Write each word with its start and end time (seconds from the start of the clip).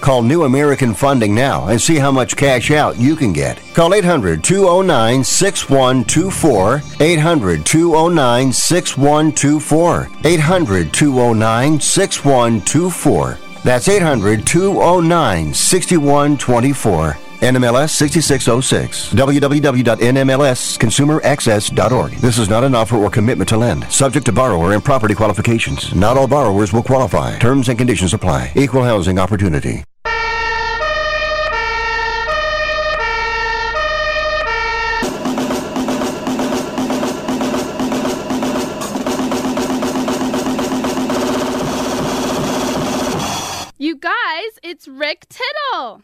Call 0.00 0.22
New 0.22 0.44
American 0.44 0.94
Funding 0.94 1.34
now 1.34 1.68
and 1.68 1.80
see 1.80 1.96
how 1.96 2.10
much 2.10 2.36
cash 2.36 2.70
out 2.70 2.98
you 2.98 3.14
can 3.14 3.32
get. 3.32 3.60
Call 3.74 3.94
800 3.94 4.42
209 4.42 5.22
6124. 5.22 6.82
800 7.00 7.66
209 7.66 8.52
6124. 8.52 10.08
800 10.24 10.92
209 10.92 11.80
6124. 11.80 13.38
That's 13.62 13.88
800 13.88 14.46
209 14.46 15.54
6124. 15.54 17.29
NMLS 17.40 17.90
6606. 17.90 19.12
www.nmlsconsumeraccess.org. 19.14 22.12
This 22.12 22.38
is 22.38 22.48
not 22.48 22.64
an 22.64 22.74
offer 22.74 22.96
or 22.96 23.10
commitment 23.10 23.48
to 23.48 23.56
lend. 23.56 23.90
Subject 23.90 24.26
to 24.26 24.32
borrower 24.32 24.74
and 24.74 24.84
property 24.84 25.14
qualifications. 25.14 25.94
Not 25.94 26.16
all 26.16 26.28
borrowers 26.28 26.72
will 26.72 26.82
qualify. 26.82 27.38
Terms 27.38 27.68
and 27.68 27.78
conditions 27.78 28.14
apply. 28.14 28.52
Equal 28.54 28.84
housing 28.84 29.18
opportunity. 29.18 29.84
You 43.78 43.96
guys, 43.96 44.58
it's 44.62 44.86
Rick 44.86 45.26
Tittle. 45.30 46.02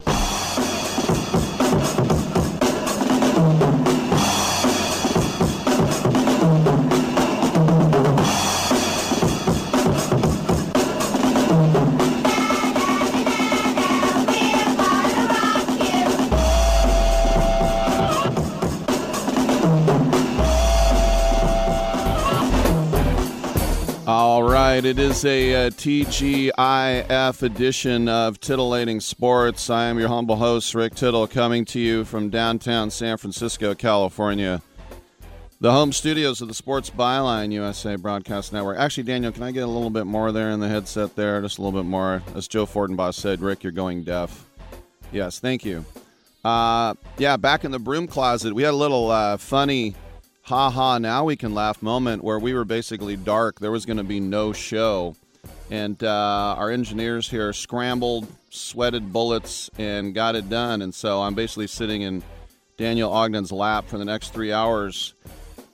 All 24.07 24.41
right, 24.41 24.85
it 24.85 24.99
is 24.99 25.25
a, 25.25 25.67
uh 25.67 25.69
TGIF 25.69 27.41
edition 27.41 28.07
of 28.07 28.39
Titillating 28.39 29.01
Sports. 29.01 29.69
I 29.69 29.87
am 29.87 29.99
your 29.99 30.07
humble 30.07 30.37
host, 30.37 30.73
Rick 30.73 30.95
Tittle, 30.95 31.27
coming 31.27 31.65
to 31.65 31.79
you 31.81 32.05
from 32.05 32.29
downtown 32.29 32.89
San 32.89 33.17
Francisco, 33.17 33.75
California. 33.75 34.61
The 35.59 35.73
home 35.73 35.91
studios 35.91 36.41
of 36.41 36.47
the 36.47 36.53
Sports 36.53 36.89
Byline 36.89 37.51
USA 37.51 37.97
Broadcast 37.97 38.53
Network. 38.53 38.77
Actually, 38.77 39.03
Daniel, 39.03 39.33
can 39.33 39.43
I 39.43 39.51
get 39.51 39.63
a 39.63 39.67
little 39.67 39.89
bit 39.89 40.05
more 40.05 40.31
there 40.31 40.51
in 40.51 40.61
the 40.61 40.69
headset 40.69 41.17
there? 41.17 41.41
Just 41.41 41.57
a 41.57 41.61
little 41.61 41.77
bit 41.77 41.89
more. 41.89 42.23
As 42.33 42.47
Joe 42.47 42.65
Fortenbaugh 42.65 43.13
said, 43.13 43.41
Rick, 43.41 43.61
you're 43.63 43.73
going 43.73 44.03
deaf. 44.03 44.45
Yes, 45.11 45.39
thank 45.39 45.65
you. 45.65 45.83
Uh, 46.45 46.93
yeah, 47.17 47.35
back 47.35 47.65
in 47.65 47.71
the 47.71 47.79
broom 47.79 48.07
closet, 48.07 48.53
we 48.53 48.63
had 48.63 48.73
a 48.73 48.77
little 48.77 49.11
uh, 49.11 49.35
funny 49.35 49.95
ha 50.47 50.69
ha 50.69 50.97
now 50.97 51.25
we 51.25 51.35
can 51.35 51.53
laugh 51.53 51.81
moment 51.81 52.23
where 52.23 52.39
we 52.39 52.53
were 52.53 52.63
basically 52.63 53.17
dark. 53.17 53.59
There 53.59 53.71
was 53.71 53.85
going 53.85 53.97
to 53.97 54.03
be 54.03 54.21
no 54.21 54.53
show. 54.53 55.17
And 55.69 56.01
uh, 56.01 56.55
our 56.57 56.71
engineers 56.71 57.29
here 57.29 57.51
scrambled 57.51 58.27
sweated 58.49 59.11
bullets 59.11 59.69
and 59.77 60.15
got 60.15 60.37
it 60.37 60.49
done. 60.49 60.81
And 60.81 60.95
so 60.95 61.21
i'm 61.21 61.35
basically 61.35 61.67
sitting 61.67 62.01
in 62.01 62.23
daniel 62.77 63.11
ogden's 63.11 63.51
lap 63.51 63.89
for 63.89 63.97
the 63.97 64.05
next 64.05 64.33
three 64.33 64.53
hours. 64.53 65.15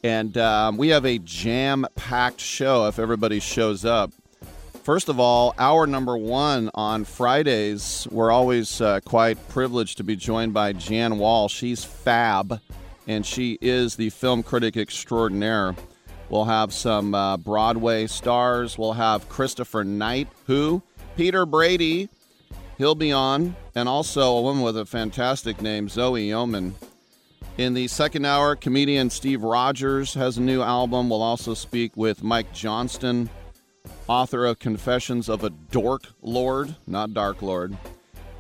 And 0.04 0.36
um, 0.40 0.78
we 0.78 0.88
have 0.90 1.06
a 1.06 1.20
jam 1.20 1.86
packed 1.96 2.42
show 2.42 2.88
if 2.88 2.98
everybody 2.98 3.40
shows 3.40 3.86
up. 3.86 4.12
First 4.82 5.08
of 5.08 5.20
all, 5.20 5.54
hour 5.60 5.86
number 5.86 6.18
one 6.18 6.72
on 6.74 7.06
Fridays, 7.06 8.08
we're 8.10 8.32
always 8.32 8.82
uh, 8.82 9.02
quite 9.06 9.38
privileged 9.50 9.98
to 9.98 10.04
be 10.04 10.16
joined 10.16 10.54
by 10.54 10.74
Jan 10.74 11.20
Wall. 11.20 11.48
She's 11.48 11.86
fab 11.86 12.60
and 13.08 13.26
she 13.26 13.58
is 13.62 13.96
the 13.96 14.10
film 14.10 14.44
critic 14.44 14.78
extraordinaire. 14.78 15.76
We'll 16.30 16.46
have 16.46 16.74
some 16.74 17.14
uh, 17.14 17.38
Broadway 17.38 18.08
stars. 18.08 18.78
We'll 18.78 18.94
have 18.94 19.30
Christopher 19.30 19.84
Knight, 19.84 20.30
who 20.48 20.82
Peter 21.16 21.46
Brady, 21.46 22.10
he'll 22.78 22.96
be 22.96 23.12
on, 23.12 23.56
and 23.76 23.88
also 23.88 24.36
a 24.36 24.42
woman 24.42 24.64
with 24.64 24.78
a 24.78 24.86
fantastic 24.86 25.62
name, 25.62 25.90
Zoe 25.90 26.26
Yeoman. 26.26 26.76
In 27.58 27.76
the 27.76 27.88
second 27.88 28.26
hour, 28.26 28.56
comedian 28.56 29.12
Steve 29.12 29.44
Rogers 29.44 30.16
has 30.16 30.38
a 30.38 30.42
new 30.42 30.64
album. 30.64 31.10
We'll 31.10 31.22
also 31.22 31.54
speak 31.54 31.96
with 31.96 32.24
Mike 32.24 32.52
Johnston, 32.52 33.30
author 34.08 34.46
of 34.46 34.58
Confessions 34.58 35.30
of 35.30 35.44
a 35.44 35.52
Dork 35.52 36.14
Lord, 36.22 36.76
not 36.88 37.14
Dark 37.14 37.44
Lord, 37.44 37.78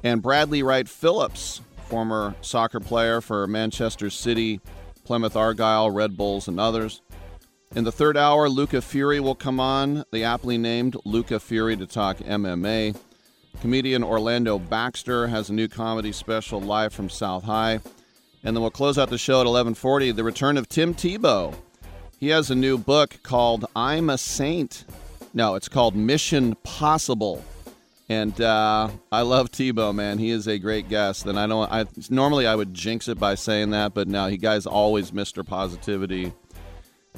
and 0.04 0.22
Bradley 0.22 0.64
Wright 0.64 0.90
Phillips, 0.90 1.62
former 1.94 2.34
soccer 2.42 2.80
player 2.80 3.22
for 3.22 3.46
Manchester 3.46 4.10
City, 4.10 4.60
Plymouth 5.04 5.36
Argyle, 5.36 5.92
Red 5.92 6.18
Bulls, 6.18 6.48
and 6.48 6.60
others. 6.60 7.04
In 7.76 7.84
the 7.84 7.92
third 7.92 8.18
hour, 8.18 8.50
Luca 8.50 8.82
Fury 8.82 9.20
will 9.20 9.36
come 9.36 9.60
on, 9.60 10.04
the 10.12 10.24
aptly 10.24 10.58
named 10.58 10.98
Luca 11.06 11.40
Fury, 11.40 11.78
to 11.78 11.86
talk 11.86 12.18
MMA. 12.18 12.98
Comedian 13.62 14.04
Orlando 14.04 14.58
Baxter 14.58 15.28
has 15.28 15.52
a 15.52 15.54
new 15.54 15.68
comedy 15.68 16.12
special 16.12 16.60
live 16.60 16.94
from 16.94 17.12
South 17.12 17.44
High. 17.44 17.74
And 18.44 18.56
then 18.56 18.62
we'll 18.62 18.72
close 18.72 18.98
out 18.98 19.12
the 19.12 19.20
show 19.20 19.42
at 19.42 19.46
11:40, 19.46 20.16
the 20.16 20.24
return 20.24 20.58
of 20.58 20.68
Tim 20.68 20.96
Tebow. 20.96 21.54
He 22.20 22.30
has 22.30 22.50
a 22.50 22.56
new 22.56 22.80
book 22.80 23.20
called 23.22 23.68
I'm 23.76 24.10
a 24.10 24.18
Saint. 24.18 24.84
No, 25.32 25.54
it's 25.54 25.70
called 25.70 25.96
Mission 25.96 26.56
Possible. 26.64 27.46
And 28.10 28.40
uh, 28.42 28.90
I 29.12 29.22
love 29.22 29.52
Tebow, 29.52 29.96
man. 29.96 30.18
He 30.18 30.30
is 30.30 30.48
a 30.48 30.60
great 30.60 30.90
guest. 30.90 31.26
And 31.26 31.40
I 31.40 31.48
don't. 31.48 31.72
I 31.72 31.86
normally 32.10 32.46
I 32.48 32.56
would 32.56 32.74
jinx 32.74 33.08
it 33.08 33.20
by 33.20 33.36
saying 33.36 33.72
that, 33.72 33.94
but 33.94 34.08
now 34.08 34.28
he 34.28 34.38
guy's 34.38 34.66
always 34.66 35.12
Mr. 35.12 35.46
Positivity. 35.46 36.34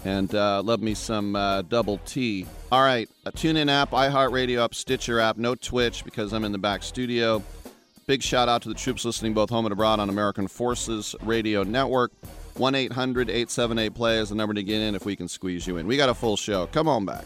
And 0.03 0.34
uh, 0.35 0.62
love 0.62 0.81
me 0.81 0.94
some 0.94 1.35
uh, 1.35 1.63
double 1.63 2.00
T. 2.06 2.46
All 2.72 2.81
right, 2.81 3.09
a 3.25 3.31
TuneIn 3.31 3.72
app, 3.72 3.91
iHeartRadio 3.91 4.63
app, 4.63 4.75
Stitcher 4.75 5.19
app, 5.19 5.38
no 5.38 5.56
Twitch 5.56 6.03
because 6.03 6.34
I'm 6.34 6.44
in 6.44 6.51
the 6.51 6.57
back 6.57 6.84
studio. 6.84 7.41
Big 8.06 8.22
shout 8.22 8.50
out 8.50 8.62
to 8.63 8.69
the 8.69 8.75
troops 8.75 9.03
listening 9.03 9.34
both 9.34 9.50
home 9.50 9.66
and 9.66 9.73
abroad 9.73 10.00
on 10.00 10.09
American 10.09 10.47
Forces 10.47 11.16
Radio 11.22 11.63
Network. 11.63 12.12
1 12.57 12.75
800 12.75 13.29
878 13.29 13.94
play 13.96 14.17
is 14.19 14.29
the 14.29 14.35
number 14.35 14.53
to 14.53 14.63
get 14.63 14.79
in 14.79 14.96
if 14.96 15.06
we 15.06 15.16
can 15.16 15.28
squeeze 15.28 15.66
you 15.66 15.78
in. 15.78 15.88
We 15.88 15.97
got 15.97 16.09
a 16.09 16.13
full 16.13 16.38
show. 16.38 16.67
Come 16.67 16.88
on 16.88 17.06
back. 17.06 17.25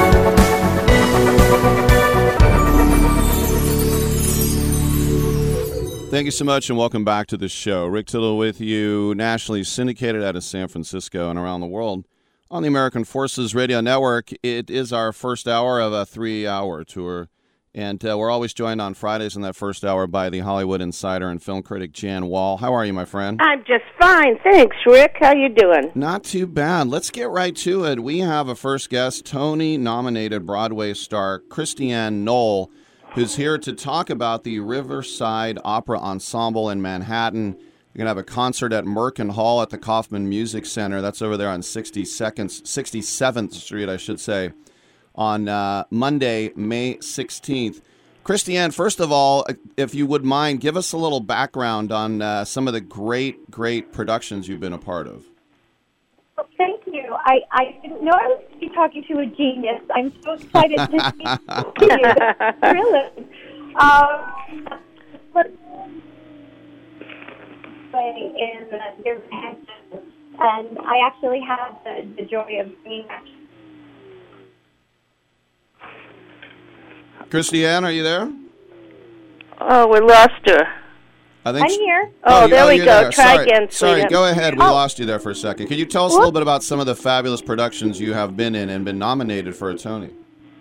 Thank 6.11 6.25
you 6.25 6.31
so 6.31 6.43
much 6.43 6.69
and 6.69 6.77
welcome 6.77 7.05
back 7.05 7.27
to 7.27 7.37
the 7.37 7.47
show. 7.47 7.85
Rick 7.85 8.07
Tittle 8.07 8.37
with 8.37 8.59
you, 8.59 9.15
nationally 9.15 9.63
syndicated 9.63 10.21
out 10.21 10.35
of 10.35 10.43
San 10.43 10.67
Francisco 10.67 11.29
and 11.29 11.39
around 11.39 11.61
the 11.61 11.67
world 11.67 12.03
on 12.49 12.63
the 12.63 12.67
American 12.67 13.05
Forces 13.05 13.55
Radio 13.55 13.79
Network. 13.79 14.29
It 14.43 14.69
is 14.69 14.91
our 14.91 15.13
first 15.13 15.47
hour 15.47 15.79
of 15.79 15.93
a 15.93 16.05
three 16.05 16.45
hour 16.45 16.83
tour. 16.83 17.29
And 17.73 18.05
uh, 18.05 18.17
we're 18.17 18.29
always 18.29 18.53
joined 18.53 18.81
on 18.81 18.93
Fridays 18.93 19.37
in 19.37 19.41
that 19.43 19.55
first 19.55 19.85
hour 19.85 20.05
by 20.05 20.29
the 20.29 20.39
Hollywood 20.39 20.81
insider 20.81 21.29
and 21.29 21.41
film 21.41 21.63
critic 21.63 21.93
Jan 21.93 22.25
Wall. 22.25 22.57
How 22.57 22.73
are 22.73 22.85
you, 22.85 22.91
my 22.91 23.05
friend? 23.05 23.39
I'm 23.41 23.59
just 23.59 23.85
fine, 23.97 24.37
thanks, 24.43 24.75
Rick. 24.85 25.15
How 25.17 25.33
you 25.33 25.47
doing? 25.47 25.93
Not 25.95 26.25
too 26.25 26.45
bad. 26.45 26.89
Let's 26.89 27.09
get 27.09 27.29
right 27.29 27.55
to 27.55 27.85
it. 27.85 28.03
We 28.03 28.19
have 28.19 28.49
a 28.49 28.55
first 28.55 28.89
guest, 28.89 29.25
Tony-nominated 29.25 30.45
Broadway 30.45 30.93
star 30.93 31.39
Christiane 31.39 32.25
Noll, 32.25 32.69
who's 33.13 33.35
here 33.35 33.57
to 33.57 33.73
talk 33.73 34.09
about 34.09 34.43
the 34.43 34.59
Riverside 34.59 35.59
Opera 35.65 35.99
Ensemble 35.99 36.69
in 36.69 36.81
Manhattan. 36.81 37.57
You're 37.93 38.05
going 38.05 38.05
to 38.05 38.09
have 38.09 38.17
a 38.17 38.23
concert 38.23 38.71
at 38.71 38.85
Merkin 38.85 39.31
Hall 39.31 39.61
at 39.61 39.69
the 39.69 39.77
Kaufman 39.77 40.29
Music 40.29 40.65
Center. 40.65 41.01
That's 41.01 41.21
over 41.21 41.35
there 41.35 41.49
on 41.49 41.61
62nd, 41.61 42.45
67th 42.63 43.53
Street, 43.53 43.89
I 43.89 43.97
should 43.97 44.19
say, 44.19 44.53
on 45.13 45.49
uh, 45.49 45.83
Monday, 45.89 46.51
May 46.55 46.95
16th. 46.95 47.81
Christiane, 48.23 48.71
first 48.71 49.01
of 49.01 49.11
all, 49.11 49.45
if 49.75 49.93
you 49.93 50.05
would 50.05 50.23
mind, 50.23 50.61
give 50.61 50.77
us 50.77 50.93
a 50.93 50.97
little 50.97 51.19
background 51.19 51.91
on 51.91 52.21
uh, 52.21 52.45
some 52.45 52.67
of 52.67 52.73
the 52.73 52.81
great, 52.81 53.51
great 53.51 53.91
productions 53.91 54.47
you've 54.47 54.59
been 54.61 54.73
a 54.73 54.77
part 54.77 55.07
of. 55.07 55.25
You. 56.57 56.80
I, 57.31 57.39
I 57.53 57.79
didn't 57.81 58.03
know 58.03 58.11
I 58.11 58.27
was 58.27 58.43
be 58.59 58.67
talking 58.69 59.05
to 59.07 59.19
a 59.19 59.25
genius. 59.25 59.81
I'm 59.95 60.11
so 60.21 60.33
excited 60.33 60.77
to 60.77 60.91
meet 61.15 61.39
you. 61.79 61.97
really. 62.61 63.07
Um, 63.79 64.69
let's 65.33 65.49
in 67.93 68.67
there's 69.03 69.21
and 70.39 70.79
I 70.79 71.05
actually 71.05 71.39
had 71.39 71.75
the, 71.85 72.07
the 72.17 72.27
joy 72.27 72.59
of 72.59 72.71
being 72.83 73.07
Christiane, 77.29 77.85
are 77.85 77.91
you 77.91 78.03
there? 78.03 78.29
Oh, 79.61 79.87
we 79.87 80.01
lost 80.01 80.33
her. 80.47 80.80
I 81.43 81.51
think 81.53 81.65
I'm 81.65 81.69
here. 81.71 82.11
Oh, 82.23 82.43
you- 82.43 82.49
there 82.51 82.67
we 82.67 82.77
go. 82.77 82.85
there. 82.85 83.11
Try 83.11 83.33
Sorry. 83.35 83.43
again, 83.47 83.71
Sorry, 83.71 84.05
go 84.05 84.29
ahead. 84.29 84.55
We 84.55 84.63
Oh. 84.63 84.71
lost 84.73 84.99
you 84.99 85.05
there 85.05 85.19
for 85.19 85.31
a 85.31 85.35
second. 85.35 85.67
Could 85.67 85.79
you 85.79 85.85
tell 85.85 86.05
us 86.05 86.13
a 86.13 86.17
little 86.17 86.31
bit 86.31 86.43
about 86.43 86.61
some 86.63 86.79
of 86.79 86.85
the 86.85 86.95
fabulous 86.95 87.41
productions 87.41 87.99
you 87.99 88.13
have 88.13 88.37
been 88.37 88.53
in 88.53 88.69
and 88.69 88.85
been 88.85 88.99
nominated 88.99 89.55
for 89.55 89.69
a 89.71 89.75
Tony? 89.75 90.11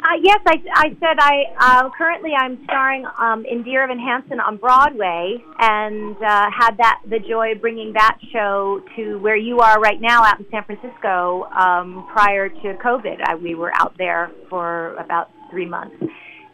Uh, 0.02 0.16
yes, 0.22 0.38
I, 0.46 0.62
I 0.72 0.88
said 0.98 1.18
I 1.18 1.44
uh, 1.58 1.90
currently 1.90 2.32
I'm 2.34 2.64
starring 2.64 3.04
um, 3.18 3.44
in 3.44 3.62
Dear 3.62 3.82
Evan 3.84 3.98
Hansen 3.98 4.40
on 4.40 4.56
Broadway, 4.56 5.44
and 5.58 6.16
uh, 6.16 6.50
had 6.50 6.78
that 6.78 7.00
the 7.06 7.18
joy 7.18 7.52
of 7.52 7.60
bringing 7.60 7.92
that 7.92 8.16
show 8.32 8.82
to 8.96 9.18
where 9.18 9.36
you 9.36 9.58
are 9.58 9.78
right 9.78 10.00
now 10.00 10.24
out 10.24 10.40
in 10.40 10.46
San 10.50 10.64
Francisco. 10.64 11.46
Um, 11.52 12.06
prior 12.10 12.48
to 12.48 12.74
COVID, 12.82 13.20
I, 13.26 13.34
we 13.34 13.54
were 13.54 13.72
out 13.74 13.94
there 13.98 14.30
for 14.48 14.94
about 14.94 15.28
three 15.50 15.66
months. 15.66 15.94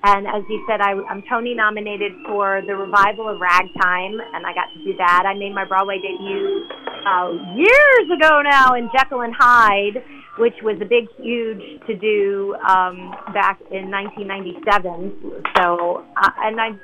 And 0.03 0.27
as 0.27 0.43
you 0.49 0.65
said, 0.69 0.81
I, 0.81 0.93
I'm 1.09 1.23
Tony 1.29 1.55
nominated 1.55 2.13
for 2.27 2.63
the 2.67 2.77
revival 2.77 3.29
of 3.29 3.41
Ragtime, 3.41 4.21
and 4.35 4.47
I 4.47 4.55
got 4.55 4.73
to 4.75 4.85
do 4.85 4.97
that. 4.99 5.25
I 5.27 5.35
made 5.35 5.55
my 5.55 5.65
Broadway 5.65 5.97
debut 5.99 6.69
uh, 7.07 7.33
years 7.57 8.07
ago 8.15 8.43
now 8.43 8.75
in 8.75 8.89
Jekyll 8.97 9.23
and 9.23 9.35
Hyde, 9.37 10.03
which 10.39 10.55
was 10.63 10.77
a 10.81 10.85
big, 10.85 11.09
huge 11.19 11.63
to 11.87 11.97
do 11.97 12.55
um, 12.69 13.15
back 13.33 13.59
in 13.73 13.91
1997. 13.91 15.43
So, 15.57 16.05
uh, 16.17 16.31
and 16.45 16.61
I've 16.61 16.79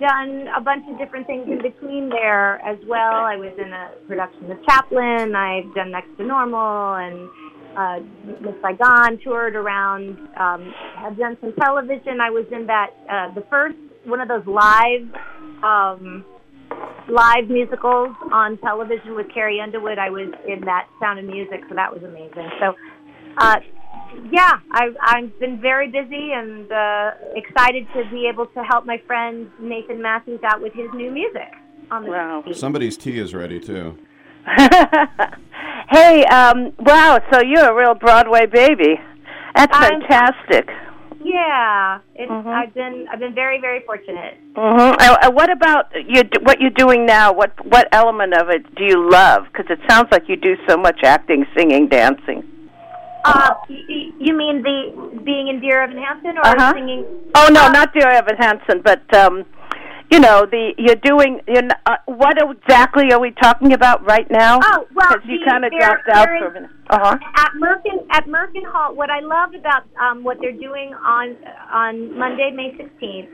done 0.00 0.46
a 0.56 0.60
bunch 0.60 0.84
of 0.90 0.98
different 0.98 1.26
things 1.26 1.46
in 1.48 1.62
between 1.62 2.08
there 2.08 2.60
as 2.64 2.78
well. 2.86 3.24
I 3.24 3.36
was 3.36 3.52
in 3.58 3.72
a 3.72 3.90
production 4.06 4.50
of 4.50 4.58
Chaplin. 4.66 5.34
I've 5.34 5.72
done 5.74 5.90
Next 5.90 6.16
to 6.18 6.24
Normal 6.24 6.94
and 6.94 7.28
uh, 7.76 8.00
Miss 8.40 8.54
Saigon, 8.62 9.18
toured 9.22 9.56
around, 9.56 10.18
um, 10.38 10.72
have 10.96 11.16
done 11.16 11.36
some 11.40 11.52
television. 11.60 12.20
I 12.20 12.30
was 12.30 12.46
in 12.52 12.66
that, 12.66 12.90
uh, 13.10 13.34
the 13.34 13.44
first 13.50 13.76
one 14.04 14.20
of 14.20 14.28
those 14.28 14.46
live, 14.46 15.08
um, 15.62 16.24
live 17.08 17.48
musicals 17.48 18.14
on 18.32 18.58
television 18.58 19.14
with 19.14 19.26
Carrie 19.32 19.60
Underwood. 19.60 19.98
I 19.98 20.10
was 20.10 20.32
in 20.46 20.60
that 20.64 20.88
Sound 21.00 21.18
of 21.18 21.24
Music, 21.26 21.60
so 21.68 21.74
that 21.74 21.92
was 21.92 22.02
amazing. 22.02 22.48
So, 22.60 22.74
uh, 23.38 23.56
yeah, 24.30 24.60
I've 24.70 24.96
I've 25.02 25.40
been 25.40 25.60
very 25.60 25.90
busy 25.90 26.32
and 26.32 26.70
uh, 26.70 27.10
excited 27.34 27.86
to 27.94 28.08
be 28.10 28.28
able 28.32 28.46
to 28.46 28.62
help 28.62 28.86
my 28.86 28.98
friend 29.06 29.50
Nathan 29.60 30.00
Matthews 30.00 30.40
out 30.44 30.60
with 30.62 30.72
his 30.72 30.88
new 30.94 31.10
music. 31.10 31.52
On 31.90 32.02
the 32.04 32.10
Wow. 32.10 32.42
CD. 32.44 32.54
Somebody's 32.58 32.96
tea 32.96 33.18
is 33.18 33.34
ready 33.34 33.60
too. 33.60 33.98
hey, 35.90 36.24
um, 36.26 36.72
wow, 36.78 37.20
so 37.32 37.40
you're 37.42 37.70
a 37.70 37.74
real 37.74 37.94
Broadway 37.94 38.46
baby. 38.46 39.00
That's 39.54 39.74
I'm- 39.76 40.00
fantastic. 40.00 40.68
Yeah, 41.26 42.00
it's, 42.16 42.30
I've 42.30 42.74
been 42.74 43.06
I've 43.10 43.18
been 43.18 43.34
very 43.34 43.58
very 43.58 43.80
fortunate. 43.86 44.34
Mm-hmm. 44.52 45.00
Uh, 45.00 45.16
uh, 45.26 45.30
what 45.30 45.50
about 45.50 45.86
you? 46.06 46.20
What 46.42 46.60
you're 46.60 46.68
doing 46.68 47.06
now? 47.06 47.32
What 47.32 47.52
what 47.64 47.88
element 47.92 48.34
of 48.34 48.50
it 48.50 48.74
do 48.74 48.84
you 48.84 49.10
love? 49.10 49.44
Because 49.50 49.64
it 49.70 49.78
sounds 49.88 50.08
like 50.12 50.28
you 50.28 50.36
do 50.36 50.54
so 50.68 50.76
much 50.76 51.00
acting, 51.02 51.46
singing, 51.56 51.88
dancing. 51.88 52.42
Uh, 53.24 53.54
y- 53.70 53.80
y- 53.88 54.10
you 54.20 54.36
mean 54.36 54.60
the 54.62 55.20
being 55.24 55.48
in 55.48 55.60
Dear 55.60 55.80
Evan 55.84 55.96
Hansen 55.96 56.36
or 56.36 56.46
Uh-huh. 56.46 56.74
singing? 56.74 57.06
Oh 57.36 57.48
no, 57.50 57.68
not 57.68 57.94
dear 57.94 58.08
Evan 58.10 58.36
Hansen, 58.36 58.82
but 58.84 59.02
um, 59.14 59.46
you 60.10 60.20
know 60.20 60.46
the 60.50 60.72
you're 60.78 60.96
doing. 60.96 61.40
You're, 61.48 61.64
n- 61.64 61.70
uh, 61.86 61.96
what 62.06 62.36
exactly 62.40 63.12
are 63.12 63.20
we 63.20 63.30
talking 63.32 63.72
about 63.72 64.04
right 64.04 64.30
now? 64.30 64.60
Oh 64.62 64.86
well, 64.94 65.08
because 65.14 65.22
you 65.28 65.40
kind 65.48 65.64
of 65.64 65.72
dropped 65.72 66.08
out 66.12 66.28
for 66.28 66.46
a 66.46 66.52
minute. 66.52 66.70
Uh 66.90 66.98
huh. 67.02 67.18
At 67.36 67.50
Merkin 67.60 68.06
at 68.10 68.26
Merkin 68.26 68.64
Hall, 68.70 68.94
what 68.94 69.10
I 69.10 69.20
love 69.20 69.54
about 69.54 69.84
um, 70.00 70.22
what 70.22 70.38
they're 70.40 70.52
doing 70.52 70.94
on 70.94 71.36
on 71.72 72.16
Monday, 72.18 72.50
May 72.54 72.76
sixteenth, 72.76 73.28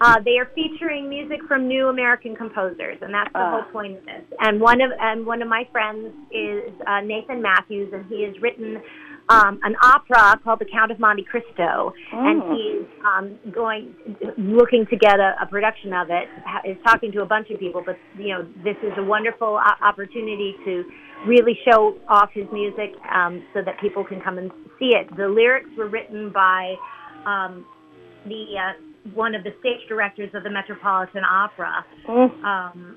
uh, 0.00 0.16
they 0.24 0.36
are 0.38 0.50
featuring 0.54 1.08
music 1.08 1.40
from 1.48 1.68
new 1.68 1.88
American 1.88 2.34
composers, 2.36 2.98
and 3.00 3.14
that's 3.14 3.32
the 3.32 3.38
Ah. 3.38 3.50
whole 3.62 3.72
point 3.72 3.96
of 3.98 4.04
this. 4.04 4.22
And 4.40 4.60
one 4.60 4.80
of 4.80 4.90
and 5.00 5.24
one 5.24 5.40
of 5.42 5.48
my 5.48 5.66
friends 5.72 6.12
is 6.32 6.72
uh, 6.86 7.00
Nathan 7.00 7.40
Matthews, 7.40 7.92
and 7.94 8.04
he 8.06 8.24
has 8.24 8.34
written 8.42 8.82
um, 9.28 9.58
an 9.64 9.74
opera 9.82 10.38
called 10.44 10.60
The 10.60 10.66
Count 10.70 10.92
of 10.92 10.98
Monte 11.00 11.24
Cristo, 11.24 11.92
and 12.12 12.42
Mm. 12.42 12.54
he's 12.56 12.86
um, 13.04 13.52
going 13.52 13.94
looking 14.38 14.86
to 14.86 14.96
get 14.96 15.18
a, 15.18 15.34
a 15.42 15.46
production 15.46 15.92
of 15.92 16.10
it. 16.10 16.28
ha- 16.44 16.62
Is 16.64 16.76
talking 16.84 17.10
to 17.12 17.22
a 17.22 17.26
bunch 17.26 17.50
of 17.50 17.58
people, 17.58 17.82
but 17.84 17.98
you 18.18 18.28
know 18.28 18.42
this 18.62 18.76
is 18.82 18.92
a 18.98 19.02
wonderful 19.02 19.58
opportunity 19.82 20.54
to 20.64 20.84
really 21.26 21.58
show 21.68 21.96
off 22.08 22.30
his 22.32 22.46
music 22.52 22.92
um, 23.12 23.42
so 23.54 23.62
that 23.62 23.80
people 23.80 24.04
can 24.04 24.20
come 24.20 24.38
and 24.38 24.50
see 24.78 24.92
it. 24.94 25.08
The 25.16 25.26
lyrics 25.28 25.70
were 25.76 25.88
written 25.88 26.30
by 26.32 26.74
um, 27.24 27.64
the 28.26 28.44
uh, 28.58 28.72
one 29.14 29.34
of 29.34 29.42
the 29.44 29.50
stage 29.60 29.80
directors 29.88 30.30
of 30.34 30.42
the 30.44 30.50
Metropolitan 30.50 31.24
Opera. 31.24 31.84
Um, 32.08 32.96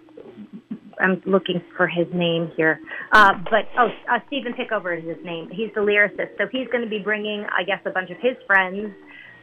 I'm 0.99 1.21
looking 1.25 1.61
for 1.77 1.87
his 1.87 2.07
name 2.13 2.51
here, 2.57 2.79
uh, 3.13 3.33
but 3.49 3.67
oh, 3.77 3.87
uh, 4.11 4.19
Stephen 4.27 4.53
Pickover 4.53 4.97
is 4.97 5.05
his 5.07 5.23
name. 5.23 5.49
He's 5.51 5.69
the 5.75 5.81
lyricist, 5.81 6.37
so 6.37 6.45
he's 6.51 6.67
going 6.67 6.83
to 6.83 6.89
be 6.89 6.99
bringing, 6.99 7.45
I 7.57 7.63
guess, 7.63 7.79
a 7.85 7.89
bunch 7.91 8.09
of 8.09 8.17
his 8.17 8.35
friends 8.45 8.91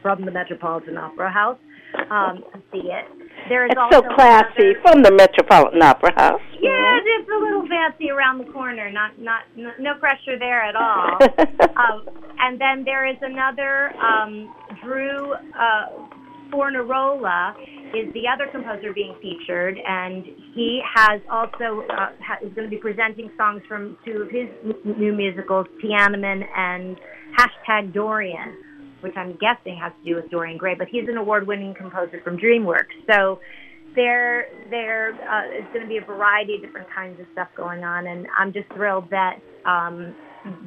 from 0.01 0.23
the 0.25 0.31
Metropolitan 0.31 0.97
Opera 0.97 1.31
House 1.31 1.57
um, 2.11 2.43
to 2.53 2.59
see 2.71 2.89
it. 2.89 3.05
There 3.49 3.65
is 3.65 3.71
It's 3.71 3.79
also 3.79 4.07
so 4.07 4.15
classy 4.15 4.71
another- 4.75 4.81
from 4.83 5.01
the 5.03 5.11
Metropolitan 5.11 5.81
Opera 5.81 6.13
House. 6.15 6.41
yeah, 6.61 6.99
it's 7.01 7.29
a 7.29 7.39
little 7.39 7.67
fancy 7.67 8.11
around 8.11 8.37
the 8.39 8.51
corner. 8.51 8.91
Not, 8.91 9.17
not, 9.19 9.41
no, 9.55 9.71
no 9.79 9.95
pressure 9.95 10.37
there 10.37 10.61
at 10.61 10.75
all. 10.75 11.17
um, 11.77 12.07
and 12.39 12.61
then 12.61 12.83
there 12.83 13.07
is 13.07 13.17
another 13.21 13.93
um, 13.97 14.53
Drew 14.83 15.33
uh, 15.33 15.87
Fornarola 16.51 17.53
is 17.95 18.13
the 18.13 18.27
other 18.27 18.47
composer 18.51 18.93
being 18.93 19.15
featured, 19.21 19.77
and 19.85 20.25
he 20.53 20.81
has 20.95 21.21
also 21.29 21.83
uh, 21.89 22.09
ha- 22.21 22.39
is 22.41 22.53
going 22.53 22.69
to 22.69 22.69
be 22.69 22.77
presenting 22.81 23.29
songs 23.37 23.61
from 23.67 23.97
two 24.05 24.21
of 24.23 24.29
his 24.29 24.47
n- 24.63 24.99
new 24.99 25.13
musicals, 25.13 25.67
Tiananmen 25.83 26.43
and 26.55 26.97
Hashtag 27.37 27.93
Dorian, 27.93 28.57
which 29.01 29.13
I'm 29.15 29.37
guessing 29.37 29.77
has 29.81 29.93
to 30.03 30.09
do 30.09 30.15
with 30.15 30.29
Dorian 30.31 30.57
Gray. 30.57 30.75
But 30.75 30.87
he's 30.87 31.07
an 31.07 31.17
award-winning 31.17 31.75
composer 31.75 32.19
from 32.23 32.37
DreamWorks, 32.37 32.95
so 33.09 33.39
there 33.95 34.47
there 34.69 35.13
uh, 35.13 35.57
is 35.57 35.65
going 35.73 35.81
to 35.81 35.87
be 35.87 35.97
a 35.97 36.05
variety 36.05 36.55
of 36.55 36.61
different 36.61 36.87
kinds 36.93 37.19
of 37.19 37.25
stuff 37.33 37.47
going 37.55 37.83
on, 37.83 38.07
and 38.07 38.27
I'm 38.37 38.53
just 38.53 38.67
thrilled 38.73 39.09
that 39.09 39.39
um, 39.65 40.15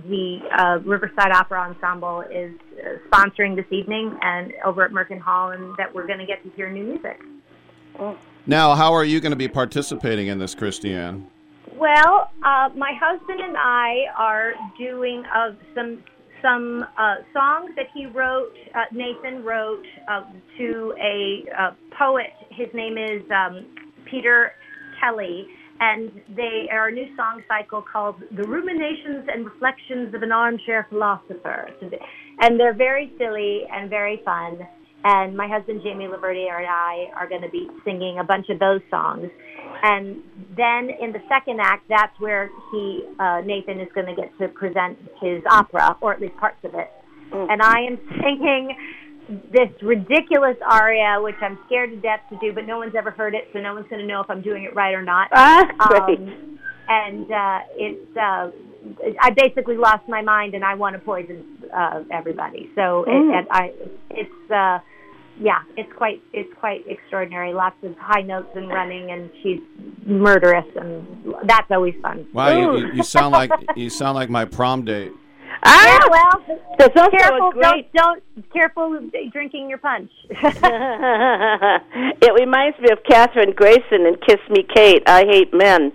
the 0.09 0.41
uh, 0.59 0.79
Riverside 0.89 1.33
Opera 1.33 1.61
Ensemble 1.71 2.23
is 2.23 2.53
uh, 2.79 2.99
sponsoring 3.09 3.57
this 3.57 3.67
evening 3.71 4.17
and 4.23 4.53
over 4.65 4.85
at 4.85 4.91
Merkin 4.91 5.21
Hall, 5.21 5.51
and 5.51 5.75
that 5.77 5.95
we're 5.95 6.07
going 6.07 6.19
to 6.19 6.27
get 6.27 6.43
to 6.45 6.51
hear 6.51 6.71
new 6.71 6.85
music. 6.85 7.21
Now, 8.47 8.75
how 8.75 8.93
are 8.93 9.05
you 9.05 9.21
going 9.21 9.33
to 9.33 9.37
be 9.37 9.49
participating 9.49 10.29
in 10.29 10.39
this, 10.39 10.55
Christiane? 10.55 11.27
Well, 11.75 12.31
uh, 12.45 12.71
my 12.77 12.93
husband 13.01 13.41
and 13.41 13.57
I 13.57 14.07
are 14.17 14.55
doing 14.79 15.25
uh, 15.35 15.53
some 15.75 16.03
some 16.43 16.85
uh, 16.97 17.17
songs 17.33 17.71
that 17.77 17.87
he 17.95 18.07
wrote. 18.07 18.55
Uh, 18.75 18.85
Nathan 18.93 19.45
wrote 19.45 19.85
uh, 20.09 20.25
to 20.59 20.95
a 20.99 21.45
uh, 21.59 21.71
poet. 21.99 22.33
His 22.51 22.69
name 22.75 22.97
is 22.97 23.23
um, 23.31 23.67
Peter 24.11 24.53
Kelly, 25.01 25.47
and 25.81 26.13
they 26.37 26.69
are 26.71 26.89
a 26.89 26.93
new 26.93 27.07
song 27.17 27.43
cycle 27.49 27.83
called 27.83 28.17
"The 28.37 28.45
Ruminations 28.45 29.27
and 29.33 29.47
Reflections 29.47 30.15
of 30.15 30.23
an 30.23 30.31
Armchair 30.31 30.87
Philosopher," 30.91 31.71
and 32.41 32.61
they're 32.61 32.75
very 32.75 33.13
silly 33.19 33.63
and 33.73 33.91
very 33.91 34.21
fun. 34.25 34.61
And 35.03 35.35
my 35.35 35.49
husband 35.49 35.81
Jamie 35.83 36.07
Laverdiere 36.07 36.59
and 36.59 36.67
I 36.67 37.07
are 37.17 37.27
going 37.27 37.41
to 37.41 37.49
be 37.49 37.71
singing 37.85 38.19
a 38.19 38.25
bunch 38.25 38.51
of 38.51 38.59
those 38.59 38.83
songs. 38.91 39.31
And 39.83 40.23
then 40.55 40.91
in 41.01 41.13
the 41.13 41.23
second 41.27 41.59
act, 41.59 41.89
that's 41.89 42.13
where 42.21 42.51
he, 42.71 43.03
uh, 43.19 43.41
Nathan, 43.41 43.81
is 43.81 43.89
going 43.95 44.09
to 44.09 44.15
get 44.15 44.37
to 44.39 44.49
present 44.49 44.99
his 45.23 45.43
opera, 45.51 45.97
or 46.03 46.13
at 46.13 46.21
least 46.21 46.37
parts 46.37 46.63
of 46.65 46.75
it. 46.75 46.91
And 47.33 47.63
I 47.63 47.81
am 47.81 47.97
singing 48.21 48.77
this 49.53 49.71
ridiculous 49.83 50.57
aria, 50.69 51.19
which 51.21 51.37
I'm 51.41 51.59
scared 51.67 51.91
to 51.91 51.97
death 51.97 52.21
to 52.31 52.39
do, 52.39 52.53
but 52.53 52.67
no 52.67 52.79
one's 52.79 52.95
ever 52.95 53.11
heard 53.11 53.35
it, 53.35 53.49
so 53.53 53.61
no 53.61 53.75
one's 53.75 53.89
going 53.89 54.01
to 54.01 54.07
know 54.07 54.21
if 54.21 54.29
I'm 54.31 54.43
doing 54.43 54.65
it 54.65 54.75
right 54.75 54.95
or 54.95 55.03
not. 55.03 55.29
Ah, 55.33 55.65
great. 55.89 56.19
Um, 56.19 56.59
and 56.89 57.31
uh, 57.31 57.59
it's, 57.77 58.17
uh, 58.17 58.51
I 59.21 59.31
basically 59.31 59.77
lost 59.77 60.09
my 60.09 60.23
mind, 60.23 60.55
and 60.55 60.65
I 60.65 60.75
want 60.75 60.95
to 60.95 60.99
poison 61.01 61.45
uh, 61.73 62.03
everybody. 62.11 62.71
So 62.75 63.05
Mm. 63.07 63.31
it, 63.31 63.37
and 63.39 63.47
I, 63.51 63.73
it's. 64.11 64.51
Uh, 64.51 64.79
yeah, 65.43 65.61
it's 65.75 65.91
quite 65.97 66.21
it's 66.35 66.53
quite 66.59 66.85
extraordinary. 66.87 67.55
Lots 67.55 67.77
of 67.83 67.97
high 67.97 68.21
notes 68.21 68.51
and 68.55 68.69
running, 68.69 69.11
and 69.11 69.31
she's 69.43 69.61
murderous, 70.05 70.67
and 70.77 71.07
that's 71.45 71.71
always 71.71 71.95
fun. 72.03 72.27
Wow, 72.35 72.51
you, 72.51 72.79
you, 72.79 72.93
you 72.97 73.03
sound 73.03 73.33
like 73.33 73.51
you 73.77 73.89
sound 73.89 74.17
like 74.17 74.29
my 74.29 74.45
prom 74.45 74.85
date. 74.85 75.13
Yeah, 75.65 75.99
well, 76.11 76.59
There's 76.79 76.91
also 76.97 77.11
careful, 77.17 77.51
great. 77.53 77.93
don't 77.93 77.93
don't 77.93 78.23
careful 78.53 78.99
drinking 79.33 79.69
your 79.69 79.79
punch. 79.79 80.11
it 80.31 82.33
reminds 82.41 82.79
me 82.79 82.91
of 82.91 83.03
Kathryn 83.05 83.55
Grayson 83.55 84.07
in 84.07 84.17
Kiss 84.27 84.39
Me 84.49 84.63
Kate. 84.75 85.03
I 85.07 85.25
hate 85.25 85.53
men. 85.53 85.93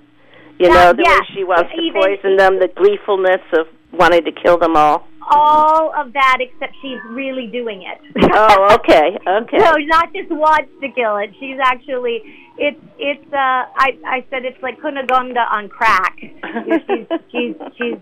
You 0.59 0.67
Yeah, 0.67 0.73
know 0.73 0.93
the 0.93 1.03
yeah. 1.03 1.19
way 1.19 1.25
she 1.33 1.43
wants 1.43 1.71
to 1.73 1.81
Even- 1.81 2.01
poison 2.01 2.37
them, 2.37 2.59
the 2.59 2.67
gleefulness 2.69 3.41
of 3.53 3.67
wanting 3.91 4.23
to 4.25 4.31
kill 4.31 4.57
them 4.57 4.75
all. 4.75 5.07
All 5.29 5.91
of 5.95 6.13
that, 6.13 6.37
except 6.39 6.73
she's 6.81 6.99
really 7.09 7.47
doing 7.47 7.83
it. 7.83 8.29
Oh, 8.33 8.75
okay, 8.79 9.17
okay. 9.27 9.57
No, 9.57 9.73
not 9.87 10.13
just 10.13 10.29
wants 10.29 10.69
to 10.81 10.89
kill 10.91 11.17
it. 11.17 11.31
She's 11.39 11.57
actually 11.61 12.21
it's 12.57 12.79
it's 12.97 13.33
uh 13.33 13.65
I 13.75 13.97
I 14.05 14.25
said 14.29 14.45
it's 14.45 14.61
like 14.61 14.79
Cunegonda 14.79 15.49
on 15.51 15.67
crack. 15.69 16.15
she's 16.19 17.07
she's 17.31 17.55
she's 17.77 17.97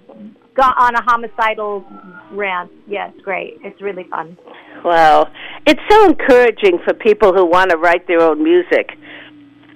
got 0.55 0.75
on 0.77 0.95
a 0.95 1.03
homicidal 1.03 1.85
rant. 2.31 2.71
Yeah, 2.87 3.09
it's 3.09 3.21
great. 3.21 3.57
It's 3.63 3.81
really 3.81 4.03
fun. 4.09 4.37
Wow. 4.83 5.29
It's 5.65 5.81
so 5.89 6.05
encouraging 6.05 6.79
for 6.83 6.93
people 6.93 7.33
who 7.33 7.45
want 7.45 7.71
to 7.71 7.77
write 7.77 8.07
their 8.07 8.21
own 8.21 8.43
music. 8.43 8.91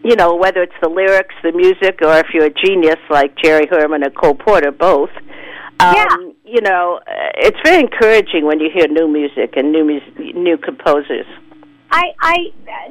You 0.03 0.15
know, 0.15 0.35
whether 0.35 0.61
it's 0.61 0.75
the 0.81 0.89
lyrics, 0.89 1.33
the 1.43 1.51
music, 1.51 1.99
or 2.01 2.17
if 2.17 2.27
you're 2.33 2.45
a 2.45 2.53
genius 2.53 2.99
like 3.09 3.35
Jerry 3.43 3.65
Herman 3.69 4.03
or 4.03 4.09
Cole 4.11 4.35
Porter, 4.35 4.71
both. 4.71 5.09
Um, 5.79 5.95
Yeah. 5.95 6.15
You 6.47 6.61
know, 6.61 6.99
uh, 7.05 7.11
it's 7.35 7.57
very 7.63 7.81
encouraging 7.81 8.45
when 8.45 8.61
you 8.61 8.69
hear 8.73 8.87
new 8.87 9.07
music 9.07 9.55
and 9.57 9.73
new 9.73 9.83
mus- 9.83 10.33
new 10.33 10.57
composers. 10.57 11.25
I, 11.91 12.03
I, 12.21 12.35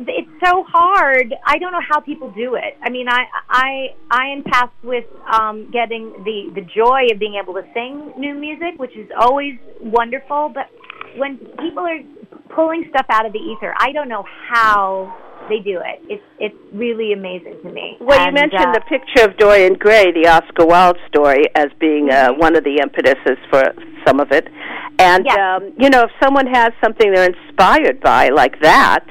it's 0.07 0.29
so 0.45 0.65
hard. 0.69 1.35
I 1.47 1.59
don't 1.59 1.73
know 1.73 1.81
how 1.87 2.01
people 2.01 2.31
do 2.33 2.55
it. 2.55 2.77
I 2.83 2.91
mean, 2.91 3.09
I, 3.09 3.25
I, 3.49 3.95
I 4.11 4.27
am 4.29 4.43
tasked 4.43 4.83
with 4.83 5.05
um, 5.31 5.71
getting 5.71 6.13
the 6.25 6.53
the 6.55 6.63
joy 6.63 7.07
of 7.13 7.19
being 7.19 7.41
able 7.43 7.55
to 7.55 7.65
sing 7.73 8.13
new 8.19 8.35
music, 8.35 8.79
which 8.79 8.97
is 8.97 9.09
always 9.19 9.59
wonderful. 9.81 10.53
But 10.53 10.71
when 11.17 11.39
people 11.59 11.85
are 11.85 12.01
pulling 12.55 12.87
stuff 12.91 13.07
out 13.11 13.27
of 13.27 13.33
the 13.33 13.39
ether, 13.39 13.75
I 13.79 13.93
don't 13.93 14.09
know 14.09 14.25
how 14.51 15.17
they 15.49 15.61
do 15.61 15.81
it. 15.81 16.03
It's 16.09 16.23
it's 16.39 16.57
really 16.73 17.13
amazing 17.13 17.57
to 17.63 17.71
me. 17.71 17.97
Well, 18.01 18.19
you 18.19 18.27
And, 18.27 18.35
mentioned 18.35 18.67
uh, 18.67 18.73
the 18.73 18.85
picture 18.89 19.25
of 19.29 19.37
Dorian 19.37 19.75
Gray, 19.75 20.13
the 20.13 20.29
Oscar 20.29 20.67
Wilde 20.67 20.99
story, 21.09 21.45
as 21.55 21.67
being 21.79 22.11
uh, 22.11 22.33
one 22.33 22.57
of 22.57 22.65
the 22.65 22.79
impetuses 22.83 23.39
for 23.51 23.63
some 24.07 24.21
of 24.21 24.33
it. 24.33 24.49
And 24.99 25.27
um, 25.29 25.73
you 25.79 25.91
know, 25.91 26.03
if 26.03 26.11
someone 26.23 26.47
has 26.47 26.73
something 26.83 27.13
they're 27.13 27.31
inspired 27.31 28.01
by, 28.01 28.29
like 28.29 28.61
that, 28.61 29.05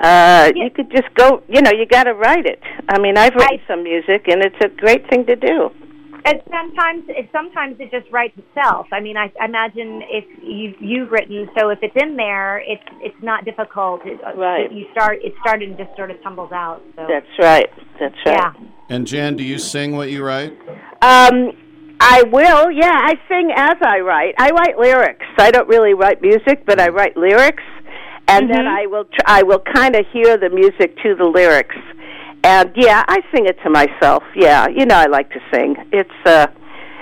uh, 0.00 0.52
you 0.54 0.70
could 0.70 0.90
just 0.90 1.12
go. 1.14 1.42
You 1.48 1.62
know, 1.62 1.70
you 1.70 1.86
got 1.86 2.04
to 2.04 2.14
write 2.14 2.46
it. 2.46 2.60
I 2.88 2.98
mean, 2.98 3.16
I've 3.16 3.34
written 3.34 3.60
some 3.68 3.82
music, 3.84 4.28
and 4.28 4.42
it's 4.42 4.56
a 4.64 4.68
great 4.68 5.08
thing 5.08 5.26
to 5.26 5.36
do. 5.36 5.70
And 6.26 6.40
sometimes, 6.50 7.04
it, 7.08 7.28
sometimes 7.32 7.76
it 7.78 7.90
just 7.90 8.10
writes 8.10 8.36
itself. 8.38 8.86
I 8.92 9.00
mean, 9.00 9.16
I, 9.16 9.30
I 9.40 9.44
imagine 9.44 10.00
if 10.08 10.24
you've, 10.42 10.80
you've 10.80 11.10
written, 11.10 11.48
so 11.58 11.68
if 11.68 11.78
it's 11.82 11.94
in 12.02 12.16
there, 12.16 12.58
it's 12.60 12.82
it's 13.02 13.22
not 13.22 13.44
difficult. 13.44 14.00
It, 14.06 14.20
Right. 14.36 14.72
You 14.72 14.86
start, 14.92 15.18
it 15.22 15.34
started 15.40 15.68
and 15.68 15.78
just 15.78 15.94
sort 15.96 16.10
of 16.10 16.22
tumbles 16.22 16.50
out. 16.52 16.82
So 16.96 17.06
That's 17.06 17.26
right. 17.38 17.68
That's 18.00 18.14
right. 18.24 18.38
yeah. 18.38 18.52
And 18.88 19.06
Jan, 19.06 19.36
do 19.36 19.44
you 19.44 19.58
sing 19.58 19.96
what 19.96 20.10
you 20.10 20.24
write? 20.24 20.52
Um, 21.02 21.52
I 22.00 22.22
will. 22.24 22.70
Yeah, 22.70 22.92
I 22.92 23.14
sing 23.28 23.50
as 23.54 23.76
I 23.82 24.00
write. 24.00 24.34
I 24.38 24.50
write 24.50 24.78
lyrics. 24.78 25.24
I 25.38 25.50
don't 25.50 25.68
really 25.68 25.94
write 25.94 26.20
music, 26.22 26.64
but 26.66 26.80
I 26.80 26.88
write 26.88 27.16
lyrics, 27.16 27.62
and 28.28 28.50
then 28.50 28.66
I 28.66 28.86
will. 28.86 29.04
Tr- 29.04 29.26
I 29.26 29.42
will 29.42 29.60
kind 29.74 29.94
of 29.94 30.04
hear 30.12 30.36
the 30.36 30.50
music 30.50 30.96
to 31.02 31.14
the 31.14 31.24
lyrics, 31.24 31.76
and 32.44 32.70
yeah, 32.76 33.02
I 33.08 33.20
sing 33.34 33.46
it 33.46 33.56
to 33.64 33.70
myself. 33.70 34.22
Yeah, 34.36 34.68
you 34.68 34.84
know, 34.86 34.96
I 34.96 35.06
like 35.06 35.30
to 35.30 35.40
sing. 35.52 35.74
It's 35.92 36.26
uh, 36.26 36.46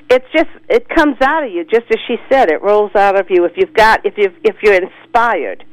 it's 0.08 0.26
just 0.32 0.48
it 0.68 0.88
comes 0.88 1.16
out 1.20 1.44
of 1.44 1.50
you, 1.50 1.64
just 1.64 1.86
as 1.90 1.98
she 2.06 2.16
said. 2.30 2.48
It 2.48 2.62
rolls 2.62 2.94
out 2.94 3.18
of 3.18 3.26
you 3.28 3.44
if 3.44 3.52
you've 3.56 3.74
got 3.74 4.06
if 4.06 4.14
you 4.16 4.30
if 4.44 4.56
you're 4.62 4.78
inspired. 4.80 5.64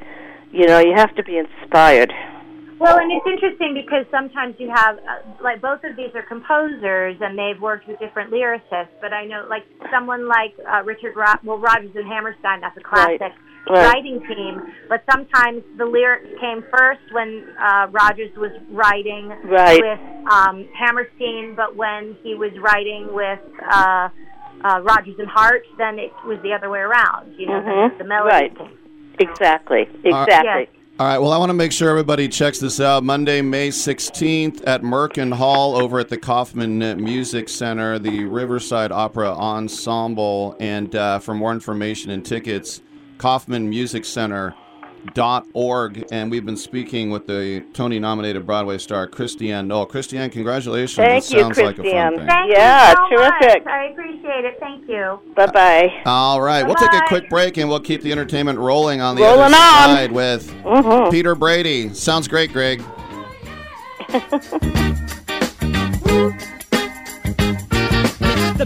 You 0.51 0.65
know, 0.65 0.79
you 0.79 0.93
have 0.95 1.15
to 1.15 1.23
be 1.23 1.37
inspired. 1.37 2.11
Well, 2.79 2.97
and 2.97 3.11
it's 3.11 3.27
interesting 3.27 3.73
because 3.75 4.05
sometimes 4.09 4.55
you 4.57 4.69
have, 4.73 4.97
uh, 4.99 5.43
like, 5.43 5.61
both 5.61 5.83
of 5.83 5.97
these 5.97 6.15
are 6.15 6.23
composers 6.23 7.17
and 7.19 7.37
they've 7.37 7.61
worked 7.61 7.89
with 7.89 7.99
different 7.99 8.31
lyricists. 8.31 8.95
But 9.01 9.11
I 9.11 9.25
know, 9.25 9.45
like, 9.49 9.65
someone 9.91 10.29
like 10.29 10.55
uh, 10.65 10.81
Richard, 10.85 11.13
Ro- 11.13 11.43
well, 11.43 11.57
Rodgers 11.57 11.91
and 11.93 12.07
Hammerstein, 12.07 12.61
that's 12.61 12.77
a 12.77 12.81
classic 12.81 13.19
Right. 13.19 13.33
Right. 13.67 13.85
writing 13.93 14.19
team. 14.27 14.61
But 14.87 15.03
sometimes 15.11 15.63
the 15.77 15.85
lyrics 15.85 16.27
came 16.39 16.63
first 16.75 17.01
when 17.11 17.45
uh, 17.61 17.87
Rodgers 17.91 18.31
was 18.37 18.51
writing 18.71 19.29
Right. 19.43 19.79
with 19.81 19.99
um, 20.31 20.67
Hammerstein, 20.73 21.53
but 21.55 21.75
when 21.75 22.15
he 22.23 22.35
was 22.35 22.51
writing 22.61 23.09
with 23.13 23.39
uh, 23.71 24.09
uh, 24.63 24.81
Rodgers 24.81 25.15
and 25.19 25.27
Hart, 25.27 25.63
then 25.77 25.99
it 25.99 26.11
was 26.25 26.39
the 26.41 26.51
other 26.53 26.69
way 26.69 26.79
around. 26.79 27.33
You 27.37 27.47
know, 27.47 27.61
Mhm. 27.61 27.97
the, 27.97 28.03
the 28.03 28.09
melody. 28.09 28.49
Right. 28.59 28.71
Exactly. 29.19 29.87
Uh, 30.05 30.23
Exactly. 30.23 30.69
All 30.99 31.07
right. 31.07 31.17
Well, 31.17 31.31
I 31.31 31.37
want 31.37 31.49
to 31.49 31.53
make 31.53 31.71
sure 31.71 31.89
everybody 31.89 32.27
checks 32.27 32.59
this 32.59 32.81
out. 32.81 33.03
Monday, 33.05 33.41
May 33.41 33.69
16th 33.69 34.61
at 34.67 34.81
Merkin 34.81 35.33
Hall 35.33 35.77
over 35.77 35.97
at 35.99 36.09
the 36.09 36.17
Kaufman 36.17 36.79
Music 37.01 37.47
Center, 37.47 37.99
the 37.99 38.25
Riverside 38.25 38.91
Opera 38.91 39.29
Ensemble. 39.31 40.57
And 40.59 40.93
uh, 40.95 41.19
for 41.19 41.33
more 41.33 41.53
information 41.53 42.11
and 42.11 42.25
tickets, 42.25 42.81
kaufmanmusiccenter.org. 43.19 46.05
And 46.11 46.31
we've 46.31 46.45
been 46.45 46.57
speaking 46.57 47.09
with 47.11 47.27
the 47.27 47.63
Tony 47.73 47.99
nominated 47.99 48.45
Broadway 48.45 48.77
star, 48.79 49.07
Christiane 49.07 49.67
Noll. 49.67 49.85
Christiane, 49.85 50.29
congratulations. 50.29 50.95
Thank 51.05 51.23
it 51.25 51.31
you, 51.31 51.39
sounds 51.41 51.57
like 51.57 51.77
a 51.77 51.83
fun 51.83 51.83
Christiane. 51.83 52.17
thing. 52.17 52.27
Thank 52.27 52.51
Yeah, 52.53 52.89
you 52.89 52.95
so 52.95 53.07
terrific. 53.15 53.65
much. 53.65 53.73
I 53.73 53.83
appreciate 53.91 54.45
it. 54.45 54.57
Thank 54.59 54.87
you. 54.89 55.19
Bye 55.35 55.45
bye. 55.47 55.89
All 56.05 56.41
right, 56.41 56.65
we'll 56.65 56.75
take 56.75 56.91
a 56.93 57.01
quick 57.07 57.29
break 57.29 57.57
and 57.57 57.69
we'll 57.69 57.79
keep 57.79 58.01
the 58.01 58.11
entertainment 58.11 58.59
rolling 58.59 58.99
on 59.01 59.15
the 59.15 59.21
Rolling 59.23 59.53
other 59.53 59.55
on. 59.55 59.95
side 59.95 60.11
with 60.11 60.51
Mhm. 60.63 61.11
Peter 61.11 61.35
Brady. 61.35 61.93
Sounds 61.93 62.27
great, 62.27 62.51
Greg. 62.51 62.83
the 68.57 68.65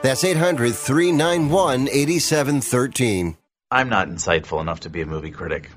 That's 0.00 0.22
800 0.22 0.74
391 0.74 1.88
8713. 1.88 3.36
I'm 3.70 3.88
not 3.88 4.08
insightful 4.08 4.60
enough 4.60 4.80
to 4.80 4.90
be 4.90 5.02
a 5.02 5.06
movie 5.06 5.32
critic. 5.32 5.70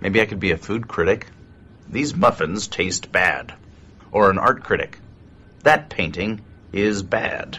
Maybe 0.00 0.20
I 0.20 0.26
could 0.26 0.38
be 0.40 0.52
a 0.52 0.56
food 0.56 0.86
critic. 0.86 1.26
These 1.88 2.14
muffins 2.14 2.68
taste 2.68 3.10
bad. 3.10 3.52
Or 4.12 4.30
an 4.30 4.38
art 4.38 4.62
critic. 4.62 4.98
That 5.64 5.90
painting 5.90 6.42
is 6.72 7.02
bad. 7.02 7.58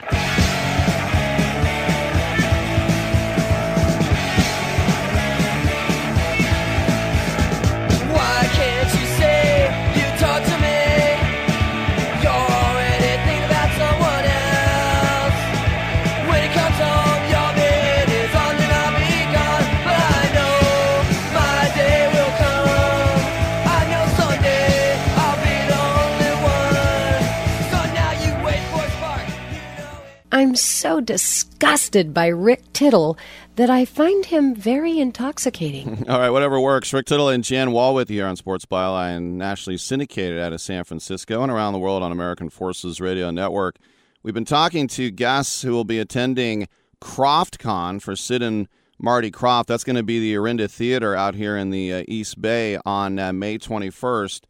I'm 30.41 30.55
so 30.55 30.99
disgusted 30.99 32.15
by 32.15 32.25
Rick 32.25 32.73
Tittle 32.73 33.15
that 33.57 33.69
I 33.69 33.85
find 33.85 34.25
him 34.25 34.55
very 34.55 34.97
intoxicating. 34.97 36.03
All 36.09 36.17
right, 36.17 36.31
whatever 36.31 36.59
works. 36.59 36.91
Rick 36.91 37.05
Tittle 37.05 37.29
and 37.29 37.43
Jan 37.43 37.71
Wall 37.71 37.95
here 38.05 38.25
on 38.25 38.35
Sports 38.35 38.65
Byline, 38.65 39.33
nationally 39.33 39.77
syndicated 39.77 40.39
out 40.39 40.51
of 40.51 40.59
San 40.59 40.83
Francisco 40.83 41.43
and 41.43 41.51
around 41.51 41.73
the 41.73 41.79
world 41.79 42.01
on 42.01 42.11
American 42.11 42.49
Forces 42.49 42.99
Radio 42.99 43.29
Network. 43.29 43.75
We've 44.23 44.33
been 44.33 44.43
talking 44.43 44.87
to 44.87 45.11
guests 45.11 45.61
who 45.61 45.73
will 45.73 45.83
be 45.83 45.99
attending 45.99 46.67
KrofftCon 47.01 48.01
for 48.01 48.15
Sid 48.15 48.41
and 48.41 48.67
Marty 48.97 49.29
Krofft. 49.29 49.67
That's 49.67 49.83
going 49.83 49.95
to 49.95 50.01
be 50.01 50.19
the 50.19 50.35
Orinda 50.37 50.67
Theater 50.67 51.15
out 51.15 51.35
here 51.35 51.55
in 51.55 51.69
the 51.69 51.93
uh, 51.93 52.03
East 52.07 52.41
Bay 52.41 52.79
on 52.83 53.19
uh, 53.19 53.31
May 53.31 53.59
21st. 53.59 54.41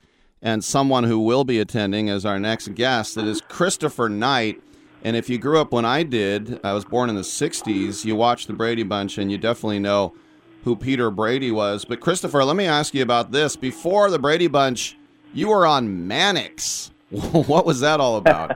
And 0.41 0.63
someone 0.63 1.03
who 1.03 1.19
will 1.19 1.43
be 1.43 1.59
attending 1.59 2.09
as 2.09 2.25
our 2.25 2.39
next 2.39 2.75
guest 2.75 3.15
that 3.15 3.25
is 3.25 3.41
Christopher 3.41 4.07
Knight. 4.07 4.61
And 5.03 5.15
if 5.15 5.29
you 5.29 5.37
grew 5.37 5.59
up 5.59 5.71
when 5.71 5.85
I 5.85 6.03
did, 6.03 6.59
I 6.63 6.73
was 6.73 6.85
born 6.85 7.09
in 7.09 7.15
the 7.15 7.21
60s, 7.21 8.05
you 8.05 8.15
watched 8.15 8.47
the 8.47 8.53
Brady 8.53 8.83
Bunch 8.83 9.17
and 9.17 9.31
you 9.31 9.37
definitely 9.37 9.79
know 9.79 10.13
who 10.63 10.75
Peter 10.75 11.09
Brady 11.09 11.51
was. 11.51 11.85
But 11.85 11.99
Christopher, 11.99 12.43
let 12.43 12.55
me 12.55 12.65
ask 12.65 12.93
you 12.93 13.01
about 13.01 13.31
this. 13.31 13.55
Before 13.55 14.11
the 14.11 14.19
Brady 14.19 14.47
Bunch, 14.47 14.97
you 15.33 15.49
were 15.49 15.65
on 15.65 16.07
Mannix. 16.07 16.91
what 17.09 17.65
was 17.65 17.79
that 17.79 17.99
all 17.99 18.17
about? 18.17 18.55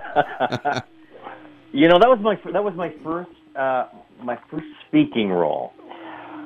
You 1.76 1.90
know, 1.90 2.00
that 2.00 2.08
was 2.08 2.20
my 2.22 2.40
that 2.54 2.64
was 2.64 2.74
my 2.74 2.90
first 3.04 3.30
uh, 3.54 3.88
my 4.24 4.40
first 4.50 4.66
speaking 4.88 5.30
role, 5.30 5.74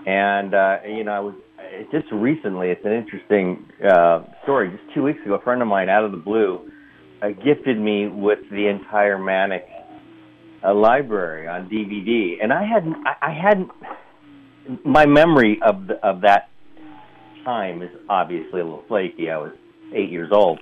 and 0.08 0.56
uh, 0.56 0.78
you 0.88 1.04
know, 1.04 1.12
I 1.12 1.20
was 1.20 1.36
just 1.92 2.12
recently. 2.12 2.72
It's 2.72 2.84
an 2.84 2.94
interesting 2.94 3.64
uh, 3.88 4.24
story. 4.42 4.72
Just 4.72 4.92
two 4.96 5.04
weeks 5.04 5.20
ago, 5.24 5.36
a 5.36 5.42
friend 5.42 5.62
of 5.62 5.68
mine, 5.68 5.88
out 5.88 6.04
of 6.04 6.10
the 6.10 6.18
blue, 6.18 6.72
uh, 7.22 7.28
gifted 7.46 7.80
me 7.80 8.08
with 8.08 8.40
the 8.50 8.70
entire 8.70 9.20
Mannix 9.20 9.66
uh, 10.64 10.74
library 10.74 11.48
on 11.48 11.70
DVD, 11.70 12.42
and 12.42 12.52
I 12.52 12.66
hadn't 12.66 12.96
I, 13.06 13.16
I 13.22 13.34
hadn't 13.34 13.72
my 14.86 15.06
memory 15.06 15.60
of 15.66 15.88
the, 15.88 15.96
of 16.06 16.22
that 16.22 16.50
time 17.44 17.82
is 17.82 17.90
obviously 18.10 18.62
a 18.62 18.64
little 18.64 18.84
flaky. 18.88 19.30
I 19.30 19.38
was 19.38 19.54
eight 19.94 20.12
years 20.12 20.30
old. 20.32 20.60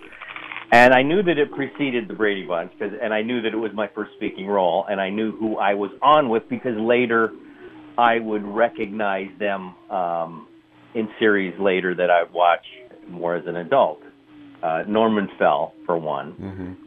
And 0.72 0.94
I 0.94 1.02
knew 1.02 1.24
that 1.24 1.38
it 1.38 1.52
preceded 1.52 2.10
the 2.10 2.14
Brady 2.14 2.46
Bunch, 2.46 2.72
cause, 2.78 2.92
and 3.02 3.14
I 3.14 3.22
knew 3.22 3.42
that 3.42 3.54
it 3.54 3.58
was 3.58 3.72
my 3.74 3.88
first 3.96 4.12
speaking 4.18 4.48
role, 4.48 4.86
and 4.90 5.00
I 5.00 5.10
knew 5.10 5.36
who 5.38 5.58
I 5.58 5.74
was 5.76 5.92
on 6.02 6.28
with 6.28 6.44
because 6.50 6.78
later 6.78 7.32
I 7.98 8.20
would 8.20 8.44
recognize 8.44 9.30
them 9.40 9.76
um, 9.90 10.48
in 10.94 11.08
series 11.20 11.58
later 11.60 11.96
that 11.96 12.10
I'd 12.10 12.34
watch 12.34 12.66
more 13.08 13.36
as 13.36 13.46
an 13.48 13.56
adult. 13.56 14.02
Uh, 14.62 14.84
Norman 14.88 15.30
Fell, 15.40 15.74
for 15.86 15.98
one, 15.98 16.36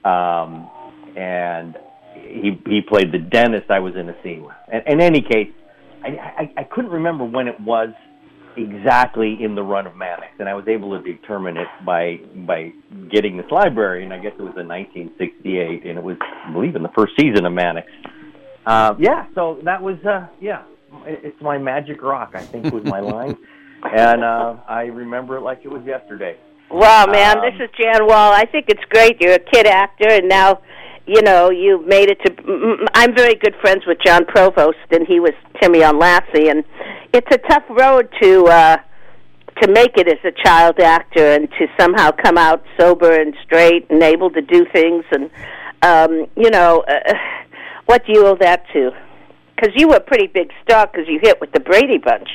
um, 0.05 0.69
and 1.17 1.77
he 2.23 2.61
he 2.67 2.81
played 2.81 3.13
the 3.13 3.19
dentist 3.19 3.71
I 3.71 3.79
was 3.81 3.95
in 3.97 4.09
a 4.09 4.23
scene 4.23 4.45
with. 4.45 4.55
And 4.73 4.83
in 4.87 5.01
any 5.01 5.23
case, 5.23 5.51
I, 6.05 6.09
I 6.09 6.53
I 6.59 6.65
couldn't 6.65 6.91
remember 6.91 7.25
when 7.25 7.49
it 7.49 7.59
was 7.61 7.91
exactly 8.57 9.39
in 9.41 9.55
the 9.55 9.63
run 9.63 9.87
of 9.87 9.97
Mannix, 9.97 10.33
and 10.39 10.49
I 10.49 10.55
was 10.55 10.67
able 10.69 11.01
to 11.01 11.03
determine 11.03 11.57
it 11.57 11.69
by 11.85 12.19
by 12.47 12.73
getting 13.11 13.37
this 13.37 13.51
library, 13.51 14.05
and 14.05 14.13
I 14.13 14.19
guess 14.19 14.33
it 14.39 14.43
was 14.43 14.55
in 14.57 14.69
1968, 14.69 15.87
and 15.87 15.99
it 15.99 16.05
was, 16.05 16.17
I 16.21 16.53
believe, 16.53 16.77
in 16.77 16.83
the 16.83 16.93
first 16.97 17.13
season 17.19 17.47
of 17.47 17.53
Mannix. 17.53 17.87
Uh, 18.67 18.95
yeah, 18.99 19.27
so 19.35 19.59
that 19.65 19.81
was, 19.83 19.97
uh, 20.05 20.27
yeah, 20.41 20.63
it's 21.07 21.41
my 21.41 21.59
magic 21.59 22.03
rock, 22.03 22.33
I 22.35 22.43
think 22.43 22.73
was 22.73 22.85
my 22.85 23.01
line, 23.15 23.37
and 23.83 24.23
uh, 24.23 24.57
I 24.69 24.83
remember 24.83 25.37
it 25.37 25.41
like 25.43 25.61
it 25.65 25.69
was 25.69 25.83
yesterday. 25.85 26.37
Wow, 26.71 27.07
man, 27.07 27.39
Um, 27.39 27.45
this 27.45 27.61
is 27.61 27.71
Jan 27.77 28.07
Wall. 28.07 28.33
I 28.33 28.45
think 28.45 28.67
it's 28.69 28.85
great. 28.91 29.21
You're 29.21 29.35
a 29.35 29.39
kid 29.39 29.67
actor, 29.67 30.09
and 30.09 30.29
now, 30.29 30.61
you 31.07 31.23
know, 31.23 31.51
you 31.51 31.85
made 31.87 32.11
it 32.11 32.19
to. 32.25 32.87
I'm 32.95 33.15
very 33.15 33.35
good 33.35 33.55
friends 33.61 33.85
with 33.87 33.99
Jon 34.05 34.25
Provost, 34.27 34.79
and 34.91 35.07
he 35.07 35.21
was 35.21 35.33
Timmy 35.61 35.83
on 35.83 35.99
Lassie, 35.99 36.49
and 36.49 36.65
it's 37.13 37.27
a 37.33 37.39
tough 37.49 37.65
road 37.71 38.09
to 38.23 38.47
uh, 38.47 38.77
to 39.63 39.71
make 39.73 39.97
it 39.97 40.09
as 40.09 40.19
a 40.25 40.33
child 40.45 40.79
actor, 40.81 41.33
and 41.33 41.49
to 41.59 41.67
somehow 41.79 42.11
come 42.11 42.39
out 42.39 42.65
sober 42.79 43.13
and 43.21 43.35
straight 43.45 43.87
and 43.91 44.03
able 44.03 44.31
to 44.31 44.41
do 44.43 44.67
things, 44.73 45.05
and 45.11 45.31
um, 45.83 46.27
you 46.37 46.51
know, 46.51 46.85
uh, 46.87 47.15
what 47.87 48.05
do 48.07 48.13
you 48.13 48.27
owe 48.27 48.37
that 48.41 48.65
to? 48.73 48.91
Because 49.57 49.75
you 49.77 49.89
were 49.89 49.97
a 49.97 50.01
pretty 50.01 50.27
big 50.27 50.51
star 50.63 50.87
because 50.87 51.07
you 51.09 51.19
hit 51.23 51.41
with 51.41 51.53
the 51.53 51.61
Brady 51.61 51.99
Bunch. 51.99 52.29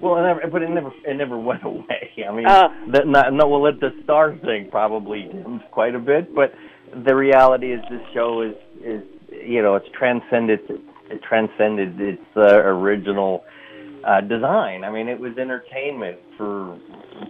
Well, 0.00 0.16
it 0.16 0.22
never, 0.22 0.46
but 0.46 0.62
it 0.62 0.70
never 0.70 0.92
it 1.04 1.16
never 1.16 1.38
went 1.50 1.62
away. 1.64 2.12
I 2.28 2.32
mean, 2.32 2.46
Oh. 2.48 2.68
the, 2.90 3.04
not, 3.04 3.32
no, 3.32 3.48
well, 3.48 3.72
the 3.72 3.92
star 4.04 4.36
thing 4.36 4.68
probably 4.70 5.22
dimmed 5.24 5.62
quite 5.70 5.94
a 5.94 5.98
bit, 5.98 6.34
but 6.34 6.54
the 7.04 7.14
reality 7.14 7.72
is 7.72 7.80
this 7.90 8.00
show 8.14 8.42
is 8.42 8.54
is 8.84 9.02
you 9.30 9.62
know 9.62 9.74
it's 9.76 9.88
transcended 9.96 10.60
it 11.10 11.22
transcended 11.22 12.00
its 12.00 12.22
uh, 12.36 12.58
original 12.64 13.44
uh, 14.06 14.20
design. 14.22 14.84
I 14.84 14.90
mean, 14.90 15.08
it 15.08 15.18
was 15.18 15.36
entertainment 15.38 16.18
for 16.36 16.78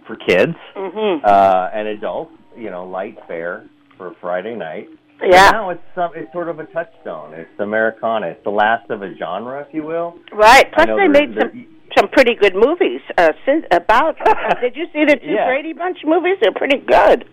for 0.07 0.15
kids 0.15 0.55
Mm-hmm. 0.75 1.25
uh, 1.25 1.69
and 1.73 1.87
adults. 1.87 2.31
You 2.57 2.69
know, 2.69 2.85
light 2.85 3.17
fare 3.27 3.65
for 3.97 4.13
Friday 4.19 4.55
night. 4.55 4.87
Yeah. 5.23 5.51
But 5.51 5.57
now 5.57 5.69
it's 5.69 5.81
some 5.95 6.11
it's 6.15 6.31
sort 6.33 6.49
of 6.49 6.59
a 6.59 6.65
touchstone. 6.65 7.33
It's 7.33 7.59
Americana. 7.59 8.27
It's 8.27 8.43
the 8.43 8.49
last 8.51 8.89
of 8.89 9.01
a 9.01 9.15
genre, 9.17 9.61
if 9.67 9.73
you 9.73 9.83
will. 9.83 10.15
Right. 10.33 10.65
Plus, 10.73 10.87
they 10.87 11.07
made 11.07 11.35
some 11.39 11.67
some 11.97 12.09
pretty 12.09 12.35
good 12.35 12.55
movies 12.55 13.01
uh, 13.17 13.29
since, 13.45 13.65
about. 13.71 14.15
Did 14.61 14.75
you 14.75 14.85
see 14.93 15.05
the 15.05 15.15
two 15.17 15.27
Yeah. 15.31 15.45
Brady 15.47 15.73
Bunch 15.73 15.97
movies? 16.05 16.37
They're 16.41 16.53
pretty 16.53 16.77
good. 16.79 17.25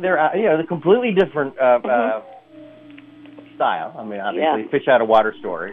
They're 0.00 0.18
uh, 0.18 0.34
you 0.34 0.44
know 0.44 0.56
they're 0.56 0.66
completely 0.66 1.12
different 1.12 1.58
uh, 1.58 1.78
Mm-hmm. 1.84 1.88
uh, 1.88 3.54
style. 3.56 3.94
I 3.98 4.04
mean, 4.04 4.20
obviously, 4.20 4.64
fish 4.70 4.88
out 4.88 5.00
of 5.00 5.08
water 5.08 5.32
story, 5.38 5.72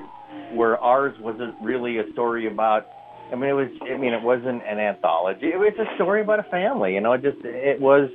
where 0.53 0.77
ours 0.77 1.15
wasn't 1.19 1.55
really 1.61 1.97
a 1.97 2.03
story 2.13 2.47
about. 2.47 2.85
I 3.31 3.35
mean, 3.35 3.49
it 3.49 3.53
was. 3.53 3.69
I 3.81 3.97
mean, 3.97 4.13
it 4.13 4.21
wasn't 4.21 4.61
an 4.67 4.79
anthology. 4.79 5.47
It 5.47 5.57
was 5.57 5.73
a 5.79 5.95
story 5.95 6.21
about 6.21 6.39
a 6.39 6.43
family. 6.51 6.93
You 6.93 7.01
know, 7.01 7.13
it 7.13 7.21
just 7.23 7.37
it 7.43 7.79
was. 7.81 8.09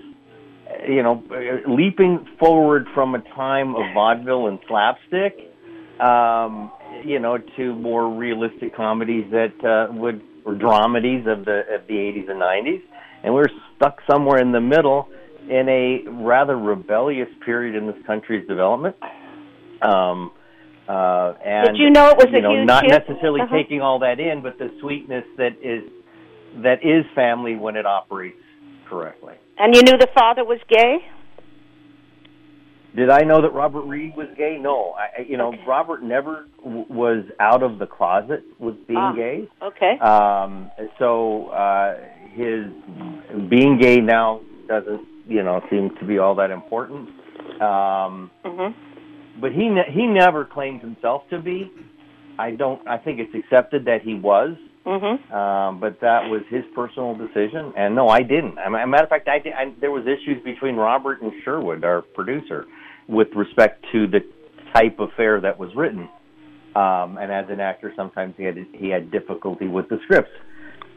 uh, 0.70 0.86
You 0.86 1.02
know, 1.02 1.22
uh, 1.30 1.68
leaping 1.70 2.26
forward 2.38 2.86
from 2.94 3.14
a 3.14 3.20
time 3.34 3.74
of 3.74 3.82
vaudeville 3.94 4.46
and 4.48 4.58
slapstick, 4.68 5.34
um, 6.00 6.70
you 7.04 7.18
know, 7.18 7.38
to 7.56 7.74
more 7.74 8.08
realistic 8.14 8.74
comedies 8.76 9.24
that 9.30 9.54
uh, 9.64 9.92
would 9.94 10.20
or 10.44 10.54
dramedies 10.54 11.26
of 11.26 11.44
the 11.44 11.58
of 11.74 11.86
the 11.88 11.94
80s 11.94 12.30
and 12.30 12.40
90s, 12.40 12.82
and 13.24 13.34
we're 13.34 13.50
stuck 13.76 13.96
somewhere 14.08 14.38
in 14.40 14.52
the 14.52 14.60
middle 14.60 15.08
in 15.48 15.68
a 15.68 16.08
rather 16.24 16.56
rebellious 16.58 17.28
period 17.44 17.74
in 17.76 17.86
this 17.86 17.96
country's 18.06 18.46
development. 18.48 18.96
Um, 19.82 20.32
uh, 20.88 21.34
and 21.44 21.66
Did 21.68 21.76
you 21.78 21.90
know 21.90 22.08
it 22.10 22.16
was 22.16 22.28
you 22.30 22.38
a 22.38 22.42
know, 22.42 22.64
not 22.64 22.84
hit? 22.84 22.92
necessarily 23.06 23.40
Uh-huh. 23.42 23.54
taking 23.56 23.80
all 23.80 23.98
that 24.00 24.20
in, 24.20 24.42
but 24.42 24.58
the 24.58 24.70
sweetness 24.80 25.24
that 25.36 25.52
is 25.62 25.82
that 26.62 26.82
is 26.84 27.04
family 27.14 27.54
when 27.56 27.76
it 27.76 27.84
operates 27.86 28.38
correctly. 28.88 29.34
And 29.58 29.74
you 29.74 29.82
knew 29.82 29.98
the 29.98 30.08
father 30.14 30.44
was 30.44 30.58
gay. 30.68 30.98
Did 32.94 33.10
I 33.10 33.20
know 33.24 33.42
that 33.42 33.52
Robert 33.52 33.82
Reed 33.82 34.16
was 34.16 34.28
gay? 34.38 34.56
No, 34.58 34.94
I, 34.96 35.20
you 35.22 35.36
know, 35.36 35.52
Robert 35.66 36.02
never 36.02 36.46
w- 36.64 36.86
was 36.88 37.24
out 37.40 37.62
of 37.62 37.78
the 37.78 37.86
closet 37.86 38.42
with 38.58 38.86
being 38.86 38.98
Ah. 38.98 39.12
gay. 39.12 39.48
Okay. 39.62 39.98
Um, 39.98 40.70
so 40.98 41.48
uh, 41.48 41.96
his 42.32 42.64
being 43.50 43.76
gay 43.78 44.00
now 44.00 44.40
doesn't, 44.66 45.02
you 45.28 45.42
know, 45.42 45.60
seem 45.70 45.90
to 46.00 46.04
be 46.04 46.18
all 46.18 46.34
that 46.36 46.50
important. 46.50 47.08
Um, 47.60 48.30
Mhm. 48.44 48.74
but 49.40 49.52
he 49.52 49.68
ne- 49.68 49.90
he 49.90 50.06
never 50.06 50.44
claimed 50.44 50.80
himself 50.80 51.28
to 51.30 51.38
be. 51.38 51.70
I 52.38 52.50
don't. 52.52 52.80
I 52.86 52.98
think 52.98 53.18
it's 53.20 53.34
accepted 53.34 53.84
that 53.86 54.02
he 54.02 54.14
was, 54.14 54.56
Mm-hmm. 54.84 55.34
um, 55.34 55.80
but 55.80 56.00
that 56.00 56.28
was 56.30 56.42
his 56.48 56.64
personal 56.74 57.14
decision. 57.14 57.72
And 57.76 57.94
no, 57.94 58.08
I 58.08 58.22
didn't. 58.22 58.58
As 58.58 58.66
a 58.66 58.86
matter 58.86 59.04
of 59.04 59.08
fact, 59.08 59.28
I, 59.28 59.38
did, 59.38 59.52
I 59.54 59.72
there 59.80 59.90
was 59.90 60.04
issues 60.06 60.42
between 60.44 60.76
Robert 60.76 61.22
and 61.22 61.32
Sherwood, 61.44 61.82
our 61.84 62.02
producer, 62.02 62.66
with 63.08 63.28
respect 63.34 63.84
to 63.92 64.06
the 64.06 64.20
type 64.74 65.00
of 65.00 65.08
fare 65.16 65.40
that 65.40 65.58
was 65.58 65.74
written. 65.74 66.08
Um, 66.74 67.16
and 67.18 67.32
as 67.32 67.46
an 67.48 67.58
actor, 67.60 67.92
sometimes 67.96 68.34
he 68.36 68.44
had 68.44 68.58
he 68.72 68.90
had 68.90 69.10
difficulty 69.10 69.66
with 69.66 69.88
the 69.88 69.98
scripts. 70.04 70.30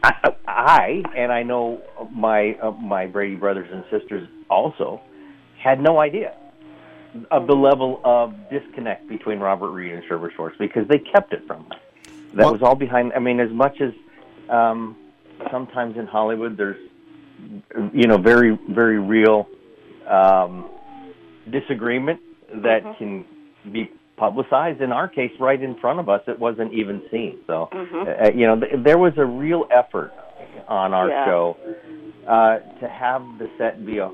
I, 0.02 0.32
I 0.46 1.02
and 1.16 1.32
I 1.32 1.42
know 1.42 1.82
my 2.12 2.56
uh, 2.62 2.70
my 2.72 3.06
Brady 3.06 3.36
brothers 3.36 3.68
and 3.72 3.84
sisters 3.90 4.28
also 4.48 5.00
had 5.58 5.80
no 5.80 5.98
idea 6.00 6.34
of 7.30 7.46
the 7.46 7.54
level 7.54 8.00
of 8.04 8.34
disconnect 8.50 9.08
between 9.08 9.40
Robert 9.40 9.70
Reed 9.70 9.92
and 9.92 10.02
Sherwood 10.08 10.32
Schwartz 10.36 10.56
because 10.58 10.86
they 10.88 10.98
kept 10.98 11.32
it 11.32 11.46
from 11.46 11.66
us. 11.70 11.78
That 12.34 12.44
Well- 12.44 12.52
was 12.52 12.62
all 12.62 12.76
behind. 12.76 13.12
I 13.14 13.18
mean, 13.18 13.40
as 13.40 13.50
much 13.50 13.80
as 13.80 13.92
um, 14.48 14.96
sometimes 15.50 15.96
in 15.96 16.06
Hollywood, 16.06 16.56
there's 16.56 16.80
you 17.92 18.06
know 18.06 18.16
very 18.18 18.58
very 18.68 18.98
real 18.98 19.48
um, 20.06 20.68
disagreement 21.50 22.20
that 22.62 22.82
can 22.98 23.24
be 23.70 23.90
publicized. 24.20 24.80
In 24.82 24.92
our 24.92 25.08
case, 25.08 25.32
right 25.40 25.60
in 25.60 25.74
front 25.80 25.98
of 25.98 26.08
us, 26.10 26.20
it 26.28 26.38
wasn't 26.38 26.72
even 26.74 27.02
seen. 27.10 27.38
So 27.46 27.68
Mhm. 27.72 28.02
uh, 28.28 28.30
you 28.38 28.46
know, 28.46 28.60
th- 28.60 28.84
there 28.84 28.98
was 28.98 29.14
a 29.16 29.24
real 29.24 29.66
effort 29.70 30.12
on 30.68 30.92
our 30.94 31.08
Yeah. 31.08 31.24
show 31.24 31.56
uh, 32.28 32.58
to 32.80 32.86
have 32.86 33.22
the 33.38 33.48
set 33.58 33.84
be 33.84 33.96
a, 33.98 34.10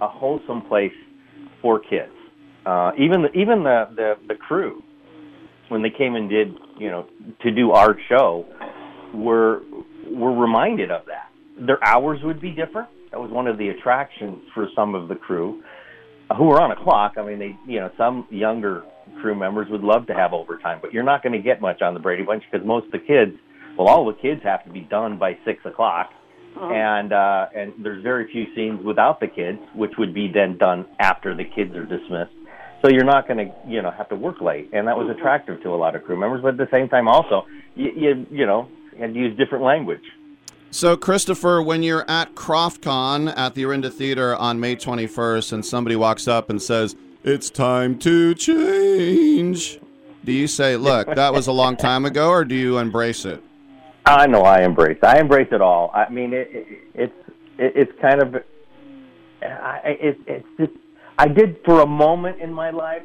a 0.00 0.08
wholesome 0.08 0.62
place 0.62 0.92
for 1.62 1.78
kids. 1.78 2.12
Uh, 2.66 2.90
even 2.98 3.22
the, 3.22 3.30
even 3.42 3.62
the, 3.62 3.78
the 3.94 4.08
the 4.26 4.34
crew, 4.34 4.82
when 5.68 5.80
they 5.82 5.90
came 5.90 6.16
and 6.16 6.28
did 6.28 6.48
you 6.76 6.90
know 6.90 7.06
to 7.44 7.50
do 7.52 7.70
our 7.72 7.96
show, 8.08 8.44
were 9.14 9.62
were 10.10 10.32
reminded 10.46 10.90
of 10.90 11.02
that. 11.06 11.28
Their 11.68 11.78
hours 11.92 12.18
would 12.24 12.40
be 12.40 12.50
different. 12.50 12.88
That 13.12 13.20
was 13.20 13.30
one 13.30 13.46
of 13.46 13.56
the 13.56 13.68
attractions 13.70 14.38
for 14.54 14.68
some 14.74 14.94
of 14.94 15.08
the 15.08 15.14
crew 15.14 15.62
who 16.36 16.44
were 16.44 16.60
on 16.60 16.70
a 16.72 16.76
clock. 16.76 17.12
I 17.16 17.22
mean, 17.22 17.38
they 17.38 17.56
you 17.72 17.78
know 17.80 17.90
some 17.96 18.26
younger 18.30 18.82
crew 19.20 19.34
members 19.34 19.68
would 19.70 19.82
love 19.82 20.06
to 20.06 20.14
have 20.14 20.32
overtime, 20.32 20.78
but 20.80 20.92
you're 20.92 21.04
not 21.04 21.22
going 21.22 21.32
to 21.32 21.38
get 21.38 21.60
much 21.60 21.82
on 21.82 21.94
the 21.94 22.00
Brady 22.00 22.22
Bunch 22.22 22.42
because 22.50 22.66
most 22.66 22.86
of 22.86 22.92
the 22.92 22.98
kids, 22.98 23.36
well, 23.76 23.88
all 23.88 24.06
the 24.06 24.14
kids 24.14 24.42
have 24.42 24.64
to 24.64 24.70
be 24.70 24.80
done 24.80 25.18
by 25.18 25.38
six 25.44 25.64
o'clock, 25.64 26.10
and 26.56 27.12
uh, 27.12 27.46
and 27.54 27.72
there's 27.82 28.02
very 28.02 28.30
few 28.30 28.46
scenes 28.54 28.84
without 28.84 29.20
the 29.20 29.28
kids, 29.28 29.58
which 29.74 29.92
would 29.98 30.14
be 30.14 30.30
then 30.32 30.58
done 30.58 30.86
after 30.98 31.34
the 31.34 31.44
kids 31.44 31.74
are 31.74 31.84
dismissed. 31.84 32.32
So 32.82 32.90
you're 32.90 33.04
not 33.04 33.26
going 33.26 33.38
to 33.38 33.54
you 33.66 33.82
know 33.82 33.90
have 33.90 34.08
to 34.08 34.16
work 34.16 34.40
late, 34.40 34.70
and 34.72 34.86
that 34.88 34.96
was 34.96 35.14
attractive 35.16 35.62
to 35.62 35.70
a 35.70 35.76
lot 35.76 35.94
of 35.96 36.04
crew 36.04 36.18
members. 36.18 36.42
But 36.42 36.50
at 36.50 36.56
the 36.58 36.68
same 36.70 36.88
time, 36.88 37.08
also 37.08 37.46
you 37.74 37.90
you, 37.94 38.26
you 38.30 38.46
know 38.46 38.68
had 38.98 39.14
to 39.14 39.20
use 39.20 39.36
different 39.36 39.64
language. 39.64 40.02
So, 40.70 40.96
Christopher, 40.98 41.62
when 41.62 41.82
you're 41.82 42.04
at 42.10 42.34
KrofftCon 42.34 43.32
at 43.36 43.54
the 43.54 43.64
Orinda 43.64 43.90
Theater 43.90 44.36
on 44.36 44.60
May 44.60 44.76
21st 44.76 45.52
and 45.52 45.64
somebody 45.64 45.96
walks 45.96 46.28
up 46.28 46.50
and 46.50 46.60
says, 46.60 46.94
It's 47.24 47.50
time 47.50 47.98
to 48.00 48.32
change, 48.34 49.80
do 50.24 50.32
you 50.32 50.46
say, 50.46 50.76
Look, 50.76 51.14
that 51.14 51.32
was 51.32 51.48
a 51.48 51.52
long 51.52 51.76
time 51.76 52.04
ago, 52.04 52.30
or 52.30 52.44
do 52.44 52.54
you 52.54 52.78
embrace 52.78 53.24
it? 53.24 53.42
I 54.06 54.26
know 54.26 54.42
I 54.42 54.62
embrace. 54.62 54.98
I 55.02 55.18
embrace 55.18 55.48
it 55.50 55.60
all. 55.60 55.90
I 55.92 56.08
mean, 56.08 56.32
it, 56.32 56.48
it, 56.52 56.66
it's 56.94 57.30
it, 57.58 57.72
it's 57.74 58.00
kind 58.00 58.22
of 58.22 58.36
I, 59.42 59.80
it, 59.84 60.18
it's 60.26 60.46
just 60.58 60.72
I 61.18 61.26
did 61.26 61.58
for 61.64 61.80
a 61.80 61.86
moment 61.86 62.40
in 62.40 62.52
my 62.52 62.70
life 62.70 63.02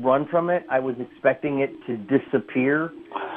run 0.00 0.28
from 0.28 0.50
it. 0.50 0.66
I 0.70 0.78
was 0.78 0.94
expecting 1.00 1.60
it 1.60 1.70
to 1.86 1.96
disappear 1.96 2.92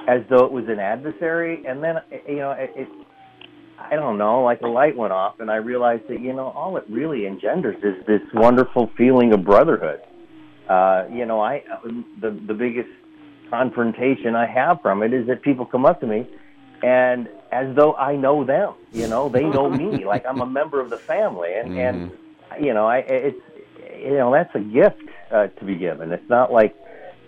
as 0.07 0.21
though 0.29 0.45
it 0.45 0.51
was 0.51 0.65
an 0.67 0.79
adversary, 0.79 1.65
and 1.65 1.81
then 1.81 1.95
you 2.27 2.37
know 2.37 2.51
it. 2.51 2.71
it 2.75 2.87
I 3.89 3.95
don't 3.95 4.17
know, 4.17 4.43
like 4.43 4.61
a 4.61 4.67
light 4.67 4.95
went 4.95 5.13
off, 5.13 5.39
and 5.39 5.49
I 5.49 5.57
realized 5.57 6.07
that 6.09 6.19
you 6.19 6.33
know 6.33 6.49
all 6.49 6.77
it 6.77 6.85
really 6.89 7.25
engenders 7.25 7.77
is 7.83 8.05
this 8.05 8.21
wonderful 8.33 8.91
feeling 8.97 9.33
of 9.33 9.43
brotherhood. 9.43 10.01
Uh, 10.69 11.05
you 11.11 11.25
know, 11.25 11.41
I 11.41 11.63
the 12.19 12.31
the 12.31 12.53
biggest 12.53 12.89
confrontation 13.49 14.35
I 14.35 14.45
have 14.45 14.81
from 14.81 15.03
it 15.03 15.13
is 15.13 15.27
that 15.27 15.41
people 15.41 15.65
come 15.65 15.85
up 15.85 15.99
to 16.01 16.07
me 16.07 16.27
and 16.83 17.29
as 17.51 17.75
though 17.75 17.93
I 17.95 18.15
know 18.15 18.43
them, 18.43 18.73
you 18.91 19.07
know, 19.07 19.29
they 19.29 19.43
know 19.43 19.69
me, 19.69 20.05
like 20.05 20.25
I'm 20.25 20.41
a 20.41 20.45
member 20.45 20.79
of 20.79 20.89
the 20.89 20.97
family, 20.97 21.53
and 21.53 21.77
and 21.77 22.11
you 22.59 22.73
know, 22.73 22.87
I 22.87 22.97
it's 22.99 23.41
you 23.99 24.17
know 24.17 24.31
that's 24.31 24.53
a 24.55 24.59
gift 24.59 25.03
uh, 25.31 25.47
to 25.47 25.65
be 25.65 25.75
given. 25.75 26.11
It's 26.11 26.29
not 26.29 26.51
like 26.51 26.75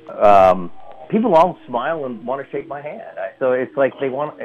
um, 0.10 0.72
people 1.10 1.36
all 1.36 1.58
smile 1.68 2.06
and 2.06 2.26
want 2.26 2.44
to 2.44 2.52
shake 2.52 2.68
my 2.68 2.82
hand. 2.82 3.18
I, 3.18 3.32
so 3.39 3.52
it's 3.52 3.76
like 3.78 3.94
they 4.00 4.10
want 4.10 4.39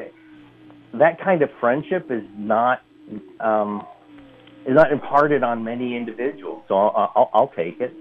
that 0.94 1.20
kind 1.22 1.42
of 1.42 1.50
friendship 1.60 2.10
is 2.10 2.22
not 2.36 2.82
um, 3.40 3.86
is 4.66 4.74
not 4.74 4.92
imparted 4.92 5.42
on 5.42 5.64
many 5.64 5.96
individuals. 5.96 6.62
So 6.68 6.74
I'll, 6.76 7.12
I'll, 7.14 7.30
I'll 7.32 7.48
take 7.48 7.80
it. 7.80 7.94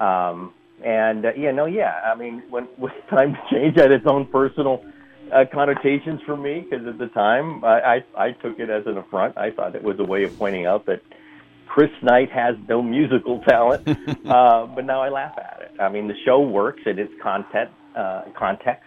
Um, 0.00 0.52
and 0.84 1.24
uh, 1.24 1.32
yeah, 1.36 1.52
no, 1.52 1.66
yeah. 1.66 2.00
I 2.04 2.14
mean, 2.14 2.42
when 2.50 2.64
when 2.76 2.92
time 3.10 3.36
change 3.50 3.76
had 3.76 3.90
its 3.90 4.06
own 4.06 4.26
personal 4.26 4.84
uh, 5.32 5.44
connotations 5.52 6.20
for 6.26 6.36
me 6.36 6.66
because 6.68 6.86
at 6.86 6.98
the 6.98 7.08
time 7.08 7.64
I, 7.64 7.80
I 8.16 8.24
I 8.26 8.32
took 8.32 8.58
it 8.58 8.70
as 8.70 8.84
an 8.86 8.98
affront. 8.98 9.36
I 9.38 9.50
thought 9.50 9.74
it 9.74 9.82
was 9.82 9.96
a 9.98 10.04
way 10.04 10.24
of 10.24 10.36
pointing 10.38 10.66
out 10.66 10.86
that 10.86 11.00
Chris 11.66 11.90
Knight 12.02 12.30
has 12.30 12.54
no 12.68 12.82
musical 12.82 13.40
talent. 13.48 13.86
uh, 14.26 14.66
but 14.66 14.84
now 14.84 15.00
I 15.00 15.08
laugh 15.08 15.32
at 15.38 15.62
it. 15.62 15.80
I 15.80 15.88
mean, 15.88 16.08
the 16.08 16.14
show 16.24 16.40
works 16.40 16.82
in 16.84 16.98
its 16.98 17.12
content 17.22 17.70
uh, 17.96 18.22
context, 18.36 18.84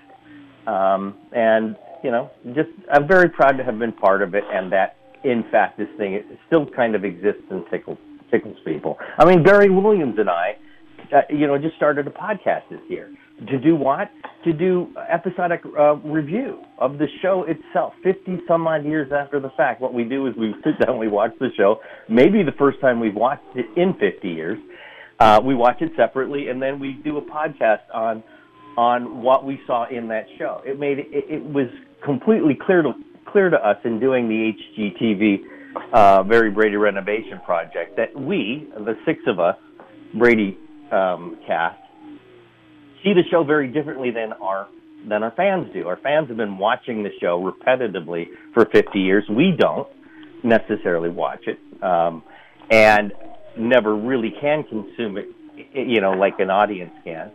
um, 0.68 1.16
and 1.32 1.76
you 2.04 2.12
know, 2.12 2.30
just 2.54 2.70
I'm 2.92 3.08
very 3.08 3.30
proud 3.30 3.58
to 3.58 3.64
have 3.64 3.80
been 3.80 3.94
part 3.94 4.22
of 4.22 4.36
it, 4.36 4.44
and 4.52 4.72
that 4.72 4.98
in 5.24 5.44
fact 5.52 5.78
this 5.78 5.88
thing 5.98 6.22
still 6.48 6.66
kind 6.66 6.96
of 6.96 7.04
exists 7.04 7.44
and 7.50 7.64
tickles 7.72 7.98
tickles 8.32 8.58
people. 8.66 8.98
I 9.18 9.26
mean, 9.26 9.44
Barry 9.44 9.70
Williams 9.70 10.16
and 10.18 10.30
I, 10.30 10.58
uh, 11.14 11.22
you 11.30 11.48
know, 11.48 11.58
just 11.58 11.76
started 11.76 12.08
a 12.08 12.12
podcast 12.12 12.70
this 12.70 12.82
year 12.90 13.12
to 13.48 13.60
do 13.60 13.76
what? 13.76 14.10
To 14.46 14.54
do 14.54 14.94
episodic 15.10 15.62
uh, 15.78 15.96
review 15.98 16.64
of 16.80 16.98
the 16.98 17.08
show 17.22 17.46
itself, 17.48 17.94
50 18.04 18.40
some 18.48 18.66
odd 18.68 18.86
years 18.86 19.12
after 19.12 19.40
the 19.40 19.50
fact. 19.58 19.82
What 19.82 19.94
we 19.94 20.04
do 20.04 20.28
is 20.28 20.36
we 20.38 20.54
sit 20.64 20.86
down, 20.86 20.98
we 20.98 21.08
watch 21.08 21.32
the 21.40 21.50
show, 21.58 21.80
maybe 22.08 22.44
the 22.44 22.54
first 22.54 22.80
time 22.80 23.00
we've 23.00 23.16
watched 23.16 23.44
it 23.56 23.66
in 23.76 23.94
50 24.00 24.28
years. 24.28 24.58
Uh, 25.20 25.42
we 25.44 25.56
watch 25.56 25.82
it 25.82 25.92
separately, 25.96 26.50
and 26.50 26.62
then 26.62 26.80
we 26.80 26.94
do 27.04 27.18
a 27.18 27.22
podcast 27.22 27.82
on 27.94 28.24
on 28.78 29.22
what 29.22 29.46
we 29.46 29.60
saw 29.66 29.88
in 29.90 30.08
that 30.10 30.28
show. 30.38 30.62
It 30.66 30.80
made 30.80 31.00
it, 31.00 31.08
it 31.12 31.44
was 31.44 31.68
completely 32.04 32.56
clear 32.56 32.82
to 32.82 32.94
clear 33.26 33.50
to 33.50 33.58
us 33.58 33.78
in 33.84 34.00
doing 34.00 34.28
the 34.30 34.54
HGTV 34.78 35.40
uh, 35.94 36.24
Very 36.24 36.52
Brady 36.52 36.78
renovation 36.78 37.40
project 37.46 37.98
that 37.98 38.18
we, 38.18 38.68
the 38.78 38.98
six 39.06 39.20
of 39.28 39.40
us, 39.40 39.58
Brady 40.14 40.58
um, 40.92 41.38
cast, 41.46 41.80
see 43.04 43.14
the 43.14 43.24
show 43.30 43.44
very 43.44 43.68
differently 43.68 44.12
than 44.12 44.34
our 44.34 44.68
than 45.08 45.22
our 45.24 45.32
fans 45.32 45.68
do. 45.74 45.88
Our 45.88 45.98
fans 45.98 46.30
have 46.30 46.38
been 46.38 46.58
watching 46.58 47.04
the 47.04 47.12
show 47.22 47.40
repetitively 47.40 48.26
for 48.54 48.66
50 48.66 49.00
years. 49.00 49.24
We 49.30 49.54
don't 49.58 49.88
necessarily 50.44 51.10
watch 51.10 51.48
it, 51.48 51.60
um, 51.84 52.24
and 52.72 53.14
never 53.58 53.96
really 53.96 54.34
can 54.42 54.64
consume 54.64 55.18
it, 55.18 55.28
you 55.74 56.02
know, 56.02 56.12
like 56.12 56.40
an 56.40 56.50
audience 56.50 56.94
can, 57.04 57.32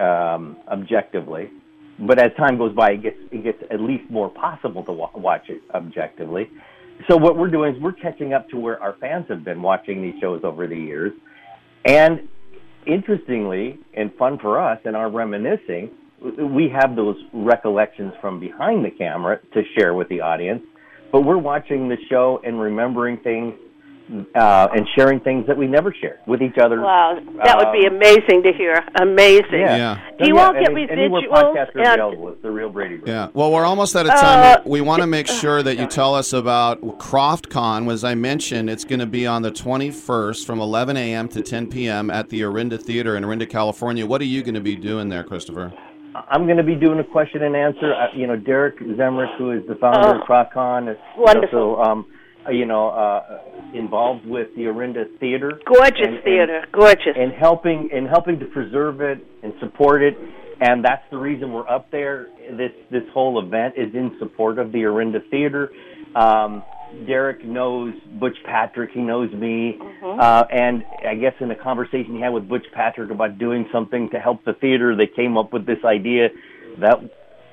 um, 0.00 0.56
objectively. 0.68 1.50
But 1.98 2.18
as 2.18 2.30
time 2.36 2.56
goes 2.56 2.74
by, 2.74 2.92
it 2.92 3.02
gets 3.02 3.16
it 3.30 3.44
gets 3.44 3.58
at 3.70 3.80
least 3.80 4.10
more 4.10 4.30
possible 4.30 4.82
to 4.84 4.92
wa- 4.92 5.10
watch 5.14 5.48
it 5.48 5.60
objectively. 5.74 6.48
So 7.08 7.16
what 7.16 7.36
we're 7.36 7.50
doing 7.50 7.74
is 7.74 7.82
we're 7.82 7.92
catching 7.92 8.32
up 8.32 8.48
to 8.50 8.58
where 8.58 8.82
our 8.82 8.94
fans 9.00 9.26
have 9.28 9.44
been 9.44 9.60
watching 9.62 10.02
these 10.02 10.14
shows 10.20 10.40
over 10.44 10.66
the 10.66 10.76
years, 10.76 11.12
and 11.84 12.28
interestingly 12.86 13.78
and 13.94 14.12
fun 14.14 14.38
for 14.38 14.60
us 14.60 14.78
in 14.84 14.94
our 14.94 15.10
reminiscing, 15.10 15.90
we 16.22 16.68
have 16.68 16.96
those 16.96 17.16
recollections 17.32 18.12
from 18.20 18.40
behind 18.40 18.84
the 18.84 18.90
camera 18.90 19.38
to 19.52 19.62
share 19.76 19.94
with 19.94 20.08
the 20.08 20.20
audience. 20.20 20.62
But 21.12 21.22
we're 21.22 21.38
watching 21.38 21.88
the 21.88 21.96
show 22.08 22.40
and 22.44 22.60
remembering 22.60 23.18
things 23.18 23.54
uh, 24.34 24.68
and 24.74 24.86
sharing 24.96 25.20
things 25.20 25.46
that 25.46 25.56
we 25.56 25.66
never 25.66 25.94
shared 26.00 26.18
with 26.26 26.42
each 26.42 26.58
other. 26.58 26.80
Wow, 26.80 27.18
that 27.44 27.56
would 27.58 27.72
be 27.72 27.86
Um, 27.86 27.94
amazing 27.96 28.42
to 28.42 28.52
hear. 28.52 28.82
Amazing. 29.00 29.60
Yeah. 29.60 29.98
Do 30.18 30.26
you 30.28 30.34
Yeah, 30.36 30.46
all 30.46 30.52
get 30.52 30.68
and- 30.68 30.78
and 30.78 30.88
residuals? 31.12 31.28
podcasts 31.28 31.74
And- 31.74 31.86
available. 31.86 32.28
It's 32.30 32.42
the 32.42 32.50
real 32.50 32.70
Brady. 32.70 32.96
Bunch. 32.96 33.08
Yeah. 33.08 33.28
Well, 33.34 33.52
we're 33.52 33.64
almost 33.64 33.94
out 33.94 34.06
of 34.06 34.12
time. 34.12 34.58
Uh, 34.58 34.62
we 34.66 34.80
want 34.80 35.00
to 35.02 35.06
make 35.06 35.26
sure 35.42 35.62
that 35.62 35.76
you 35.78 35.86
tell 35.86 36.14
us 36.14 36.32
about 36.32 36.80
KrofftCon. 36.98 37.90
As 37.90 38.04
I 38.04 38.14
mentioned, 38.14 38.68
it's 38.70 38.84
going 38.84 39.00
to 39.00 39.06
be 39.06 39.26
on 39.26 39.42
the 39.42 39.50
21st 39.50 40.44
from 40.46 40.60
11 40.60 40.96
a.m. 40.96 41.28
to 41.28 41.42
10 41.42 41.68
p.m. 41.68 42.10
at 42.10 42.28
the 42.30 42.40
Orinda 42.42 42.78
Theater 42.78 43.16
in 43.16 43.24
Orinda, 43.24 43.46
California. 43.46 44.06
What 44.06 44.20
are 44.20 44.24
you 44.26 44.42
going 44.42 44.54
to 44.54 44.60
be 44.60 44.76
doing 44.76 45.08
there, 45.08 45.22
Christopher? 45.22 45.72
I'm 46.28 46.44
going 46.46 46.56
to 46.56 46.64
be 46.64 46.74
doing 46.74 46.98
a 46.98 47.04
question 47.04 47.42
and 47.44 47.54
answer. 47.54 47.94
Uh, 47.94 48.08
you 48.14 48.26
know, 48.26 48.34
Derek 48.36 48.78
Zemrak, 48.80 49.36
who 49.38 49.52
is 49.52 49.62
the 49.68 49.76
founder 49.76 50.08
Oh, 50.08 50.20
of 50.20 50.26
KrofftCon, 50.26 50.90
is 50.90 50.96
wonderful. 51.16 51.76
also 51.76 51.90
um, 51.90 52.06
uh, 52.10 52.16
you 52.52 52.66
know 52.66 52.88
uh, 52.88 53.38
involved 53.74 54.26
with 54.26 54.48
the 54.56 54.62
Orinda 54.66 55.04
Theater. 55.18 55.52
Gorgeous 55.66 56.00
and- 56.06 56.14
and- 56.16 56.24
theater, 56.24 56.64
gorgeous. 56.72 57.14
and 57.16 57.32
helping 57.32 57.90
and 57.92 58.08
helping 58.08 58.38
to 58.40 58.46
preserve 58.46 59.00
it 59.00 59.18
and 59.42 59.52
support 59.60 60.02
it. 60.02 60.16
and 60.60 60.84
that's 60.84 61.02
the 61.10 61.16
reason 61.16 61.52
we're 61.52 61.68
up 61.68 61.90
there. 61.90 62.28
This 62.56 62.72
this 62.90 63.04
whole 63.14 63.38
event 63.44 63.74
is 63.76 63.94
in 63.94 64.16
support 64.18 64.58
of 64.58 64.72
the 64.72 64.80
Orinda 64.84 65.20
Theater. 65.30 65.70
Um, 66.14 66.62
Derek 67.06 67.44
knows 67.44 67.94
Butch 68.18 68.36
Patrick. 68.44 68.90
He 68.92 68.98
knows 69.00 69.32
me, 69.32 69.78
uh, 70.02 70.42
and 70.50 70.82
I 71.08 71.14
guess 71.14 71.34
in 71.38 71.48
a 71.52 71.54
conversation 71.54 72.16
he 72.16 72.20
had 72.20 72.30
with 72.30 72.48
Butch 72.48 72.66
Patrick 72.74 73.12
about 73.12 73.38
doing 73.38 73.68
something 73.72 74.10
to 74.10 74.18
help 74.18 74.44
the 74.44 74.54
theater, 74.54 74.96
they 74.96 75.06
came 75.06 75.38
up 75.38 75.52
with 75.52 75.66
this 75.66 75.78
idea 75.84 76.30
that 76.78 76.96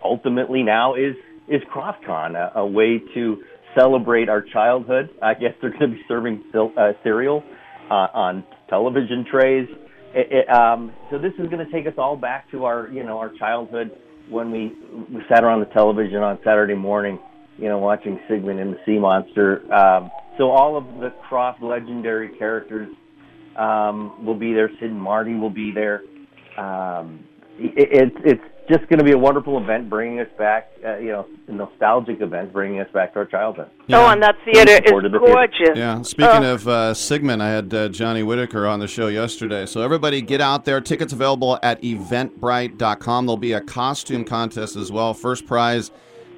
ultimately 0.03 0.63
now 0.63 0.95
is 0.95 1.15
is 1.47 1.61
KrofftCon, 1.73 2.35
a, 2.35 2.59
a 2.59 2.65
way 2.65 2.99
to 3.13 3.43
celebrate 3.77 4.29
our 4.29 4.41
childhood. 4.41 5.09
I 5.21 5.33
guess 5.33 5.53
they're 5.61 5.71
going 5.71 5.91
to 5.91 5.97
be 5.97 6.01
serving 6.07 6.43
sil- 6.51 6.73
uh, 6.77 6.93
cereal 7.03 7.43
uh, 7.89 8.07
on 8.13 8.43
television 8.69 9.25
trays. 9.29 9.67
It, 10.13 10.27
it, 10.31 10.49
um, 10.49 10.93
so 11.11 11.17
this 11.17 11.33
is 11.37 11.47
going 11.49 11.65
to 11.65 11.71
take 11.71 11.85
us 11.85 11.93
all 11.97 12.15
back 12.15 12.49
to 12.51 12.65
our, 12.65 12.87
you 12.89 13.03
know, 13.03 13.17
our 13.17 13.31
childhood 13.37 13.91
when 14.29 14.51
we 14.51 14.73
we 15.13 15.21
sat 15.29 15.43
around 15.43 15.59
the 15.61 15.73
television 15.73 16.17
on 16.17 16.37
Saturday 16.43 16.75
morning, 16.75 17.19
you 17.57 17.69
know, 17.69 17.77
watching 17.77 18.19
Sigmund 18.29 18.59
and 18.59 18.73
the 18.73 18.79
Sea 18.85 18.99
Monster. 18.99 19.71
Um, 19.73 20.09
so 20.37 20.49
all 20.49 20.77
of 20.77 20.85
the 20.99 21.13
Krofft 21.29 21.61
legendary 21.61 22.37
characters 22.37 22.89
um, 23.57 24.25
will 24.25 24.37
be 24.37 24.53
there. 24.53 24.69
Sid 24.79 24.91
and 24.91 25.01
Marty 25.01 25.35
will 25.35 25.49
be 25.49 25.71
there. 25.71 26.01
Um, 26.57 27.25
it, 27.57 27.89
it's 27.91 28.17
it's 28.25 28.56
just 28.69 28.87
going 28.89 28.99
to 28.99 29.03
be 29.05 29.11
a 29.13 29.17
wonderful 29.17 29.57
event, 29.61 29.89
bringing 29.89 30.19
us 30.19 30.27
back, 30.37 30.71
uh, 30.85 30.97
you 30.97 31.07
know, 31.09 31.25
a 31.47 31.51
nostalgic 31.51 32.21
event, 32.21 32.51
bringing 32.51 32.79
us 32.79 32.89
back 32.93 33.13
to 33.13 33.19
our 33.19 33.25
childhood. 33.25 33.69
Oh, 33.91 34.07
and 34.09 34.21
that 34.21 34.35
theater 34.45 34.71
is 34.71 34.77
Supported 34.85 35.11
the 35.13 35.19
theater. 35.19 35.33
gorgeous. 35.33 35.77
Yeah. 35.77 36.01
Speaking 36.01 36.43
Oh. 36.43 36.53
of 36.53 36.67
uh, 36.67 36.93
Sigmund, 36.93 37.41
I 37.41 37.49
had 37.49 37.73
uh, 37.73 37.89
Johnny 37.89 38.23
Whitaker 38.23 38.67
on 38.67 38.79
the 38.79 38.87
show 38.87 39.07
yesterday. 39.07 39.65
So 39.65 39.81
everybody 39.81 40.21
get 40.21 40.41
out 40.41 40.65
there. 40.65 40.81
Tickets 40.81 41.13
available 41.13 41.57
at 41.63 41.81
eventbrite.com. 41.81 43.25
There'll 43.25 43.37
be 43.37 43.53
a 43.53 43.61
costume 43.61 44.23
contest 44.25 44.75
as 44.75 44.91
well. 44.91 45.13
First 45.13 45.45
prize 45.45 45.91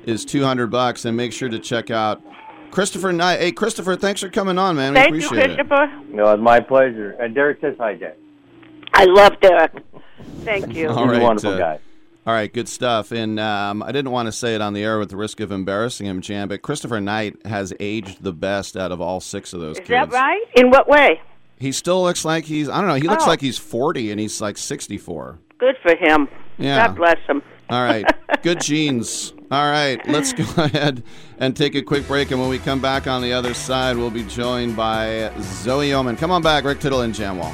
is 0.06 0.24
200 0.26 0.68
bucks 0.68 1.06
and 1.06 1.16
make 1.18 1.34
sure 1.34 1.50
to 1.50 1.60
check 1.60 1.90
out 1.92 2.22
Christopher 2.72 3.12
Knight. 3.12 3.40
Hey 3.40 3.52
Christopher, 3.52 3.96
thanks 3.96 4.22
for 4.22 4.30
coming 4.30 4.58
on, 4.60 4.76
man. 4.76 4.94
We 4.94 5.00
Thank 5.00 5.10
you, 5.16 5.26
appreciate 5.26 5.52
it. 5.52 5.56
Christopher. 5.68 6.02
No, 6.10 6.32
it's 6.34 6.42
my 6.42 6.60
pleasure. 6.60 7.12
And 7.20 7.34
Derek 7.34 7.60
says 7.62 7.76
hi, 7.80 7.96
Jay. 7.96 8.14
I 8.94 9.06
love 9.06 9.40
Derek. 9.42 9.72
Thank 10.42 10.74
you. 10.76 10.88
He's 10.90 10.98
a 10.98 11.20
wonderful 11.20 11.54
uh, 11.54 11.58
guy. 11.58 11.80
All 12.28 12.34
right, 12.34 12.52
good 12.54 12.68
stuff. 12.70 13.12
And 13.12 13.40
um, 13.40 13.82
I 13.82 13.92
didn't 13.92 14.12
want 14.12 14.28
to 14.28 14.32
say 14.32 14.54
it 14.54 14.62
on 14.62 14.74
the 14.74 14.84
air 14.84 15.00
with 15.00 15.10
the 15.10 15.18
risk 15.18 15.40
of 15.40 15.52
embarrassing 15.52 16.06
him, 16.06 16.22
Jan, 16.22 16.48
but 16.48 16.62
Christopher 16.62 17.00
Knight 17.00 17.38
has 17.46 17.74
aged 17.80 18.24
the 18.24 18.34
best 18.34 18.78
out 18.78 18.92
of 18.92 19.02
all 19.02 19.20
six 19.20 19.54
of 19.54 19.62
those 19.62 19.78
Is 19.78 19.88
kids. 19.88 19.90
that 19.90 20.12
right? 20.12 20.42
In 20.56 20.70
what 20.70 20.88
way? 20.88 21.22
He 21.58 21.72
still 21.72 22.04
looks 22.04 22.24
like 22.24 22.46
he's, 22.46 22.70
I 22.70 22.80
don't 22.80 22.88
know, 22.88 22.96
he 22.96 23.08
looks 23.08 23.24
Oh. 23.24 23.28
like 23.28 23.42
he's 23.42 23.58
40 23.58 24.12
and 24.12 24.20
he's 24.20 24.40
like 24.42 24.58
64. 24.58 25.40
Good 25.58 25.76
for 25.82 25.96
him. 25.96 26.28
Yeah. 26.58 26.88
God 26.88 26.96
bless 26.98 27.18
him. 27.28 27.42
All 27.70 27.84
right, 27.84 28.06
good 28.44 28.62
genes. 28.62 29.34
All 29.52 29.70
right, 29.70 30.00
let's 30.08 30.32
go 30.34 30.44
ahead 30.64 31.04
and 31.40 31.56
take 31.56 31.74
a 31.76 31.82
quick 31.82 32.06
break. 32.08 32.32
And 32.32 32.40
when 32.40 32.50
we 32.50 32.60
come 32.60 32.80
back 32.82 33.08
on 33.08 33.22
the 33.22 33.34
other 33.34 33.54
side, 33.54 33.98
we'll 33.98 34.10
be 34.12 34.24
joined 34.24 34.76
by 34.76 35.32
Zoe 35.42 35.88
Yeoman. 35.88 36.16
Come 36.18 36.32
on 36.32 36.42
back, 36.42 36.64
Rick 36.64 36.80
Tittle 36.80 37.02
and 37.02 37.14
Jan 37.14 37.38
Wall. 37.38 37.54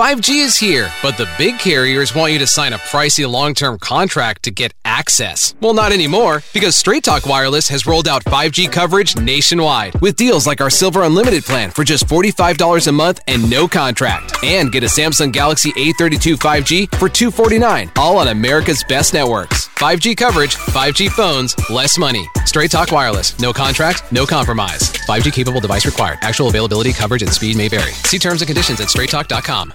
Five 0.00 0.22
G 0.22 0.40
is 0.40 0.56
here, 0.56 0.90
but 1.02 1.18
the 1.18 1.28
big 1.36 1.58
carriers 1.58 2.14
want 2.14 2.32
you 2.32 2.38
to 2.38 2.46
sign 2.46 2.72
a 2.72 2.78
pricey 2.78 3.30
long-term 3.30 3.80
contract 3.80 4.44
to 4.44 4.50
get 4.50 4.72
access. 4.82 5.54
Well, 5.60 5.74
not 5.74 5.92
anymore, 5.92 6.42
because 6.54 6.74
Straight 6.74 7.04
Talk 7.04 7.26
Wireless 7.26 7.68
has 7.68 7.86
rolled 7.86 8.08
out 8.08 8.24
5G 8.24 8.72
coverage 8.72 9.14
nationwide 9.18 10.00
with 10.00 10.16
deals 10.16 10.46
like 10.46 10.62
our 10.62 10.70
Silver 10.70 11.02
Unlimited 11.02 11.44
plan 11.44 11.70
for 11.70 11.84
just 11.84 12.06
$45 12.06 12.86
a 12.86 12.92
month 12.92 13.20
and 13.28 13.50
no 13.50 13.68
contract. 13.68 14.42
And 14.42 14.72
get 14.72 14.84
a 14.84 14.86
Samsung 14.86 15.32
Galaxy 15.32 15.70
A32 15.72 16.36
5G 16.36 16.94
for 16.94 17.10
249, 17.10 17.92
all 17.96 18.16
on 18.16 18.28
America's 18.28 18.82
best 18.82 19.12
networks. 19.12 19.68
5G 19.68 20.16
coverage, 20.16 20.56
5G 20.56 21.10
phones, 21.10 21.54
less 21.68 21.98
money. 21.98 22.26
Straight 22.46 22.70
Talk 22.70 22.90
Wireless, 22.90 23.38
no 23.38 23.52
contract, 23.52 24.10
no 24.10 24.24
compromise. 24.24 24.80
5G 25.06 25.30
capable 25.30 25.60
device 25.60 25.84
required. 25.84 26.16
Actual 26.22 26.48
availability, 26.48 26.94
coverage, 26.94 27.20
and 27.20 27.30
speed 27.30 27.54
may 27.54 27.68
vary. 27.68 27.92
See 28.08 28.18
terms 28.18 28.40
and 28.40 28.48
conditions 28.48 28.80
at 28.80 28.88
straighttalk.com. 28.88 29.74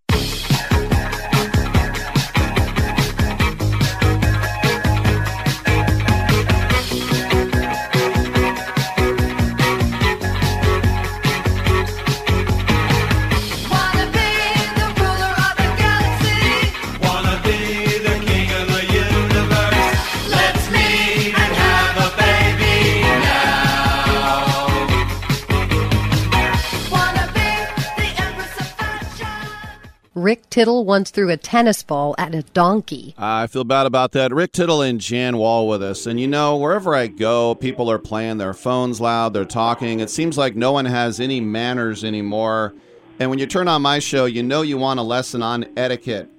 Rick 30.21 30.49
Tittle 30.49 30.85
once 30.85 31.09
threw 31.09 31.29
a 31.29 31.37
tennis 31.37 31.81
ball 31.81 32.13
at 32.17 32.35
a 32.35 32.43
donkey. 32.43 33.15
I 33.17 33.47
feel 33.47 33.63
bad 33.63 33.85
about 33.85 34.11
that. 34.11 34.31
Rick 34.31 34.51
Tittle 34.51 34.81
and 34.81 35.01
Jan 35.01 35.37
Wall 35.37 35.67
with 35.67 35.81
us. 35.81 36.05
And 36.05 36.19
you 36.19 36.27
know, 36.27 36.55
wherever 36.57 36.93
I 36.93 37.07
go, 37.07 37.55
people 37.55 37.89
are 37.89 37.97
playing 37.97 38.37
their 38.37 38.53
phones 38.53 39.01
loud, 39.01 39.33
they're 39.33 39.45
talking. 39.45 39.99
It 39.99 40.09
seems 40.09 40.37
like 40.37 40.55
no 40.55 40.71
one 40.71 40.85
has 40.85 41.19
any 41.19 41.41
manners 41.41 42.03
anymore. 42.03 42.73
And 43.19 43.29
when 43.29 43.39
you 43.39 43.47
turn 43.47 43.67
on 43.67 43.81
my 43.81 43.99
show, 43.99 44.25
you 44.25 44.43
know 44.43 44.61
you 44.61 44.77
want 44.77 44.99
a 44.99 45.03
lesson 45.03 45.41
on 45.41 45.65
etiquette. 45.75 46.29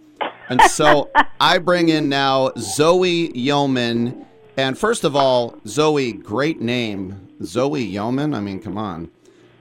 And 0.48 0.60
so 0.62 1.10
I 1.40 1.58
bring 1.58 1.88
in 1.88 2.08
now 2.08 2.52
Zoe 2.58 3.36
Yeoman. 3.36 4.26
And 4.56 4.78
first 4.78 5.04
of 5.04 5.16
all, 5.16 5.58
Zoe, 5.66 6.12
great 6.12 6.60
name. 6.60 7.28
Zoe 7.42 7.82
Yeoman? 7.82 8.34
I 8.34 8.40
mean, 8.40 8.60
come 8.60 8.78
on. 8.78 9.10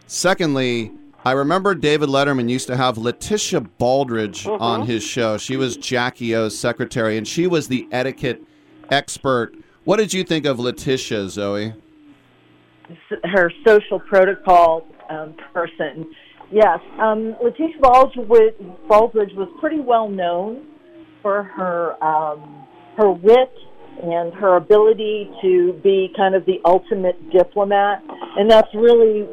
Secondly, 0.06 0.92
I 1.24 1.34
remember 1.34 1.76
David 1.76 2.10
Letterman 2.10 2.50
used 2.50 2.68
to 2.68 2.78
have 2.78 2.98
Letitia 2.98 3.62
Baldrige 3.62 4.48
on 4.60 4.88
his 4.88 5.04
show. 5.04 5.38
She 5.38 5.56
was 5.56 5.78
Jackie 5.78 6.36
O's 6.36 6.58
secretary, 6.58 7.18
and 7.18 7.28
she 7.28 7.46
was 7.48 7.68
the 7.68 7.88
etiquette 7.92 8.42
expert. 8.90 9.56
What 9.84 9.98
did 9.98 10.14
you 10.14 10.24
think 10.24 10.46
of 10.46 10.60
Letitia, 10.60 11.30
Zoe? 11.30 11.74
her 13.24 13.52
social 13.66 14.00
protocol 14.00 14.86
um, 15.10 15.36
person. 15.54 16.10
Yes, 16.52 16.80
um, 17.00 17.36
Letitia 17.42 17.80
Baldrige, 17.80 18.88
Baldrige 18.88 19.36
was 19.36 19.50
pretty 19.60 19.80
well 19.80 20.10
known 20.10 20.66
for 21.22 21.44
her 21.44 22.04
um, 22.04 22.68
her 22.98 23.12
wit 23.12 23.54
and 24.04 24.34
her 24.34 24.58
ability 24.58 25.32
to 25.42 25.74
be 25.84 26.12
kind 26.18 26.36
of 26.36 26.46
the 26.46 26.60
ultimate 26.66 27.32
diplomat, 27.32 28.04
and 28.38 28.50
that's 28.50 28.74
really 28.74 29.28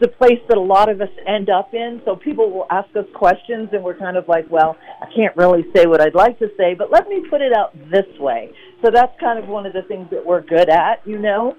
the 0.00 0.08
place 0.08 0.40
that 0.48 0.56
a 0.56 0.60
lot 0.60 0.88
of 0.88 1.00
us 1.00 1.10
end 1.26 1.50
up 1.50 1.74
in. 1.74 2.00
So 2.04 2.16
people 2.16 2.50
will 2.50 2.66
ask 2.70 2.88
us 2.96 3.04
questions, 3.14 3.68
and 3.72 3.84
we're 3.84 3.96
kind 3.98 4.16
of 4.16 4.26
like, 4.28 4.50
well, 4.50 4.76
I 5.00 5.06
can't 5.14 5.36
really 5.36 5.64
say 5.76 5.86
what 5.86 6.00
I'd 6.00 6.14
like 6.14 6.38
to 6.38 6.48
say, 6.56 6.74
but 6.74 6.90
let 6.90 7.06
me 7.08 7.22
put 7.28 7.42
it 7.42 7.52
out 7.52 7.74
this 7.90 8.06
way. 8.18 8.50
So 8.82 8.90
that's 8.90 9.12
kind 9.20 9.38
of 9.38 9.46
one 9.48 9.66
of 9.66 9.72
the 9.74 9.82
things 9.82 10.08
that 10.10 10.24
we're 10.24 10.40
good 10.40 10.70
at, 10.70 11.06
you 11.06 11.18
know. 11.18 11.54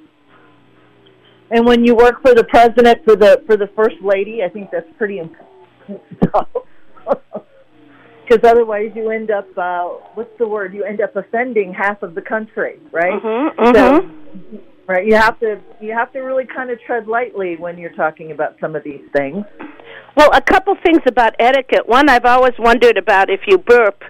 And 1.51 1.65
when 1.65 1.85
you 1.85 1.95
work 1.95 2.21
for 2.21 2.33
the 2.33 2.45
president, 2.45 3.03
for 3.03 3.15
the 3.15 3.43
for 3.45 3.57
the 3.57 3.67
first 3.75 3.97
lady, 4.01 4.41
I 4.43 4.49
think 4.49 4.69
that's 4.71 4.87
pretty 4.97 5.19
important 5.19 6.01
stuff. 6.23 6.47
Because 7.03 8.49
otherwise, 8.49 8.91
you 8.95 9.09
end 9.11 9.29
up 9.29 9.47
uh, 9.57 9.83
what's 10.13 10.31
the 10.39 10.47
word? 10.47 10.73
You 10.73 10.85
end 10.85 11.01
up 11.01 11.15
offending 11.15 11.73
half 11.73 12.01
of 12.01 12.15
the 12.15 12.21
country, 12.21 12.79
right? 12.91 13.21
Mhm, 13.21 13.75
So, 13.75 14.61
right, 14.87 15.05
you 15.05 15.15
have 15.15 15.39
to 15.39 15.59
you 15.79 15.93
have 15.93 16.11
to 16.13 16.19
really 16.19 16.45
kind 16.45 16.69
of 16.69 16.79
tread 16.81 17.07
lightly 17.07 17.55
when 17.57 17.77
you're 17.77 17.93
talking 17.93 18.31
about 18.31 18.57
some 18.59 18.75
of 18.75 18.83
these 18.83 19.01
things. 19.15 19.45
Well, 20.15 20.29
a 20.33 20.41
couple 20.41 20.75
things 20.83 21.01
about 21.07 21.35
etiquette. 21.39 21.87
One, 21.87 22.09
I've 22.09 22.25
always 22.25 22.53
wondered 22.59 22.97
about 22.97 23.29
if 23.29 23.41
you 23.47 23.57
burp 23.57 24.03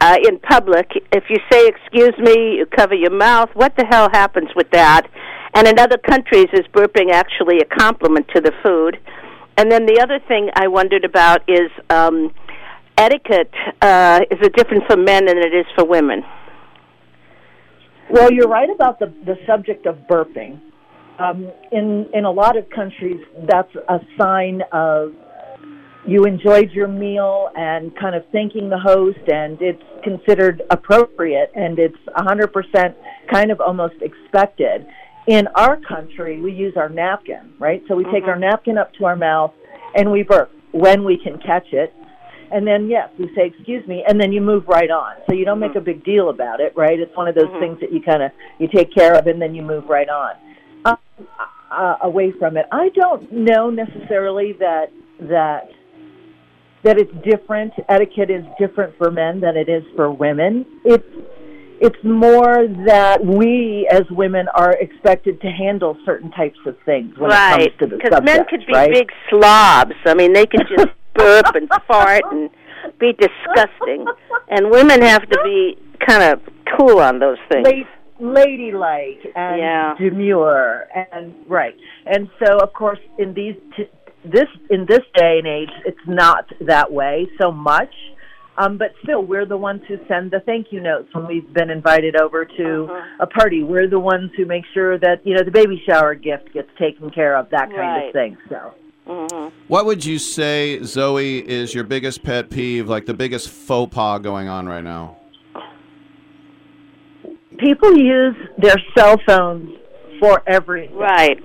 uh, 0.00 0.16
in 0.24 0.38
public. 0.38 0.90
If 1.12 1.24
you 1.28 1.38
say 1.50 1.66
"excuse 1.66 2.16
me," 2.18 2.56
you 2.58 2.66
cover 2.66 2.94
your 2.94 3.10
mouth. 3.10 3.50
What 3.54 3.76
the 3.76 3.84
hell 3.84 4.08
happens 4.12 4.50
with 4.54 4.70
that? 4.70 5.08
And 5.54 5.66
in 5.66 5.78
other 5.78 5.98
countries, 5.98 6.46
is 6.52 6.66
burping 6.72 7.10
actually 7.12 7.58
a 7.58 7.64
compliment 7.64 8.28
to 8.34 8.40
the 8.40 8.52
food? 8.62 8.98
And 9.56 9.70
then 9.70 9.84
the 9.84 10.00
other 10.00 10.20
thing 10.26 10.48
I 10.54 10.68
wondered 10.68 11.04
about 11.04 11.42
is 11.48 11.70
um, 11.90 12.32
etiquette. 12.96 13.52
Uh, 13.82 14.20
is 14.30 14.38
it 14.40 14.54
different 14.54 14.84
for 14.86 14.96
men 14.96 15.26
than 15.26 15.38
it 15.38 15.52
is 15.52 15.66
for 15.74 15.84
women? 15.84 16.22
Well, 18.10 18.32
you're 18.32 18.48
right 18.48 18.70
about 18.70 18.98
the 18.98 19.12
the 19.24 19.36
subject 19.46 19.86
of 19.86 19.96
burping. 20.08 20.60
Um, 21.18 21.50
in 21.70 22.08
in 22.12 22.24
a 22.24 22.30
lot 22.30 22.56
of 22.56 22.68
countries, 22.70 23.20
that's 23.48 23.74
a 23.88 24.00
sign 24.18 24.62
of 24.72 25.12
you 26.06 26.24
enjoyed 26.24 26.70
your 26.72 26.88
meal 26.88 27.50
and 27.54 27.96
kind 27.96 28.14
of 28.14 28.24
thanking 28.32 28.68
the 28.68 28.78
host, 28.78 29.20
and 29.28 29.60
it's 29.60 29.82
considered 30.02 30.62
appropriate, 30.70 31.52
and 31.54 31.78
it's 31.78 31.98
100% 32.16 32.94
kind 33.30 33.50
of 33.50 33.60
almost 33.60 33.96
expected. 34.00 34.86
In 35.26 35.46
our 35.54 35.76
country, 35.76 36.40
we 36.40 36.52
use 36.52 36.72
our 36.76 36.88
napkin, 36.88 37.52
right? 37.58 37.82
So 37.86 37.94
we 37.94 38.04
take 38.04 38.24
our 38.24 38.38
napkin 38.38 38.78
up 38.78 38.92
to 38.94 39.04
our 39.04 39.16
mouth 39.16 39.52
and 39.94 40.10
we 40.10 40.22
burp 40.22 40.50
when 40.72 41.04
we 41.04 41.18
can 41.22 41.38
catch 41.38 41.66
it. 41.72 41.92
And 42.52 42.66
then, 42.66 42.88
yes, 42.88 43.10
you 43.16 43.28
say, 43.34 43.52
excuse 43.54 43.86
me, 43.86 44.04
and 44.06 44.20
then 44.20 44.32
you 44.32 44.40
move 44.40 44.66
right 44.66 44.90
on. 44.90 45.16
So 45.28 45.34
you 45.34 45.44
don't 45.44 45.60
make 45.60 45.76
a 45.76 45.80
big 45.80 46.04
deal 46.04 46.30
about 46.30 46.60
it, 46.60 46.72
right? 46.76 46.98
It's 46.98 47.16
one 47.16 47.28
of 47.28 47.34
those 47.34 47.50
things 47.60 47.78
that 47.80 47.92
you 47.92 48.02
kind 48.02 48.22
of, 48.22 48.32
you 48.58 48.68
take 48.68 48.92
care 48.92 49.14
of 49.14 49.26
and 49.26 49.40
then 49.40 49.54
you 49.54 49.62
move 49.62 49.84
right 49.88 50.08
on. 50.08 50.34
Um, 50.84 51.26
uh, 51.70 51.96
away 52.02 52.32
from 52.38 52.56
it. 52.56 52.66
I 52.72 52.88
don't 52.88 53.30
know 53.32 53.70
necessarily 53.70 54.54
that, 54.58 54.86
that, 55.20 55.70
that 56.82 56.98
it's 56.98 57.12
different. 57.24 57.72
Etiquette 57.88 58.30
is 58.30 58.44
different 58.58 58.96
for 58.98 59.10
men 59.10 59.40
than 59.40 59.56
it 59.56 59.68
is 59.68 59.84
for 59.94 60.10
women. 60.10 60.66
It's, 60.84 61.06
it's 61.80 62.02
more 62.04 62.66
that 62.86 63.24
we 63.24 63.88
as 63.90 64.02
women 64.10 64.48
are 64.54 64.72
expected 64.72 65.40
to 65.42 65.48
handle 65.48 65.96
certain 66.04 66.30
types 66.32 66.58
of 66.66 66.76
things 66.84 67.16
when 67.16 67.30
right. 67.30 67.62
it 67.62 67.78
comes 67.78 67.92
to 67.92 67.96
the 67.96 68.02
Because 68.02 68.22
men 68.24 68.44
could 68.50 68.66
be 68.66 68.72
right? 68.72 68.92
big 68.92 69.10
slobs. 69.30 69.94
I 70.04 70.14
mean, 70.14 70.32
they 70.32 70.46
could 70.46 70.66
just 70.68 70.88
burp 71.14 71.54
and 71.54 71.68
fart 71.86 72.22
and 72.30 72.50
be 72.98 73.12
disgusting. 73.12 74.06
And 74.48 74.70
women 74.70 75.02
have 75.02 75.28
to 75.28 75.40
be 75.44 75.76
kind 76.06 76.22
of 76.22 76.40
cool 76.78 76.98
on 76.98 77.18
those 77.18 77.38
things. 77.50 77.66
La- 78.20 78.32
ladylike 78.32 79.20
and 79.34 79.58
Yeah. 79.60 79.94
demure 79.98 80.86
and 81.12 81.34
right. 81.48 81.74
And 82.06 82.28
so, 82.44 82.58
of 82.58 82.72
course, 82.72 82.98
in 83.18 83.34
these 83.34 83.56
t- 83.76 83.88
this 84.24 84.48
in 84.68 84.84
this 84.86 85.00
day 85.14 85.38
and 85.38 85.46
age, 85.46 85.70
it's 85.86 86.06
not 86.06 86.44
that 86.60 86.92
way 86.92 87.28
so 87.40 87.50
much. 87.50 87.94
Um, 88.58 88.76
but 88.76 88.92
still, 89.02 89.22
we're 89.22 89.46
the 89.46 89.56
ones 89.56 89.80
who 89.88 89.96
send 90.06 90.32
the 90.32 90.40
thank 90.40 90.66
you 90.70 90.80
notes 90.80 91.08
when 91.14 91.26
we've 91.26 91.50
been 91.54 91.70
invited 91.70 92.20
over 92.20 92.44
to 92.44 92.84
Uh-huh. 92.90 93.02
a 93.20 93.26
party. 93.26 93.62
We're 93.62 93.86
the 93.88 93.98
ones 94.00 94.32
who 94.36 94.44
make 94.44 94.64
sure 94.74 94.98
that 94.98 95.24
you 95.26 95.34
know 95.34 95.42
the 95.42 95.50
baby 95.50 95.82
shower 95.86 96.14
gift 96.14 96.52
gets 96.52 96.68
taken 96.78 97.08
care 97.10 97.36
of, 97.36 97.48
that 97.50 97.68
kind 97.70 97.78
Right. 97.78 98.06
of 98.08 98.12
thing. 98.12 98.36
So. 98.50 98.74
Mm-hmm. 99.06 99.56
What 99.68 99.86
would 99.86 100.04
you 100.04 100.18
say, 100.18 100.82
Zoe, 100.82 101.38
is 101.38 101.74
your 101.74 101.84
biggest 101.84 102.22
pet 102.22 102.50
peeve, 102.50 102.88
like 102.88 103.06
the 103.06 103.14
biggest 103.14 103.48
faux 103.48 103.92
pas 103.94 104.20
going 104.20 104.48
on 104.48 104.66
right 104.66 104.84
now? 104.84 105.20
people 107.60 107.96
use 107.96 108.34
their 108.58 108.76
cell 108.96 109.16
phones 109.26 109.70
for 110.18 110.42
everything. 110.46 110.96
Right. 110.96 111.38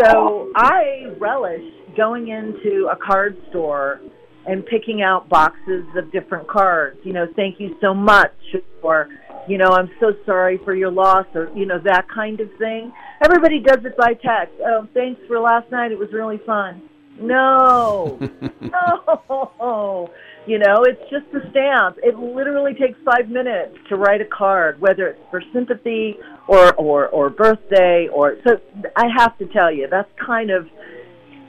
So 0.00 0.52
I 0.54 1.12
relish 1.18 1.62
going 1.96 2.28
into 2.28 2.88
a 2.92 2.96
card 2.96 3.36
store 3.50 4.00
and 4.46 4.64
picking 4.66 5.02
out 5.02 5.28
boxes 5.28 5.84
of 5.96 6.12
different 6.12 6.46
cards. 6.46 6.98
You 7.02 7.14
know, 7.14 7.26
thank 7.34 7.58
you 7.58 7.76
so 7.80 7.94
much, 7.94 8.32
or 8.82 9.08
you 9.48 9.58
know, 9.58 9.68
I'm 9.68 9.90
so 10.00 10.12
sorry 10.24 10.58
for 10.64 10.74
your 10.74 10.90
loss, 10.90 11.26
or 11.34 11.50
you 11.54 11.66
know, 11.66 11.78
that 11.84 12.06
kind 12.12 12.40
of 12.40 12.48
thing. 12.58 12.92
Everybody 13.24 13.60
does 13.60 13.84
it 13.84 13.96
by 13.96 14.14
text. 14.14 14.54
Oh, 14.64 14.86
thanks 14.94 15.20
for 15.26 15.38
last 15.38 15.70
night. 15.70 15.92
It 15.92 15.98
was 15.98 16.08
really 16.12 16.40
fun. 16.44 16.82
No, 17.18 18.18
no. 18.60 20.10
You 20.46 20.60
know, 20.60 20.84
it's 20.84 21.02
just 21.10 21.26
a 21.34 21.50
stamp. 21.50 21.96
It 22.04 22.16
literally 22.16 22.72
takes 22.74 22.98
five 23.04 23.28
minutes 23.28 23.76
to 23.88 23.96
write 23.96 24.20
a 24.20 24.26
card, 24.26 24.80
whether 24.80 25.08
it's 25.08 25.20
for 25.30 25.42
sympathy 25.52 26.16
or 26.46 26.72
or 26.74 27.08
or 27.08 27.30
birthday 27.30 28.08
or. 28.12 28.36
So 28.46 28.60
I 28.94 29.06
have 29.16 29.36
to 29.38 29.46
tell 29.46 29.72
you, 29.72 29.88
that's 29.90 30.10
kind 30.24 30.50
of 30.50 30.68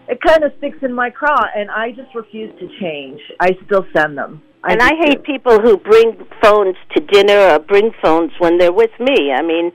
it. 0.07 0.19
Kind 0.25 0.43
of 0.43 0.51
sticks 0.57 0.79
in 0.81 0.93
my 0.93 1.11
craw, 1.11 1.45
and 1.55 1.69
I 1.69 1.91
just 1.91 2.15
refuse 2.15 2.51
to 2.59 2.67
change. 2.79 3.19
I 3.39 3.51
still 3.65 3.85
send 3.95 4.17
them. 4.17 4.41
And 4.63 4.81
I 4.81 4.91
hate 4.95 5.23
people 5.23 5.59
who 5.59 5.77
bring 5.77 6.25
phones 6.41 6.75
to 6.95 7.01
dinner 7.01 7.53
or 7.53 7.59
bring 7.59 7.91
phones 8.01 8.31
when 8.39 8.57
they're 8.57 8.73
with 8.73 8.91
me. 8.99 9.31
I 9.31 9.41
mean, 9.41 9.71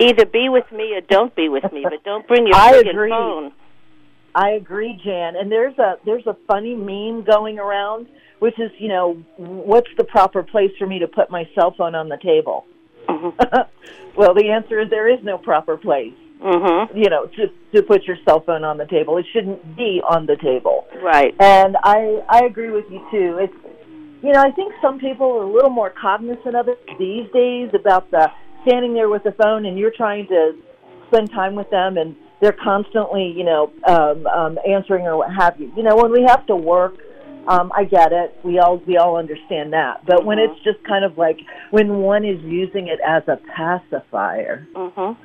either 0.00 0.24
be 0.24 0.48
with 0.48 0.70
me 0.72 0.94
or 0.94 1.00
don't 1.00 1.34
be 1.34 1.48
with 1.48 1.70
me, 1.72 1.82
but 1.82 2.02
don't 2.04 2.26
bring 2.26 2.46
your 2.46 2.56
I 2.58 2.76
agree. 2.76 3.10
phone. 3.10 3.52
I 4.34 4.50
agree, 4.50 5.00
Jan. 5.04 5.36
And 5.36 5.50
there's 5.50 5.78
a 5.78 5.98
there's 6.04 6.26
a 6.26 6.36
funny 6.48 6.74
meme 6.74 7.24
going 7.24 7.58
around, 7.58 8.08
which 8.40 8.58
is 8.58 8.70
you 8.78 8.88
know 8.88 9.22
what's 9.36 9.90
the 9.96 10.04
proper 10.04 10.42
place 10.42 10.72
for 10.78 10.86
me 10.86 10.98
to 10.98 11.06
put 11.06 11.30
my 11.30 11.48
cell 11.54 11.74
phone 11.76 11.94
on 11.94 12.08
the 12.08 12.18
table? 12.18 12.66
well, 14.16 14.34
the 14.34 14.50
answer 14.50 14.80
is 14.80 14.90
there 14.90 15.12
is 15.12 15.22
no 15.22 15.38
proper 15.38 15.76
place. 15.76 16.14
Mm-hmm. 16.42 16.96
You 16.96 17.08
know, 17.10 17.26
to 17.26 17.46
to 17.74 17.82
put 17.82 18.04
your 18.04 18.16
cell 18.24 18.40
phone 18.40 18.64
on 18.64 18.76
the 18.76 18.86
table. 18.86 19.16
It 19.18 19.26
shouldn't 19.32 19.76
be 19.76 20.02
on 20.06 20.26
the 20.26 20.36
table. 20.36 20.86
Right. 21.00 21.34
And 21.38 21.76
I 21.84 22.22
I 22.28 22.44
agree 22.44 22.70
with 22.70 22.84
you 22.90 23.06
too. 23.10 23.38
It's 23.40 23.54
you 24.24 24.32
know 24.32 24.40
I 24.40 24.50
think 24.50 24.72
some 24.80 24.98
people 24.98 25.26
are 25.38 25.42
a 25.42 25.52
little 25.52 25.70
more 25.70 25.90
cognizant 25.90 26.54
of 26.56 26.68
it 26.68 26.78
these 26.98 27.30
days 27.32 27.70
about 27.74 28.10
the 28.10 28.30
standing 28.66 28.94
there 28.94 29.08
with 29.10 29.22
the 29.22 29.32
phone 29.32 29.66
and 29.66 29.78
you're 29.78 29.92
trying 29.94 30.26
to 30.28 30.52
spend 31.08 31.30
time 31.30 31.54
with 31.54 31.68
them 31.70 31.98
and 31.98 32.16
they're 32.40 32.56
constantly 32.64 33.32
you 33.36 33.44
know 33.44 33.70
um, 33.86 34.26
um, 34.26 34.58
answering 34.66 35.06
or 35.06 35.16
what 35.18 35.30
have 35.34 35.60
you. 35.60 35.70
You 35.76 35.82
know 35.82 35.96
when 35.96 36.10
we 36.12 36.22
have 36.26 36.46
to 36.46 36.56
work. 36.56 36.94
Um, 37.46 37.70
I 37.76 37.84
get 37.84 38.10
it. 38.10 38.38
We 38.42 38.58
all 38.58 38.78
we 38.86 38.96
all 38.96 39.18
understand 39.18 39.74
that. 39.74 40.06
But 40.06 40.24
when 40.24 40.38
it's 40.38 40.58
just 40.64 40.82
kind 40.88 41.04
of 41.04 41.18
like 41.18 41.38
when 41.72 41.98
one 41.98 42.24
is 42.24 42.40
using 42.42 42.88
it 42.88 42.98
as 43.06 43.22
a 43.28 43.36
pacifier, 43.54 44.66
Mm-hmm. 44.74 45.20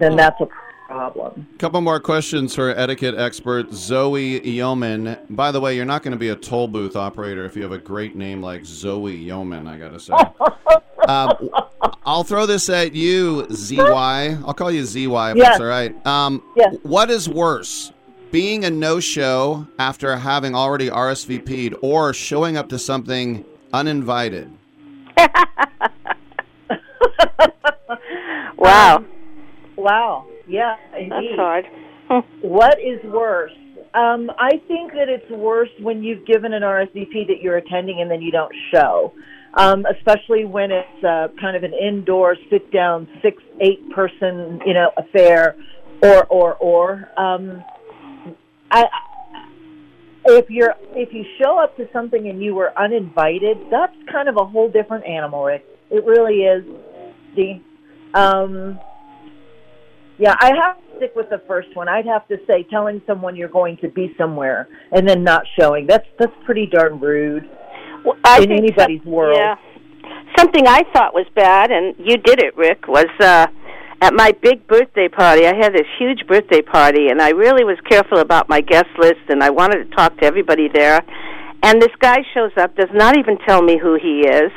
then 0.00 0.16
that's 0.16 0.40
a 0.40 0.46
problem. 0.94 1.46
Couple 1.58 1.80
more 1.80 2.00
questions 2.00 2.54
for 2.54 2.70
etiquette 2.70 3.14
expert 3.16 3.72
Zoe 3.72 4.40
Yeoman. 4.46 5.16
By 5.30 5.50
the 5.50 5.60
way, 5.60 5.74
you're 5.76 5.84
not 5.84 6.02
going 6.02 6.12
to 6.12 6.18
be 6.18 6.28
a 6.28 6.36
toll 6.36 6.68
booth 6.68 6.96
operator 6.96 7.44
if 7.44 7.56
you 7.56 7.62
have 7.62 7.72
a 7.72 7.78
great 7.78 8.14
name 8.16 8.40
like 8.42 8.64
Zoe 8.64 9.14
Yeoman. 9.14 9.66
I 9.66 9.76
got 9.78 9.92
to 9.92 10.00
say. 10.00 10.12
um, 11.08 11.50
I'll 12.06 12.24
throw 12.24 12.46
this 12.46 12.68
at 12.68 12.94
you, 12.94 13.46
ZY. 13.52 14.38
I'll 14.46 14.54
call 14.54 14.70
you 14.70 14.84
ZY 14.84 15.30
if 15.32 15.36
Yes. 15.36 15.46
that's 15.48 15.60
all 15.60 15.66
right. 15.66 16.06
Um, 16.06 16.42
Yes. 16.56 16.76
What 16.82 17.10
is 17.10 17.28
worse, 17.28 17.92
being 18.30 18.64
a 18.64 18.70
no-show 18.70 19.66
after 19.78 20.16
having 20.16 20.54
already 20.54 20.88
RSVP'd, 20.90 21.74
or 21.82 22.12
showing 22.14 22.56
up 22.56 22.68
to 22.70 22.78
something 22.78 23.44
uninvited? 23.72 24.50
Wow. 28.56 29.04
Wow. 29.76 30.26
Yeah, 30.46 30.76
indeed. 30.96 31.10
That's 31.10 31.36
hard. 31.36 31.64
What 32.42 32.78
is 32.78 33.00
worse? 33.04 33.52
Um, 33.94 34.30
I 34.38 34.60
think 34.66 34.92
that 34.92 35.08
it's 35.08 35.28
worse 35.30 35.70
when 35.80 36.02
you've 36.02 36.26
given 36.26 36.52
an 36.52 36.62
RSVP 36.62 37.28
that 37.28 37.40
you're 37.40 37.56
attending 37.56 38.00
and 38.00 38.10
then 38.10 38.20
you 38.20 38.32
don't 38.32 38.52
show. 38.72 39.12
Um, 39.56 39.86
especially 39.86 40.44
when 40.44 40.72
it's 40.72 41.04
uh, 41.04 41.28
kind 41.40 41.56
of 41.56 41.62
an 41.62 41.72
indoor, 41.72 42.36
sit 42.50 42.72
down, 42.72 43.06
six, 43.22 43.40
eight 43.60 43.88
person, 43.92 44.60
you 44.66 44.74
know, 44.74 44.90
affair, 44.96 45.54
or 46.02 46.24
or 46.26 46.54
or. 46.56 47.08
Um, 47.16 47.62
I, 48.72 48.86
if 50.24 50.50
you're 50.50 50.74
if 50.94 51.12
you 51.12 51.24
show 51.40 51.56
up 51.56 51.76
to 51.76 51.88
something 51.92 52.28
and 52.28 52.42
you 52.42 52.56
were 52.56 52.76
uninvited, 52.76 53.58
that's 53.70 53.94
kind 54.10 54.28
of 54.28 54.36
a 54.36 54.44
whole 54.44 54.68
different 54.68 55.06
animal. 55.06 55.44
Rick. 55.44 55.64
It 55.90 56.04
really 56.04 56.42
is. 56.42 56.64
See, 57.36 57.62
um, 58.14 58.80
yeah, 60.18 60.34
I 60.40 60.52
have 60.54 60.76
to 60.78 60.96
stick 60.96 61.12
with 61.16 61.28
the 61.30 61.42
first 61.46 61.74
one. 61.74 61.88
I'd 61.88 62.06
have 62.06 62.26
to 62.28 62.36
say 62.46 62.62
telling 62.64 63.02
someone 63.06 63.36
you're 63.36 63.48
going 63.48 63.76
to 63.78 63.88
be 63.88 64.14
somewhere 64.16 64.68
and 64.92 65.08
then 65.08 65.24
not 65.24 65.44
showing. 65.58 65.86
That's 65.86 66.06
that's 66.18 66.32
pretty 66.44 66.66
darn 66.66 67.00
rude 67.00 67.48
Well, 68.04 68.16
I 68.24 68.38
in 68.38 68.48
think 68.48 68.60
anybody's 68.60 69.02
some- 69.02 69.12
world. 69.12 69.36
Yeah. 69.38 69.56
Something 70.36 70.66
I 70.66 70.82
thought 70.92 71.14
was 71.14 71.26
bad, 71.34 71.70
and 71.70 71.94
you 71.98 72.16
did 72.16 72.42
it, 72.42 72.56
Rick, 72.56 72.88
was 72.88 73.06
uh, 73.20 73.46
at 74.02 74.12
my 74.14 74.32
big 74.42 74.66
birthday 74.66 75.08
party. 75.08 75.46
I 75.46 75.54
had 75.54 75.72
this 75.72 75.86
huge 75.98 76.26
birthday 76.26 76.60
party, 76.60 77.08
and 77.08 77.22
I 77.22 77.30
really 77.30 77.64
was 77.64 77.78
careful 77.88 78.18
about 78.18 78.48
my 78.48 78.60
guest 78.60 78.88
list, 78.98 79.20
and 79.28 79.42
I 79.42 79.50
wanted 79.50 79.84
to 79.88 79.96
talk 79.96 80.18
to 80.18 80.24
everybody 80.26 80.68
there. 80.68 81.02
And 81.62 81.80
this 81.80 81.94
guy 82.00 82.18
shows 82.34 82.50
up, 82.58 82.76
does 82.76 82.90
not 82.92 83.16
even 83.16 83.38
tell 83.46 83.62
me 83.62 83.78
who 83.78 83.94
he 83.94 84.26
is. 84.28 84.50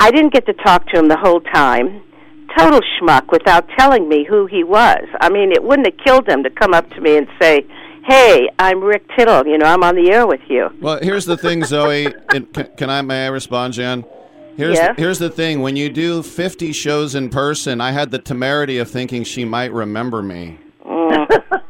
I 0.00 0.10
didn't 0.10 0.32
get 0.34 0.44
to 0.46 0.52
talk 0.54 0.86
to 0.88 0.98
him 0.98 1.08
the 1.08 1.16
whole 1.16 1.40
time. 1.40 2.02
Total 2.56 2.80
schmuck 2.98 3.30
without 3.30 3.68
telling 3.78 4.08
me 4.08 4.24
who 4.28 4.46
he 4.46 4.64
was. 4.64 5.04
I 5.20 5.28
mean, 5.28 5.52
it 5.52 5.62
wouldn't 5.62 5.86
have 5.86 5.96
killed 6.04 6.28
him 6.28 6.42
to 6.44 6.50
come 6.50 6.72
up 6.74 6.88
to 6.90 7.00
me 7.00 7.16
and 7.16 7.26
say, 7.40 7.66
"Hey, 8.06 8.48
I'm 8.58 8.82
Rick 8.82 9.04
Tittle. 9.16 9.46
You 9.46 9.58
know, 9.58 9.66
I'm 9.66 9.82
on 9.82 9.94
the 9.94 10.10
air 10.10 10.26
with 10.26 10.40
you." 10.48 10.68
Well, 10.80 10.98
here's 11.02 11.24
the 11.26 11.36
thing, 11.36 11.64
Zoe. 11.64 12.12
Can, 12.28 12.46
can 12.76 12.88
I 12.90 13.02
may 13.02 13.26
I 13.26 13.28
respond, 13.28 13.74
Jan? 13.74 14.04
Here's 14.56 14.76
Yes. 14.76 14.94
here's 14.96 15.18
the 15.18 15.28
thing. 15.28 15.60
When 15.60 15.76
you 15.76 15.90
do 15.90 16.22
50 16.22 16.72
shows 16.72 17.14
in 17.14 17.28
person, 17.28 17.80
I 17.80 17.92
had 17.92 18.10
the 18.10 18.18
temerity 18.18 18.78
of 18.78 18.90
thinking 18.90 19.22
she 19.24 19.44
might 19.44 19.70
remember 19.72 20.22
me. 20.22 20.58
Mm. 20.86 21.26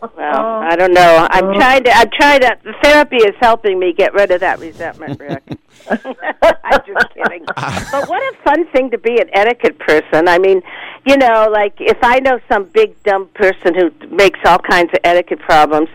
well, 0.00 0.62
I 0.62 0.76
don't 0.76 0.92
know. 0.92 1.26
I'm 1.30 1.54
trying 1.54 1.84
to. 1.84 1.90
I'm 1.92 2.10
trying 2.10 2.40
to. 2.40 2.56
The 2.64 2.74
therapy 2.82 3.16
is 3.16 3.34
helping 3.40 3.78
me 3.78 3.92
get 3.92 4.14
rid 4.14 4.30
of 4.30 4.40
that 4.40 4.58
resentment, 4.58 5.20
Rick. 5.20 5.42
I'm 5.90 6.80
just 6.86 7.14
kidding. 7.14 7.44
But 7.90 8.08
what 8.08 8.22
a 8.22 8.36
fun 8.42 8.66
thing 8.72 8.90
to 8.90 8.98
be 8.98 9.20
an 9.20 9.28
etiquette 9.32 9.78
person. 9.78 10.28
I 10.28 10.38
mean, 10.38 10.62
you 11.06 11.16
know, 11.16 11.48
like 11.52 11.74
if 11.78 11.98
I 12.02 12.20
know 12.20 12.40
some 12.50 12.64
big 12.64 13.00
dumb 13.02 13.28
person 13.34 13.74
who 13.74 13.90
makes 14.08 14.38
all 14.44 14.58
kinds 14.58 14.90
of 14.92 15.00
etiquette 15.04 15.40
problems, 15.40 15.88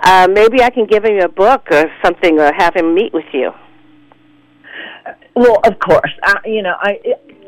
uh, 0.00 0.28
maybe 0.30 0.62
I 0.62 0.70
can 0.70 0.86
give 0.86 1.04
him 1.04 1.18
a 1.20 1.28
book 1.28 1.68
or 1.70 1.84
something, 2.04 2.38
or 2.38 2.52
have 2.56 2.74
him 2.74 2.94
meet 2.94 3.12
with 3.12 3.26
you. 3.32 3.52
Well, 5.34 5.60
of 5.64 5.78
course. 5.78 6.12
I, 6.22 6.40
you 6.44 6.62
know, 6.62 6.74
I 6.80 6.98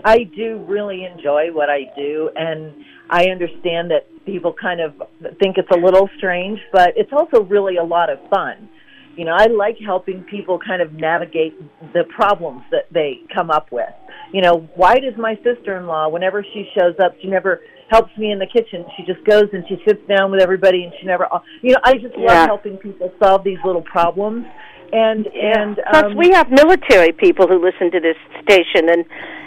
I 0.05 0.25
do 0.25 0.65
really 0.67 1.05
enjoy 1.05 1.53
what 1.53 1.69
I 1.71 1.91
do, 1.97 2.31
and 2.37 2.85
I 3.11 3.27
understand 3.31 3.91
that 3.91 4.07
people 4.27 4.53
kind 4.53 4.81
of 4.81 4.95
think 5.41 5.57
it's 5.57 5.71
a 5.71 5.79
little 5.79 6.09
strange, 6.19 6.61
but 6.73 6.91
it's 6.97 7.13
also 7.13 7.43
really 7.45 7.77
a 7.77 7.85
lot 7.85 8.11
of 8.11 8.19
fun. 8.29 8.69
You 9.17 9.25
know, 9.25 9.35
I 9.37 9.47
like 9.47 9.77
helping 9.85 10.23
people 10.25 10.61
kind 10.65 10.81
of 10.81 10.93
navigate 10.93 11.55
the 11.93 12.05
problems 12.15 12.63
that 12.71 12.85
they 12.93 13.21
come 13.35 13.51
up 13.51 13.73
with. 13.73 13.89
You 14.33 14.43
know, 14.43 14.69
why 14.77 15.01
does 15.01 15.15
my 15.17 15.37
sister-in-law, 15.43 16.11
whenever 16.11 16.45
she 16.53 16.71
shows 16.79 16.95
up, 17.03 17.17
she 17.21 17.29
never 17.29 17.61
helps 17.91 18.17
me 18.19 18.31
in 18.31 18.39
the 18.39 18.47
kitchen? 18.47 18.85
She 18.97 19.05
just 19.05 19.25
goes 19.25 19.49
and 19.53 19.65
she 19.69 19.77
sits 19.87 20.07
down 20.07 20.31
with 20.31 20.41
everybody, 20.41 20.85
and 20.85 20.93
she 21.01 21.07
never. 21.07 21.27
You 21.63 21.73
know, 21.73 21.81
I 21.83 21.95
just 21.95 22.15
love 22.17 22.31
Yeah. 22.31 22.47
helping 22.47 22.77
people 22.77 23.11
solve 23.21 23.43
these 23.43 23.59
little 23.65 23.83
problems. 23.83 24.47
And 24.93 25.27
and 25.27 25.81
Plus, 25.91 26.05
um, 26.05 26.17
we 26.17 26.31
have 26.31 26.51
military 26.51 27.13
people 27.13 27.47
who 27.49 27.59
listen 27.59 27.91
to 27.91 28.01
this 28.01 28.17
station, 28.43 28.89
and 28.89 29.05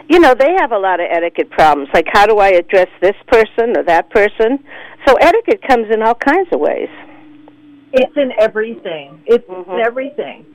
you 0.10 0.20
know 0.20 0.34
they 0.38 0.54
have 0.60 0.72
a 0.72 0.78
lot 0.78 1.00
of 1.00 1.08
etiquette 1.12 1.50
problems. 1.52 1.90
Like, 1.94 2.08
how 2.12 2.26
do 2.26 2.38
I 2.40 2.50
address 2.50 2.88
this 3.02 3.16
person 3.28 3.78
or 3.78 3.84
that 3.86 4.10
person? 4.10 4.60
So 5.08 5.16
etiquette 5.16 5.62
comes 5.68 5.88
in 5.94 6.02
all 6.02 6.16
kinds 6.16 6.50
of 6.52 6.60
ways. 6.60 6.90
It's 7.94 8.16
in 8.16 8.32
everything. 8.40 9.22
It's 9.26 9.46
Mm-hmm. 9.48 9.72
in 9.72 9.80
everything. 9.82 10.46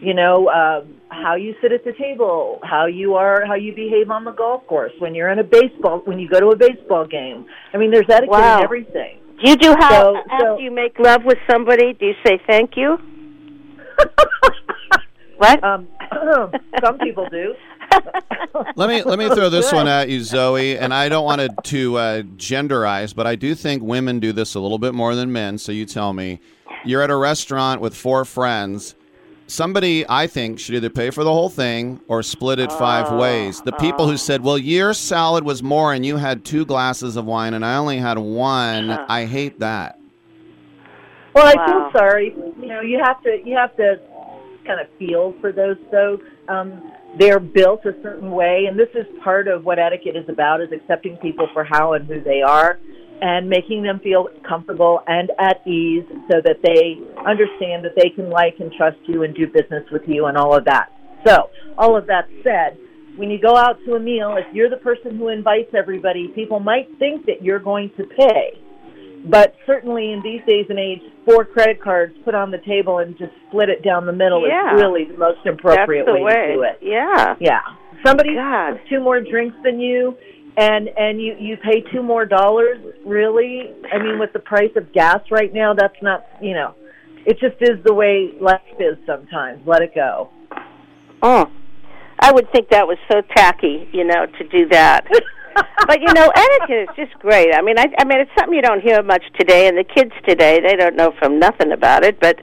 You 0.00 0.14
know, 0.14 0.48
um, 0.48 0.94
how 1.10 1.34
you 1.34 1.54
sit 1.60 1.72
at 1.72 1.84
the 1.84 1.92
table, 1.92 2.58
how 2.62 2.86
you 2.86 3.16
are, 3.16 3.44
how 3.46 3.54
you 3.54 3.74
behave 3.74 4.10
on 4.10 4.24
the 4.24 4.30
golf 4.32 4.66
course, 4.66 4.92
when 4.98 5.14
you're 5.14 5.28
in 5.28 5.38
a 5.38 5.44
baseball, 5.44 5.98
when 6.06 6.18
you 6.18 6.26
go 6.28 6.40
to 6.40 6.48
a 6.48 6.56
baseball 6.56 7.06
game. 7.06 7.44
I 7.74 7.76
mean, 7.76 7.90
there's 7.90 8.06
etiquette 8.08 8.30
Wow. 8.30 8.58
in 8.58 8.64
everything. 8.64 9.18
Do 9.44 9.50
you 9.50 9.56
do 9.56 9.74
how 9.78 9.90
So- 10.14 10.16
after 10.30 10.46
so- 10.46 10.58
you 10.58 10.70
make 10.70 10.98
love 10.98 11.24
with 11.24 11.38
somebody? 11.50 11.92
Do 11.92 12.06
you 12.06 12.14
say 12.26 12.38
thank 12.46 12.76
you? 12.78 12.98
what? 15.36 15.62
Um, 15.62 15.86
some 16.84 16.98
people 16.98 17.26
do. 17.30 17.54
Let 18.76 18.88
me 18.88 19.02
let 19.02 19.18
me 19.18 19.28
throw 19.28 19.48
this 19.48 19.72
one 19.72 19.88
at 19.88 20.08
you, 20.08 20.22
Zoe. 20.22 20.76
And 20.78 20.92
I 20.92 21.08
don't 21.08 21.24
want 21.24 21.40
to, 21.40 21.48
to 21.70 21.96
uh, 21.96 22.22
genderize, 22.36 23.14
but 23.14 23.26
I 23.26 23.34
do 23.34 23.54
think 23.54 23.82
women 23.82 24.20
do 24.20 24.32
this 24.32 24.54
a 24.54 24.60
little 24.60 24.78
bit 24.78 24.94
more 24.94 25.14
than 25.14 25.32
men. 25.32 25.58
So 25.58 25.72
you 25.72 25.86
tell 25.86 26.12
me. 26.12 26.40
You're 26.84 27.02
at 27.02 27.10
a 27.10 27.16
restaurant 27.16 27.80
with 27.80 27.94
four 27.94 28.24
friends. 28.24 28.94
Somebody, 29.46 30.04
I 30.08 30.26
think, 30.28 30.58
should 30.58 30.76
either 30.76 30.88
pay 30.90 31.10
for 31.10 31.24
the 31.24 31.32
whole 31.32 31.48
thing 31.50 32.00
or 32.08 32.22
split 32.22 32.58
it 32.58 32.72
five 32.72 33.10
ways. 33.10 33.60
The 33.62 33.72
people 33.72 34.06
who 34.08 34.16
said, 34.16 34.42
"Well, 34.42 34.56
your 34.58 34.94
salad 34.94 35.44
was 35.44 35.62
more, 35.62 35.92
and 35.92 36.06
you 36.06 36.16
had 36.16 36.44
two 36.44 36.64
glasses 36.64 37.16
of 37.16 37.24
wine, 37.26 37.54
and 37.54 37.64
I 37.64 37.76
only 37.76 37.98
had 37.98 38.18
one," 38.18 38.90
I 39.08 39.24
hate 39.26 39.58
that. 39.60 39.98
Well, 41.34 41.46
I 41.46 41.54
Wow. 41.54 41.90
feel 41.90 42.00
sorry. 42.00 42.34
You 42.60 42.66
know, 42.66 42.80
you 42.80 43.00
have 43.02 43.22
to 43.22 43.40
you 43.44 43.56
have 43.56 43.76
to 43.76 43.98
kind 44.66 44.80
of 44.80 44.86
feel 44.98 45.34
for 45.40 45.52
those 45.52 45.76
folks. 45.90 46.24
Um, 46.48 46.92
they're 47.18 47.40
built 47.40 47.84
a 47.84 47.92
certain 48.02 48.30
way, 48.30 48.66
and 48.68 48.78
this 48.78 48.88
is 48.94 49.06
part 49.22 49.48
of 49.48 49.64
what 49.64 49.78
etiquette 49.78 50.16
is 50.16 50.28
about: 50.28 50.60
is 50.60 50.68
accepting 50.72 51.16
people 51.16 51.48
for 51.52 51.64
how 51.64 51.94
and 51.94 52.06
who 52.06 52.20
they 52.22 52.42
are. 52.42 52.78
and 53.22 53.48
making 53.48 53.82
them 53.82 54.00
feel 54.00 54.28
comfortable 54.48 55.00
and 55.06 55.30
at 55.38 55.60
ease 55.66 56.04
so 56.30 56.40
that 56.42 56.56
they 56.62 56.96
understand 57.26 57.84
that 57.84 57.92
they 57.94 58.08
can 58.08 58.30
like 58.30 58.54
and 58.60 58.72
trust 58.72 58.96
you 59.06 59.24
and 59.24 59.34
do 59.34 59.46
business 59.46 59.84
with 59.92 60.02
you 60.06 60.26
and 60.26 60.38
all 60.38 60.56
of 60.56 60.64
that. 60.64 60.88
So, 61.26 61.50
all 61.76 61.96
of 61.96 62.06
that 62.06 62.28
said, 62.42 62.78
when 63.16 63.30
you 63.30 63.38
go 63.38 63.56
out 63.56 63.76
to 63.84 63.94
a 63.94 64.00
meal, 64.00 64.36
if 64.38 64.46
you're 64.54 64.70
the 64.70 64.78
person 64.78 65.18
who 65.18 65.28
invites 65.28 65.74
everybody, 65.76 66.28
people 66.28 66.60
might 66.60 66.88
think 66.98 67.26
that 67.26 67.42
you're 67.42 67.58
going 67.58 67.90
to 67.98 68.04
pay. 68.04 68.56
But 69.26 69.54
certainly 69.66 70.12
in 70.12 70.22
these 70.22 70.40
days 70.46 70.66
and 70.70 70.78
age, 70.78 71.00
four 71.26 71.44
credit 71.44 71.82
cards 71.82 72.14
put 72.24 72.34
on 72.34 72.50
the 72.50 72.58
table 72.58 72.98
and 72.98 73.16
just 73.18 73.32
split 73.48 73.68
it 73.68 73.82
down 73.82 74.06
the 74.06 74.12
middle 74.12 74.46
Yeah. 74.48 74.74
is 74.74 74.80
really 74.80 75.04
the 75.04 75.18
most 75.18 75.44
appropriate 75.46 76.06
the 76.06 76.12
way, 76.14 76.22
way. 76.22 76.46
to 76.46 76.54
do 76.54 76.62
it. 76.62 76.78
Yeah. 76.80 77.36
Yeah. 77.38 77.60
Somebody 78.04 78.30
oh 78.38 78.40
has 78.42 78.76
two 78.88 79.00
more 79.00 79.20
drinks 79.20 79.56
than 79.62 79.78
you 79.78 80.16
and 80.56 80.88
and 80.96 81.20
you 81.20 81.36
you 81.38 81.56
pay 81.58 81.82
two 81.92 82.02
more 82.02 82.24
dollars, 82.24 82.78
really? 83.04 83.70
I 83.92 83.98
mean 83.98 84.18
with 84.18 84.32
the 84.32 84.38
price 84.38 84.72
of 84.76 84.90
gas 84.92 85.20
right 85.30 85.52
now, 85.52 85.74
that's 85.74 86.00
not, 86.00 86.24
you 86.40 86.54
know, 86.54 86.74
it 87.26 87.38
just 87.38 87.56
is 87.60 87.82
the 87.84 87.92
way 87.92 88.32
life 88.40 88.60
is 88.78 88.96
sometimes. 89.06 89.60
Let 89.66 89.82
it 89.82 89.94
go. 89.94 90.30
Oh, 91.22 91.50
I 92.18 92.32
would 92.32 92.50
think 92.52 92.70
that 92.70 92.86
was 92.86 92.96
so 93.12 93.20
tacky, 93.36 93.86
you 93.92 94.04
know, 94.04 94.24
to 94.26 94.48
do 94.48 94.68
that. 94.70 95.06
but 95.86 96.00
you 96.00 96.12
know, 96.12 96.30
etiquette 96.34 96.88
is 96.90 96.96
just 96.96 97.18
great. 97.20 97.54
I 97.54 97.62
mean, 97.62 97.78
I, 97.78 97.86
I 97.98 98.04
mean, 98.04 98.20
it's 98.20 98.30
something 98.38 98.54
you 98.54 98.62
don't 98.62 98.80
hear 98.82 99.02
much 99.02 99.24
today, 99.38 99.68
and 99.68 99.76
the 99.76 99.84
kids 99.84 100.12
today 100.26 100.60
they 100.60 100.76
don't 100.76 100.96
know 100.96 101.12
from 101.18 101.38
nothing 101.38 101.72
about 101.72 102.04
it. 102.04 102.20
But 102.20 102.40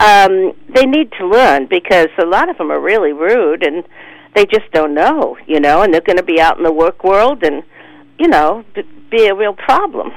um, 0.00 0.52
they 0.74 0.86
need 0.86 1.12
to 1.18 1.26
learn 1.26 1.66
because 1.66 2.08
a 2.18 2.26
lot 2.26 2.48
of 2.48 2.58
them 2.58 2.70
are 2.70 2.80
really 2.80 3.12
rude, 3.12 3.64
and 3.64 3.84
they 4.34 4.46
just 4.46 4.70
don't 4.72 4.94
know, 4.94 5.36
you 5.46 5.60
know, 5.60 5.82
and 5.82 5.92
they're 5.92 6.00
going 6.00 6.16
to 6.16 6.22
be 6.22 6.40
out 6.40 6.58
in 6.58 6.64
the 6.64 6.72
work 6.72 7.04
world, 7.04 7.42
and 7.42 7.62
you 8.18 8.28
know, 8.28 8.64
be 9.10 9.26
a 9.26 9.34
real 9.34 9.54
problem. 9.54 10.12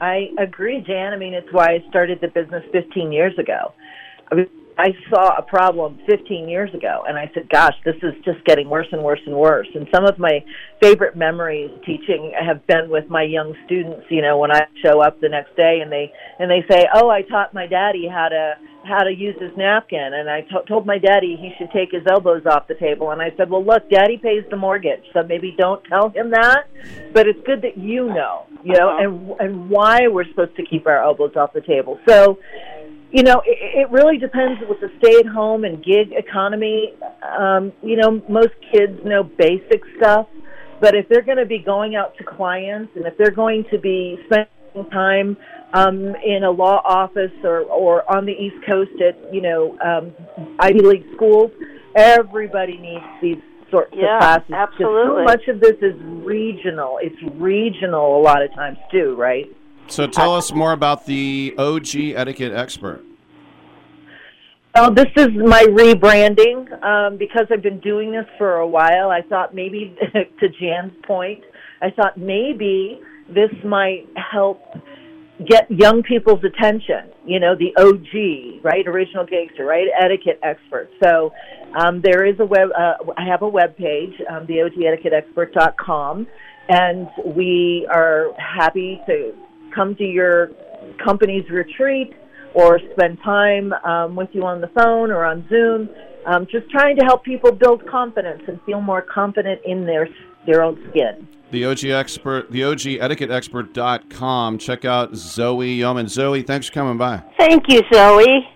I 0.00 0.28
agree, 0.38 0.84
Jan. 0.86 1.12
I 1.12 1.16
mean, 1.16 1.32
it's 1.32 1.50
why 1.52 1.74
I 1.74 1.84
started 1.88 2.20
the 2.20 2.28
business 2.28 2.62
15 2.72 3.12
years 3.12 3.38
ago. 3.38 3.72
I, 4.30 4.46
I 4.78 4.94
saw 5.08 5.36
a 5.36 5.42
problem 5.42 5.98
15 6.06 6.48
years 6.48 6.72
ago, 6.74 7.02
and 7.08 7.16
I 7.16 7.30
said, 7.32 7.48
"Gosh, 7.48 7.74
this 7.84 7.96
is 8.02 8.12
just 8.24 8.44
getting 8.44 8.68
worse 8.68 8.88
and 8.92 9.02
worse 9.02 9.20
and 9.24 9.34
worse." 9.34 9.68
And 9.74 9.88
some 9.94 10.04
of 10.04 10.18
my 10.18 10.44
favorite 10.82 11.16
memories 11.16 11.70
teaching 11.86 12.32
have 12.38 12.66
been 12.66 12.90
with 12.90 13.08
my 13.08 13.22
young 13.22 13.56
students. 13.64 14.04
You 14.10 14.20
know, 14.20 14.38
when 14.38 14.52
I 14.52 14.66
show 14.84 15.00
up 15.00 15.18
the 15.20 15.30
next 15.30 15.56
day 15.56 15.80
and 15.80 15.90
they 15.90 16.12
and 16.38 16.50
they 16.50 16.62
say, 16.70 16.86
"Oh, 16.92 17.08
I 17.08 17.22
taught 17.22 17.54
my 17.54 17.66
daddy 17.66 18.06
how 18.06 18.28
to 18.28 18.56
how 18.84 19.02
to 19.02 19.10
use 19.10 19.36
his 19.40 19.56
napkin," 19.56 20.12
and 20.12 20.28
I 20.28 20.42
to- 20.42 20.64
told 20.68 20.84
my 20.84 20.98
daddy 20.98 21.36
he 21.36 21.54
should 21.56 21.70
take 21.70 21.92
his 21.92 22.06
elbows 22.06 22.44
off 22.44 22.66
the 22.68 22.74
table. 22.74 23.12
And 23.12 23.22
I 23.22 23.32
said, 23.38 23.48
"Well, 23.48 23.64
look, 23.64 23.88
daddy 23.88 24.18
pays 24.18 24.44
the 24.50 24.56
mortgage, 24.56 25.04
so 25.14 25.22
maybe 25.22 25.54
don't 25.56 25.82
tell 25.84 26.10
him 26.10 26.30
that, 26.30 26.66
but 27.14 27.26
it's 27.26 27.40
good 27.46 27.62
that 27.62 27.78
you 27.78 28.08
know, 28.08 28.42
you 28.62 28.74
know, 28.74 28.90
uh-huh. 28.90 29.02
and 29.02 29.40
and 29.40 29.70
why 29.70 30.06
we're 30.08 30.26
supposed 30.26 30.54
to 30.56 30.66
keep 30.66 30.86
our 30.86 31.02
elbows 31.02 31.34
off 31.34 31.54
the 31.54 31.62
table." 31.62 31.98
So 32.06 32.38
you 33.16 33.22
know, 33.22 33.40
it, 33.46 33.80
it 33.80 33.90
really 33.90 34.18
depends 34.18 34.60
with 34.68 34.78
the 34.80 34.90
stay-at-home 34.98 35.64
and 35.64 35.82
gig 35.82 36.12
economy. 36.12 36.92
Um, 37.38 37.72
you 37.82 37.96
know, 37.96 38.22
most 38.28 38.52
kids 38.70 39.00
know 39.06 39.22
basic 39.24 39.80
stuff, 39.96 40.26
but 40.82 40.94
if 40.94 41.08
they're 41.08 41.22
going 41.22 41.38
to 41.38 41.46
be 41.46 41.58
going 41.58 41.96
out 41.96 42.14
to 42.18 42.24
clients 42.24 42.92
and 42.94 43.06
if 43.06 43.16
they're 43.16 43.30
going 43.30 43.64
to 43.70 43.78
be 43.78 44.18
spending 44.26 44.90
time 44.90 45.38
um, 45.72 46.14
in 46.24 46.44
a 46.44 46.50
law 46.50 46.82
office 46.84 47.32
or 47.42 47.60
or 47.62 48.04
on 48.14 48.26
the 48.26 48.32
East 48.32 48.56
Coast 48.66 48.92
at 49.00 49.16
you 49.32 49.40
know 49.40 49.78
um, 49.80 50.12
Ivy 50.60 50.80
League 50.82 51.06
schools, 51.14 51.50
everybody 51.96 52.76
needs 52.76 53.04
these 53.22 53.42
sorts 53.70 53.94
Yeah, 53.96 54.16
of 54.16 54.46
classes. 54.46 54.52
absolutely. 54.52 55.22
So 55.22 55.24
much 55.24 55.48
of 55.48 55.60
this 55.60 55.76
is 55.80 55.94
regional. 56.22 56.98
It's 57.00 57.16
regional 57.40 58.20
a 58.20 58.22
lot 58.22 58.42
of 58.42 58.52
times 58.54 58.76
too, 58.92 59.16
right? 59.16 59.46
So 59.88 60.06
tell 60.06 60.34
us 60.34 60.52
more 60.52 60.72
about 60.72 61.06
the 61.06 61.54
OG 61.56 61.96
etiquette 62.14 62.52
expert. 62.52 63.02
Well, 64.74 64.92
this 64.92 65.06
is 65.16 65.28
my 65.34 65.62
rebranding 65.62 66.82
um, 66.84 67.16
because 67.16 67.46
I've 67.50 67.62
been 67.62 67.80
doing 67.80 68.12
this 68.12 68.26
for 68.36 68.56
a 68.56 68.66
while. 68.66 69.10
I 69.10 69.22
thought 69.22 69.54
maybe, 69.54 69.96
to 70.12 70.48
Jan's 70.60 70.92
point, 71.06 71.42
I 71.80 71.90
thought 71.90 72.18
maybe 72.18 73.00
this 73.28 73.50
might 73.64 74.06
help 74.16 74.60
get 75.48 75.70
young 75.70 76.02
people's 76.02 76.44
attention. 76.44 77.10
You 77.24 77.40
know, 77.40 77.54
the 77.56 77.74
OG, 77.80 78.64
right, 78.64 78.86
original 78.86 79.24
gangster, 79.24 79.64
right, 79.64 79.86
etiquette 79.98 80.40
expert. 80.42 80.90
So 81.02 81.32
um, 81.74 82.02
there 82.02 82.26
is 82.26 82.38
a 82.40 82.44
web. 82.44 82.68
Uh, 82.78 82.94
I 83.16 83.24
have 83.24 83.42
a 83.42 83.48
web 83.48 83.76
page, 83.76 84.12
um, 84.30 84.46
the 84.46 84.56
OGEtiquetteExpert.com, 84.58 86.26
and 86.68 87.08
we 87.24 87.88
are 87.90 88.32
happy 88.38 89.00
to 89.06 89.34
come 89.76 89.94
to 89.96 90.04
your 90.04 90.50
company's 91.04 91.48
retreat 91.50 92.14
or 92.54 92.80
spend 92.92 93.18
time 93.22 93.72
um, 93.84 94.16
with 94.16 94.30
you 94.32 94.44
on 94.44 94.60
the 94.62 94.68
phone 94.68 95.10
or 95.10 95.24
on 95.24 95.46
Zoom, 95.48 95.90
um, 96.24 96.46
just 96.50 96.68
trying 96.70 96.96
to 96.96 97.04
help 97.04 97.22
people 97.22 97.52
build 97.52 97.86
confidence 97.86 98.42
and 98.48 98.58
feel 98.62 98.80
more 98.80 99.02
confident 99.02 99.60
in 99.64 99.84
their 99.84 100.08
their 100.46 100.62
own 100.62 100.76
skin. 100.90 101.28
The 101.50 101.64
OG 101.64 101.84
expert, 101.84 102.50
the 102.50 102.64
OG 102.64 102.80
etiquetteexpert.com. 102.80 104.58
Check 104.58 104.84
out 104.84 105.14
Zoe 105.14 105.74
Yeoman. 105.74 106.08
Zoe, 106.08 106.42
thanks 106.42 106.66
for 106.66 106.72
coming 106.72 106.96
by. 106.96 107.22
Thank 107.38 107.64
you, 107.68 107.82
Zoe. 107.92 108.48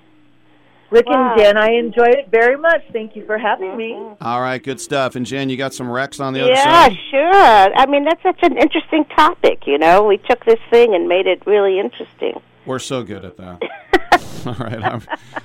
Rick 0.90 1.06
Wow. 1.06 1.32
and 1.34 1.40
Jen, 1.40 1.56
I 1.56 1.70
enjoyed 1.72 2.14
it 2.18 2.28
very 2.30 2.56
much. 2.56 2.82
Thank 2.92 3.14
you 3.14 3.24
for 3.24 3.38
having 3.38 3.76
me. 3.76 3.92
Mm-hmm. 3.92 4.24
All 4.24 4.40
right, 4.40 4.62
good 4.62 4.80
stuff. 4.80 5.14
And 5.16 5.24
Jen, 5.24 5.48
you 5.48 5.56
got 5.56 5.72
some 5.72 5.88
Rex 5.90 6.18
on 6.20 6.32
the 6.32 6.42
other 6.42 6.56
side? 6.56 6.92
Yeah, 6.92 6.98
sure. 7.10 7.74
I 7.76 7.86
mean, 7.86 8.04
that's 8.04 8.22
such 8.22 8.40
an 8.42 8.56
interesting 8.58 9.04
topic, 9.16 9.66
you 9.66 9.78
know. 9.78 10.02
We 10.04 10.18
took 10.18 10.44
this 10.44 10.58
thing 10.70 10.94
and 10.94 11.06
made 11.08 11.26
it 11.26 11.42
really 11.46 11.78
interesting. 11.78 12.40
We're 12.66 12.78
so 12.80 13.02
good 13.04 13.24
at 13.24 13.36
that. 13.36 13.62
All 14.46 14.54
right. 14.54 14.82
I'm, 14.82 15.02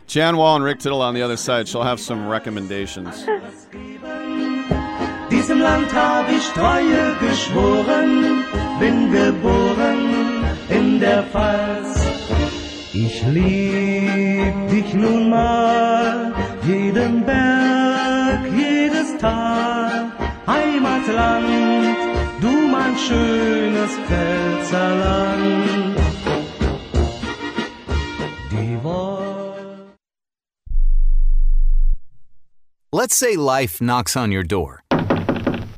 Jan 0.07 0.37
Wall 0.37 0.55
and 0.55 0.63
Rick 0.65 0.79
Tittle 0.79 1.01
on 1.01 1.13
the 1.13 1.21
other 1.21 1.37
side. 1.37 1.67
She'll 1.67 1.83
have 1.83 1.99
some 1.99 2.27
recommendations. 2.27 3.25
Diesem 5.29 5.59
Land 5.61 5.91
hab 5.91 6.29
ich 6.29 6.47
Treue 6.53 7.15
geschworen, 7.19 8.45
bin 8.79 9.11
geboren 9.11 10.45
in 10.69 10.99
der 10.99 11.23
Pfalz. 11.23 12.14
Ich 12.97 13.21
lieb 13.23 14.55
dich 14.69 14.93
nun 14.93 15.29
mal, 15.29 16.33
jeden 16.65 17.25
Berg, 17.25 18.39
jedes 18.55 19.17
Tal, 19.19 20.11
Heimatland, 20.47 21.97
du 22.39 22.51
mein 22.71 22.97
schönes 22.97 23.91
Pfälzerland. 24.07 25.95
Let's 32.93 33.17
say 33.17 33.35
life 33.35 33.81
knocks 33.81 34.15
on 34.15 34.31
your 34.31 34.43
door 34.43 34.81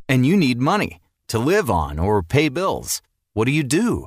and 0.08 0.24
you 0.24 0.36
need 0.36 0.60
money 0.60 1.00
to 1.26 1.38
live 1.38 1.68
on 1.68 1.98
or 1.98 2.22
pay 2.22 2.48
bills. 2.48 3.02
What 3.34 3.46
do 3.46 3.50
you 3.50 3.64
do? 3.64 4.06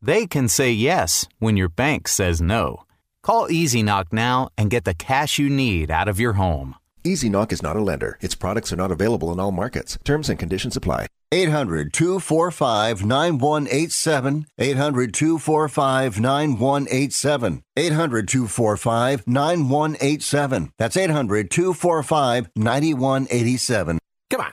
they 0.00 0.26
can 0.26 0.48
say 0.48 0.70
yes 0.70 1.26
when 1.38 1.56
your 1.56 1.68
bank 1.68 2.08
says 2.08 2.40
no. 2.40 2.84
Call 3.22 3.50
Easy 3.50 3.82
Knock 3.82 4.12
now 4.12 4.50
and 4.56 4.70
get 4.70 4.84
the 4.84 4.94
cash 4.94 5.38
you 5.38 5.50
need 5.50 5.90
out 5.90 6.08
of 6.08 6.20
your 6.20 6.34
home. 6.34 6.76
Easy 7.02 7.28
Knock 7.28 7.52
is 7.52 7.62
not 7.62 7.76
a 7.76 7.80
lender. 7.80 8.18
Its 8.20 8.34
products 8.34 8.72
are 8.72 8.76
not 8.76 8.90
available 8.90 9.32
in 9.32 9.38
all 9.38 9.52
markets. 9.52 9.98
Terms 10.04 10.28
and 10.28 10.38
conditions 10.38 10.76
apply. 10.76 11.06
800 11.32 11.92
245 11.92 13.04
9187. 13.04 14.46
800 14.58 15.14
245 15.14 16.20
9187. 16.20 17.62
800 17.76 18.28
245 18.28 19.26
9187. 19.26 20.72
That's 20.78 20.96
800 20.96 21.50
245 21.50 22.48
9187. 22.56 23.98
Come 24.30 24.40
on, 24.40 24.52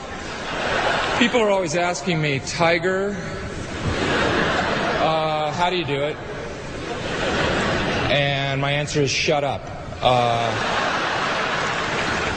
people 1.21 1.39
are 1.39 1.51
always 1.51 1.75
asking 1.75 2.19
me, 2.19 2.39
Tiger, 2.39 3.15
uh, 4.99 5.51
how 5.51 5.69
do 5.69 5.75
you 5.75 5.85
do 5.85 6.01
it? 6.01 6.17
And 8.09 8.59
my 8.59 8.71
answer 8.71 9.03
is 9.03 9.11
shut 9.11 9.43
up. 9.43 9.61
Uh, 10.01 10.49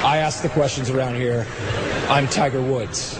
I 0.04 0.18
ask 0.18 0.42
the 0.42 0.50
questions 0.50 0.90
around 0.90 1.14
here. 1.14 1.46
I'm 2.10 2.28
Tiger 2.28 2.60
Woods. 2.60 3.18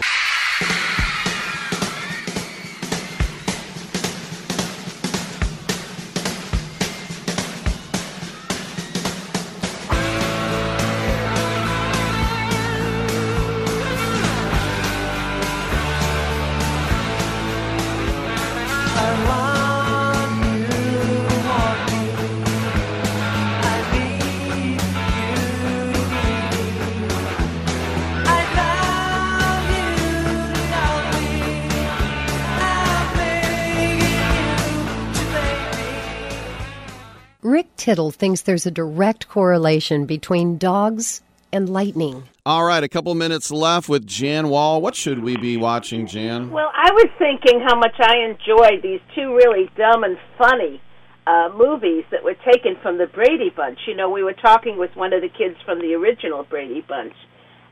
Tittle 37.85 38.11
thinks 38.11 38.41
there's 38.41 38.65
a 38.65 38.71
direct 38.71 39.29
correlation 39.29 40.07
between 40.07 40.57
dogs 40.57 41.21
and 41.53 41.69
lightning. 41.69 42.23
All 42.47 42.65
right, 42.65 42.83
a 42.83 42.89
couple 42.89 43.15
minutes 43.15 43.51
left 43.51 43.91
with 43.91 44.07
Jan 44.07 44.49
Wall. 44.49 44.81
What 44.81 44.95
should 44.95 45.23
we 45.23 45.37
be 45.37 45.59
watching, 45.59 46.07
Jan? 46.07 46.51
Well, 46.51 46.73
I 46.75 46.91
was 46.93 47.11
thinking 47.19 47.61
how 47.61 47.77
much 47.77 47.93
I 48.01 48.25
enjoyed 48.25 48.81
these 48.83 49.03
two 49.15 49.37
really 49.37 49.69
dumb 49.77 50.03
and 50.03 50.17
funny 50.39 50.81
uh, 51.27 51.51
movies 51.55 52.05
that 52.11 52.25
were 52.25 52.37
taken 52.51 52.77
from 52.81 52.97
the 52.97 53.07
Brady 53.07 53.53
Bunch. 53.55 53.81
You 53.87 53.95
know, 53.95 54.09
we 54.09 54.23
were 54.23 54.33
talking 54.33 54.79
with 54.79 54.97
one 54.97 55.13
of 55.13 55.21
the 55.21 55.29
kids 55.29 55.57
from 55.67 55.81
the 55.81 55.93
original 55.93 56.43
Brady 56.43 56.81
Bunch, 56.89 57.13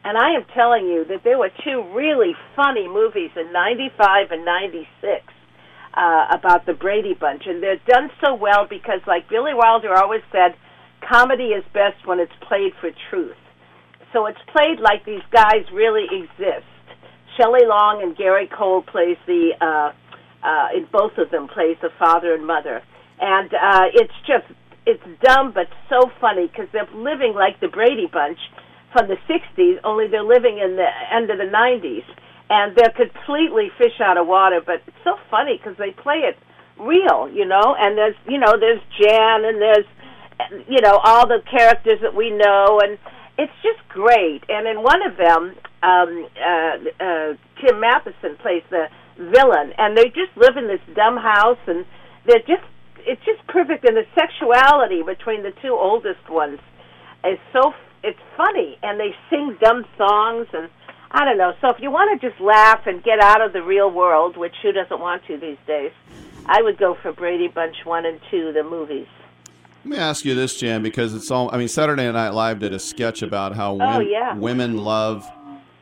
and 0.05 0.19
I 0.19 0.37
am 0.37 0.45
telling 0.53 0.89
you 0.89 1.07
that 1.09 1.25
there 1.25 1.39
were 1.39 1.51
two 1.65 1.89
really 1.97 2.37
funny 2.55 2.87
movies 2.87 3.31
in 3.35 3.51
'95 3.51 4.31
and 4.31 4.45
'96 4.45 5.25
uh, 5.95 6.27
about 6.31 6.67
the 6.67 6.73
Brady 6.73 7.15
Bunch, 7.15 7.43
and 7.47 7.63
they're 7.63 7.81
done 7.87 8.11
so 8.25 8.35
well 8.35 8.67
because, 8.69 9.01
like 9.07 9.29
Billy 9.29 9.53
Wilder 9.55 9.95
always 9.95 10.23
said, 10.33 10.57
comedy 11.07 11.53
is 11.53 11.65
best 11.75 12.07
when 12.07 12.19
it's 12.21 12.33
played 12.49 12.73
for 12.81 12.91
truth. 13.11 13.37
So 14.13 14.27
it's 14.27 14.41
played 14.53 14.81
like 14.81 15.05
these 15.05 15.25
guys 15.33 15.65
really 15.73 16.07
exist. 16.11 16.69
Shelley 17.37 17.65
Long 17.65 18.01
and 18.03 18.17
Gary 18.17 18.49
Cole 18.49 18.83
plays 18.83 19.17
the 19.27 19.57
uh, 19.61 19.93
uh, 20.45 20.77
in 20.77 20.87
both 20.93 21.17
of 21.17 21.31
them 21.31 21.49
plays 21.49 21.77
the 21.81 21.89
father 21.99 22.35
and 22.35 22.47
mother, 22.47 22.83
and 23.21 23.53
uh, 23.55 23.89
it's 23.95 24.13
just 24.27 24.45
it's 24.85 25.03
dumb 25.25 25.53
but 25.55 25.69
so 25.89 26.11
funny 26.21 26.47
because 26.47 26.69
they're 26.73 26.89
living 26.95 27.33
like 27.35 27.61
the 27.61 27.69
Brady 27.69 28.07
Bunch 28.13 28.39
from 28.93 29.09
the 29.09 29.17
'60s, 29.25 29.81
only 29.85 30.09
they're 30.09 30.23
living 30.23 30.61
in 30.63 30.77
the 30.77 30.89
end 31.11 31.31
of 31.31 31.39
the 31.39 31.49
'90s 31.49 32.05
and 32.53 32.77
they're 32.77 32.93
completely 32.93 33.73
fish 33.79 33.97
out 34.05 34.19
of 34.21 34.27
water. 34.27 34.61
But 34.65 34.85
it's 34.87 35.03
so 35.05 35.17
funny 35.31 35.57
because 35.57 35.79
they 35.79 35.91
play 35.91 36.29
it 36.29 36.37
real, 36.79 37.33
you 37.33 37.47
know. 37.47 37.75
And 37.79 37.97
there's, 37.97 38.19
you 38.29 38.39
know, 38.39 38.61
there's 38.61 38.83
Jan 39.01 39.45
and 39.49 39.57
there's, 39.57 39.89
you 40.69 40.81
know, 40.83 41.01
all 41.03 41.27
the 41.27 41.41
characters 41.49 42.01
that 42.03 42.15
we 42.15 42.29
know, 42.31 42.81
and 42.85 42.99
it's 43.39 43.57
just 43.65 43.81
great. 43.89 44.45
And 44.53 44.69
in 44.69 44.83
one 44.85 45.01
of 45.01 45.17
them, 45.17 45.57
um, 45.83 46.29
uh, 46.37 46.77
uh, 47.01 47.33
Tim 47.65 47.81
Matheson 47.81 48.37
plays 48.37 48.63
the 48.69 48.87
villain, 49.17 49.73
and 49.79 49.97
they 49.97 50.13
just 50.13 50.37
live 50.37 50.57
in 50.57 50.69
this 50.69 50.83
dumb 50.95 51.17
house, 51.17 51.63
and 51.67 51.87
they're 52.27 52.45
just, 52.45 52.69
it's 52.99 53.25
just 53.25 53.41
perfect. 53.49 53.89
And 53.89 53.97
the 53.97 54.05
sexuality 54.15 55.03
between 55.03 55.43
the 55.43 55.53
two 55.63 55.73
oldest 55.73 56.29
ones 56.29 56.61
is 57.25 57.39
so, 57.53 57.73
it's 58.05 58.21
funny, 58.37 58.77
and 58.83 59.01
they 59.01 59.15
sing 59.31 59.57
dumb 59.63 59.85
songs 59.97 60.49
and 60.53 60.69
I 61.15 61.25
don't 61.25 61.37
know. 61.39 61.53
So 61.61 61.69
if 61.69 61.81
you 61.81 61.91
want 61.91 62.19
to 62.21 62.29
just 62.31 62.41
laugh 62.41 62.87
and 62.87 63.03
get 63.03 63.21
out 63.21 63.41
of 63.43 63.53
the 63.53 63.63
real 63.63 63.91
world, 63.91 64.37
which 64.37 64.55
who 64.63 64.73
doesn't 64.73 64.99
want 65.01 65.25
to 65.27 65.37
these 65.37 65.59
days, 65.67 65.93
I 66.47 66.63
would 66.63 66.79
go 66.79 66.95
for 67.03 67.13
Brady 67.13 67.49
Bunch 67.49 67.77
one 67.85 68.07
and 68.07 68.19
two, 68.31 68.53
the 68.53 68.63
movies. 68.63 69.07
Let 69.85 69.91
me 69.91 69.97
ask 69.99 70.25
you 70.25 70.35
this, 70.35 70.59
Jan, 70.59 70.83
because 70.83 71.13
it's 71.15 71.31
all. 71.31 71.51
I 71.53 71.59
mean, 71.59 71.69
Saturday 71.69 72.11
Night 72.11 72.31
Live 72.31 72.61
did 72.61 72.73
a 72.73 72.79
sketch 72.79 73.23
about 73.23 73.55
how 73.55 73.73
Oh, 73.73 73.77
wom- 73.77 74.07
yeah. 74.09 74.35
women 74.37 74.79
love 74.79 75.29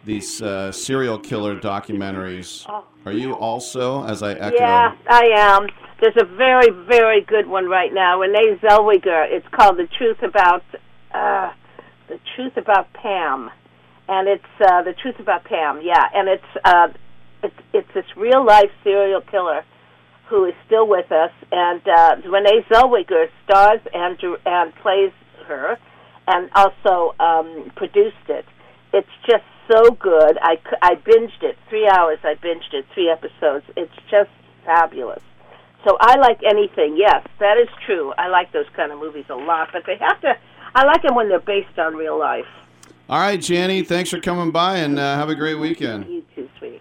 these 0.04 0.40
uh, 0.42 0.72
serial 0.72 1.18
killer 1.18 1.58
documentaries. 1.60 2.66
Are 3.06 3.12
you 3.12 3.34
also, 3.34 4.02
as 4.04 4.22
I 4.22 4.32
echo? 4.32 4.56
Oh. 4.56 4.60
Yeah, 4.60 4.94
I 5.08 5.24
am. 5.36 5.66
There's 6.00 6.16
a 6.18 6.24
very, 6.24 6.70
very 6.70 7.20
good 7.20 7.46
one 7.46 7.66
right 7.68 7.92
now. 7.92 8.18
Renee 8.20 8.58
Zellweger. 8.62 9.26
It's 9.30 9.46
called 9.52 9.76
"The 9.76 9.86
Truth 9.98 10.22
About 10.22 10.64
uh, 11.12 11.52
the 12.08 12.18
Truth 12.36 12.56
About 12.56 12.90
Pam," 12.94 13.50
and 14.10 14.28
it's 14.28 14.44
uh, 14.60 14.82
the 14.82 14.92
truth 14.92 15.18
about 15.20 15.44
Pam. 15.44 15.80
Yeah, 15.82 16.04
and 16.12 16.28
it's 16.28 16.52
uh, 16.64 16.88
it's 17.42 17.56
it's 17.72 17.88
this 17.94 18.04
real 18.16 18.44
life 18.44 18.70
serial 18.84 19.22
killer 19.22 19.64
who 20.28 20.44
is 20.44 20.54
still 20.66 20.86
with 20.86 21.10
us, 21.10 21.32
and 21.50 21.80
uh, 21.88 22.16
Renee 22.28 22.66
Zellweger 22.68 23.26
stars 23.44 23.80
and 23.94 24.18
and 24.44 24.74
plays 24.76 25.12
her, 25.46 25.78
and 26.26 26.50
also 26.54 27.14
um, 27.18 27.70
produced 27.76 28.28
it. 28.28 28.44
It's 28.92 29.08
just 29.28 29.44
so 29.70 29.90
good. 29.92 30.38
I, 30.42 30.58
I 30.82 30.94
binged 30.96 31.42
it 31.42 31.56
three 31.68 31.88
hours. 31.88 32.18
I 32.24 32.34
binged 32.34 32.72
it 32.72 32.86
three 32.92 33.08
episodes. 33.08 33.64
It's 33.76 33.94
just 34.10 34.30
fabulous. 34.64 35.22
So 35.86 35.96
I 36.00 36.16
like 36.16 36.40
anything. 36.44 36.96
Yes, 36.96 37.26
that 37.38 37.56
is 37.56 37.68
true. 37.86 38.12
I 38.18 38.28
like 38.28 38.52
those 38.52 38.66
kind 38.74 38.92
of 38.92 38.98
movies 38.98 39.26
a 39.30 39.34
lot, 39.34 39.68
but 39.72 39.82
they 39.86 39.96
have 40.00 40.20
to. 40.22 40.34
I 40.74 40.84
like 40.84 41.02
them 41.02 41.14
when 41.14 41.28
they're 41.28 41.40
based 41.40 41.78
on 41.78 41.94
real 41.94 42.18
life. 42.18 42.46
All 43.10 43.18
right, 43.18 43.40
Janny, 43.40 43.84
thanks 43.84 44.08
for 44.08 44.20
coming 44.20 44.52
by 44.52 44.76
and 44.76 44.96
uh, 44.96 45.16
have 45.16 45.28
a 45.28 45.34
great 45.34 45.56
weekend. 45.56 46.06
You 46.06 46.24
too, 46.32 46.48
sweetie. 46.60 46.80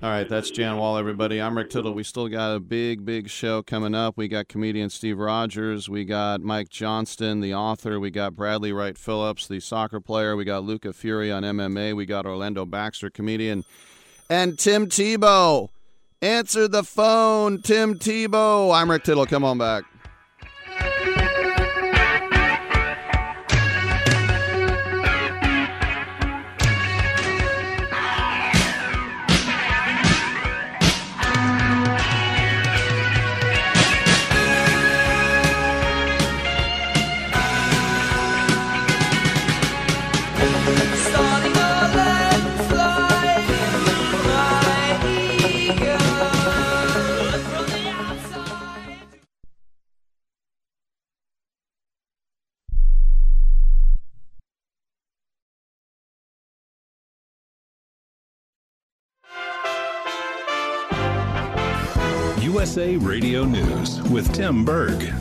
All 0.00 0.08
right, 0.08 0.28
that's 0.28 0.52
Jan 0.52 0.76
Wall, 0.76 0.96
everybody. 0.96 1.42
I'm 1.42 1.58
Rick 1.58 1.70
Tittle. 1.70 1.92
We 1.94 2.04
still 2.04 2.28
got 2.28 2.54
a 2.54 2.60
big, 2.60 3.04
big 3.04 3.28
show 3.28 3.64
coming 3.64 3.92
up. 3.92 4.16
We 4.16 4.28
got 4.28 4.46
comedian 4.46 4.88
Steve 4.88 5.18
Rogers. 5.18 5.88
We 5.88 6.04
got 6.04 6.42
Mike 6.42 6.68
Johnston, 6.68 7.40
the 7.40 7.54
author. 7.54 7.98
We 7.98 8.12
got 8.12 8.36
Bradley 8.36 8.72
Wright 8.72 8.96
Phillips, 8.96 9.48
the 9.48 9.58
soccer 9.58 9.98
player. 9.98 10.36
We 10.36 10.44
got 10.44 10.62
Luca 10.62 10.92
Fury 10.92 11.32
on 11.32 11.42
MMA. 11.42 11.96
We 11.96 12.06
got 12.06 12.24
Orlando 12.24 12.64
Baxter, 12.64 13.10
comedian. 13.10 13.64
And 14.30 14.56
Tim 14.60 14.86
Tebow. 14.86 15.70
Answer 16.22 16.68
the 16.68 16.84
phone, 16.84 17.62
Tim 17.62 17.98
Tebow. 17.98 18.72
I'm 18.72 18.88
Rick 18.88 19.02
Tittle. 19.02 19.26
Come 19.26 19.42
on 19.42 19.58
back. 19.58 19.82
USA 62.78 62.96
Radio 62.98 63.44
News 63.44 64.00
with 64.02 64.32
Tim 64.32 64.64
Berg. 64.64 65.12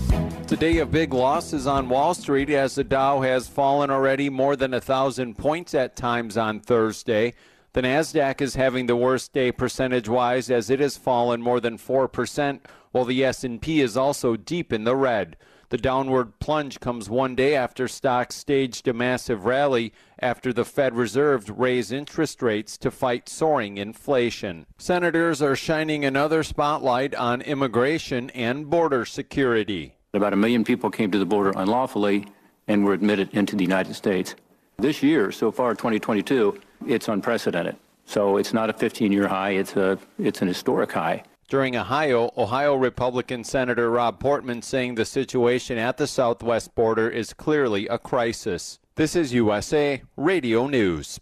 Today, 0.46 0.78
a 0.78 0.86
big 0.86 1.12
losses 1.12 1.66
on 1.66 1.90
Wall 1.90 2.14
Street 2.14 2.52
as 2.52 2.76
the 2.76 2.84
Dow 2.84 3.22
has 3.22 3.48
fallen 3.48 3.90
already 3.90 4.30
more 4.30 4.56
than 4.56 4.76
a 4.76 4.80
thousand 4.80 5.40
points 5.40 5.74
at 5.74 5.96
times 5.96 6.38
on 6.38 6.60
Thursday. 6.60 7.34
The 7.74 7.82
Nasdaq 7.82 8.42
is 8.42 8.54
having 8.54 8.86
the 8.86 8.96
worst 8.96 9.34
day 9.34 9.52
percentage-wise 9.52 10.52
as 10.52 10.70
it 10.70 10.80
has 10.80 10.98
fallen 10.98 11.42
more 11.42 11.60
than 11.60 11.80
4%, 11.80 12.60
while 12.92 13.06
the 13.06 13.26
S&P 13.26 13.82
is 13.82 13.98
also 13.98 14.36
deep 14.36 14.72
in 14.72 14.84
the 14.84 14.96
red. 14.96 15.36
The 15.70 15.78
downward 15.78 16.40
plunge 16.40 16.80
comes 16.80 17.10
one 17.10 17.36
day 17.36 17.54
after 17.54 17.90
stocks 17.90 18.36
staged 18.36 18.88
a 18.88 18.94
massive 18.94 19.44
rally 19.44 19.92
after 20.18 20.54
the 20.54 20.64
Fed 20.64 20.96
Reserve 20.96 21.50
raised 21.60 21.92
interest 21.92 22.42
rates 22.42 22.78
to 22.78 22.90
fight 22.90 23.28
soaring 23.28 23.78
inflation. 23.78 24.66
Senators 24.78 25.42
are 25.42 25.58
shining 25.58 26.06
another 26.06 26.42
spotlight 26.44 27.14
on 27.16 27.42
immigration 27.42 28.30
and 28.30 28.70
border 28.70 29.04
security. 29.04 29.98
About 30.14 30.32
a 30.32 30.38
million 30.38 30.64
people 30.64 30.90
came 30.90 31.12
to 31.12 31.20
the 31.20 31.26
border 31.26 31.52
unlawfully 31.58 32.28
and 32.70 32.86
were 32.86 32.94
admitted 32.94 33.34
into 33.34 33.58
the 33.58 33.64
United 33.64 33.94
States. 33.94 34.36
This 34.78 35.04
year, 35.04 35.34
so 35.34 35.52
far, 35.52 35.74
2022, 35.74 36.62
it's 36.88 37.10
unprecedented. 37.10 37.76
So 38.06 38.38
it's 38.38 38.54
not 38.54 38.70
a 38.70 38.74
15-year 38.74 39.28
high; 39.28 39.50
it's 39.50 39.76
a 39.76 40.00
it's 40.18 40.42
an 40.42 40.48
historic 40.48 40.94
high. 40.94 41.24
During 41.50 41.78
Ohio, 41.78 42.30
Ohio 42.36 42.76
Republican 42.76 43.46
Senator 43.46 43.90
Rob 43.90 44.20
Portman 44.20 44.62
saying 44.62 44.96
the 44.96 45.06
situation 45.06 45.78
at 45.78 45.96
the 45.96 46.06
southwest 46.06 46.76
border 46.76 47.10
is 47.10 47.32
clearly 47.32 47.88
a 47.88 47.98
crisis. 47.98 48.80
This 48.96 49.16
is 49.16 49.34
USA 49.34 50.02
Radio 50.18 50.68
News. 50.68 51.22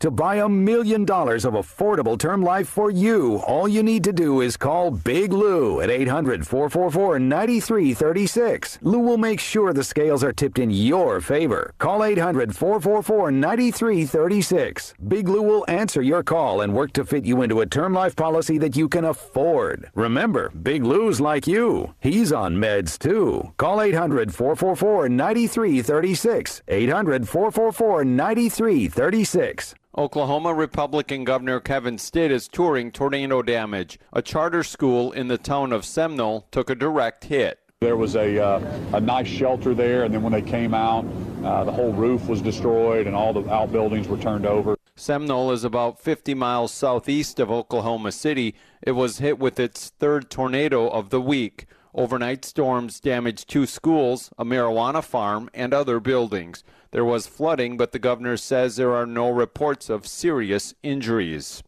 To 0.00 0.10
buy 0.10 0.36
a 0.36 0.48
million 0.48 1.04
dollars 1.04 1.44
of 1.46 1.54
affordable 1.54 2.18
term 2.18 2.42
life 2.42 2.68
for 2.68 2.90
you, 2.90 3.36
all 3.46 3.66
you 3.66 3.82
need 3.82 4.04
to 4.04 4.12
do 4.12 4.42
is 4.42 4.56
call 4.56 4.90
Big 4.90 5.32
Lou 5.32 5.80
at 5.80 5.88
800 5.88 6.46
444 6.46 7.18
9336. 7.18 8.78
Lou 8.82 8.98
will 8.98 9.16
make 9.16 9.40
sure 9.40 9.72
the 9.72 9.82
scales 9.84 10.22
are 10.22 10.32
tipped 10.32 10.58
in 10.58 10.70
your 10.70 11.20
favor. 11.22 11.72
Call 11.78 12.04
800 12.04 12.54
444 12.54 13.30
9336. 13.30 14.94
Big 15.08 15.28
Lou 15.28 15.42
will 15.42 15.64
answer 15.68 16.02
your 16.02 16.22
call 16.22 16.60
and 16.60 16.74
work 16.74 16.92
to 16.92 17.04
fit 17.04 17.24
you 17.24 17.40
into 17.40 17.60
a 17.60 17.66
term 17.66 17.94
life 17.94 18.14
policy 18.14 18.58
that 18.58 18.76
you 18.76 18.88
can 18.88 19.04
afford. 19.06 19.90
Remember, 19.94 20.50
Big 20.50 20.84
Lou's 20.84 21.20
like 21.20 21.46
you. 21.46 21.94
He's 22.00 22.30
on 22.30 22.56
meds 22.56 22.98
too. 22.98 23.52
Call 23.56 23.80
800 23.80 24.34
444 24.34 25.08
9336. 25.08 26.62
800 26.68 27.28
444 27.28 28.04
9336. 28.04 29.74
Oklahoma 29.96 30.52
Republican 30.52 31.22
Governor 31.22 31.60
Kevin 31.60 31.98
Stitt 31.98 32.32
is 32.32 32.48
touring 32.48 32.90
tornado 32.90 33.42
damage. 33.42 34.00
A 34.12 34.22
charter 34.22 34.64
school 34.64 35.12
in 35.12 35.28
the 35.28 35.38
town 35.38 35.72
of 35.72 35.84
Seminole 35.84 36.48
took 36.50 36.68
a 36.68 36.74
direct 36.74 37.24
hit. 37.24 37.60
There 37.80 37.96
was 37.96 38.16
a, 38.16 38.44
uh, 38.44 38.60
a 38.92 39.00
nice 39.00 39.28
shelter 39.28 39.72
there, 39.72 40.02
and 40.02 40.12
then 40.12 40.22
when 40.22 40.32
they 40.32 40.42
came 40.42 40.74
out, 40.74 41.04
uh, 41.44 41.62
the 41.62 41.70
whole 41.70 41.92
roof 41.92 42.26
was 42.26 42.42
destroyed 42.42 43.06
and 43.06 43.14
all 43.14 43.32
the 43.32 43.48
outbuildings 43.48 44.08
were 44.08 44.18
turned 44.18 44.46
over. 44.46 44.76
Seminole 44.96 45.52
is 45.52 45.62
about 45.62 46.00
50 46.00 46.34
miles 46.34 46.72
southeast 46.72 47.38
of 47.38 47.52
Oklahoma 47.52 48.10
City. 48.10 48.56
It 48.82 48.92
was 48.92 49.18
hit 49.18 49.38
with 49.38 49.60
its 49.60 49.90
third 49.90 50.28
tornado 50.28 50.88
of 50.88 51.10
the 51.10 51.20
week. 51.20 51.66
Overnight 51.94 52.44
storms 52.44 52.98
damaged 52.98 53.48
two 53.48 53.66
schools, 53.66 54.30
a 54.36 54.44
marijuana 54.44 55.02
farm, 55.02 55.48
and 55.54 55.72
other 55.72 56.00
buildings. 56.00 56.64
There 56.90 57.04
was 57.04 57.28
flooding, 57.28 57.76
but 57.76 57.92
the 57.92 58.00
governor 58.00 58.36
says 58.36 58.74
there 58.74 58.94
are 58.94 59.06
no 59.06 59.30
reports 59.30 59.88
of 59.88 60.04
serious 60.04 60.74
injuries. 60.82 61.62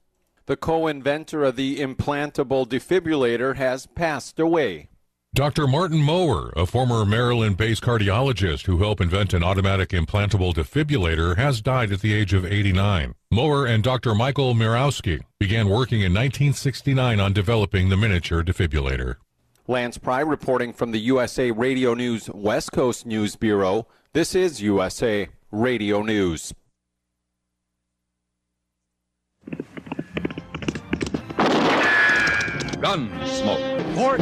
The 0.47 0.57
co 0.57 0.89
inventor 0.89 1.45
of 1.45 1.55
the 1.55 1.79
implantable 1.79 2.67
defibrillator 2.67 3.55
has 3.55 3.87
passed 3.87 4.41
away. 4.41 4.89
Dr. 5.33 5.69
Martin 5.69 6.03
Mower, 6.03 6.53
a 6.57 6.67
former 6.67 7.05
Maryland 7.05 7.57
based 7.57 7.83
cardiologist 7.83 8.67
who 8.67 8.79
helped 8.79 9.03
invent 9.03 9.33
an 9.33 9.45
automatic 9.45 9.91
implantable 9.91 10.55
defibrillator, 10.55 11.37
has 11.37 11.61
died 11.61 11.93
at 11.93 12.01
the 12.01 12.15
age 12.15 12.33
of 12.33 12.45
89. 12.45 13.15
Mower 13.31 13.67
and 13.67 13.85
Dr. 13.85 14.15
Michael 14.15 14.55
Mirowski 14.55 15.21
began 15.39 15.69
working 15.69 16.01
in 16.01 16.15
1969 16.15 17.21
on 17.21 17.33
developing 17.33 17.91
the 17.91 17.97
miniature 17.97 18.43
defibrillator. 18.43 19.17
Lance 19.69 19.99
Pry 19.99 20.21
reporting 20.21 20.73
from 20.73 20.93
the 20.93 21.01
USA 21.01 21.51
Radio 21.51 21.93
News 21.93 22.31
West 22.31 22.71
Coast 22.71 23.05
News 23.05 23.35
Bureau. 23.35 23.89
This 24.13 24.33
is 24.33 24.63
USA 24.63 25.29
Radio 25.51 26.03
News. 26.03 26.55
Gunsmoke. 32.79 33.95
Fort 33.97 34.21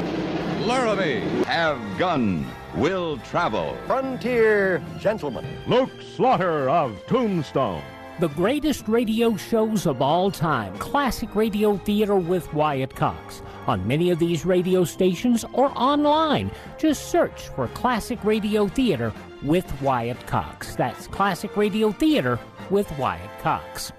Laramie. 0.66 1.20
Have 1.44 1.78
gun. 1.98 2.46
Will 2.76 3.18
travel. 3.18 3.76
Frontier 3.86 4.82
Gentleman. 4.98 5.44
Luke 5.66 5.90
Slaughter 6.16 6.70
of 6.70 6.98
Tombstone. 7.06 7.82
The 8.20 8.28
greatest 8.28 8.86
radio 8.86 9.36
shows 9.36 9.86
of 9.86 10.00
all 10.00 10.30
time, 10.30 10.78
Classic 10.78 11.34
Radio 11.34 11.76
Theater 11.78 12.14
with 12.14 12.52
Wyatt 12.54 12.94
Cox. 12.94 13.42
On 13.66 13.84
many 13.88 14.10
of 14.10 14.20
these 14.20 14.46
radio 14.46 14.84
stations 14.84 15.44
or 15.52 15.76
online, 15.76 16.52
just 16.78 17.10
search 17.10 17.48
for 17.48 17.66
Classic 17.68 18.22
Radio 18.22 18.68
Theater 18.68 19.12
with 19.42 19.66
Wyatt 19.82 20.24
Cox. 20.28 20.76
That's 20.76 21.08
Classic 21.08 21.56
Radio 21.56 21.90
Theater 21.90 22.38
with 22.70 22.88
Wyatt 22.98 23.36
Cox. 23.40 23.90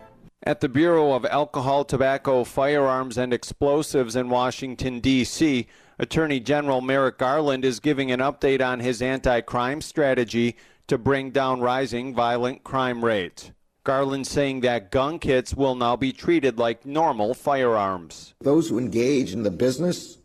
At 0.44 0.62
the 0.62 0.70
Bureau 0.70 1.12
of 1.12 1.26
Alcohol, 1.26 1.84
Tobacco, 1.84 2.46
Firearms, 2.46 3.18
and 3.18 3.34
Explosives 3.34 4.16
in 4.16 4.30
Washington, 4.30 5.02
D.C., 5.02 5.68
Attorney 6.00 6.40
General 6.40 6.80
Merrick 6.80 7.18
Garland 7.18 7.66
is 7.66 7.82
giving 7.82 8.12
an 8.12 8.22
update 8.22 8.66
on 8.66 8.80
his 8.80 9.02
anti 9.02 9.42
crime 9.42 9.82
strategy 9.82 10.56
to 10.88 10.98
bring 10.98 11.32
down 11.32 11.60
rising 11.60 12.16
violent 12.16 12.64
crime 12.64 13.04
rates. 13.04 13.52
Garland 13.86 14.26
saying 14.26 14.62
that 14.62 14.90
gun 14.90 15.20
kits 15.20 15.54
will 15.54 15.76
now 15.76 15.96
be 15.96 16.12
treated 16.12 16.58
like 16.58 16.86
normal 16.86 17.36
firearms. 17.36 18.34
Those 18.42 18.68
who 18.68 18.80
engage 18.80 19.32
in 19.32 19.44
the 19.44 19.52
business 19.52 20.18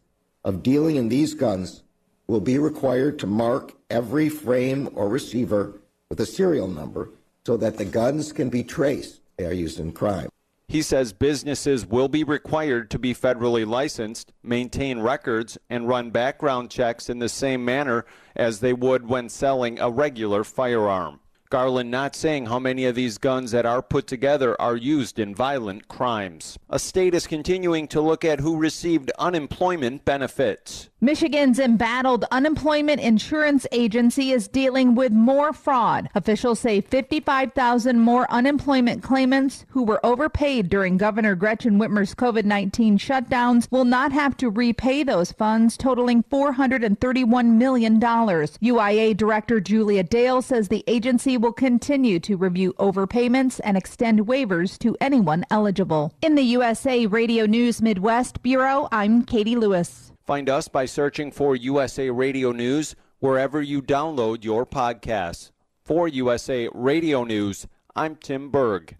of 0.45 0.63
dealing 0.63 0.97
in 0.97 1.11
these 1.11 1.35
guns 1.35 1.83
will 2.27 2.41
be 2.41 2.59
required 2.59 3.19
to 3.19 3.27
mark 3.27 3.75
every 3.91 4.31
frame 4.31 4.89
or 4.95 5.11
receiver 5.11 5.75
with 6.09 6.19
a 6.21 6.27
serial 6.27 6.69
number 6.69 7.11
so 7.47 7.59
that 7.59 7.77
the 7.77 7.85
guns 7.85 8.33
can 8.33 8.49
be 8.49 8.65
traced. 8.65 9.21
They 9.37 9.45
are 9.45 9.53
used 9.53 9.79
in 9.79 9.93
crime. 9.93 10.31
He 10.67 10.81
says 10.81 11.13
businesses 11.13 11.85
will 11.85 12.09
be 12.09 12.25
required 12.25 12.91
to 12.93 12.99
be 12.99 13.13
federally 13.13 13.67
licensed, 13.67 14.33
maintain 14.43 15.01
records, 15.01 15.59
and 15.69 15.87
run 15.87 16.11
background 16.11 16.71
checks 16.71 17.11
in 17.11 17.19
the 17.19 17.29
same 17.29 17.63
manner 17.65 18.07
as 18.37 18.61
they 18.61 18.73
would 18.73 19.07
when 19.09 19.29
selling 19.29 19.79
a 19.81 19.91
regular 19.91 20.45
firearm. 20.45 21.21
Garland 21.51 21.91
not 21.91 22.15
saying 22.15 22.47
how 22.47 22.61
many 22.61 22.85
of 22.85 22.95
these 22.95 23.19
guns 23.19 23.51
that 23.51 23.67
are 23.67 23.83
put 23.83 24.07
together 24.07 24.59
are 24.61 24.77
used 24.77 25.19
in 25.19 25.35
violent 25.35 25.89
crimes. 25.89 26.57
A 26.69 26.79
state 26.79 27.13
is 27.13 27.27
continuing 27.27 27.89
to 27.89 28.01
look 28.01 28.25
at 28.25 28.39
who 28.39 28.57
received 28.57 29.11
unemployment 29.19 30.05
benefits. 30.05 30.90
Michigan's 31.03 31.59
embattled 31.59 32.27
unemployment 32.31 33.01
insurance 33.01 33.67
agency 33.73 34.33
is 34.33 34.49
dealing 34.49 34.95
with 34.95 35.13
more 35.13 35.55
fraud. 35.55 36.11
Officials 36.15 36.61
say 36.61 36.83
55,000 36.83 37.99
more 37.99 38.31
unemployment 38.31 39.03
claimants 39.03 39.65
who 39.71 39.83
were 39.83 40.05
overpaid 40.05 40.69
during 40.69 40.99
Governor 40.99 41.35
Gretchen 41.35 41.79
Whitmer's 41.79 42.15
COVID 42.15 42.45
19 42.45 42.99
shutdowns 42.99 43.67
will 43.71 43.87
not 43.87 44.13
have 44.13 44.37
to 44.37 44.51
repay 44.51 45.03
those 45.03 45.33
funds, 45.33 45.79
totaling 45.79 46.23
$431 46.25 47.47
million. 47.47 47.99
UIA 47.99 49.17
Director 49.17 49.59
Julia 49.59 50.03
Dale 50.03 50.43
says 50.43 50.69
the 50.69 50.85
agency 50.87 51.39
will 51.39 51.55
continue 51.55 52.21
to 52.21 52.37
review 52.37 52.75
overpayments 52.75 53.59
and 53.65 53.79
extend 53.79 54.27
waivers 54.27 54.79
to 54.81 54.99
anyone 55.01 55.47
eligible. 55.51 56.13
In 56.21 56.35
the 56.35 56.43
USA 56.43 57.07
Radio 57.07 57.47
News 57.47 57.81
Midwest 57.81 58.43
Bureau, 58.43 58.87
I'm 58.93 59.25
Katie 59.25 59.57
Lewis. 59.57 60.10
Find 60.31 60.49
us 60.49 60.69
by 60.69 60.85
searching 60.85 61.33
for 61.33 61.57
USA 61.57 62.09
Radio 62.09 62.53
News 62.53 62.95
wherever 63.19 63.61
you 63.61 63.83
download 63.83 64.45
your 64.45 64.65
podcasts. 64.65 65.51
For 65.85 66.07
USA 66.07 66.69
Radio 66.73 67.25
News, 67.25 67.67
I'm 67.97 68.15
Tim 68.15 68.49
Berg. 68.49 69.00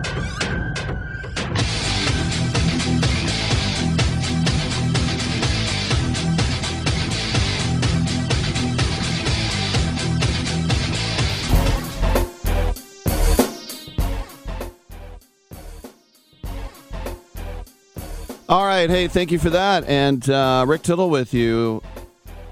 All 18.51 18.65
right. 18.65 18.89
Hey, 18.89 19.07
thank 19.07 19.31
you 19.31 19.39
for 19.39 19.49
that. 19.51 19.85
And 19.85 20.29
uh, 20.29 20.65
Rick 20.67 20.81
Tittle 20.81 21.09
with 21.09 21.33
you 21.33 21.81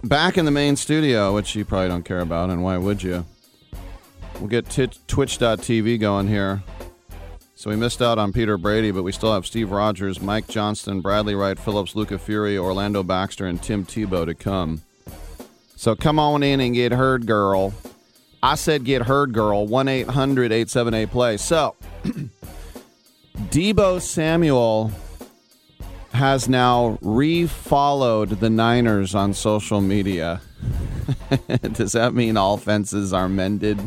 back 0.01 0.37
in 0.37 0.45
the 0.45 0.51
main 0.51 0.77
studio, 0.77 1.35
which 1.35 1.57
you 1.57 1.65
probably 1.65 1.89
don't 1.89 2.05
care 2.05 2.21
about, 2.21 2.49
and 2.49 2.63
why 2.63 2.77
would 2.77 3.03
you? 3.03 3.25
We'll 4.35 4.47
get 4.47 4.69
t- 4.69 4.91
twitch.tv 5.07 5.99
going 5.99 6.29
here. 6.29 6.63
So 7.53 7.69
we 7.69 7.75
missed 7.75 8.01
out 8.01 8.17
on 8.17 8.31
Peter 8.31 8.57
Brady, 8.57 8.91
but 8.91 9.03
we 9.03 9.11
still 9.11 9.33
have 9.33 9.45
Steve 9.45 9.71
Rogers, 9.71 10.21
Mike 10.21 10.47
Johnston, 10.47 11.01
Bradley 11.01 11.35
Wright, 11.35 11.59
Phillips, 11.59 11.97
Luca 11.97 12.17
Fury, 12.17 12.57
Orlando 12.57 13.03
Baxter, 13.03 13.45
and 13.45 13.61
Tim 13.61 13.85
Tebow 13.85 14.25
to 14.25 14.33
come. 14.33 14.83
So 15.75 15.97
come 15.97 16.17
on 16.17 16.43
in 16.43 16.61
and 16.61 16.75
get 16.75 16.93
heard, 16.93 17.25
girl. 17.25 17.73
I 18.41 18.55
said 18.55 18.85
get 18.85 19.01
heard, 19.01 19.33
girl. 19.33 19.67
1 19.67 19.89
800 19.89 20.53
878 20.53 21.11
play. 21.11 21.35
So, 21.35 21.75
Deebo 23.49 24.01
Samuel 24.01 24.93
has 26.13 26.49
now 26.49 26.97
re-followed 27.01 28.39
the 28.39 28.49
Niners 28.49 29.13
on 29.15 29.33
social 29.33 29.81
media. 29.81 30.41
Does 31.73 31.93
that 31.93 32.13
mean 32.13 32.37
all 32.37 32.57
fences 32.57 33.13
are 33.13 33.29
mended? 33.29 33.79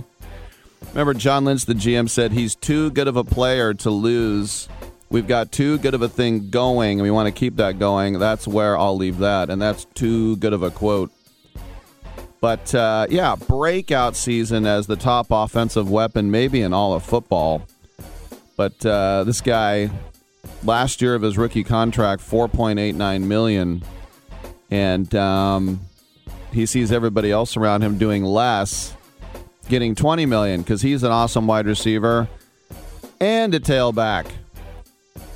Remember, 0.91 1.15
John 1.15 1.45
Lynch, 1.45 1.65
the 1.65 1.75
GM, 1.75 2.09
said 2.09 2.33
he's 2.33 2.55
too 2.55 2.91
good 2.91 3.09
of 3.09 3.17
a 3.17 3.25
player 3.25 3.73
to 3.75 3.91
lose. 3.91 4.69
We've 5.11 5.27
got 5.27 5.53
too 5.53 5.79
good 5.79 5.95
of 5.95 6.03
a 6.03 6.09
thing 6.09 6.51
going, 6.51 6.99
and 6.99 7.03
we 7.03 7.11
want 7.11 7.27
to 7.27 7.39
keep 7.39 7.57
that 7.57 7.79
going. 7.79 8.19
That's 8.19 8.47
where 8.47 8.77
I'll 8.79 8.97
leave 8.97 9.19
that, 9.19 9.51
and 9.51 9.61
that's 9.61 9.85
too 9.95 10.37
good 10.37 10.53
of 10.53 10.63
a 10.63 10.71
quote. 10.71 11.11
But 12.41 12.75
uh, 12.75 13.07
yeah, 13.09 13.37
breakout 13.37 14.17
season 14.17 14.67
as 14.67 14.87
the 14.87 14.97
top 14.97 15.29
offensive 15.31 15.91
weapon, 15.91 16.31
maybe 16.31 16.61
in 16.61 16.73
all 16.73 16.93
of 16.93 17.05
football. 17.05 17.63
But 18.57 18.85
uh, 18.85 19.25
this 19.25 19.41
guy 19.41 19.91
last 20.65 21.03
year 21.03 21.15
of 21.15 21.23
his 21.23 21.39
rookie 21.39 21.65
contract, 21.65 22.23
four 22.23 22.49
point 22.49 22.79
eight 22.79 22.95
nine 22.95 23.29
million, 23.29 23.83
and 24.71 25.15
um, 25.15 25.81
he 26.53 26.67
sees 26.67 26.93
everybody 26.93 27.31
else 27.31 27.57
around 27.57 27.83
him 27.83 27.99
doing 27.99 28.25
less, 28.25 28.95
getting 29.69 29.95
twenty 29.95 30.27
million 30.27 30.63
because 30.63 30.83
he's 30.83 31.03
an 31.03 31.13
awesome 31.13 31.47
wide 31.47 31.67
receiver 31.67 32.29
and 33.21 33.55
a 33.55 33.61
tailback. 33.61 34.31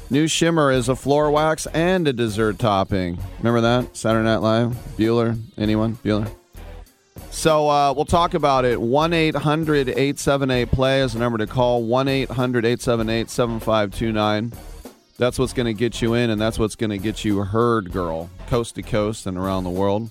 New 0.09 0.29
Shimmer 0.29 0.71
is 0.71 0.89
a 0.89 0.95
floor 0.95 1.31
wax 1.33 1.67
and 1.67 2.07
a 2.07 2.13
dessert 2.13 2.59
topping. 2.61 3.19
Remember 3.39 3.61
that 3.61 3.97
Saturday 3.97 4.25
Night 4.25 4.37
Live? 4.37 4.71
Bueller? 4.97 5.37
Anyone? 5.59 5.97
Bueller? 5.97 6.31
So 7.31 7.69
uh, 7.69 7.93
we'll 7.93 8.05
talk 8.05 8.35
about 8.35 8.65
it. 8.65 8.81
1 8.81 9.13
800 9.13 9.89
878 9.89 10.71
play 10.71 11.01
is 11.01 11.13
the 11.13 11.19
number 11.19 11.39
to 11.39 11.47
call. 11.47 11.83
1 11.83 12.09
800 12.09 12.65
878 12.65 13.31
7529. 13.31 14.53
That's 15.19 15.39
what's 15.39 15.55
going 15.55 15.67
to 15.67 15.75
get 15.75 16.03
you 16.03 16.15
in, 16.15 16.31
and 16.31 16.41
that's 16.41 16.59
what's 16.59 16.77
going 16.77 16.91
to 16.91 16.99
get 16.99 17.25
you 17.25 17.43
heard, 17.43 17.91
girl, 17.91 18.29
coast 18.49 18.75
to 18.75 18.83
coast 18.83 19.27
and 19.27 19.39
around 19.39 19.65
the 19.65 19.71
world. 19.71 20.11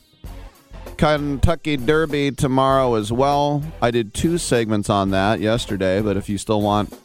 Kentucky 0.98 1.78
Derby 1.78 2.32
tomorrow 2.32 2.96
as 2.96 3.12
well. 3.12 3.64
I 3.82 3.92
did 3.92 4.14
two 4.14 4.38
segments 4.38 4.90
on 4.90 5.12
that 5.12 5.40
yesterday, 5.40 6.02
but 6.02 6.18
if 6.18 6.30
you 6.30 6.38
still 6.38 6.62
want 6.62 6.98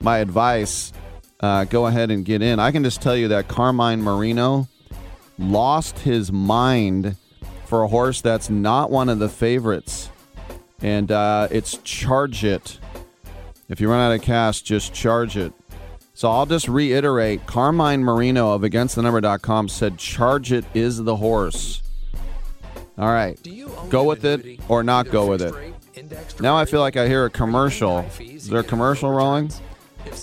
my 0.00 0.18
advice, 0.18 0.92
uh, 1.40 1.64
go 1.64 1.86
ahead 1.86 2.10
and 2.10 2.24
get 2.24 2.42
in. 2.42 2.58
I 2.58 2.72
can 2.72 2.82
just 2.82 3.02
tell 3.02 3.16
you 3.16 3.28
that 3.28 3.48
Carmine 3.48 4.02
Marino 4.02 4.66
lost 5.38 6.00
his 6.00 6.32
mind 6.32 7.16
for 7.66 7.82
a 7.82 7.88
horse 7.88 8.20
that's 8.20 8.50
not 8.50 8.90
one 8.90 9.08
of 9.08 9.18
the 9.18 9.28
favorites, 9.28 10.10
and 10.80 11.12
uh, 11.12 11.48
it's 11.50 11.78
Charge 11.84 12.44
It. 12.44 12.78
If 13.68 13.80
you 13.80 13.88
run 13.88 14.00
out 14.00 14.14
of 14.14 14.22
cash, 14.22 14.62
just 14.62 14.92
charge 14.92 15.36
it. 15.36 15.52
So 16.16 16.30
I'll 16.30 16.46
just 16.46 16.68
reiterate 16.68 17.44
Carmine 17.46 18.04
Marino 18.04 18.52
of 18.52 18.62
AgainstTheNumber.com 18.62 19.68
said 19.68 19.98
Charge 19.98 20.52
It 20.52 20.64
is 20.72 21.02
the 21.02 21.16
horse. 21.16 21.82
All 22.96 23.08
right. 23.08 23.36
Go 23.90 24.04
with 24.04 24.24
it 24.24 24.60
or 24.68 24.84
not 24.84 25.10
go 25.10 25.26
with 25.26 25.42
it. 25.42 25.52
Now 26.40 26.56
I 26.56 26.66
feel 26.66 26.78
like 26.78 26.96
I 26.96 27.08
hear 27.08 27.24
a 27.24 27.30
commercial. 27.30 28.06
Is 28.20 28.48
there 28.48 28.60
a 28.60 28.64
commercial 28.64 29.10
rolling? 29.10 29.50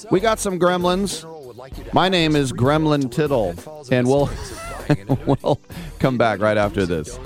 We 0.09 0.21
got 0.21 0.39
some 0.39 0.57
gremlins. 0.57 1.27
My 1.93 2.07
name 2.07 2.37
is 2.37 2.53
Gremlin 2.53 3.11
Tittle, 3.11 3.53
and 3.91 4.07
we'll 4.07 4.29
we'll 5.25 5.59
come 5.99 6.17
back 6.17 6.39
right 6.39 6.57
after 6.57 6.85
this. 6.85 7.19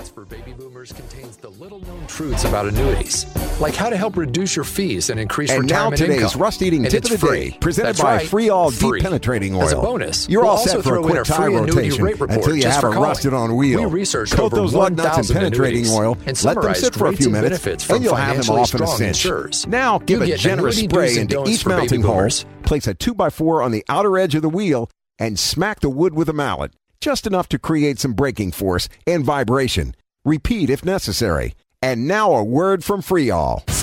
Truths 2.08 2.44
about 2.44 2.66
annuities, 2.66 3.26
like 3.60 3.74
how 3.74 3.88
to 3.88 3.96
help 3.96 4.16
reduce 4.16 4.54
your 4.56 4.64
fees 4.64 5.10
and 5.10 5.18
increase 5.18 5.50
And 5.50 5.66
now 5.66 5.90
retirement 5.90 5.98
today's 5.98 6.22
income. 6.22 6.40
rust-eating 6.42 6.82
And 6.84 6.90
tip 6.90 7.04
of 7.04 7.10
the 7.10 7.18
free. 7.18 7.50
day, 7.50 7.58
presented 7.60 7.88
That's 7.88 8.00
by 8.00 8.16
right, 8.16 8.26
Freol 8.26 8.70
Deep 8.70 8.80
free. 8.80 9.00
Penetrating 9.00 9.56
As 9.60 9.72
a 9.72 9.76
bonus, 9.76 10.28
You're 10.28 10.42
we'll 10.42 10.52
all 10.52 10.58
set 10.58 10.82
for 10.82 10.98
a 10.98 11.02
quick 11.02 11.26
free 11.26 11.54
rotation 11.54 12.04
rate 12.04 12.20
until 12.20 12.56
you 12.56 12.66
have 12.66 12.84
a 12.84 12.88
rusted 12.88 13.34
on 13.34 13.56
wheel. 13.56 13.80
We 13.80 13.86
researched 13.86 14.34
Coat 14.34 14.52
over 14.52 14.56
those 14.56 14.74
lug 14.74 14.96
nuts 14.96 15.28
in 15.30 15.34
penetrating 15.36 15.86
oil. 15.88 16.16
and 16.26 16.44
Let 16.44 16.60
them 16.60 16.74
sit 16.74 16.94
for 16.94 17.06
a 17.08 17.12
few 17.16 17.30
minutes, 17.30 17.90
and 17.90 18.02
you'll 18.04 18.14
have 18.14 18.44
them 18.44 18.56
off 18.56 18.74
in 18.74 18.82
a 18.82 18.86
cinch. 18.86 19.24
insurers. 19.24 19.66
Now 19.66 19.98
give 19.98 20.26
You 20.26 20.34
a 20.34 20.36
generous 20.36 20.78
spray 20.78 21.18
into 21.18 21.44
each 21.48 21.66
mounting 21.66 22.02
hole. 22.02 22.28
Place 22.62 22.86
a 22.86 22.94
2x4 22.94 23.64
on 23.64 23.70
the 23.72 23.84
outer 23.88 24.18
edge 24.18 24.34
of 24.34 24.42
the 24.42 24.48
wheel 24.48 24.90
and 25.18 25.38
smack 25.38 25.80
the 25.80 25.90
wood 25.90 26.14
with 26.14 26.28
a 26.28 26.32
mallet. 26.32 26.72
Just 27.00 27.26
enough 27.26 27.48
to 27.50 27.58
create 27.58 27.98
some 28.00 28.14
braking 28.14 28.52
force 28.52 28.88
and 29.06 29.24
vibration. 29.24 29.94
Repeat 30.26 30.70
if 30.70 30.84
necessary. 30.84 31.54
And 31.80 32.08
now 32.08 32.34
a 32.34 32.42
word 32.42 32.82
from 32.82 33.00
Freeall. 33.00 33.62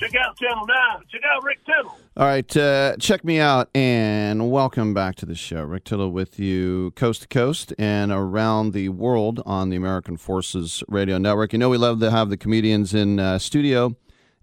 check 0.00 0.14
out 0.14 0.36
Channel 0.38 0.66
9. 0.66 0.76
Check 1.10 1.20
out 1.30 1.44
Rick 1.44 1.58
Tittle. 1.66 1.94
All 2.16 2.26
right, 2.26 2.56
uh, 2.56 2.96
check 2.98 3.22
me 3.22 3.38
out 3.38 3.68
and 3.74 4.50
welcome 4.50 4.94
back 4.94 5.14
to 5.16 5.26
the 5.26 5.34
show. 5.34 5.62
Rick 5.62 5.84
Tittle 5.84 6.10
with 6.10 6.38
you 6.38 6.92
coast 6.96 7.22
to 7.22 7.28
coast 7.28 7.74
and 7.78 8.10
around 8.10 8.72
the 8.72 8.88
world 8.88 9.42
on 9.44 9.68
the 9.68 9.76
American 9.76 10.16
Forces 10.16 10.82
Radio 10.88 11.18
Network. 11.18 11.52
You 11.52 11.58
know, 11.58 11.68
we 11.68 11.76
love 11.76 12.00
to 12.00 12.10
have 12.10 12.30
the 12.30 12.38
comedians 12.38 12.94
in 12.94 13.20
uh, 13.20 13.38
studio 13.38 13.94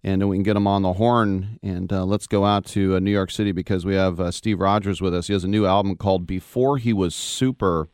and 0.04 0.30
we 0.30 0.38
can 0.38 0.44
get 0.44 0.54
them 0.54 0.68
on 0.68 0.84
the 0.84 0.94
horn. 0.94 1.60
And 1.64 1.92
uh, 1.92 2.06
let's 2.06 2.28
go 2.28 2.46
out 2.46 2.66
to 2.68 2.96
uh, 2.96 3.00
New 3.00 3.12
York 3.12 3.32
City 3.32 3.52
because 3.52 3.84
we 3.84 3.96
have 3.96 4.20
uh, 4.20 4.30
Steve 4.30 4.60
Rogers 4.60 5.02
with 5.02 5.16
us. 5.16 5.26
He 5.26 5.34
has 5.34 5.44
a 5.44 5.50
new 5.50 5.66
album 5.66 5.96
called 5.96 6.28
Before 6.28 6.78
He 6.78 6.94
Was 6.94 7.16
Super 7.16 7.90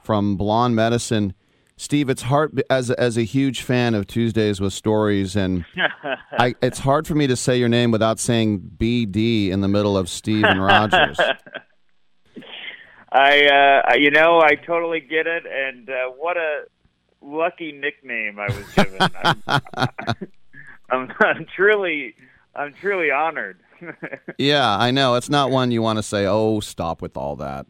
from 0.00 0.36
Blonde 0.36 0.76
Medicine. 0.76 1.34
Steve, 1.78 2.08
it's 2.08 2.22
hard 2.22 2.62
as 2.70 2.90
as 2.90 3.18
a 3.18 3.22
huge 3.22 3.60
fan 3.60 3.94
of 3.94 4.06
Tuesdays 4.06 4.60
with 4.60 4.72
Stories, 4.72 5.36
and 5.36 5.66
I, 6.32 6.54
it's 6.62 6.78
hard 6.78 7.06
for 7.06 7.14
me 7.14 7.26
to 7.26 7.36
say 7.36 7.58
your 7.58 7.68
name 7.68 7.90
without 7.90 8.18
saying 8.18 8.70
BD 8.78 9.50
in 9.50 9.60
the 9.60 9.68
middle 9.68 9.96
of 9.98 10.08
Steve 10.08 10.44
and 10.44 10.62
Rogers. 10.62 11.20
I, 13.12 13.82
uh, 13.90 13.94
you 13.94 14.10
know, 14.10 14.40
I 14.40 14.54
totally 14.56 15.00
get 15.00 15.26
it, 15.26 15.44
and 15.46 15.88
uh, 15.88 16.08
what 16.16 16.36
a 16.36 16.64
lucky 17.20 17.72
nickname 17.72 18.38
I 18.38 18.46
was 18.46 18.66
given. 18.74 18.98
I'm, 19.22 19.42
I'm, 20.90 21.12
I'm 21.20 21.46
truly, 21.54 22.14
I'm 22.54 22.74
truly 22.74 23.10
honored. 23.10 23.58
yeah, 24.38 24.76
I 24.76 24.90
know 24.90 25.14
it's 25.14 25.30
not 25.30 25.50
one 25.50 25.70
you 25.70 25.82
want 25.82 25.98
to 25.98 26.02
say. 26.02 26.26
Oh, 26.26 26.60
stop 26.60 27.00
with 27.02 27.16
all 27.16 27.36
that. 27.36 27.66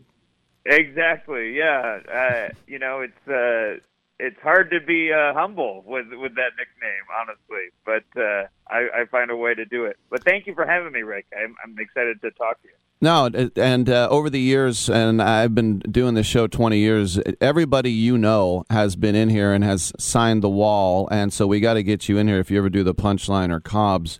exactly. 0.65 1.57
Yeah. 1.57 2.01
Uh, 2.13 2.49
you 2.67 2.79
know, 2.79 3.01
it's 3.01 3.29
uh, 3.29 3.81
it's 4.19 4.41
hard 4.43 4.71
to 4.71 4.81
be 4.81 5.13
uh, 5.13 5.35
humble 5.35 5.83
with 5.87 6.07
with 6.11 6.35
that 6.37 6.53
nickname, 6.57 7.05
honestly. 7.21 7.71
But 7.85 8.21
uh, 8.21 8.47
I, 8.69 9.03
I 9.03 9.05
find 9.11 9.31
a 9.31 9.37
way 9.37 9.55
to 9.55 9.65
do 9.65 9.85
it. 9.85 9.97
But 10.11 10.25
thank 10.25 10.47
you 10.47 10.55
for 10.55 10.67
having 10.67 10.93
me, 10.93 11.03
Rick. 11.03 11.27
I'm, 11.37 11.55
I'm 11.63 11.77
excited 11.79 12.21
to 12.23 12.31
talk 12.33 12.61
to 12.63 12.69
you. 12.69 12.75
No, 12.99 13.27
and 13.57 13.91
uh, 13.91 14.09
over 14.11 14.31
the 14.31 14.41
years, 14.41 14.89
and 14.89 15.21
I've 15.21 15.55
been 15.55 15.81
doing 15.81 16.15
this 16.15 16.27
show 16.27 16.47
20 16.47 16.79
years, 16.79 17.21
everybody 17.43 17.91
you 17.91 18.17
know 18.17 18.65
has 18.71 18.97
been 18.97 19.15
in 19.15 19.29
here 19.29 19.53
and 19.53 19.63
has 19.63 19.93
signed 19.99 20.43
the 20.43 20.49
wall. 20.49 21.07
And 21.11 21.31
so 21.31 21.47
we 21.47 21.61
got 21.61 21.75
to 21.75 21.83
get 21.83 22.09
you 22.09 22.17
in 22.17 22.27
here 22.27 22.39
if 22.39 22.51
you 22.51 22.57
ever 22.57 22.71
do 22.71 22.83
the 22.83 22.95
punchline 22.95 23.53
or 23.53 23.61
Cobbs. 23.61 24.19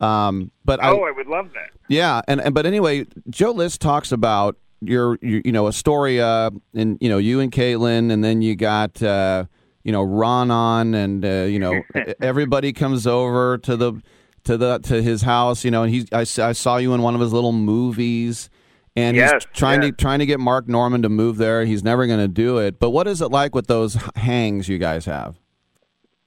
Um, 0.00 0.52
but 0.64 0.80
oh, 0.82 1.02
I, 1.04 1.08
I 1.08 1.10
would 1.10 1.26
love 1.26 1.50
that. 1.52 1.70
yeah, 1.88 2.22
and, 2.26 2.40
and 2.40 2.54
but 2.54 2.64
anyway, 2.64 3.06
Joe 3.28 3.52
List 3.52 3.82
talks 3.82 4.10
about 4.10 4.56
your, 4.88 5.18
your 5.22 5.42
you 5.44 5.52
know 5.52 5.66
Astoria 5.66 6.50
and 6.74 6.98
you 7.00 7.08
know 7.08 7.18
you 7.18 7.40
and 7.40 7.50
Caitlin, 7.50 8.12
and 8.12 8.22
then 8.22 8.42
you 8.42 8.56
got 8.56 9.02
uh, 9.02 9.44
you 9.82 9.92
know 9.92 10.02
Ron 10.02 10.50
on, 10.50 10.94
and 10.94 11.24
uh, 11.24 11.42
you 11.44 11.58
know 11.58 11.82
everybody 12.20 12.72
comes 12.72 13.06
over 13.06 13.58
to 13.58 13.76
the 13.76 14.00
to 14.44 14.56
the 14.56 14.78
to 14.78 15.02
his 15.02 15.22
house, 15.22 15.64
you 15.64 15.70
know, 15.70 15.82
and 15.82 15.92
he 15.92 16.06
I, 16.12 16.20
I 16.20 16.52
saw 16.52 16.76
you 16.76 16.94
in 16.94 17.02
one 17.02 17.14
of 17.14 17.20
his 17.20 17.32
little 17.32 17.52
movies. 17.52 18.50
And 18.96 19.16
Yes, 19.16 19.32
he's 19.32 19.46
trying 19.52 19.82
yes. 19.82 19.90
to 19.90 19.96
trying 19.96 20.20
to 20.20 20.26
get 20.26 20.38
Mark 20.38 20.68
Normand 20.68 21.02
to 21.02 21.08
move 21.08 21.36
there. 21.36 21.64
He's 21.64 21.82
never 21.82 22.06
going 22.06 22.20
to 22.20 22.28
do 22.28 22.58
it. 22.58 22.78
But 22.78 22.90
what 22.90 23.08
is 23.08 23.20
it 23.20 23.28
like 23.28 23.54
with 23.54 23.66
those 23.66 23.98
hangs 24.14 24.68
you 24.68 24.78
guys 24.78 25.04
have? 25.06 25.40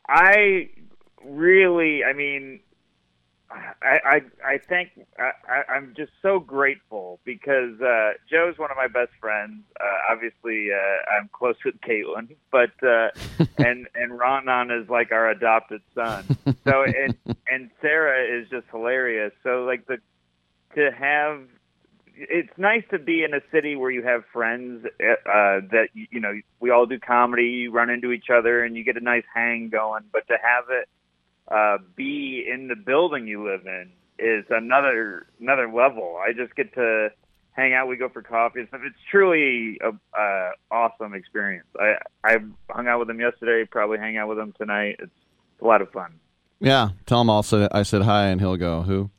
I 0.09 0.69
really, 1.23 2.03
I 2.03 2.13
mean, 2.13 2.59
I 3.49 3.75
I, 3.81 4.21
I 4.45 4.57
think 4.57 4.91
I, 5.17 5.71
I'm 5.71 5.93
just 5.95 6.11
so 6.21 6.39
grateful 6.39 7.19
because 7.23 7.79
uh, 7.81 8.13
Joe's 8.29 8.57
one 8.57 8.71
of 8.71 8.77
my 8.77 8.87
best 8.87 9.11
friends. 9.19 9.63
Uh, 9.79 10.13
obviously, 10.13 10.69
uh, 10.71 11.15
I'm 11.17 11.29
close 11.31 11.55
with 11.63 11.75
Caitlin, 11.81 12.35
but 12.51 12.71
uh, 12.83 13.09
and 13.57 13.87
and 13.95 14.19
Ronan 14.19 14.71
is 14.71 14.89
like 14.89 15.11
our 15.11 15.29
adopted 15.29 15.81
son. 15.95 16.25
So 16.65 16.83
and 16.83 17.15
and 17.49 17.69
Sarah 17.81 18.41
is 18.41 18.49
just 18.49 18.67
hilarious. 18.71 19.31
So 19.43 19.63
like 19.63 19.87
the 19.87 19.97
to 20.75 20.91
have 20.91 21.41
it's 22.17 22.57
nice 22.57 22.83
to 22.89 22.97
be 22.97 23.23
in 23.23 23.33
a 23.33 23.41
city 23.51 23.75
where 23.75 23.91
you 23.91 24.03
have 24.03 24.23
friends 24.33 24.85
uh, 24.85 25.61
that 25.71 25.89
you, 25.93 26.07
you 26.11 26.19
know 26.19 26.33
we 26.59 26.71
all 26.71 26.85
do 26.85 26.99
comedy, 26.99 27.45
you 27.45 27.71
run 27.71 27.89
into 27.89 28.11
each 28.11 28.29
other, 28.29 28.63
and 28.63 28.75
you 28.75 28.83
get 28.83 28.97
a 28.97 29.03
nice 29.03 29.23
hang 29.33 29.69
going. 29.69 30.03
But 30.11 30.27
to 30.27 30.33
have 30.33 30.65
it 30.69 30.89
uh, 31.47 31.77
be 31.95 32.45
in 32.51 32.67
the 32.67 32.75
building 32.75 33.27
you 33.27 33.45
live 33.49 33.65
in 33.65 33.91
is 34.19 34.45
another 34.49 35.27
another 35.39 35.71
level. 35.71 36.17
I 36.17 36.33
just 36.33 36.55
get 36.55 36.73
to 36.75 37.09
hang 37.51 37.73
out. 37.73 37.87
We 37.87 37.97
go 37.97 38.09
for 38.09 38.21
coffee 38.21 38.59
and 38.59 38.67
stuff. 38.69 38.81
It's 38.85 38.97
truly 39.09 39.79
a 39.81 39.89
uh, 40.19 40.51
awesome 40.71 41.13
experience. 41.13 41.67
I 41.79 41.95
I 42.23 42.37
hung 42.69 42.87
out 42.87 42.99
with 42.99 43.09
him 43.09 43.19
yesterday. 43.19 43.67
Probably 43.69 43.97
hang 43.97 44.17
out 44.17 44.29
with 44.29 44.39
him 44.39 44.53
tonight. 44.57 44.97
It's 44.99 45.11
a 45.61 45.65
lot 45.65 45.81
of 45.81 45.91
fun. 45.91 46.19
Yeah, 46.59 46.89
tell 47.05 47.21
him 47.21 47.29
also 47.29 47.67
I 47.71 47.83
said 47.83 48.01
hi, 48.03 48.27
and 48.27 48.41
he'll 48.41 48.57
go 48.57 48.81
who. 48.81 49.09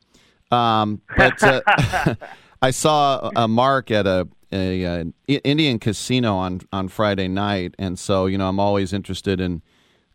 Um, 0.50 1.02
but 1.16 1.42
uh, 1.42 2.14
I 2.62 2.70
saw 2.70 3.30
a 3.36 3.46
Mark 3.46 3.90
at 3.90 4.06
a, 4.06 4.26
a, 4.50 4.84
uh 4.84 5.05
Indian 5.26 5.78
casino 5.78 6.34
on 6.36 6.60
on 6.72 6.88
Friday 6.88 7.28
night, 7.28 7.74
and 7.78 7.98
so 7.98 8.26
you 8.26 8.38
know 8.38 8.48
I'm 8.48 8.60
always 8.60 8.92
interested 8.92 9.40
in 9.40 9.62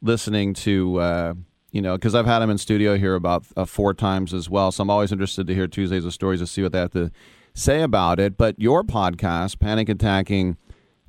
listening 0.02 0.54
to 0.54 1.00
uh, 1.00 1.34
you 1.74 1.82
know 1.82 1.98
because 1.98 2.16
I've 2.16 2.26
had 2.26 2.42
him 2.42 2.50
in 2.50 2.58
studio 2.58 2.98
here 2.98 3.16
about 3.16 3.44
uh, 3.58 3.66
four 3.66 3.94
times 3.94 4.34
as 4.34 4.50
well, 4.50 4.72
so 4.72 4.84
I'm 4.84 4.90
always 4.90 5.12
interested 5.12 5.46
to 5.48 5.54
hear 5.54 5.68
Tuesdays 5.68 6.06
of 6.06 6.14
Stories 6.14 6.40
to 6.40 6.48
see 6.48 6.64
what 6.64 6.72
they 6.72 6.80
have 6.80 6.92
to 6.92 7.12
say 7.54 7.82
about 7.82 8.22
it. 8.22 8.38
But 8.38 8.58
your 8.58 8.84
podcast, 8.84 9.60
Panic 9.60 9.90
Attacking 9.90 10.56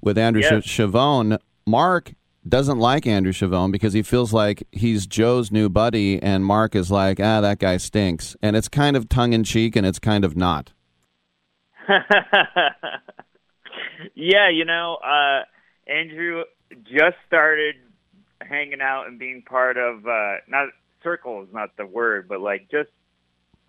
with 0.01 0.19
Andrew 0.19 0.43
Yes. 0.43 0.65
Chavone, 0.65 1.39
Mark 1.67 2.15
doesn't 2.47 2.79
like 2.79 3.07
Andrew 3.07 3.33
Chavone 3.33 3.73
because 3.73 3.93
he 3.93 4.03
feels 4.03 4.33
like 4.33 4.67
he's 4.73 5.07
Joe's 5.07 5.53
new 5.53 5.69
buddy, 5.69 6.21
and 6.23 6.45
Mark 6.45 6.75
is 6.75 6.91
like, 6.91 7.21
ah, 7.21 7.41
that 7.41 7.59
guy 7.59 7.77
stinks, 7.77 8.37
and 8.43 8.57
it's 8.57 8.69
kind 8.69 8.97
of 8.97 9.09
tongue 9.09 9.33
in 9.33 9.45
cheek, 9.45 9.77
and 9.77 9.87
it's 9.87 9.99
kind 9.99 10.25
of 10.25 10.37
not. 10.37 10.73
yeah, 14.15 14.49
you 14.51 14.65
know, 14.65 14.97
uh, 14.97 15.43
Andrew 15.87 16.45
just 16.83 17.17
started 17.27 17.77
hanging 18.41 18.81
out 18.81 19.07
and 19.07 19.19
being 19.19 19.43
part 19.43 19.77
of 19.77 20.07
uh, 20.07 20.37
not 20.49 20.69
circle 21.03 21.43
is 21.43 21.49
not 21.53 21.77
the 21.77 21.87
word, 21.87 22.29
but 22.29 22.41
like 22.41 22.71
just 22.71 22.91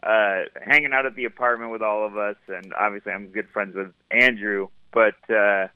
uh, 0.03 0.43
hanging 0.61 0.93
out 0.93 1.05
at 1.05 1.15
the 1.15 1.25
apartment 1.25 1.71
with 1.71 1.81
all 1.81 2.05
of 2.05 2.17
us, 2.17 2.37
and 2.47 2.73
obviously 2.73 3.11
I'm 3.11 3.27
good 3.27 3.47
friends 3.51 3.75
with 3.75 3.91
Andrew. 4.11 4.67
But 4.91 5.15
uh, 5.29 5.67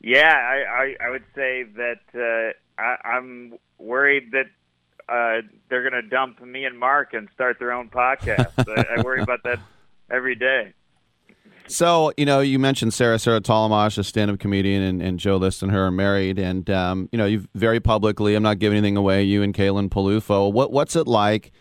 yeah, 0.00 0.32
I, 0.32 0.96
I, 1.00 1.06
I 1.06 1.10
would 1.10 1.24
say 1.34 1.64
that 1.64 2.00
uh, 2.14 2.80
I, 2.80 3.16
I'm 3.16 3.54
worried 3.78 4.32
that 4.32 4.46
uh, 5.08 5.46
they're 5.68 5.88
going 5.88 6.02
to 6.02 6.08
dump 6.08 6.42
me 6.42 6.64
and 6.64 6.78
Mark 6.78 7.14
and 7.14 7.28
start 7.34 7.58
their 7.58 7.72
own 7.72 7.88
podcast. 7.88 8.52
I, 8.68 8.98
I 8.98 9.02
worry 9.02 9.22
about 9.22 9.42
that 9.44 9.60
every 10.10 10.34
day. 10.34 10.74
So, 11.68 12.12
you 12.16 12.24
know, 12.24 12.40
you 12.40 12.58
mentioned 12.58 12.94
Sarah 12.94 13.18
Sarah 13.18 13.40
Tollemache, 13.40 13.98
a 13.98 14.04
stand-up 14.04 14.38
comedian, 14.38 14.82
and, 14.82 15.02
and 15.02 15.18
Joe 15.20 15.36
List 15.36 15.62
and 15.62 15.70
her 15.70 15.86
are 15.86 15.90
married, 15.90 16.38
and 16.38 16.68
um, 16.70 17.08
you 17.12 17.18
know, 17.18 17.26
you 17.26 17.46
very 17.54 17.78
publicly. 17.78 18.34
I'm 18.34 18.42
not 18.42 18.58
giving 18.58 18.78
anything 18.78 18.96
away. 18.96 19.22
You 19.22 19.42
and 19.42 19.54
Caitlin 19.54 19.90
Peluffo. 19.90 20.50
What 20.52 20.72
what's 20.72 20.96
it 20.96 21.06
like 21.06 21.52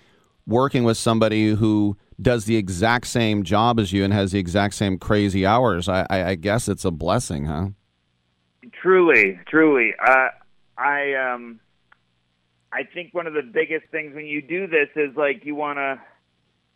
working 0.46 0.86
with 0.86 0.98
somebody 0.98 1.50
who 1.50 1.98
does 2.22 2.46
the 2.46 2.56
exact 2.56 3.08
same 3.08 3.44
job 3.44 3.80
as 3.80 3.92
you 3.92 4.04
and 4.04 4.14
has 4.14 4.32
the 4.32 4.40
exact 4.40 4.76
same 4.76 4.98
crazy 4.98 5.46
hours? 5.46 5.90
I, 5.90 6.08
I, 6.10 6.30
I 6.30 6.36
guess 6.36 6.70
it's 6.70 6.86
a 6.86 6.92
blessing, 6.92 7.46
huh? 7.46 7.68
Truly, 8.82 9.40
truly. 9.48 9.94
Uh, 10.04 10.30
I 10.78 11.14
um, 11.16 11.60
I 12.72 12.84
think 12.84 13.14
one 13.14 13.28
of 13.28 13.34
the 13.34 13.42
biggest 13.42 13.88
things 13.92 14.16
when 14.16 14.26
you 14.26 14.42
do 14.42 14.68
this 14.68 14.90
is 14.96 15.16
like 15.18 15.44
you 15.44 15.54
wanna 15.54 16.02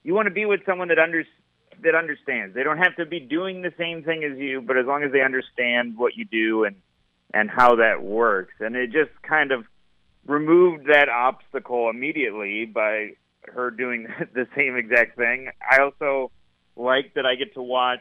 you 0.04 0.14
want 0.14 0.28
to 0.28 0.34
be 0.34 0.46
with 0.46 0.62
someone 0.66 0.90
that 0.90 1.00
under 1.00 1.24
that 1.84 1.96
understands. 1.96 2.54
They 2.56 2.64
don't 2.64 2.78
have 2.78 2.96
to 2.98 3.06
be 3.06 3.20
doing 3.20 3.62
the 3.62 3.74
same 3.78 4.04
thing 4.04 4.24
as 4.24 4.38
you, 4.38 4.62
but 4.62 4.78
as 4.78 4.86
long 4.86 5.04
as 5.04 5.12
they 5.12 5.22
understand 5.22 5.98
what 5.98 6.16
you 6.16 6.26
do 6.26 6.64
and 6.66 6.76
and 7.34 7.50
how 7.50 7.76
that 7.78 8.04
works, 8.04 8.54
and 8.60 8.76
it 8.76 8.92
just 8.92 9.12
kind 9.22 9.52
of 9.52 9.66
removed 10.26 10.88
that 10.88 11.08
obstacle 11.10 11.90
immediately 11.90 12.66
by 12.66 13.12
her 13.44 13.72
doing 13.72 14.08
the 14.34 14.48
same 14.56 14.76
exact 14.76 15.18
thing. 15.18 15.50
I 15.70 15.82
also 15.82 16.32
like 16.76 17.14
that 17.16 17.26
I 17.26 17.36
get 17.36 17.54
to 17.56 17.62
watch 17.62 18.00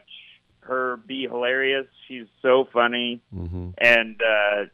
her 0.61 0.97
be 0.97 1.27
hilarious. 1.27 1.87
She's 2.07 2.27
so 2.41 2.67
funny, 2.71 3.21
and 3.77 4.21
uh, 4.21 4.65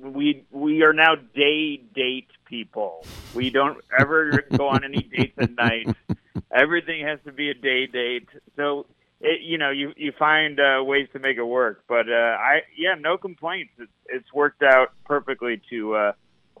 we 0.00 0.44
we 0.50 0.82
are 0.82 0.92
now 0.92 1.16
day 1.16 1.76
date 1.76 2.28
people. 2.46 3.04
We 3.34 3.50
don't 3.50 3.78
ever 3.98 4.44
go 4.56 4.68
on 4.68 4.84
any 4.84 5.02
dates 5.02 5.36
at 5.38 5.54
night. 5.54 5.88
Everything 6.52 7.04
has 7.06 7.18
to 7.26 7.32
be 7.32 7.50
a 7.50 7.54
day 7.54 7.86
date. 7.86 8.28
So 8.56 8.86
it, 9.20 9.40
you 9.42 9.58
know 9.58 9.70
you 9.70 9.92
you 9.96 10.12
find 10.18 10.58
uh, 10.60 10.82
ways 10.84 11.08
to 11.12 11.18
make 11.18 11.36
it 11.38 11.44
work. 11.44 11.82
But 11.88 12.08
uh, 12.08 12.12
I 12.14 12.60
yeah, 12.76 12.94
no 12.98 13.16
complaints. 13.18 13.72
It's 13.78 13.90
it's 14.06 14.32
worked 14.32 14.62
out 14.62 14.88
perfectly 15.04 15.60
to 15.70 15.94
uh, 15.94 16.12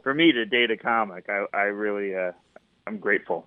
for 0.02 0.12
me 0.14 0.32
to 0.32 0.44
date 0.44 0.70
a 0.70 0.76
comic. 0.76 1.26
I 1.28 1.44
I 1.56 1.62
really 1.64 2.14
uh, 2.14 2.32
I'm 2.86 2.98
grateful. 2.98 3.46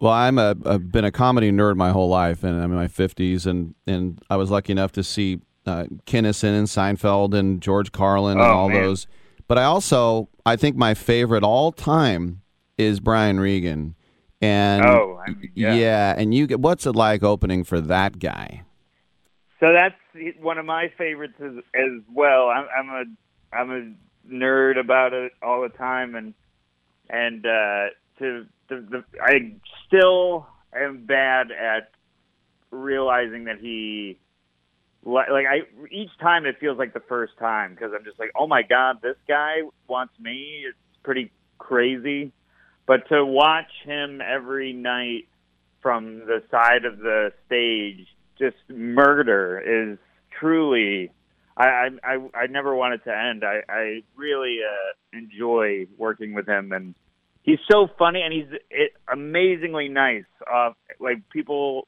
Well, 0.00 0.12
I'm 0.12 0.38
a 0.38 0.56
I've 0.64 0.90
been 0.90 1.04
a 1.04 1.12
comedy 1.12 1.52
nerd 1.52 1.76
my 1.76 1.90
whole 1.90 2.08
life, 2.08 2.42
and 2.42 2.56
I'm 2.60 2.70
in 2.72 2.76
my 2.78 2.88
50s, 2.88 3.46
and 3.46 3.74
and 3.86 4.18
I 4.30 4.36
was 4.36 4.50
lucky 4.50 4.72
enough 4.72 4.92
to 4.92 5.04
see 5.04 5.40
uh, 5.66 5.84
Kinison 6.06 6.58
and 6.58 6.66
Seinfeld 6.66 7.34
and 7.34 7.60
George 7.60 7.92
Carlin 7.92 8.38
and 8.38 8.46
Oh, 8.46 8.50
all 8.50 8.68
man. 8.70 8.82
those. 8.82 9.06
But 9.46 9.58
I 9.58 9.64
also 9.64 10.28
I 10.46 10.56
think 10.56 10.76
my 10.76 10.94
favorite 10.94 11.42
all 11.44 11.70
time 11.70 12.40
is 12.78 12.98
Brian 12.98 13.38
Regan, 13.40 13.94
and 14.40 14.84
Oh, 14.84 15.20
I 15.26 15.30
mean, 15.30 15.50
yeah. 15.54 16.14
and 16.16 16.34
you 16.34 16.46
get 16.46 16.60
what's 16.60 16.86
it 16.86 16.96
like 16.96 17.22
opening 17.22 17.64
for 17.64 17.80
that 17.80 18.18
guy? 18.18 18.64
So 19.60 19.72
that's 19.72 19.94
one 20.40 20.56
of 20.58 20.64
my 20.64 20.90
favorites 20.96 21.34
as, 21.38 21.52
as 21.74 22.02
well. 22.12 22.48
I'm, 22.48 22.66
I'm 22.76 22.88
a 22.88 23.04
I'm 23.56 23.70
a 23.70 24.32
nerd 24.32 24.78
about 24.78 25.12
it 25.12 25.32
all 25.42 25.60
the 25.62 25.68
time, 25.68 26.14
and 26.14 26.34
and 27.10 27.44
uh, 27.44 27.86
to 28.18 28.46
the, 28.68 28.76
the 28.90 29.04
I 29.22 29.54
still 29.86 30.46
am 30.74 31.04
bad 31.04 31.50
at 31.50 31.90
realizing 32.70 33.44
that 33.44 33.58
he 33.58 34.18
like 35.04 35.46
I 35.46 35.60
each 35.90 36.10
time 36.20 36.46
it 36.46 36.56
feels 36.60 36.78
like 36.78 36.94
the 36.94 37.00
first 37.00 37.32
time 37.38 37.74
because 37.74 37.92
I'm 37.94 38.04
just 38.04 38.18
like, 38.18 38.30
oh 38.36 38.46
my 38.46 38.62
god, 38.62 39.02
this 39.02 39.16
guy 39.28 39.62
wants 39.88 40.14
me. 40.18 40.64
It's 40.68 40.78
pretty 41.02 41.32
crazy, 41.58 42.32
but 42.86 43.08
to 43.08 43.24
watch 43.24 43.70
him 43.84 44.20
every 44.20 44.72
night 44.72 45.28
from 45.80 46.20
the 46.20 46.42
side 46.50 46.84
of 46.84 46.98
the 46.98 47.32
stage 47.46 48.06
just 48.38 48.56
murder 48.68 49.60
is 49.60 49.98
truly 50.38 51.10
I 51.56 51.88
I 52.02 52.16
I, 52.34 52.46
never 52.46 52.74
want 52.74 52.94
it 52.94 53.04
to 53.04 53.16
end. 53.16 53.44
I 53.44 53.60
I 53.68 54.02
really 54.16 54.58
uh, 54.64 55.18
enjoy 55.18 55.86
working 55.98 56.32
with 56.32 56.48
him 56.48 56.72
and 56.72 56.94
he's 57.42 57.58
so 57.70 57.88
funny 57.98 58.22
and 58.22 58.32
he's 58.32 58.60
it, 58.70 58.92
amazingly 59.12 59.88
nice. 59.88 60.24
Uh 60.50 60.70
like 60.98 61.28
people 61.30 61.86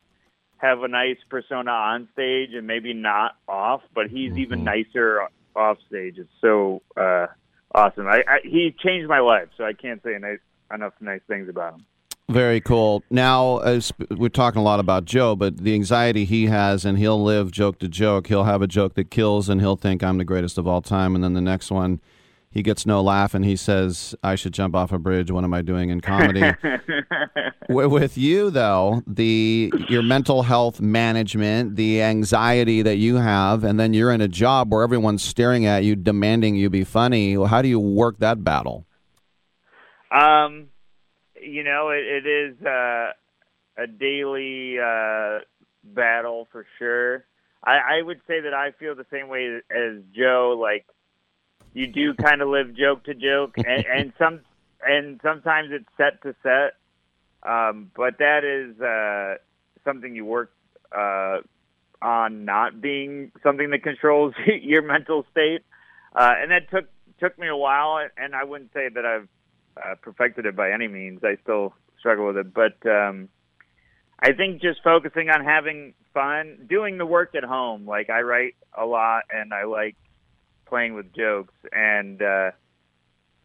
have 0.59 0.83
a 0.83 0.89
nice 0.89 1.17
persona 1.29 1.71
on 1.71 2.09
stage 2.13 2.51
and 2.55 2.67
maybe 2.67 2.93
not 2.93 3.37
off, 3.49 3.83
but 3.95 4.09
he's 4.09 4.37
even 4.37 4.63
nicer 4.65 5.27
off 5.57 5.79
stage. 5.89 6.19
It's 6.19 6.31
so 6.41 6.83
uh 6.97 7.27
awesome. 7.75 8.07
I, 8.07 8.23
I 8.29 8.39
he 8.45 8.75
changed 8.85 9.09
my 9.09 9.21
life, 9.21 9.49
so 9.57 9.65
I 9.65 9.73
can't 9.73 10.03
say 10.03 10.15
a 10.15 10.19
nice, 10.19 10.39
enough 10.73 10.95
nice 11.01 11.21
things 11.29 11.49
about 11.49 11.75
him. 11.75 11.87
Very 12.29 12.61
cool. 12.61 13.03
Now, 13.11 13.59
as 13.59 13.93
we're 14.11 14.29
talking 14.29 14.61
a 14.61 14.65
lot 14.65 14.81
about 14.81 15.05
Joe, 15.05 15.37
but 15.37 15.59
the 15.59 15.75
anxiety 15.75 16.25
he 16.25 16.47
has, 16.47 16.85
and 16.85 16.97
he'll 16.97 17.23
live 17.23 17.51
joke 17.51 17.79
to 17.81 17.89
joke. 17.89 18.29
He'll 18.29 18.45
have 18.45 18.63
a 18.63 18.67
joke 18.67 18.95
that 18.95 19.11
kills, 19.11 19.49
and 19.49 19.61
he'll 19.61 19.77
think 19.77 20.03
I'm 20.03 20.19
the 20.19 20.25
greatest 20.25 20.57
of 20.57 20.67
all 20.67 20.81
time, 20.81 21.15
and 21.15 21.23
then 21.23 21.35
the 21.35 21.41
next 21.41 21.71
one, 21.71 22.01
he 22.53 22.63
gets 22.63 22.85
no 22.85 23.03
laugh 23.03 23.33
and 23.35 23.47
he 23.47 23.57
says, 23.57 24.15
I 24.23 24.35
should 24.35 24.53
jump 24.53 24.77
off 24.77 24.93
a 24.93 24.99
bridge. 24.99 25.31
What 25.31 25.43
am 25.43 25.55
I 25.55 25.63
doing 25.63 25.89
in 25.89 26.03
comedy? 26.03 26.53
with 27.69 28.19
you, 28.19 28.51
though, 28.51 29.03
the 29.07 29.73
your 29.89 30.03
mental 30.03 30.43
health 30.43 30.79
management, 30.79 31.77
the 31.77 32.03
anxiety 32.03 32.83
that 32.83 32.97
you 32.97 33.17
have, 33.17 33.65
and 33.65 33.81
then 33.81 33.95
you're 33.95 34.13
in 34.13 34.21
a 34.21 34.29
job 34.29 34.71
where 34.71 34.83
everyone's 34.83 35.23
staring 35.23 35.65
at 35.65 35.85
you, 35.85 35.97
demanding 35.97 36.55
you 36.55 36.69
be 36.69 36.85
funny. 36.85 37.43
How 37.43 37.63
do 37.63 37.69
you 37.69 37.81
work 37.81 38.19
that 38.19 38.45
battle? 38.45 38.87
Um, 40.13 40.69
you 41.41 41.65
know, 41.65 41.91
it, 41.91 42.05
it 42.05 42.27
is 42.27 42.63
uh, 42.65 43.13
a 43.77 43.87
daily 43.87 44.79
uh, 44.79 45.41
battle 45.83 46.49
for 46.53 46.67
sure. 46.79 47.25
I, 47.65 47.99
I 47.99 48.03
would 48.03 48.21
say 48.27 48.41
that 48.41 48.55
I 48.55 48.73
feel 48.73 48.95
the 48.95 49.07
same 49.11 49.29
way 49.29 49.61
as 49.71 50.03
Joe. 50.15 50.59
Like 50.61 50.87
you 51.73 51.87
do 51.87 52.15
kind 52.23 52.43
of 52.43 52.49
live 52.49 52.75
joke 52.75 53.05
to 53.05 53.15
joke, 53.15 53.55
and, 53.57 53.87
and 53.87 54.13
some 54.19 54.41
and 54.87 55.21
sometimes 55.23 55.71
it's 55.73 55.89
set 55.97 56.23
to 56.23 56.35
set. 56.43 56.75
Um, 57.49 57.91
but 57.97 58.19
that 58.19 58.45
is 58.45 58.81
uh, 58.81 59.37
something 59.85 60.15
you 60.15 60.25
work 60.25 60.53
uh, 60.97 61.39
on 62.01 62.45
not 62.45 62.81
being 62.81 63.33
something 63.43 63.71
that 63.71 63.83
controls 63.83 64.35
your 64.63 64.83
mental 64.83 65.25
state, 65.31 65.63
uh, 66.15 66.35
and 66.37 66.51
that 66.51 66.71
took 66.71 66.89
took 67.19 67.39
me 67.39 67.49
a 67.49 67.57
while. 67.57 68.07
And 68.17 68.35
I 68.35 68.45
wouldn't 68.45 68.73
say 68.73 68.89
that 68.95 69.07
I've 69.07 69.29
uh, 69.77 69.95
perfected 70.01 70.47
it 70.47 70.57
by 70.57 70.73
any 70.73 70.89
means. 70.89 71.21
I 71.25 71.37
still 71.43 71.75
struggle 71.99 72.27
with 72.27 72.37
it, 72.37 72.55
but 72.55 72.75
um, 72.89 73.29
I 74.19 74.33
think 74.33 74.63
just 74.63 74.83
focusing 74.83 75.31
on 75.31 75.45
having 75.45 75.95
fun, 76.15 76.67
doing 76.69 76.99
the 76.99 77.07
work 77.07 77.35
at 77.35 77.45
home. 77.45 77.87
Like 77.87 78.11
I 78.11 78.23
write 78.23 78.55
a 78.77 78.85
lot, 78.87 79.25
and 79.33 79.53
I 79.53 79.65
like 79.65 79.97
playing 80.67 80.95
with 80.95 81.13
jokes 81.15 81.55
and 81.73 82.23
uh, 82.23 82.51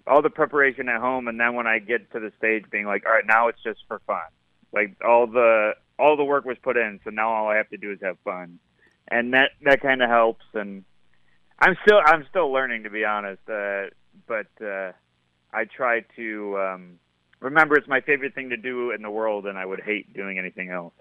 all 0.08 0.22
the 0.22 0.30
preparation 0.30 0.90
at 0.90 1.02
home, 1.02 1.28
and 1.28 1.40
then 1.40 1.56
when 1.56 1.68
I 1.68 1.80
get 1.80 2.12
to 2.14 2.20
the 2.20 2.32
stage, 2.38 2.66
being 2.72 2.86
like, 2.86 3.06
all 3.06 3.12
right, 3.12 3.26
now 3.26 3.48
it's 3.48 3.62
just 3.64 3.80
for 3.88 4.00
fun. 4.08 4.22
Like 4.72 4.96
all 5.06 5.28
the 5.28 5.74
all 6.00 6.16
the 6.16 6.24
work 6.24 6.46
was 6.46 6.58
put 6.62 6.78
in, 6.78 7.00
so 7.04 7.10
now 7.10 7.30
all 7.30 7.48
I 7.48 7.58
have 7.58 7.70
to 7.70 7.78
do 7.78 7.92
is 7.92 8.00
have 8.02 8.18
fun, 8.24 8.60
and 9.08 9.34
that 9.34 9.52
that 9.64 9.82
kind 9.82 10.02
of 10.02 10.10
helps. 10.10 10.46
And 10.54 10.84
I'm 11.60 11.76
still 11.86 12.00
I'm 12.06 12.26
still 12.30 12.52
learning 12.52 12.84
to 12.84 12.90
be 12.90 13.06
honest, 13.06 13.42
uh, 13.50 13.86
but 14.28 14.48
uh, 14.64 14.92
I 15.54 15.66
try 15.66 16.02
to 16.16 16.58
um, 16.58 17.00
remember 17.40 17.76
it's 17.76 17.88
my 17.88 18.02
favorite 18.02 18.36
thing 18.36 18.50
to 18.50 18.58
do 18.58 18.92
in 18.92 19.02
the 19.02 19.12
world, 19.12 19.46
and 19.46 19.58
I 19.58 19.66
would 19.66 19.82
hate 19.82 20.14
doing 20.14 20.38
anything 20.38 20.70
else. 20.70 20.94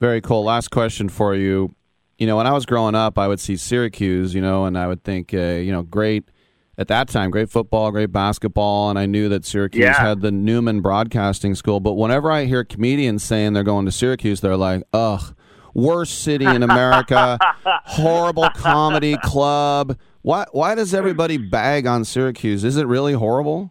Very 0.00 0.20
cool. 0.20 0.44
Last 0.44 0.70
question 0.70 1.08
for 1.08 1.34
you 1.34 1.74
you 2.18 2.26
know, 2.26 2.36
when 2.36 2.46
I 2.46 2.52
was 2.52 2.64
growing 2.64 2.94
up, 2.94 3.18
I 3.18 3.28
would 3.28 3.40
see 3.40 3.56
Syracuse, 3.56 4.34
you 4.34 4.40
know, 4.40 4.64
and 4.64 4.78
I 4.78 4.86
would 4.86 5.04
think, 5.04 5.34
uh, 5.34 5.38
you 5.38 5.70
know, 5.70 5.82
great 5.82 6.30
at 6.78 6.88
that 6.88 7.08
time, 7.08 7.30
great 7.30 7.50
football, 7.50 7.90
great 7.90 8.12
basketball, 8.12 8.90
and 8.90 8.98
I 8.98 9.06
knew 9.06 9.28
that 9.28 9.44
Syracuse 9.44 9.82
yeah. 9.82 10.00
had 10.00 10.20
the 10.20 10.30
Newman 10.30 10.80
Broadcasting 10.80 11.54
School. 11.54 11.80
But 11.80 11.94
whenever 11.94 12.30
I 12.30 12.44
hear 12.44 12.64
comedians 12.64 13.22
saying 13.22 13.52
they're 13.52 13.62
going 13.62 13.86
to 13.86 13.92
Syracuse, 13.92 14.40
they're 14.40 14.56
like, 14.56 14.82
ugh, 14.92 15.34
worst 15.74 16.22
city 16.22 16.46
in 16.46 16.62
America, 16.62 17.38
horrible 17.84 18.48
comedy 18.50 19.16
club. 19.22 19.98
Why, 20.26 20.44
why 20.50 20.74
does 20.74 20.92
everybody 20.92 21.36
bag 21.36 21.86
on 21.86 22.04
Syracuse? 22.04 22.64
Is 22.64 22.76
it 22.76 22.88
really 22.88 23.12
horrible? 23.12 23.70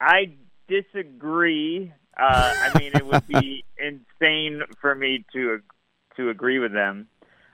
I 0.00 0.32
disagree. 0.68 1.92
Uh, 2.18 2.54
I 2.56 2.78
mean, 2.78 2.92
it 2.94 3.04
would 3.04 3.26
be 3.26 3.66
insane 3.78 4.62
for 4.80 4.94
me 4.94 5.26
to 5.34 5.60
to 6.16 6.30
agree 6.30 6.60
with 6.60 6.72
them. 6.72 7.08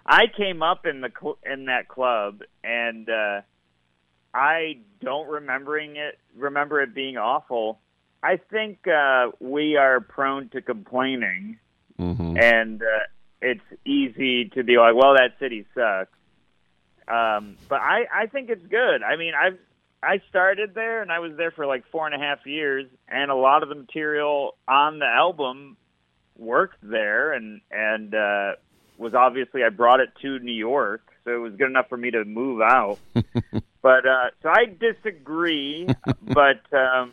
I 0.07 0.27
came 0.37 0.63
up 0.63 0.87
in 0.87 1.01
the 1.01 1.11
cl- 1.21 1.39
in 1.45 1.65
that 1.65 1.89
club, 1.89 2.43
and 2.63 3.09
uh, 3.11 3.41
I 4.33 4.79
don't 5.01 5.29
remembering 5.29 5.97
it 5.97 6.17
remember 6.37 6.81
it 6.83 6.95
being 6.95 7.17
awful. 7.17 7.81
I 8.23 8.37
think 8.37 8.87
uh, 8.87 9.33
we 9.41 9.77
are 9.77 9.99
prone 9.99 10.49
to 10.51 10.63
complaining, 10.63 11.59
mm-hmm. 11.99 12.37
and 12.41 12.83
uh, 12.83 13.07
it's 13.43 13.67
easy 13.85 14.49
to 14.51 14.63
be 14.63 14.77
like, 14.77 14.95
"Well, 14.95 15.15
that 15.15 15.41
city 15.41 15.67
sucks." 15.75 16.16
Um, 17.09 17.57
but 17.69 17.81
I, 17.81 18.07
I 18.13 18.27
think 18.27 18.51
it's 18.51 18.67
good. 18.67 19.03
I 19.03 19.17
mean, 19.17 19.33
I've 19.35 19.59
I 20.03 20.21
started 20.29 20.75
there, 20.75 21.03
and 21.03 21.11
I 21.11 21.19
was 21.21 21.33
there 21.37 21.51
for 21.51 21.67
like 21.67 21.85
four 21.91 22.07
and 22.07 22.15
a 22.15 22.19
half 22.19 22.47
years, 22.47 22.87
and 23.09 23.31
a 23.31 23.35
lot 23.35 23.63
of 23.63 23.69
the 23.69 23.75
material 23.75 24.57
on 24.69 24.99
the 24.99 25.07
album 25.07 25.77
worked 26.37 26.79
there, 26.83 27.33
and 27.33 27.61
and 27.71 28.15
uh, 28.15 28.53
was 28.99 29.15
obviously 29.15 29.65
I 29.65 29.71
brought 29.71 30.01
it 30.01 30.11
to 30.23 30.39
New 30.39 30.53
York, 30.53 31.03
so 31.25 31.35
it 31.35 31.39
was 31.39 31.55
good 31.57 31.69
enough 31.69 31.89
for 31.89 31.97
me 31.97 32.11
to 32.11 32.25
move 32.25 32.61
out. 32.61 32.99
but 33.83 34.07
uh, 34.07 34.31
so 34.43 34.49
I 34.49 34.67
disagree, 34.67 35.89
but 36.23 36.61
um, 36.73 37.13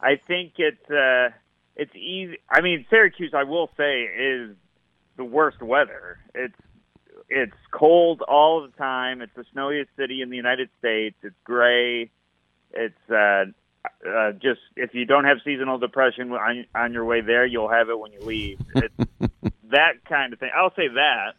I 0.00 0.16
think 0.16 0.54
it's 0.58 0.90
uh, 0.90 1.30
it's 1.76 1.94
easy. 1.96 2.38
I 2.50 2.60
mean, 2.60 2.86
Syracuse, 2.90 3.32
I 3.34 3.44
will 3.44 3.70
say, 3.76 4.02
is 4.02 4.56
the 5.16 5.24
worst 5.24 5.62
weather. 5.62 6.18
It's 6.34 6.54
it's 7.32 7.56
cold 7.70 8.20
all 8.22 8.62
the 8.62 8.76
time. 8.76 9.22
It's 9.22 9.34
the 9.34 9.44
snowiest 9.52 9.90
city 9.96 10.20
in 10.20 10.28
the 10.28 10.36
United 10.36 10.68
States. 10.78 11.16
It's 11.22 11.34
gray. 11.44 12.10
It's 12.72 13.10
uh, 13.10 13.44
uh, 14.06 14.32
just 14.32 14.60
if 14.76 14.94
you 14.94 15.06
don't 15.06 15.24
have 15.24 15.38
seasonal 15.44 15.78
depression 15.78 16.30
on, 16.32 16.66
on 16.74 16.92
your 16.92 17.04
way 17.04 17.22
there, 17.22 17.46
you'll 17.46 17.70
have 17.70 17.88
it 17.88 17.98
when 17.98 18.12
you 18.12 18.20
leave. 18.20 18.60
It's 18.74 18.94
that 19.70 20.04
kind 20.06 20.32
of 20.32 20.38
thing. 20.38 20.50
I'll 20.54 20.74
say 20.74 20.88
that. 20.88 21.32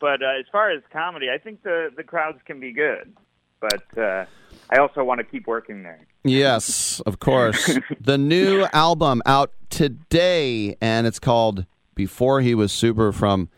But 0.00 0.22
uh, 0.22 0.40
as 0.40 0.46
far 0.50 0.70
as 0.70 0.82
comedy, 0.90 1.26
I 1.32 1.38
think 1.38 1.62
the 1.62 1.90
the 1.94 2.02
crowds 2.02 2.38
can 2.46 2.58
be 2.58 2.72
good. 2.72 3.14
But 3.60 3.98
uh, 3.98 4.24
I 4.70 4.78
also 4.78 5.04
want 5.04 5.18
to 5.18 5.24
keep 5.24 5.46
working 5.46 5.82
there. 5.82 6.06
Yes, 6.24 7.00
of 7.06 7.18
course. 7.18 7.78
the 8.00 8.18
new 8.18 8.66
album 8.72 9.22
out 9.26 9.52
today, 9.68 10.76
and 10.80 11.06
it's 11.06 11.18
called 11.18 11.66
"Before 11.94 12.40
He 12.40 12.54
Was 12.54 12.72
Super" 12.72 13.12
from 13.12 13.48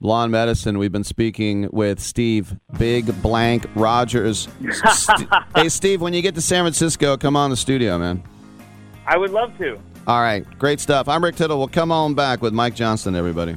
Blonde 0.00 0.32
Medicine. 0.32 0.78
We've 0.78 0.92
been 0.92 1.04
speaking 1.04 1.68
with 1.72 2.00
Steve 2.00 2.56
Big 2.78 3.22
Blank 3.22 3.66
Rogers. 3.74 4.48
St- 4.70 5.28
hey, 5.56 5.68
Steve, 5.68 6.00
when 6.00 6.12
you 6.12 6.22
get 6.22 6.34
to 6.34 6.40
San 6.40 6.64
Francisco, 6.64 7.16
come 7.16 7.36
on 7.36 7.50
the 7.50 7.56
studio, 7.56 7.98
man. 7.98 8.22
I 9.06 9.16
would 9.16 9.30
love 9.30 9.56
to. 9.58 9.78
All 10.06 10.20
right, 10.20 10.46
great 10.58 10.80
stuff. 10.80 11.08
I'm 11.08 11.24
Rick 11.24 11.36
Tittle. 11.36 11.58
We'll 11.58 11.68
come 11.68 11.90
on 11.90 12.14
back 12.14 12.42
with 12.42 12.52
Mike 12.52 12.74
Johnston, 12.74 13.14
everybody. 13.14 13.56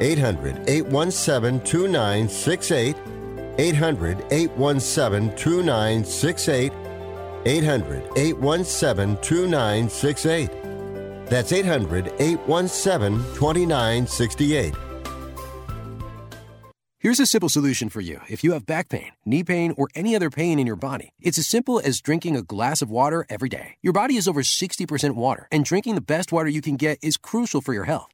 800 0.00 0.68
817 0.68 1.60
2968. 1.64 2.96
800 3.58 4.24
817 4.30 5.36
2968. 5.36 6.72
800 7.46 8.10
817 8.16 9.16
2968. 9.22 10.50
That's 11.26 11.52
800 11.52 12.12
817 12.18 13.18
2968. 13.34 14.74
Here's 17.04 17.20
a 17.20 17.26
simple 17.26 17.50
solution 17.50 17.90
for 17.90 18.00
you 18.00 18.22
if 18.30 18.42
you 18.42 18.52
have 18.52 18.64
back 18.64 18.88
pain, 18.88 19.12
knee 19.26 19.44
pain, 19.44 19.74
or 19.76 19.88
any 19.94 20.16
other 20.16 20.30
pain 20.30 20.58
in 20.58 20.66
your 20.66 20.74
body. 20.74 21.10
It's 21.20 21.36
as 21.36 21.46
simple 21.46 21.78
as 21.84 22.00
drinking 22.00 22.34
a 22.34 22.42
glass 22.42 22.80
of 22.80 22.90
water 22.90 23.26
every 23.28 23.50
day. 23.50 23.76
Your 23.82 23.92
body 23.92 24.16
is 24.16 24.26
over 24.26 24.40
60% 24.40 25.14
water, 25.14 25.46
and 25.52 25.66
drinking 25.66 25.96
the 25.96 26.00
best 26.00 26.32
water 26.32 26.48
you 26.48 26.62
can 26.62 26.76
get 26.76 26.98
is 27.02 27.18
crucial 27.18 27.60
for 27.60 27.74
your 27.74 27.84
health. 27.84 28.13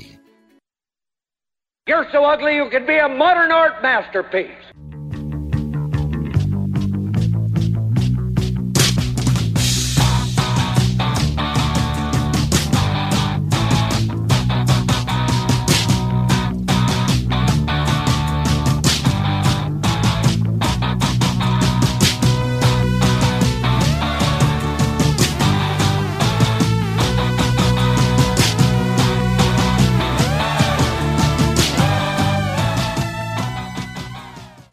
You're 1.87 2.05
so 2.11 2.23
ugly 2.23 2.55
you 2.55 2.69
could 2.69 2.85
be 2.85 2.99
a 2.99 3.09
modern 3.09 3.51
art 3.51 3.81
masterpiece. 3.81 4.51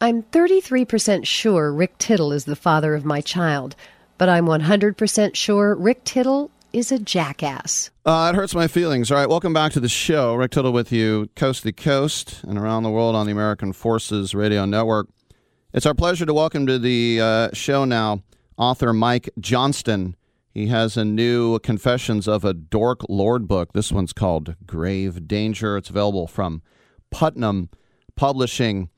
I'm 0.01 0.23
33% 0.23 1.25
sure 1.25 1.73
Rick 1.73 1.97
Tittle 1.97 2.31
is 2.31 2.45
the 2.45 2.55
father 2.55 2.95
of 2.95 3.03
my 3.03 3.19
child, 3.19 3.75
but 4.17 4.29
I'm 4.29 4.45
100% 4.45 5.35
sure 5.35 5.75
Rick 5.75 6.05
Tittle 6.05 6.51
is 6.71 6.93
a 6.93 6.99
jackass. 6.99 7.89
Uh, 8.05 8.31
it 8.33 8.37
hurts 8.37 8.55
my 8.55 8.69
feelings. 8.69 9.11
All 9.11 9.17
right, 9.17 9.27
welcome 9.27 9.51
back 9.51 9.73
to 9.73 9.81
the 9.81 9.89
show. 9.89 10.35
Rick 10.35 10.51
Tittle 10.51 10.71
with 10.71 10.93
you, 10.93 11.29
coast 11.35 11.63
to 11.63 11.73
coast 11.73 12.41
and 12.43 12.57
around 12.57 12.83
the 12.83 12.89
world 12.89 13.13
on 13.13 13.25
the 13.25 13.33
American 13.33 13.73
Forces 13.73 14.33
Radio 14.33 14.63
Network. 14.63 15.09
It's 15.73 15.85
our 15.85 15.93
pleasure 15.93 16.25
to 16.25 16.33
welcome 16.33 16.65
to 16.65 16.79
the 16.79 17.19
uh, 17.19 17.49
show 17.51 17.83
now 17.83 18.23
author 18.57 18.93
Mike 18.93 19.29
Johnston. 19.37 20.15
He 20.53 20.67
has 20.67 20.95
a 20.95 21.03
new 21.03 21.59
Confessions 21.59 22.25
of 22.25 22.45
a 22.45 22.53
Dork 22.53 23.01
Lord 23.09 23.49
book. 23.49 23.73
This 23.73 23.91
one's 23.91 24.13
called 24.13 24.55
Grave 24.65 25.27
Danger. 25.27 25.75
It's 25.75 25.89
available 25.89 26.25
from 26.25 26.61
Putnam 27.11 27.67
Publishing. 28.15 28.89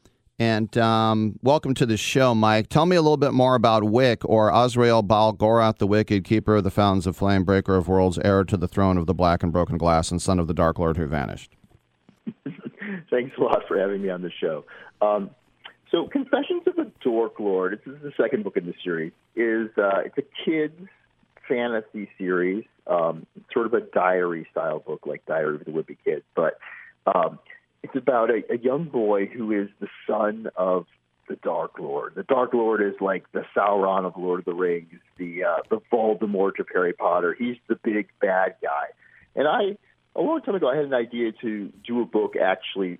And 0.41 0.75
um, 0.79 1.37
welcome 1.43 1.75
to 1.75 1.85
the 1.85 1.97
show, 1.97 2.33
Mike. 2.33 2.67
Tell 2.67 2.87
me 2.87 2.95
a 2.95 3.01
little 3.03 3.15
bit 3.15 3.31
more 3.31 3.53
about 3.53 3.83
Wick, 3.83 4.25
or 4.25 4.51
Azrael 4.51 5.03
Baal 5.03 5.35
Gorath, 5.35 5.77
the 5.77 5.85
wicked 5.85 6.23
keeper 6.23 6.55
of 6.55 6.63
the 6.63 6.71
fountains 6.71 7.05
of 7.05 7.15
flame, 7.15 7.43
breaker 7.43 7.75
of 7.75 7.87
worlds, 7.87 8.17
heir 8.23 8.43
to 8.45 8.57
the 8.57 8.67
throne 8.67 8.97
of 8.97 9.05
the 9.05 9.13
black 9.13 9.43
and 9.43 9.51
broken 9.51 9.77
glass, 9.77 10.09
and 10.09 10.19
son 10.19 10.39
of 10.39 10.47
the 10.47 10.55
Dark 10.55 10.79
Lord 10.79 10.97
who 10.97 11.05
vanished. 11.05 11.55
Thanks 13.11 13.37
a 13.37 13.41
lot 13.43 13.67
for 13.67 13.77
having 13.77 14.01
me 14.01 14.09
on 14.09 14.23
the 14.23 14.31
show. 14.31 14.65
Um, 14.99 15.29
so, 15.91 16.07
Confessions 16.07 16.63
of 16.65 16.79
a 16.79 16.87
Dork 17.03 17.39
Lord, 17.39 17.79
this 17.85 17.93
is 17.93 18.01
the 18.01 18.11
second 18.19 18.43
book 18.43 18.57
in 18.57 18.65
the 18.65 18.73
series, 18.83 19.11
is 19.35 19.69
uh, 19.77 19.99
it's 20.05 20.17
a 20.17 20.23
kids 20.43 20.89
fantasy 21.47 22.09
series, 22.17 22.63
um, 22.87 23.27
sort 23.53 23.67
of 23.67 23.75
a 23.75 23.81
diary 23.81 24.47
style 24.49 24.79
book, 24.79 25.05
like 25.05 25.23
Diary 25.27 25.57
of 25.57 25.65
the 25.65 25.71
Wimpy 25.71 25.97
Kid, 26.03 26.23
but 26.33 26.57
um, 27.05 27.37
it's 27.83 27.95
about 27.95 28.29
a, 28.29 28.41
a 28.53 28.57
young 28.57 28.85
boy 28.85 29.25
who 29.25 29.51
is 29.51 29.69
the 29.79 29.87
son 30.07 30.47
of 30.55 30.85
the 31.27 31.35
Dark 31.37 31.79
Lord. 31.79 32.13
The 32.15 32.23
Dark 32.23 32.53
Lord 32.53 32.81
is 32.81 32.99
like 32.99 33.31
the 33.31 33.43
Sauron 33.55 34.05
of 34.05 34.13
Lord 34.17 34.39
of 34.39 34.45
the 34.45 34.53
Rings, 34.53 34.99
the 35.17 35.45
uh, 35.45 35.61
the 35.69 35.79
Voldemort 35.91 36.59
of 36.59 36.67
Harry 36.73 36.93
Potter. 36.93 37.35
He's 37.37 37.57
the 37.67 37.75
big 37.75 38.09
bad 38.19 38.55
guy. 38.61 38.87
And 39.35 39.47
I, 39.47 39.77
a 40.15 40.21
long 40.21 40.41
time 40.41 40.55
ago, 40.55 40.69
I 40.69 40.75
had 40.75 40.85
an 40.85 40.93
idea 40.93 41.31
to 41.41 41.71
do 41.87 42.01
a 42.01 42.05
book 42.05 42.35
actually 42.35 42.99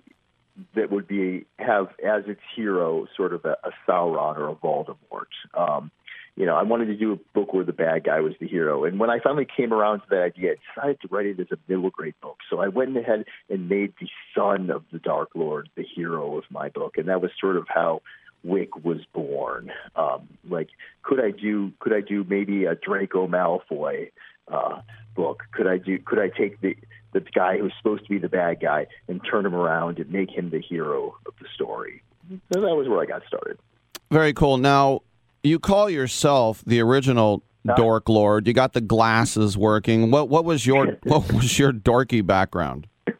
that 0.74 0.90
would 0.90 1.06
be 1.06 1.46
have 1.58 1.88
as 2.04 2.24
its 2.26 2.40
hero 2.56 3.06
sort 3.16 3.32
of 3.32 3.44
a, 3.44 3.56
a 3.64 3.70
Sauron 3.86 4.36
or 4.36 4.48
a 4.48 4.54
Voldemort. 4.54 5.26
Um, 5.54 5.90
you 6.36 6.46
know, 6.46 6.56
I 6.56 6.62
wanted 6.62 6.86
to 6.86 6.96
do 6.96 7.12
a 7.12 7.16
book 7.34 7.52
where 7.52 7.64
the 7.64 7.72
bad 7.72 8.04
guy 8.04 8.20
was 8.20 8.32
the 8.40 8.48
hero. 8.48 8.84
And 8.84 8.98
when 8.98 9.10
I 9.10 9.20
finally 9.20 9.46
came 9.54 9.72
around 9.72 10.00
to 10.00 10.06
that 10.10 10.22
idea, 10.22 10.52
I 10.52 10.56
decided 10.74 11.00
to 11.02 11.08
write 11.08 11.26
it 11.26 11.40
as 11.40 11.46
a 11.52 11.58
middle 11.68 11.90
grade 11.90 12.14
book. 12.22 12.38
So 12.48 12.60
I 12.60 12.68
went 12.68 12.96
ahead 12.96 13.24
and 13.50 13.68
made 13.68 13.92
the 14.00 14.08
son 14.34 14.70
of 14.70 14.84
the 14.90 14.98
Dark 14.98 15.30
Lord 15.34 15.68
the 15.76 15.84
hero 15.84 16.38
of 16.38 16.44
my 16.50 16.70
book, 16.70 16.96
and 16.96 17.08
that 17.08 17.20
was 17.20 17.30
sort 17.38 17.56
of 17.56 17.66
how 17.68 18.00
Wick 18.44 18.82
was 18.82 19.00
born. 19.12 19.70
Um, 19.94 20.28
like, 20.48 20.70
could 21.02 21.20
I 21.22 21.30
do 21.30 21.72
could 21.80 21.92
I 21.92 22.00
do 22.00 22.24
maybe 22.24 22.64
a 22.64 22.74
Draco 22.74 23.28
Malfoy 23.28 24.10
uh, 24.50 24.80
book? 25.14 25.42
Could 25.52 25.66
I 25.66 25.76
do 25.76 25.98
could 25.98 26.18
I 26.18 26.28
take 26.28 26.60
the 26.60 26.76
the 27.12 27.20
guy 27.20 27.58
who's 27.58 27.74
supposed 27.78 28.04
to 28.04 28.08
be 28.08 28.18
the 28.18 28.30
bad 28.30 28.60
guy 28.60 28.86
and 29.06 29.20
turn 29.30 29.44
him 29.44 29.54
around 29.54 29.98
and 29.98 30.10
make 30.10 30.30
him 30.30 30.50
the 30.50 30.60
hero 30.60 31.14
of 31.26 31.34
the 31.40 31.46
story? 31.54 32.02
So 32.52 32.62
that 32.62 32.74
was 32.74 32.88
where 32.88 33.00
I 33.00 33.06
got 33.06 33.22
started. 33.28 33.58
Very 34.10 34.32
cool. 34.32 34.56
Now, 34.56 35.02
you 35.42 35.58
call 35.58 35.90
yourself 35.90 36.62
the 36.66 36.80
original 36.80 37.42
Dork 37.76 38.08
Lord. 38.08 38.46
You 38.46 38.52
got 38.52 38.72
the 38.72 38.80
glasses 38.80 39.56
working. 39.56 40.10
What 40.10 40.28
what 40.28 40.44
was 40.44 40.66
your 40.66 40.98
what 41.04 41.32
was 41.32 41.58
your 41.58 41.72
dorky 41.72 42.24
background? 42.24 42.86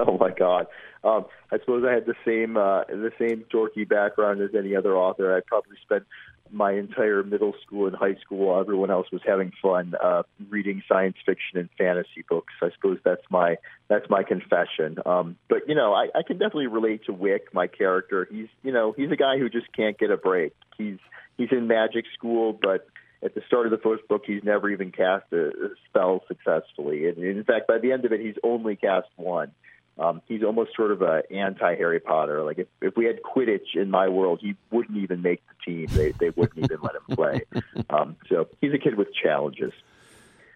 Oh 0.00 0.16
my 0.16 0.30
God! 0.30 0.68
Um, 1.02 1.24
I 1.50 1.58
suppose 1.58 1.84
I 1.84 1.92
had 1.92 2.06
the 2.06 2.14
same 2.24 2.56
uh, 2.56 2.84
the 2.84 3.10
same 3.18 3.44
dorky 3.52 3.86
background 3.86 4.40
as 4.40 4.50
any 4.56 4.76
other 4.76 4.96
author. 4.96 5.36
I 5.36 5.40
probably 5.44 5.76
spent 5.82 6.04
my 6.52 6.72
entire 6.72 7.22
middle 7.22 7.54
school 7.64 7.86
and 7.86 7.96
high 7.96 8.16
school, 8.16 8.58
everyone 8.58 8.90
else 8.90 9.06
was 9.12 9.20
having 9.26 9.52
fun 9.60 9.94
uh, 10.02 10.22
reading 10.48 10.82
science 10.88 11.16
fiction 11.24 11.58
and 11.58 11.68
fantasy 11.76 12.24
books. 12.28 12.52
I 12.62 12.70
suppose 12.74 12.98
that's 13.04 13.24
my 13.30 13.56
that's 13.88 14.08
my 14.08 14.22
confession. 14.22 14.98
Um, 15.04 15.36
but 15.48 15.68
you 15.68 15.74
know, 15.74 15.94
I, 15.94 16.08
I 16.14 16.22
can 16.26 16.38
definitely 16.38 16.68
relate 16.68 17.04
to 17.06 17.12
Wick, 17.12 17.52
my 17.52 17.66
character. 17.66 18.26
He's 18.30 18.48
you 18.62 18.72
know 18.72 18.92
he's 18.96 19.10
a 19.10 19.16
guy 19.16 19.38
who 19.38 19.48
just 19.48 19.72
can't 19.72 19.98
get 19.98 20.10
a 20.10 20.16
break. 20.16 20.54
He's 20.76 20.98
he's 21.36 21.48
in 21.52 21.66
magic 21.66 22.04
school, 22.14 22.52
but 22.52 22.86
at 23.22 23.34
the 23.34 23.42
start 23.46 23.66
of 23.66 23.72
the 23.72 23.78
first 23.78 24.06
book, 24.08 24.22
he's 24.26 24.44
never 24.44 24.70
even 24.70 24.92
cast 24.92 25.24
a, 25.32 25.50
spell 25.88 26.22
successfully. 26.28 27.08
And 27.08 27.18
in 27.18 27.44
fact, 27.44 27.66
by 27.66 27.78
the 27.78 27.92
end 27.92 28.04
of 28.04 28.12
it, 28.12 28.20
he's 28.20 28.36
only 28.44 28.76
cast 28.76 29.08
one. 29.16 29.52
Um, 29.98 30.22
he's 30.26 30.44
almost 30.44 30.76
sort 30.76 30.92
of 30.92 31.02
a 31.02 31.22
anti 31.30 31.74
Harry 31.74 31.98
Potter. 31.98 32.44
Like 32.44 32.58
if, 32.58 32.68
if 32.80 32.96
we 32.96 33.06
had 33.06 33.20
Quidditch 33.22 33.74
in 33.74 33.90
my 33.90 34.08
world, 34.08 34.38
he 34.40 34.54
wouldn't 34.70 34.96
even 34.98 35.22
make 35.22 35.42
the 35.48 35.72
team. 35.72 35.86
They 35.90 36.12
they 36.12 36.30
wouldn't 36.30 36.58
even 36.58 36.78
let 36.82 36.94
him 36.94 37.16
play. 37.16 37.40
Um, 37.90 38.16
so 38.28 38.48
he's 38.60 38.74
a 38.74 38.78
kid 38.78 38.96
with 38.96 39.08
challenges. 39.14 39.72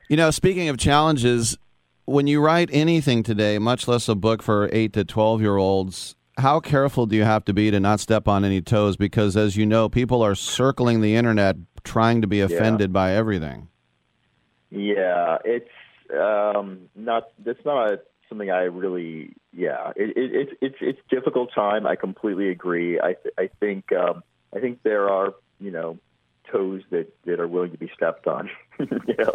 You 0.09 0.19
know, 0.19 0.31
speaking 0.31 0.69
of 0.69 0.77
challenges, 0.77 1.57
when 2.05 2.27
you 2.27 2.45
write 2.45 2.69
anything 2.73 3.23
today, 3.23 3.59
much 3.59 3.89
less 3.89 4.07
a 4.07 4.15
book 4.15 4.43
for 4.43 4.69
eight 4.71 4.93
to 4.93 5.05
twelve 5.05 5.41
year 5.41 5.57
olds, 5.57 6.15
how 6.37 6.61
careful 6.61 7.07
do 7.07 7.17
you 7.17 7.25
have 7.25 7.45
to 7.47 7.55
be 7.55 7.71
to 7.71 7.81
not 7.81 8.01
step 8.01 8.29
on 8.29 8.45
any 8.45 8.61
toes? 8.61 8.97
Because 8.99 9.35
as 9.35 9.57
you 9.57 9.65
know, 9.65 9.89
people 9.89 10.23
are 10.23 10.35
circling 10.35 11.01
the 11.01 11.15
internet 11.15 11.57
trying 11.85 12.21
to 12.21 12.27
be 12.27 12.41
offended 12.41 12.91
yeah. 12.91 12.95
by 12.95 13.13
everything. 13.15 13.69
Yeah, 14.71 15.39
it's 15.45 15.69
um, 16.13 16.91
not. 16.95 17.29
That's 17.39 17.65
not 17.65 17.93
a, 17.93 18.01
something 18.33 18.51
I 18.51 18.63
really. 18.63 19.35
Yeah, 19.53 19.93
it, 19.95 20.17
it, 20.17 20.31
it's 20.35 20.53
it's 20.61 20.77
it's 20.81 21.01
difficult 21.11 21.51
time. 21.55 21.87
I 21.87 21.97
completely 21.97 22.49
agree. 22.49 22.99
I 22.99 23.15
th- 23.15 23.35
I 23.39 23.51
think 23.61 23.93
um, 23.93 24.23
I 24.55 24.61
think 24.61 24.83
there 24.83 25.11
are 25.11 25.35
you 25.61 25.71
know 25.71 25.99
toes 26.51 26.83
that 26.91 27.13
that 27.27 27.39
are 27.41 27.49
willing 27.49 27.73
to 27.73 27.79
be 27.79 27.91
stepped 27.95 28.27
on. 28.27 28.51
you 28.79 29.17
know, 29.19 29.35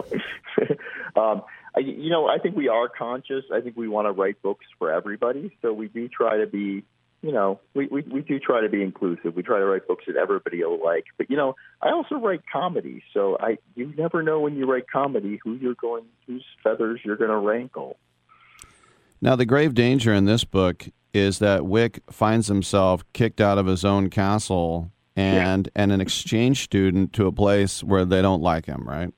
um, 1.22 1.44
I, 1.76 1.80
you 1.80 2.10
know, 2.10 2.28
I 2.28 2.40
think 2.40 2.56
we 2.56 2.68
are 2.68 2.90
conscious. 2.90 3.46
I 3.54 3.62
think 3.62 3.78
we 3.78 3.88
want 3.88 4.08
to 4.08 4.12
write 4.12 4.42
books 4.42 4.66
for 4.80 4.92
everybody, 4.92 5.56
so 5.62 5.72
we 5.74 5.88
do 5.88 6.08
try 6.08 6.38
to 6.38 6.48
be 6.48 6.84
you 7.22 7.32
know, 7.32 7.60
we, 7.74 7.88
we, 7.88 8.02
we 8.04 8.22
do 8.22 8.40
try 8.40 8.62
to 8.62 8.70
be 8.70 8.84
inclusive. 8.84 9.36
We 9.36 9.42
try 9.42 9.58
to 9.58 9.66
write 9.66 9.88
books 9.88 10.06
that 10.08 10.16
everybody 10.16 10.64
will 10.64 10.84
like. 10.84 11.06
But, 11.18 11.32
you 11.32 11.36
know, 11.36 11.56
I 11.82 11.90
also 11.90 12.16
write 12.16 12.42
comedy. 12.52 13.04
So 13.14 13.38
I 13.40 13.58
you 13.76 13.92
never 13.98 14.22
know 14.22 14.40
when 14.40 14.56
you 14.56 14.72
write 14.72 14.86
comedy 14.92 15.40
who 15.44 15.56
you're 15.56 15.74
going, 15.74 16.06
whose 16.28 16.46
feathers 16.64 17.02
you're 17.04 17.18
going 17.18 17.32
to 17.32 17.38
rankle. 17.38 17.98
Now, 19.22 19.36
the 19.36 19.46
grave 19.46 19.74
danger 19.74 20.14
in 20.14 20.26
this 20.26 20.44
book 20.44 20.88
is 21.14 21.40
that 21.40 21.66
Wick 21.66 22.02
finds 22.10 22.48
himself 22.48 23.04
kicked 23.14 23.42
out 23.42 23.58
of 23.58 23.66
his 23.66 23.84
own 23.84 24.10
castle 24.10 24.92
and 25.16 25.68
yeah. 25.68 25.82
and 25.82 25.92
an 25.92 26.00
exchange 26.00 26.64
student 26.64 27.14
to 27.14 27.26
a 27.26 27.32
place 27.32 27.84
where 27.84 28.06
they 28.06 28.22
don't 28.22 28.42
like 28.42 28.68
him, 28.68 28.88
right? 28.88 29.12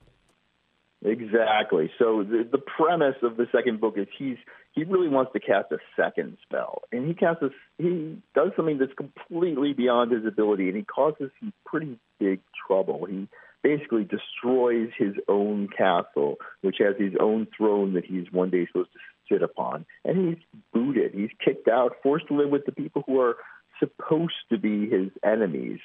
Exactly. 1.02 1.90
So 1.98 2.22
the, 2.22 2.46
the 2.50 2.58
premise 2.58 3.16
of 3.22 3.36
the 3.36 3.46
second 3.52 3.80
book 3.80 3.94
is 3.96 4.06
he's 4.18 4.36
he 4.72 4.84
really 4.84 5.08
wants 5.08 5.32
to 5.32 5.40
cast 5.40 5.72
a 5.72 5.78
second 5.96 6.36
spell, 6.42 6.82
and 6.92 7.06
he 7.06 7.14
casts 7.14 7.42
a, 7.42 7.50
he 7.78 8.18
does 8.34 8.52
something 8.56 8.78
that's 8.78 8.92
completely 8.94 9.72
beyond 9.72 10.12
his 10.12 10.24
ability, 10.24 10.68
and 10.68 10.76
he 10.76 10.84
causes 10.84 11.30
some 11.40 11.52
pretty 11.66 11.98
big 12.18 12.40
trouble. 12.66 13.04
He 13.06 13.28
basically 13.62 14.04
destroys 14.04 14.90
his 14.96 15.14
own 15.28 15.68
castle, 15.76 16.36
which 16.60 16.76
has 16.78 16.94
his 16.98 17.12
own 17.20 17.46
throne 17.56 17.94
that 17.94 18.04
he's 18.04 18.30
one 18.30 18.50
day 18.50 18.66
supposed 18.66 18.92
to 18.92 18.98
sit 19.30 19.42
upon, 19.42 19.86
and 20.04 20.28
he's 20.28 20.44
booted. 20.72 21.12
He's 21.14 21.30
kicked 21.44 21.68
out, 21.68 21.96
forced 22.02 22.28
to 22.28 22.34
live 22.36 22.50
with 22.50 22.66
the 22.66 22.72
people 22.72 23.02
who 23.06 23.20
are 23.20 23.36
supposed 23.78 24.34
to 24.50 24.58
be 24.58 24.88
his 24.88 25.10
enemies. 25.24 25.80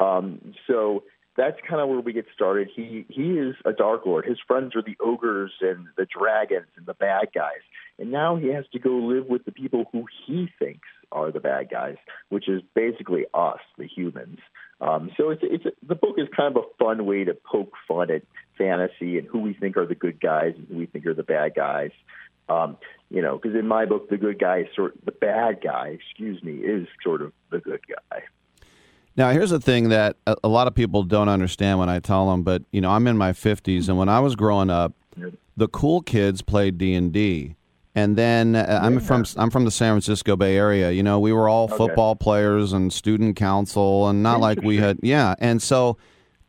Um, 0.00 0.54
so 0.66 1.04
that's 1.36 1.56
kind 1.68 1.80
of 1.80 1.88
where 1.88 2.00
we 2.00 2.12
get 2.12 2.26
started. 2.34 2.68
He 2.74 3.04
he 3.08 3.32
is 3.32 3.54
a 3.64 3.72
Dark 3.72 4.06
Lord. 4.06 4.24
His 4.24 4.38
friends 4.46 4.74
are 4.76 4.82
the 4.82 4.96
ogres 5.00 5.52
and 5.60 5.86
the 5.96 6.06
dragons 6.06 6.68
and 6.76 6.86
the 6.86 6.94
bad 6.94 7.28
guys. 7.34 7.62
And 7.98 8.10
now 8.10 8.36
he 8.36 8.48
has 8.48 8.64
to 8.72 8.78
go 8.78 8.90
live 8.90 9.26
with 9.26 9.44
the 9.44 9.52
people 9.52 9.84
who 9.92 10.04
he 10.26 10.48
thinks 10.58 10.88
are 11.12 11.30
the 11.30 11.40
bad 11.40 11.70
guys, 11.70 11.96
which 12.28 12.48
is 12.48 12.60
basically 12.74 13.24
us, 13.32 13.60
the 13.78 13.86
humans. 13.86 14.38
Um, 14.80 15.10
so 15.16 15.30
it's 15.30 15.42
it's 15.44 15.64
the 15.86 15.94
book 15.94 16.16
is 16.18 16.28
kind 16.36 16.56
of 16.56 16.64
a 16.64 16.84
fun 16.84 17.06
way 17.06 17.24
to 17.24 17.34
poke 17.34 17.72
fun 17.86 18.10
at 18.10 18.22
fantasy 18.58 19.18
and 19.18 19.26
who 19.26 19.38
we 19.40 19.54
think 19.54 19.76
are 19.76 19.86
the 19.86 19.94
good 19.94 20.20
guys 20.20 20.54
and 20.56 20.66
who 20.68 20.78
we 20.78 20.86
think 20.86 21.06
are 21.06 21.14
the 21.14 21.22
bad 21.22 21.54
guys. 21.54 21.90
Um, 22.48 22.76
you 23.10 23.22
know, 23.22 23.38
because 23.38 23.56
in 23.56 23.66
my 23.66 23.86
book, 23.86 24.10
the 24.10 24.16
good 24.16 24.38
guy 24.38 24.60
is 24.60 24.66
sort 24.74 24.94
the 25.04 25.12
bad 25.12 25.60
guy, 25.62 25.88
excuse 25.88 26.42
me, 26.42 26.54
is 26.54 26.86
sort 27.02 27.22
of 27.22 27.32
the 27.50 27.60
good 27.60 27.80
guy. 27.86 28.22
Now, 29.16 29.30
here's 29.30 29.50
the 29.50 29.60
thing 29.60 29.90
that 29.90 30.16
a, 30.26 30.48
lot 30.48 30.66
of 30.66 30.74
people 30.74 31.04
don't 31.04 31.28
understand 31.28 31.78
when 31.78 31.88
I 31.88 32.00
tell 32.00 32.28
them, 32.30 32.42
but 32.42 32.62
you 32.72 32.80
know, 32.80 32.90
I'm 32.90 33.06
in 33.06 33.16
my 33.16 33.30
50s, 33.30 33.88
and 33.88 33.96
when 33.96 34.08
I 34.08 34.18
was 34.18 34.34
growing 34.34 34.70
up, 34.70 34.92
the 35.56 35.68
cool 35.68 36.02
kids 36.02 36.42
played 36.42 36.78
D 36.78 36.94
and 36.94 37.12
D, 37.12 37.54
and 37.94 38.16
then 38.16 38.56
uh, 38.56 38.80
I'm 38.82 38.98
from 38.98 39.24
I'm 39.36 39.50
from 39.50 39.64
the 39.64 39.70
San 39.70 39.92
Francisco 39.92 40.34
Bay 40.34 40.56
Area. 40.56 40.90
You 40.90 41.04
know, 41.04 41.20
we 41.20 41.32
were 41.32 41.48
all 41.48 41.64
okay. 41.64 41.76
football 41.76 42.16
players 42.16 42.72
and 42.72 42.92
student 42.92 43.36
council, 43.36 44.08
and 44.08 44.22
not 44.24 44.40
like 44.40 44.62
we 44.62 44.78
had 44.78 44.98
yeah. 45.00 45.36
And 45.38 45.62
so, 45.62 45.96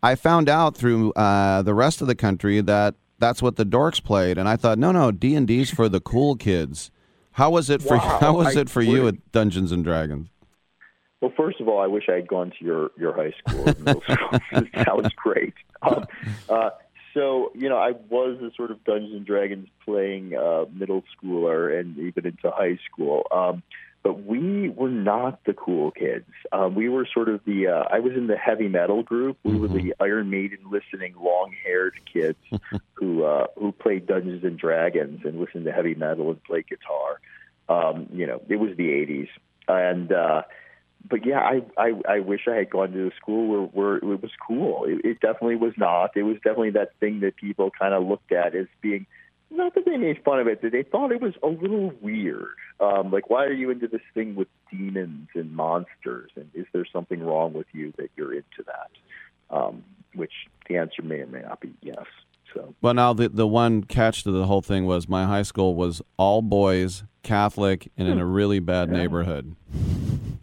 I 0.01 0.15
found 0.15 0.49
out 0.49 0.75
through 0.75 1.13
uh, 1.13 1.61
the 1.61 1.75
rest 1.75 2.01
of 2.01 2.07
the 2.07 2.15
country 2.15 2.61
that 2.61 2.95
that's 3.25 3.41
what 3.41 3.55
the 3.55 3.65
dorks 3.65 4.03
played, 4.03 4.37
and 4.37 4.47
I 4.47 4.55
thought, 4.55 4.77
no, 4.77 4.91
no, 4.91 5.11
D 5.11 5.35
and 5.35 5.47
D's 5.47 5.71
for 5.71 5.89
the 5.89 5.99
cool 5.99 6.35
kids. 6.35 6.91
How 7.31 7.49
was 7.49 7.71
it 7.71 7.81
for 7.81 7.97
wow. 7.97 8.17
How 8.21 8.33
was 8.33 8.55
I, 8.55 8.61
it 8.61 8.69
for 8.69 8.83
you 8.83 9.07
at 9.07 9.31
Dungeons 9.31 9.71
and 9.71 9.83
Dragons? 9.83 10.29
Well, 11.21 11.33
first 11.35 11.59
of 11.59 11.67
all, 11.67 11.81
I 11.81 11.87
wish 11.87 12.03
I 12.07 12.13
had 12.13 12.27
gone 12.27 12.51
to 12.59 12.65
your 12.65 12.91
your 12.97 13.13
high 13.13 13.33
school, 13.39 13.65
middle 13.79 14.01
school. 14.09 14.39
it 14.51 14.85
sounds 14.85 15.09
great. 15.15 15.55
Um, 15.81 16.05
uh, 16.47 16.69
so 17.15 17.51
you 17.55 17.67
know, 17.67 17.77
I 17.77 17.93
was 18.09 18.39
a 18.41 18.53
sort 18.55 18.69
of 18.69 18.83
Dungeons 18.83 19.15
and 19.15 19.25
Dragons 19.25 19.69
playing 19.83 20.35
uh, 20.35 20.65
middle 20.71 21.03
schooler 21.17 21.77
and 21.79 21.97
even 21.97 22.27
into 22.27 22.51
high 22.51 22.77
school. 22.85 23.23
Um, 23.31 23.63
but 24.05 24.23
we 24.23 24.69
were 24.69 24.91
not 24.91 25.43
the 25.45 25.53
cool 25.53 25.89
kids. 25.89 26.29
Um, 26.51 26.75
we 26.75 26.89
were 26.89 27.07
sort 27.11 27.27
of 27.27 27.43
the. 27.43 27.69
Uh, 27.69 27.85
I 27.91 28.01
was 28.01 28.13
in 28.13 28.27
the 28.27 28.37
heavy 28.37 28.67
metal 28.67 29.01
group. 29.01 29.35
We 29.43 29.53
mm-hmm. 29.53 29.61
were 29.61 29.67
the 29.67 29.95
Iron 29.99 30.29
Maiden 30.29 30.59
listening, 30.69 31.15
long-haired 31.19 31.99
kids 32.13 32.37
who 32.93 33.23
uh, 33.23 33.47
who 33.57 33.71
played 33.71 34.05
Dungeons 34.05 34.43
and 34.43 34.59
Dragons 34.59 35.21
and 35.25 35.39
listened 35.39 35.65
to 35.65 35.71
heavy 35.71 35.95
metal 35.95 36.29
and 36.29 36.43
played 36.43 36.67
guitar. 36.67 37.19
Um, 37.67 38.07
you 38.13 38.27
know, 38.27 38.43
it 38.47 38.57
was 38.57 38.77
the 38.77 38.89
'80s, 38.89 39.29
and 39.67 40.11
uh, 40.11 40.43
but 41.09 41.25
yeah, 41.25 41.39
I, 41.39 41.63
I 41.75 41.93
I 42.07 42.19
wish 42.19 42.41
I 42.47 42.57
had 42.57 42.69
gone 42.69 42.91
to 42.91 43.07
a 43.07 43.15
school 43.19 43.47
where, 43.47 43.61
where 43.61 44.13
it 44.13 44.21
was 44.21 44.31
cool. 44.47 44.85
It, 44.85 45.03
it 45.03 45.19
definitely 45.19 45.55
was 45.55 45.73
not. 45.77 46.15
It 46.15 46.21
was 46.21 46.35
definitely 46.35 46.71
that 46.71 46.91
thing 46.99 47.21
that 47.21 47.37
people 47.37 47.71
kind 47.71 47.95
of 47.95 48.07
looked 48.07 48.31
at 48.31 48.53
as 48.53 48.67
being 48.81 49.07
not 49.55 49.75
that 49.75 49.85
they 49.85 49.97
made 49.97 50.23
fun 50.23 50.39
of 50.39 50.47
it, 50.47 50.61
that 50.61 50.71
they 50.71 50.83
thought 50.83 51.11
it 51.11 51.21
was 51.21 51.33
a 51.43 51.47
little 51.47 51.93
weird. 52.01 52.55
Um, 52.79 53.11
like, 53.11 53.29
why 53.29 53.45
are 53.45 53.53
you 53.53 53.69
into 53.69 53.87
this 53.87 54.01
thing 54.13 54.35
with 54.35 54.47
demons 54.71 55.29
and 55.33 55.51
monsters? 55.55 56.31
And 56.35 56.49
is 56.53 56.65
there 56.73 56.85
something 56.91 57.21
wrong 57.23 57.53
with 57.53 57.67
you 57.73 57.93
that 57.97 58.09
you're 58.15 58.33
into 58.33 58.63
that? 58.65 58.91
Um, 59.49 59.83
which 60.13 60.31
the 60.67 60.77
answer 60.77 61.01
may 61.01 61.19
or 61.19 61.27
may 61.27 61.41
not 61.41 61.59
be 61.59 61.73
yes. 61.81 62.05
So. 62.53 62.73
Well, 62.81 62.93
now 62.93 63.13
the 63.13 63.27
the 63.27 63.47
one 63.47 63.83
catch 63.83 64.23
to 64.23 64.31
the 64.31 64.45
whole 64.45 64.61
thing 64.61 64.85
was 64.85 65.09
my 65.09 65.25
high 65.25 65.43
school 65.43 65.75
was 65.75 66.01
all 66.17 66.41
boys, 66.41 67.03
Catholic, 67.21 67.91
and 67.97 68.07
in 68.07 68.17
a 68.17 68.25
really 68.25 68.59
bad 68.59 68.89
yeah. 68.89 68.97
neighborhood. 68.97 69.55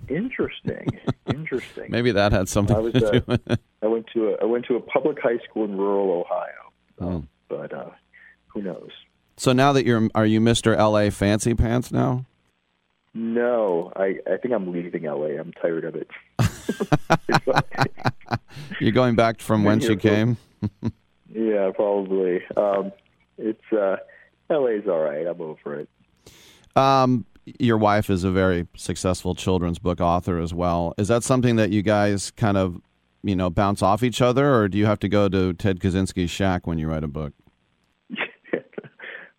Interesting. 0.09 0.89
Interesting. 1.27 1.87
Maybe 1.89 2.13
that 2.13 2.33
had 2.33 2.49
something 2.49 2.77
I 2.77 2.81
was, 2.81 2.93
to 2.93 3.07
uh, 3.07 3.11
do 3.13 3.23
with 3.27 3.51
it. 3.51 3.61
I 3.83 3.87
went 3.87 4.07
to 4.15 4.31
a 4.31 4.43
I 4.43 4.45
went 4.45 4.67
to 4.67 4.77
a 4.77 4.81
public 4.81 5.19
high 5.21 5.39
school 5.49 5.65
in 5.65 5.77
rural 5.77 6.21
Ohio. 6.21 6.73
Oh. 7.01 7.25
But 7.49 7.73
uh, 7.73 7.91
who 8.53 8.63
knows? 8.63 8.91
So 9.37 9.53
now 9.53 9.73
that 9.73 9.87
you're 9.87 10.09
are 10.15 10.27
you 10.27 10.41
Mr. 10.41 10.77
LA 10.77 11.11
fancy 11.11 11.55
pants 11.55 11.93
now? 11.93 12.27
No, 13.15 13.93
I 13.97 14.19
I 14.31 14.37
think 14.39 14.55
I'm 14.55 14.73
leaving 14.73 15.05
LA. 15.05 15.39
I'm 15.39 15.53
tired 15.53 15.85
of 15.85 15.97
it. 15.97 16.09
you're 18.81 18.93
going 18.93 19.17
back 19.17 19.41
from 19.41 19.65
whence 19.65 19.85
you 19.89 19.97
came? 19.97 20.37
yeah, 21.33 21.71
probably. 21.75 22.43
Um, 22.57 22.93
it's 23.39 23.73
uh, 23.73 23.97
LA's 24.49 24.87
all 24.87 25.01
right. 25.01 25.27
I'm 25.27 25.41
over 25.41 25.81
it. 25.81 25.89
Um, 26.77 27.27
your 27.45 27.77
wife 27.77 28.09
is 28.09 28.25
a 28.25 28.31
very 28.31 28.67
successful 28.77 29.35
children's 29.35 29.79
book 29.79 30.01
author 30.01 30.39
as 30.39 30.55
well. 30.55 30.95
Is 30.97 31.09
that 31.09 31.25
something 31.25 31.57
that 31.57 31.71
you 31.71 31.83
guys 31.83 32.31
kind 32.31 32.57
of, 32.57 32.81
you 33.23 33.35
know, 33.35 33.51
bounce 33.51 33.83
off 33.83 34.03
each 34.03 34.23
other, 34.23 34.55
or 34.55 34.69
do 34.69 34.79
you 34.79 34.87
have 34.87 35.01
to 35.01 35.09
go 35.09 35.29
to 35.29 35.53
Ted 35.55 35.81
Kaczynski's 35.81 36.31
shack 36.31 36.67
when 36.67 36.79
you 36.79 36.89
write 36.89 37.05
a 37.05 37.09
book? 37.09 37.33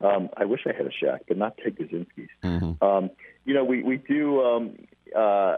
Um, 0.03 0.29
I 0.35 0.45
wish 0.45 0.61
I 0.67 0.73
had 0.75 0.85
a 0.85 0.91
shack, 0.91 1.21
but 1.27 1.37
not 1.37 1.57
Ted 1.57 1.77
Kaczynski's. 1.77 2.29
Mm-hmm. 2.43 2.83
Um, 2.83 3.09
you 3.45 3.53
know, 3.53 3.63
we 3.63 3.81
we 3.83 3.97
do. 3.97 4.41
Um, 4.41 4.75
uh, 5.15 5.57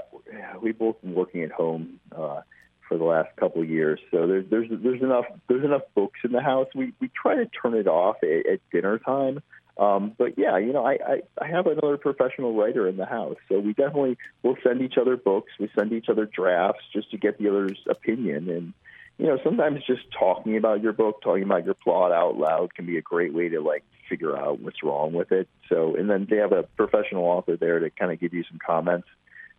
we've 0.61 0.77
both 0.77 1.01
been 1.01 1.15
working 1.15 1.43
at 1.43 1.51
home 1.51 1.99
uh, 2.15 2.41
for 2.87 2.97
the 2.97 3.03
last 3.03 3.35
couple 3.37 3.61
of 3.61 3.69
years, 3.69 3.99
so 4.11 4.27
there's 4.27 4.45
there's 4.49 4.69
there's 4.71 5.01
enough 5.01 5.25
there's 5.47 5.65
enough 5.65 5.83
books 5.95 6.19
in 6.23 6.31
the 6.31 6.41
house. 6.41 6.67
We 6.75 6.93
we 6.99 7.09
try 7.09 7.35
to 7.35 7.45
turn 7.45 7.73
it 7.73 7.87
off 7.87 8.17
at, 8.23 8.45
at 8.45 8.59
dinner 8.71 8.99
time. 8.99 9.41
Um, 9.77 10.13
but 10.17 10.37
yeah, 10.37 10.57
you 10.57 10.71
know, 10.71 10.85
I, 10.85 10.93
I, 11.05 11.21
I 11.41 11.47
have 11.47 11.67
another 11.67 11.97
professional 11.97 12.55
writer 12.55 12.87
in 12.87 12.95
the 12.95 13.05
house, 13.05 13.35
so 13.49 13.59
we 13.59 13.73
definitely 13.73 14.17
will 14.41 14.55
send 14.63 14.81
each 14.81 14.97
other 14.97 15.17
books. 15.17 15.51
We 15.59 15.69
send 15.77 15.91
each 15.91 16.07
other 16.07 16.25
drafts 16.25 16.83
just 16.93 17.11
to 17.11 17.17
get 17.17 17.37
the 17.37 17.49
other's 17.49 17.79
opinion. 17.89 18.49
And 18.49 18.73
you 19.17 19.27
know, 19.27 19.37
sometimes 19.43 19.83
just 19.85 20.03
talking 20.17 20.55
about 20.55 20.81
your 20.81 20.93
book, 20.93 21.21
talking 21.21 21.43
about 21.43 21.65
your 21.65 21.73
plot 21.73 22.13
out 22.13 22.37
loud, 22.37 22.73
can 22.73 22.85
be 22.85 22.97
a 22.97 23.01
great 23.01 23.33
way 23.33 23.49
to 23.49 23.59
like 23.59 23.83
figure 24.07 24.37
out 24.37 24.59
what's 24.59 24.83
wrong 24.83 25.13
with 25.13 25.31
it. 25.31 25.47
So, 25.69 25.95
and 25.95 26.09
then 26.09 26.27
they 26.29 26.37
have 26.37 26.51
a 26.51 26.63
professional 26.63 27.25
author 27.25 27.57
there 27.57 27.79
to 27.79 27.89
kind 27.89 28.11
of 28.11 28.19
give 28.19 28.33
you 28.33 28.43
some 28.49 28.59
comments 28.65 29.07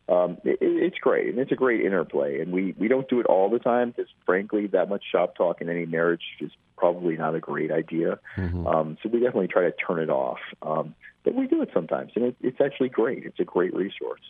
um, 0.09 0.39
it, 0.45 0.59
it's 0.61 0.99
great 0.99 1.29
and 1.29 1.39
it's 1.39 1.53
a 1.53 1.57
great 1.57 1.85
interplay. 1.85 2.41
And 2.41 2.53
we 2.53 2.75
we 2.79 2.89
don't 2.89 3.09
do 3.09 3.21
it 3.21 3.27
all 3.27 3.51
the 3.51 3.59
time 3.59 3.91
because 3.91 4.11
frankly, 4.25 4.67
that 4.69 4.89
much 4.89 5.05
shop 5.11 5.37
talk 5.37 5.61
in 5.61 5.69
any 5.69 5.87
marriage 5.87 6.23
is 6.41 6.51
probably 6.77 7.17
not 7.17 7.35
a 7.35 7.41
great 7.41 7.73
idea. 7.73 8.19
Mm-hmm. 8.37 8.67
Um, 8.67 8.99
so 9.03 9.09
we 9.09 9.21
definitely 9.21 9.49
try 9.49 9.63
to 9.63 9.73
turn 9.73 10.01
it 10.01 10.11
off. 10.11 10.39
Um, 10.63 10.95
but 11.25 11.35
we 11.35 11.47
do 11.49 11.61
it 11.63 11.71
sometimes, 11.75 12.13
and 12.15 12.27
it, 12.27 12.37
it's 12.41 12.61
actually 12.61 12.89
great. 12.89 13.25
It's 13.25 13.41
a 13.41 13.45
great 13.45 13.75
resource. 13.75 14.21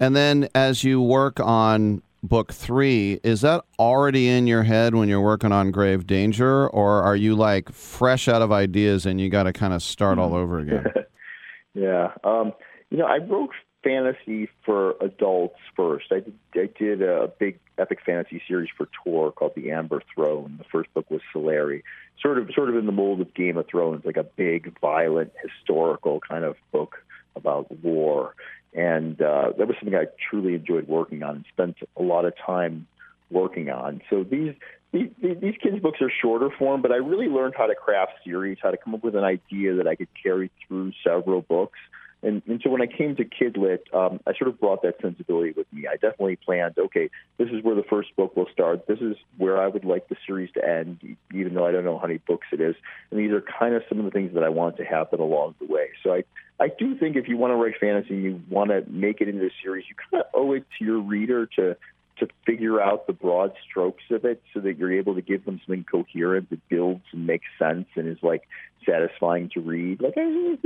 And 0.00 0.16
then 0.16 0.48
as 0.54 0.82
you 0.82 1.00
work 1.00 1.38
on 1.40 2.02
book 2.22 2.52
three, 2.52 3.20
is 3.22 3.40
that 3.42 3.64
already 3.78 4.28
in 4.28 4.46
your 4.46 4.62
head 4.62 4.94
when 4.94 5.08
you're 5.08 5.20
working 5.20 5.52
on 5.52 5.70
Grave 5.70 6.06
Danger, 6.06 6.68
or 6.68 7.02
are 7.02 7.16
you 7.16 7.34
like 7.34 7.70
fresh 7.72 8.28
out 8.28 8.42
of 8.42 8.52
ideas 8.52 9.06
and 9.06 9.20
you 9.20 9.28
got 9.28 9.44
to 9.44 9.52
kind 9.52 9.72
of 9.72 9.82
start 9.82 10.18
all 10.18 10.34
over 10.34 10.58
again? 10.58 10.86
yeah. 11.74 12.12
Um, 12.24 12.52
you 12.90 12.98
know, 12.98 13.06
I 13.06 13.18
wrote 13.18 13.50
fantasy 13.84 14.48
for 14.64 14.94
adults 15.00 15.58
first. 15.76 16.06
I 16.10 16.20
did, 16.20 16.34
I 16.54 16.68
did 16.78 17.02
a 17.02 17.30
big 17.38 17.58
epic 17.78 18.00
fantasy 18.04 18.42
series 18.46 18.70
for 18.76 18.88
Tor 19.04 19.32
called 19.32 19.52
The 19.54 19.70
Amber 19.70 20.02
Throne. 20.14 20.56
The 20.58 20.64
first 20.64 20.92
book 20.94 21.10
was 21.10 21.20
Solari, 21.34 21.82
sort 22.20 22.38
of 22.38 22.50
sort 22.54 22.68
of 22.68 22.76
in 22.76 22.86
the 22.86 22.92
mold 22.92 23.20
of 23.20 23.32
Game 23.34 23.56
of 23.56 23.66
Thrones, 23.68 24.04
like 24.04 24.16
a 24.16 24.24
big, 24.24 24.78
violent, 24.80 25.32
historical 25.42 26.20
kind 26.20 26.44
of 26.44 26.56
book 26.72 26.96
about 27.36 27.70
war. 27.82 28.34
And 28.74 29.20
uh, 29.20 29.52
that 29.56 29.66
was 29.66 29.76
something 29.80 29.98
I 29.98 30.06
truly 30.30 30.54
enjoyed 30.54 30.86
working 30.88 31.22
on 31.22 31.36
and 31.36 31.44
spent 31.52 31.76
a 31.96 32.02
lot 32.02 32.24
of 32.24 32.34
time 32.36 32.86
working 33.30 33.70
on. 33.70 34.02
So 34.10 34.24
these 34.24 34.54
these, 34.92 35.10
these 35.20 35.54
kids' 35.62 35.80
books 35.80 36.00
are 36.00 36.10
shorter 36.22 36.48
form, 36.58 36.80
but 36.80 36.92
I 36.92 36.96
really 36.96 37.26
learned 37.28 37.54
how 37.56 37.66
to 37.66 37.74
craft 37.74 38.12
series, 38.24 38.56
how 38.62 38.70
to 38.70 38.78
come 38.78 38.94
up 38.94 39.04
with 39.04 39.16
an 39.16 39.24
idea 39.24 39.74
that 39.74 39.86
I 39.86 39.94
could 39.94 40.08
carry 40.22 40.50
through 40.66 40.92
several 41.04 41.42
books. 41.42 41.78
And, 42.22 42.42
and 42.46 42.60
so 42.64 42.70
when 42.70 42.82
I 42.82 42.86
came 42.86 43.14
to 43.16 43.24
Kidlit, 43.24 43.94
um, 43.94 44.18
I 44.26 44.32
sort 44.36 44.48
of 44.48 44.58
brought 44.58 44.82
that 44.82 44.94
sensibility 45.00 45.52
with 45.52 45.70
me. 45.72 45.86
I 45.86 45.94
definitely 45.94 46.36
planned, 46.36 46.76
okay, 46.76 47.10
this 47.36 47.48
is 47.50 47.62
where 47.62 47.76
the 47.76 47.84
first 47.84 48.16
book 48.16 48.34
will 48.34 48.48
start. 48.52 48.86
This 48.88 48.98
is 49.00 49.16
where 49.36 49.60
I 49.60 49.68
would 49.68 49.84
like 49.84 50.08
the 50.08 50.16
series 50.26 50.50
to 50.54 50.66
end, 50.66 51.16
even 51.32 51.54
though 51.54 51.66
I 51.66 51.70
don't 51.70 51.84
know 51.84 51.98
how 51.98 52.06
many 52.06 52.18
books 52.18 52.48
it 52.50 52.60
is. 52.60 52.74
And 53.10 53.20
these 53.20 53.30
are 53.30 53.42
kind 53.42 53.74
of 53.74 53.82
some 53.88 53.98
of 53.98 54.04
the 54.04 54.10
things 54.10 54.34
that 54.34 54.42
I 54.42 54.48
want 54.48 54.78
to 54.78 54.84
happen 54.84 55.20
along 55.20 55.54
the 55.60 55.66
way. 55.66 55.90
So 56.02 56.14
I, 56.14 56.24
I 56.60 56.68
do 56.68 56.96
think 56.96 57.16
if 57.16 57.28
you 57.28 57.36
want 57.36 57.52
to 57.52 57.56
write 57.56 57.74
fantasy 57.80 58.14
and 58.14 58.22
you 58.22 58.42
want 58.50 58.70
to 58.70 58.84
make 58.90 59.20
it 59.20 59.28
into 59.28 59.46
a 59.46 59.50
series, 59.62 59.84
you 59.88 59.94
kind 60.10 60.22
of 60.22 60.28
owe 60.34 60.52
it 60.52 60.64
to 60.78 60.84
your 60.84 60.98
reader 61.00 61.46
to 61.56 61.76
to 62.18 62.26
figure 62.44 62.80
out 62.80 63.06
the 63.06 63.12
broad 63.12 63.52
strokes 63.68 64.02
of 64.10 64.24
it 64.24 64.42
so 64.52 64.58
that 64.58 64.76
you're 64.76 64.92
able 64.92 65.14
to 65.14 65.22
give 65.22 65.44
them 65.44 65.60
something 65.64 65.84
coherent 65.84 66.50
that 66.50 66.68
builds 66.68 67.04
and 67.12 67.28
makes 67.28 67.46
sense 67.60 67.86
and 67.94 68.08
is 68.08 68.18
like 68.22 68.42
satisfying 68.84 69.48
to 69.50 69.60
read. 69.60 70.00
Like, 70.00 70.16
you 70.16 70.58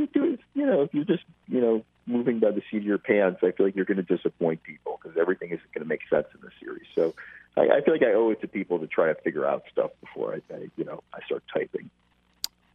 know, 0.54 0.82
if 0.82 0.94
you're 0.94 1.04
just, 1.04 1.24
you 1.48 1.60
know, 1.60 1.84
moving 2.06 2.38
by 2.40 2.52
the 2.52 2.62
seat 2.70 2.78
of 2.78 2.84
your 2.84 2.96
pants, 2.96 3.40
I 3.42 3.50
feel 3.50 3.66
like 3.66 3.76
you're 3.76 3.84
going 3.84 4.02
to 4.02 4.16
disappoint 4.16 4.62
people 4.62 4.98
because 5.02 5.18
everything 5.18 5.50
isn't 5.50 5.72
going 5.74 5.84
to 5.84 5.88
make 5.88 6.00
sense 6.08 6.26
in 6.34 6.40
the 6.40 6.50
series. 6.58 6.86
So, 6.94 7.14
I, 7.56 7.68
I 7.68 7.80
feel 7.82 7.94
like 7.94 8.02
I 8.02 8.14
owe 8.14 8.30
it 8.30 8.40
to 8.40 8.48
people 8.48 8.78
to 8.78 8.86
try 8.86 9.08
to 9.08 9.14
figure 9.14 9.46
out 9.46 9.64
stuff 9.70 9.90
before 10.00 10.34
I, 10.34 10.54
I, 10.54 10.70
you 10.76 10.84
know, 10.84 11.02
I 11.12 11.20
start 11.26 11.42
typing. 11.52 11.90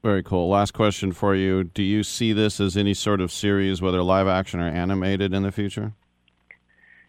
Very 0.03 0.23
cool. 0.23 0.49
Last 0.49 0.73
question 0.73 1.11
for 1.11 1.35
you: 1.35 1.63
Do 1.63 1.83
you 1.83 2.03
see 2.03 2.33
this 2.33 2.59
as 2.59 2.77
any 2.77 2.93
sort 2.93 3.21
of 3.21 3.31
series, 3.31 3.81
whether 3.81 4.01
live 4.03 4.27
action 4.27 4.59
or 4.59 4.67
animated, 4.67 5.33
in 5.33 5.43
the 5.43 5.51
future? 5.51 5.93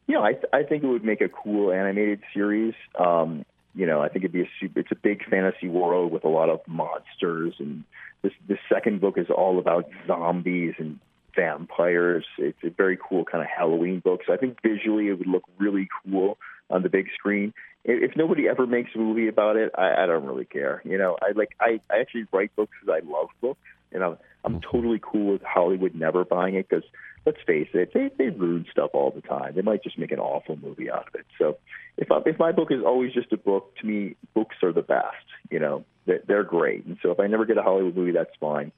you 0.09 0.15
know, 0.15 0.25
I 0.25 0.35
I 0.53 0.65
think 0.65 0.83
it 0.83 0.87
would 0.89 1.05
make 1.05 1.21
a 1.21 1.29
cool 1.29 1.71
animated 1.71 2.23
series. 2.35 2.75
Um, 2.99 3.45
you 3.75 3.87
know, 3.87 4.01
I 4.01 4.09
think 4.09 4.25
it'd 4.25 4.33
be 4.33 4.43
a 4.43 4.51
super, 4.59 4.81
it's 4.81 4.91
a 4.91 4.97
big 4.97 5.23
fantasy 5.29 5.69
world 5.69 6.11
with 6.11 6.25
a 6.25 6.29
lot 6.29 6.49
of 6.49 6.61
monsters, 6.67 7.55
and 7.59 7.85
this 8.23 8.33
this 8.49 8.59
second 8.73 9.01
book 9.01 9.19
is 9.19 9.27
all 9.29 9.59
about 9.59 9.89
zombies 10.07 10.75
and 10.79 10.99
vampires. 11.37 12.25
It's 12.39 12.59
a 12.65 12.71
very 12.71 12.97
cool 12.97 13.25
kind 13.25 13.45
of 13.45 13.51
Halloween 13.55 14.01
book. 14.01 14.23
So 14.27 14.33
I 14.33 14.39
think 14.39 14.59
visually 14.63 15.09
it 15.09 15.19
would 15.19 15.29
look 15.29 15.45
really 15.59 15.89
cool 16.03 16.39
on 16.71 16.83
the 16.83 16.89
big 16.89 17.09
screen. 17.15 17.53
If 17.85 18.17
nobody 18.17 18.49
ever 18.49 18.67
makes 18.67 18.91
a 18.95 18.99
movie 18.99 19.29
about 19.29 19.57
it, 19.57 19.73
I, 19.77 20.03
I 20.03 20.07
don't 20.07 20.25
really 20.25 20.45
care. 20.45 20.83
You 20.85 20.99
know, 20.99 21.17
I 21.23 21.33
like 21.33 21.57
I, 21.61 21.81
I 21.91 22.01
actually 22.01 22.27
write 22.33 22.55
books 22.57 22.73
because 22.81 23.03
I 23.03 23.07
love 23.11 23.29
books, 23.41 23.61
and 23.93 24.03
I'm 24.03 24.17
I'm 24.45 24.61
totally 24.61 25.01
cool 25.01 25.33
with 25.33 25.43
Hollywood 25.43 25.95
never 25.95 26.25
buying 26.25 26.55
it 26.55 26.69
because 26.69 26.85
let's 27.25 27.39
face 27.47 27.69
it, 27.75 27.93
they 27.95 28.11
they 28.19 28.31
ruin 28.31 28.67
stuff 28.71 28.91
all 28.95 29.11
the 29.11 29.21
time. 29.21 29.55
They 29.55 29.63
might 29.63 29.83
just 29.83 29.99
make 29.99 30.13
an 30.13 30.19
awful 30.19 30.57
movie 30.57 30.91
out 30.91 31.09
of 31.09 31.15
it. 31.15 31.27
So 31.39 31.59
if 31.97 32.11
I, 32.11 32.21
if 32.27 32.39
my 32.39 32.53
book 32.53 32.71
is 32.71 32.83
always 32.85 33.13
just 33.13 33.33
a 33.33 33.37
book, 33.37 33.75
to 33.81 33.87
me, 33.87 34.17
books 34.35 34.57
are 34.63 34.73
the 34.73 34.83
best. 34.83 35.27
You 35.51 35.61
know, 35.61 35.85
they're, 36.07 36.21
they're 36.27 36.45
great. 36.45 36.87
And 36.87 36.97
so 37.03 37.11
if 37.11 37.21
I 37.21 37.27
never 37.27 37.45
get 37.45 37.59
a 37.59 37.63
Hollywood 37.63 37.97
movie, 37.97 38.13
that's 38.13 38.35
fine. 38.41 38.73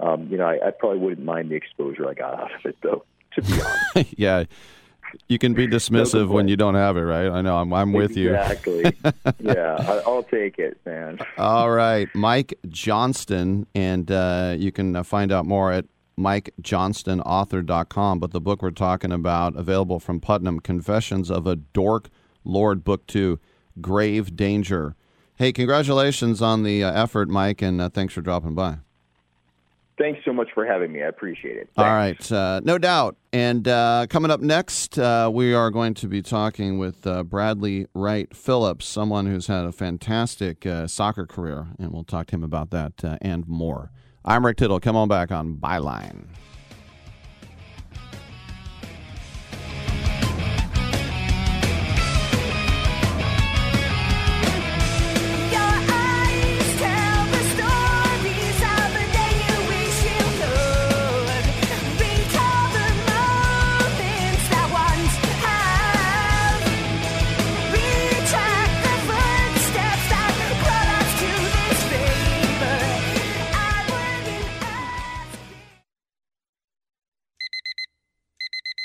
Um, 0.00 0.28
you 0.28 0.36
know, 0.36 0.46
I, 0.46 0.68
I 0.68 0.70
probably 0.70 0.98
wouldn't 0.98 1.24
mind 1.24 1.50
the 1.50 1.54
exposure 1.54 2.08
I 2.08 2.14
got 2.14 2.34
out 2.34 2.54
of 2.54 2.66
it, 2.66 2.76
though. 2.82 3.04
To 3.34 3.42
be 3.42 3.60
honest, 3.60 4.14
yeah. 4.18 4.44
You 5.28 5.38
can 5.38 5.54
be 5.54 5.66
dismissive 5.66 6.28
when 6.28 6.48
you 6.48 6.56
don't 6.56 6.74
have 6.74 6.96
it, 6.96 7.02
right? 7.02 7.28
I 7.28 7.40
know. 7.40 7.56
I'm, 7.56 7.72
I'm 7.72 7.92
with 7.92 8.16
you. 8.16 8.34
Exactly. 8.34 8.96
yeah, 9.40 10.02
I'll 10.06 10.22
take 10.22 10.58
it, 10.58 10.78
man. 10.84 11.18
All 11.38 11.70
right, 11.70 12.08
Mike 12.14 12.54
Johnston, 12.68 13.66
and 13.74 14.10
uh, 14.10 14.54
you 14.58 14.72
can 14.72 14.96
uh, 14.96 15.02
find 15.02 15.32
out 15.32 15.46
more 15.46 15.72
at 15.72 15.86
MikeJohnstonAuthor.com. 16.18 18.18
But 18.18 18.32
the 18.32 18.40
book 18.40 18.62
we're 18.62 18.70
talking 18.70 19.12
about, 19.12 19.56
available 19.56 20.00
from 20.00 20.20
Putnam, 20.20 20.60
Confessions 20.60 21.30
of 21.30 21.46
a 21.46 21.56
Dork 21.56 22.08
Lord, 22.44 22.84
Book 22.84 23.06
Two, 23.06 23.40
Grave 23.80 24.36
Danger. 24.36 24.96
Hey, 25.36 25.52
congratulations 25.52 26.40
on 26.40 26.62
the 26.62 26.84
uh, 26.84 26.92
effort, 26.92 27.28
Mike, 27.28 27.60
and 27.60 27.80
uh, 27.80 27.88
thanks 27.88 28.14
for 28.14 28.20
dropping 28.20 28.54
by. 28.54 28.76
Thanks 29.96 30.20
so 30.24 30.32
much 30.32 30.48
for 30.52 30.66
having 30.66 30.92
me. 30.92 31.02
I 31.02 31.06
appreciate 31.06 31.56
it. 31.56 31.70
Thanks. 31.76 31.78
All 31.78 31.84
right, 31.86 32.32
uh, 32.32 32.60
no 32.64 32.78
doubt. 32.78 33.16
And 33.32 33.66
uh, 33.68 34.06
coming 34.10 34.30
up 34.30 34.40
next, 34.40 34.98
uh, 34.98 35.30
we 35.32 35.54
are 35.54 35.70
going 35.70 35.94
to 35.94 36.08
be 36.08 36.20
talking 36.20 36.78
with 36.78 37.06
uh, 37.06 37.22
Bradley 37.22 37.86
Wright 37.94 38.34
Phillips, 38.34 38.86
someone 38.86 39.26
who's 39.26 39.46
had 39.46 39.64
a 39.64 39.72
fantastic 39.72 40.66
uh, 40.66 40.88
soccer 40.88 41.26
career, 41.26 41.68
and 41.78 41.92
we'll 41.92 42.04
talk 42.04 42.26
to 42.28 42.34
him 42.34 42.42
about 42.42 42.70
that 42.70 43.04
uh, 43.04 43.18
and 43.22 43.46
more. 43.46 43.92
I'm 44.24 44.44
Rick 44.44 44.56
Tittle. 44.56 44.80
Come 44.80 44.96
on 44.96 45.06
back 45.06 45.30
on 45.30 45.56
Byline. 45.56 46.26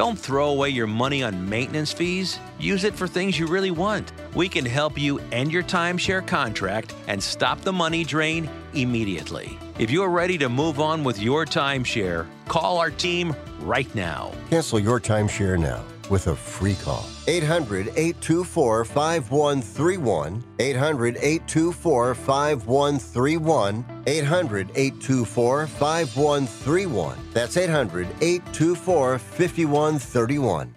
Don't 0.00 0.18
throw 0.18 0.48
away 0.48 0.70
your 0.70 0.86
money 0.86 1.22
on 1.22 1.46
maintenance 1.46 1.92
fees. 1.92 2.38
Use 2.58 2.84
it 2.84 2.94
for 2.94 3.06
things 3.06 3.38
you 3.38 3.46
really 3.46 3.70
want. 3.70 4.12
We 4.34 4.48
can 4.48 4.64
help 4.64 4.98
you 4.98 5.18
end 5.30 5.52
your 5.52 5.62
timeshare 5.62 6.26
contract 6.26 6.94
and 7.06 7.22
stop 7.22 7.60
the 7.60 7.74
money 7.74 8.02
drain 8.02 8.48
immediately. 8.72 9.58
If 9.78 9.90
you're 9.90 10.08
ready 10.08 10.38
to 10.38 10.48
move 10.48 10.80
on 10.80 11.04
with 11.04 11.20
your 11.20 11.44
timeshare, 11.44 12.26
call 12.48 12.78
our 12.78 12.90
team 12.90 13.36
right 13.60 13.94
now. 13.94 14.32
Cancel 14.48 14.78
your 14.80 15.00
timeshare 15.00 15.58
now 15.58 15.84
with 16.10 16.26
a 16.26 16.36
free 16.36 16.74
call. 16.74 17.06
800 17.28 17.88
824 17.88 18.84
5131. 18.84 20.44
800 20.58 21.16
824 21.16 22.14
5131. 22.14 24.02
800 24.06 24.70
824 24.74 25.66
5131. 25.66 27.18
That's 27.32 27.56
800 27.56 28.08
824 28.20 29.18
5131. 29.18 30.74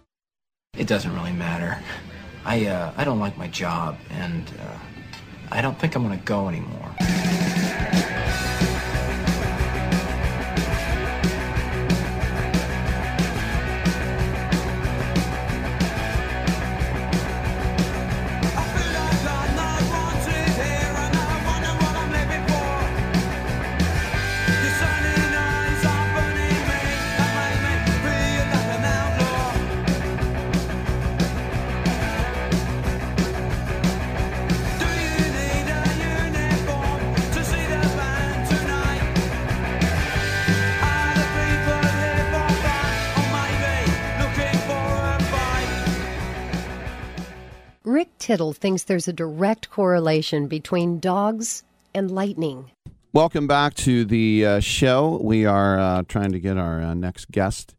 It 0.77 0.87
doesn't 0.87 1.13
really 1.13 1.33
matter. 1.33 1.77
I 2.45 2.65
uh, 2.65 2.93
I 2.97 3.03
don't 3.03 3.19
like 3.19 3.37
my 3.37 3.47
job, 3.47 3.97
and 4.09 4.51
uh, 4.59 4.77
I 5.51 5.61
don't 5.61 5.79
think 5.79 5.95
I'm 5.95 6.03
going 6.03 6.17
to 6.17 6.25
go 6.25 6.49
anymore. 6.49 6.82
Tittle 48.23 48.53
thinks 48.53 48.83
there's 48.83 49.09
a 49.09 49.11
direct 49.11 49.69
correlation 49.69 50.47
between 50.47 50.97
dogs 51.01 51.61
and 51.93 52.09
lightning. 52.09 52.71
Welcome 53.11 53.47
back 53.47 53.73
to 53.73 54.05
the 54.05 54.45
uh, 54.45 54.59
show. 54.61 55.19
We 55.21 55.45
are 55.45 55.77
uh, 55.77 56.03
trying 56.07 56.31
to 56.31 56.39
get 56.39 56.57
our 56.57 56.79
uh, 56.81 56.93
next 56.93 57.31
guest, 57.31 57.75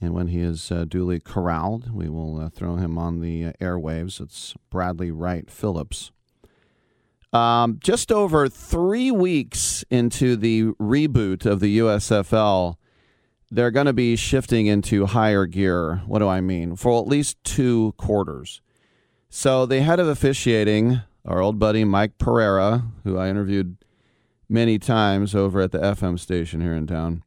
and 0.00 0.14
when 0.14 0.28
he 0.28 0.40
is 0.40 0.72
uh, 0.72 0.86
duly 0.88 1.20
corralled, 1.20 1.92
we 1.92 2.08
will 2.08 2.40
uh, 2.40 2.48
throw 2.48 2.76
him 2.76 2.96
on 2.96 3.20
the 3.20 3.44
uh, 3.44 3.52
airwaves. 3.60 4.18
It's 4.18 4.54
Bradley 4.70 5.10
Wright 5.10 5.50
Phillips. 5.50 6.10
Um, 7.34 7.78
just 7.78 8.10
over 8.10 8.48
three 8.48 9.10
weeks 9.10 9.84
into 9.90 10.36
the 10.36 10.68
reboot 10.80 11.44
of 11.44 11.60
the 11.60 11.80
USFL, 11.80 12.76
they're 13.50 13.70
going 13.70 13.84
to 13.84 13.92
be 13.92 14.16
shifting 14.16 14.68
into 14.68 15.04
higher 15.04 15.44
gear. 15.44 15.96
What 16.06 16.20
do 16.20 16.28
I 16.28 16.40
mean? 16.40 16.76
For 16.76 16.98
at 16.98 17.06
least 17.06 17.36
two 17.44 17.92
quarters. 17.98 18.62
So 19.34 19.64
the 19.64 19.80
head 19.80 19.98
of 19.98 20.08
officiating, 20.08 21.00
our 21.24 21.40
old 21.40 21.58
buddy 21.58 21.84
Mike 21.84 22.18
Pereira, 22.18 22.84
who 23.02 23.16
I 23.16 23.30
interviewed 23.30 23.78
many 24.46 24.78
times 24.78 25.34
over 25.34 25.62
at 25.62 25.72
the 25.72 25.78
FM 25.78 26.18
station 26.18 26.60
here 26.60 26.74
in 26.74 26.86
town. 26.86 27.24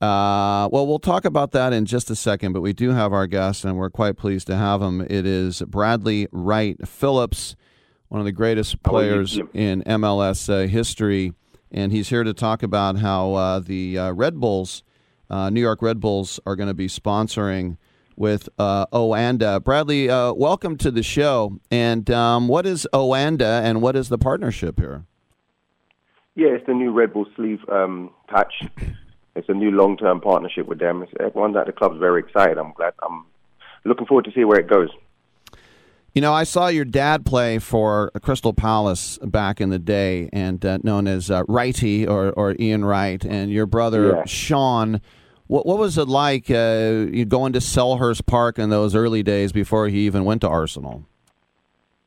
Uh, 0.00 0.68
well, 0.72 0.84
we'll 0.84 0.98
talk 0.98 1.24
about 1.24 1.52
that 1.52 1.72
in 1.72 1.86
just 1.86 2.10
a 2.10 2.16
second, 2.16 2.54
but 2.54 2.60
we 2.60 2.72
do 2.72 2.90
have 2.90 3.12
our 3.12 3.28
guest, 3.28 3.64
and 3.64 3.76
we're 3.76 3.88
quite 3.88 4.16
pleased 4.16 4.48
to 4.48 4.56
have 4.56 4.82
him. 4.82 5.00
It 5.02 5.24
is 5.24 5.62
Bradley 5.62 6.26
Wright 6.32 6.76
Phillips, 6.88 7.54
one 8.08 8.20
of 8.20 8.24
the 8.24 8.32
greatest 8.32 8.82
players 8.82 9.38
in 9.54 9.84
MLS 9.84 10.52
uh, 10.52 10.66
history, 10.66 11.34
and 11.70 11.92
he's 11.92 12.08
here 12.08 12.24
to 12.24 12.34
talk 12.34 12.64
about 12.64 12.98
how 12.98 13.34
uh, 13.34 13.60
the 13.60 13.96
uh, 13.96 14.12
Red 14.12 14.40
Bulls, 14.40 14.82
uh, 15.30 15.50
New 15.50 15.60
York 15.60 15.82
Red 15.82 16.00
Bulls, 16.00 16.40
are 16.44 16.56
going 16.56 16.68
to 16.68 16.74
be 16.74 16.88
sponsoring 16.88 17.76
with 18.16 18.48
uh, 18.58 18.86
Oanda. 18.86 19.62
Bradley, 19.62 20.08
uh, 20.10 20.32
welcome 20.32 20.76
to 20.78 20.90
the 20.90 21.02
show. 21.02 21.58
And 21.70 22.10
um, 22.10 22.48
what 22.48 22.66
is 22.66 22.86
Oanda, 22.92 23.62
and 23.62 23.82
what 23.82 23.96
is 23.96 24.08
the 24.08 24.18
partnership 24.18 24.78
here? 24.78 25.04
Yeah, 26.34 26.48
it's 26.48 26.66
the 26.66 26.74
new 26.74 26.92
Red 26.92 27.12
Bull 27.12 27.26
sleeve 27.36 27.60
um, 27.68 28.10
patch. 28.28 28.64
It's 29.34 29.48
a 29.48 29.54
new 29.54 29.70
long-term 29.70 30.20
partnership 30.20 30.66
with 30.66 30.78
them. 30.78 31.02
It's, 31.02 31.12
everyone 31.20 31.56
at 31.56 31.66
the 31.66 31.72
club's 31.72 31.98
very 31.98 32.20
excited. 32.20 32.58
I'm 32.58 32.72
glad. 32.72 32.94
I'm 33.02 33.26
looking 33.84 34.06
forward 34.06 34.24
to 34.26 34.32
see 34.32 34.44
where 34.44 34.60
it 34.60 34.68
goes. 34.68 34.88
You 36.14 36.20
know, 36.20 36.34
I 36.34 36.44
saw 36.44 36.68
your 36.68 36.84
dad 36.84 37.24
play 37.24 37.58
for 37.58 38.10
Crystal 38.22 38.52
Palace 38.52 39.18
back 39.22 39.62
in 39.62 39.70
the 39.70 39.78
day, 39.78 40.28
and 40.32 40.64
uh, 40.64 40.78
known 40.82 41.06
as 41.06 41.30
uh, 41.30 41.44
Wrighty 41.44 42.06
or, 42.06 42.32
or 42.32 42.54
Ian 42.60 42.84
Wright, 42.84 43.24
and 43.24 43.50
your 43.50 43.64
brother 43.64 44.16
Yeah. 44.16 44.24
Sean. 44.26 45.00
What, 45.52 45.66
what 45.66 45.76
was 45.76 45.98
it 45.98 46.08
like 46.08 46.50
uh, 46.50 47.08
you 47.12 47.26
going 47.26 47.52
to 47.52 47.58
Selhurst 47.58 48.24
Park 48.24 48.58
in 48.58 48.70
those 48.70 48.94
early 48.94 49.22
days 49.22 49.52
before 49.52 49.86
he 49.88 50.06
even 50.06 50.24
went 50.24 50.40
to 50.40 50.48
Arsenal? 50.48 51.04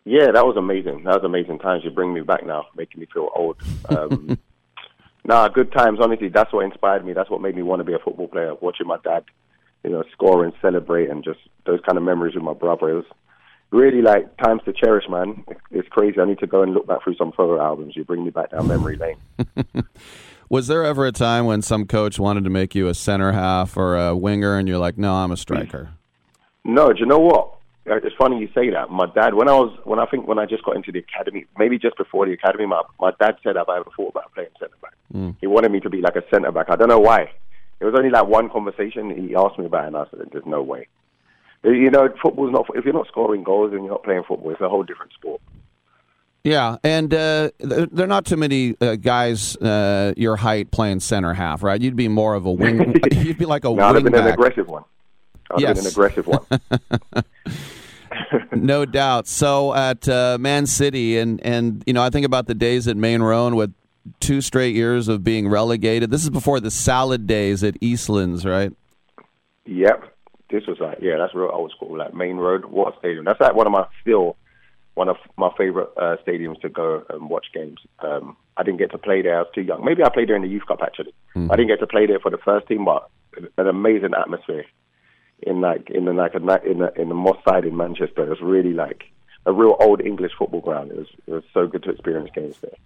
Yeah, 0.03 0.31
that 0.31 0.47
was 0.47 0.57
amazing. 0.57 1.03
That 1.03 1.22
was 1.22 1.23
amazing 1.23 1.59
times. 1.59 1.84
You 1.84 1.91
bring 1.91 2.11
me 2.11 2.22
back 2.22 2.43
now, 2.43 2.65
making 2.76 3.01
me 3.01 3.07
feel 3.13 3.30
old. 3.35 3.57
Um, 3.88 4.39
nah, 5.26 5.47
good 5.49 5.72
times. 5.72 5.99
Honestly, 6.01 6.30
that's 6.30 6.51
what 6.51 6.65
inspired 6.65 7.05
me. 7.05 7.13
That's 7.13 7.30
what 7.30 7.39
made 7.39 7.55
me 7.55 7.61
want 7.61 7.81
to 7.81 7.84
be 7.84 7.93
a 7.93 7.99
football 7.99 8.27
player. 8.27 8.55
Watching 8.61 8.88
my 8.88 8.97
dad, 9.03 9.26
you 9.84 9.91
know, 9.91 10.03
score 10.11 10.43
and 10.43 10.53
celebrate, 10.59 11.11
and 11.11 11.23
just 11.23 11.39
those 11.67 11.81
kind 11.88 11.99
of 11.99 12.03
memories 12.03 12.34
with 12.34 12.43
my 12.43 12.53
brother. 12.53 12.89
It 12.89 12.95
was 12.95 13.05
really 13.69 14.01
like 14.01 14.38
times 14.38 14.63
to 14.65 14.73
cherish, 14.73 15.05
man. 15.07 15.45
It's 15.69 15.88
crazy. 15.89 16.19
I 16.19 16.26
need 16.26 16.39
to 16.39 16.47
go 16.47 16.63
and 16.63 16.73
look 16.73 16.88
back 16.88 17.03
through 17.03 17.17
some 17.17 17.31
photo 17.31 17.61
albums. 17.61 17.95
You 17.95 18.05
bring 18.05 18.23
me 18.23 18.31
back 18.31 18.49
down 18.49 18.67
memory 18.67 18.97
lane. 18.97 19.17
Was 20.49 20.67
there 20.67 20.84
ever 20.84 21.05
a 21.05 21.11
time 21.11 21.45
when 21.45 21.61
some 21.61 21.85
coach 21.85 22.19
wanted 22.19 22.43
to 22.43 22.49
make 22.49 22.76
you 22.76 22.88
a 22.88 22.93
center 22.93 23.31
half 23.31 23.76
or 23.77 23.97
a 23.97 24.15
winger, 24.15 24.57
and 24.57 24.67
you're 24.67 24.77
like, 24.77 24.97
"No, 24.97 25.13
I'm 25.13 25.31
a 25.31 25.38
striker"? 25.38 25.89
No, 26.63 26.93
do 26.93 26.99
you 26.99 27.05
know 27.05 27.19
what? 27.19 27.53
Uh, 27.89 27.95
It's 27.97 28.15
funny 28.15 28.39
you 28.39 28.49
say 28.53 28.69
that. 28.69 28.89
My 28.89 29.05
dad, 29.07 29.34
when 29.34 29.47
I 29.49 29.53
was, 29.53 29.77
when 29.84 29.99
I 29.99 30.05
think 30.05 30.27
when 30.27 30.39
I 30.39 30.45
just 30.45 30.63
got 30.63 30.76
into 30.76 30.91
the 30.91 30.99
academy, 30.99 31.45
maybe 31.57 31.77
just 31.80 31.97
before 31.97 32.26
the 32.26 32.34
academy, 32.34 32.65
my 32.65 32.81
my 32.99 33.11
dad 33.19 33.38
said 33.43 33.55
"Have 33.55 33.69
I've 33.69 33.81
ever 33.81 33.89
thought 33.95 34.09
about 34.09 34.34
playing 34.34 34.49
centre 34.59 34.76
back. 34.81 34.93
Mm. 35.13 35.35
He 35.41 35.47
wanted 35.47 35.72
me 35.72 35.80
to 35.81 35.89
be 35.89 36.01
like 36.01 36.15
a 36.15 36.23
centre 36.30 36.51
back. 36.51 36.69
I 36.69 36.76
don't 36.76 36.89
know 36.89 36.99
why. 36.99 37.31
It 37.80 37.85
was 37.85 37.95
only 37.95 38.09
like 38.09 38.27
one 38.27 38.49
conversation 38.49 39.09
he 39.09 39.35
asked 39.35 39.59
me 39.59 39.65
about, 39.65 39.85
it 39.85 39.88
and 39.88 39.97
I 39.97 40.05
said, 40.11 40.30
"There's 40.31 40.45
no 40.45 40.61
way." 40.61 40.88
You 41.63 41.89
know, 41.89 42.07
football's 42.22 42.51
not. 42.51 42.67
If 42.76 42.85
you're 42.85 42.93
not 42.93 43.07
scoring 43.07 43.43
goals 43.43 43.73
and 43.73 43.81
you're 43.84 43.91
not 43.93 44.03
playing 44.03 44.23
football, 44.27 44.51
it's 44.51 44.61
a 44.61 44.69
whole 44.69 44.84
different 44.84 45.13
sport. 45.13 45.41
Yeah, 46.45 46.77
and 46.84 47.11
uh, 47.11 47.49
there 47.57 47.88
are 48.05 48.07
not 48.07 48.23
too 48.23 48.38
many 48.38 48.76
uh, 48.80 48.97
guys 48.97 49.55
uh, 49.57 50.13
your 50.15 50.35
height 50.35 50.69
playing 50.69 50.99
center 50.99 51.34
half, 51.34 51.63
right? 51.63 51.81
You'd 51.81 51.95
be 51.95 52.07
more 52.07 52.35
of 52.35 52.45
a 52.45 52.51
wing. 52.51 52.93
you'd 53.11 53.39
be 53.39 53.45
like 53.45 53.65
a 53.65 53.69
no, 53.69 53.73
wing 53.73 53.81
I'd 53.81 53.95
have 53.95 54.03
been 54.03 54.13
back. 54.13 54.27
an 54.27 54.34
aggressive 54.34 54.67
one. 54.67 54.84
I'd 55.49 55.61
Yes. 55.61 55.84
an 55.84 55.88
aggressive 55.91 56.27
one. 56.27 56.45
no 58.51 58.85
doubt. 58.85 59.27
So 59.27 59.73
at 59.73 60.07
uh, 60.07 60.38
Man 60.39 60.67
City, 60.67 61.17
and 61.17 61.41
and 61.43 61.84
you 61.88 61.93
know, 61.93 62.03
I 62.03 62.11
think 62.11 62.27
about 62.27 62.45
the 62.45 62.53
days 62.53 62.88
at 62.88 62.95
Maine 62.95 63.23
Road 63.23 63.55
with 63.55 63.73
two 64.19 64.39
straight 64.39 64.76
years 64.76 65.07
of 65.07 65.23
being 65.23 65.47
relegated. 65.47 66.11
This 66.11 66.22
is 66.23 66.30
before 66.30 66.59
the 66.59 66.69
salad 66.69 67.26
days 67.26 67.63
at 67.63 67.73
Eastlands, 67.81 68.45
right? 68.45 68.72
Yep. 69.65 70.13
This 70.51 70.67
was 70.67 70.77
like, 70.80 70.99
yeah, 71.01 71.17
that's 71.17 71.34
real 71.34 71.49
old 71.51 71.72
school, 71.72 71.97
like 71.97 72.13
Maine 72.13 72.38
Road, 72.38 72.65
what 72.65 72.99
stadium? 72.99 73.26
That's 73.26 73.39
like 73.41 73.55
one 73.55 73.65
of 73.65 73.73
my 73.73 73.88
still 74.01 74.38
one 74.95 75.09
of 75.09 75.17
my 75.38 75.49
favorite 75.57 75.89
uh, 75.97 76.15
stadiums 76.26 76.59
to 76.61 76.69
go 76.69 77.03
and 77.09 77.30
watch 77.30 77.47
games. 77.53 77.80
Um, 77.99 78.35
I 78.57 78.63
didn't 78.63 78.80
get 78.80 78.91
to 78.91 78.97
play 78.97 79.22
there; 79.22 79.38
I 79.38 79.41
was 79.41 79.51
too 79.53 79.61
young. 79.61 79.85
Maybe 79.85 80.03
I 80.03 80.09
played 80.09 80.30
there 80.30 80.35
in 80.35 80.41
the 80.41 80.47
youth 80.49 80.65
cup 80.67 80.81
actually. 80.81 81.13
I 81.51 81.55
didn't 81.55 81.69
get 81.69 81.80
to 81.80 81.88
play 81.88 82.07
there 82.07 82.19
for 82.19 82.31
the 82.31 82.38
first 82.38 82.67
team, 82.67 82.85
but 82.85 83.09
an 83.57 83.67
amazing 83.67 84.13
atmosphere 84.17 84.65
in 85.43 85.61
like 85.61 85.89
in 85.89 86.05
the 86.05 86.13
like 86.13 86.34
a, 86.34 86.38
in 86.38 86.80
the 86.80 86.93
in 86.99 87.09
the 87.09 87.15
Moss 87.15 87.38
side 87.47 87.65
in 87.65 87.77
Manchester. 87.77 88.23
It 88.23 88.30
was 88.30 88.41
really 88.41 88.73
like 88.73 89.03
a 89.45 89.51
real 89.51 89.76
old 89.80 90.01
English 90.01 90.31
football 90.38 90.61
ground. 90.61 90.91
It 90.91 90.97
was 90.97 91.07
it 91.27 91.31
was 91.34 91.43
so 91.53 91.67
good 91.67 91.84
to 91.84 91.91
experience 91.91 92.30
games 92.34 92.57
there. 92.61 92.77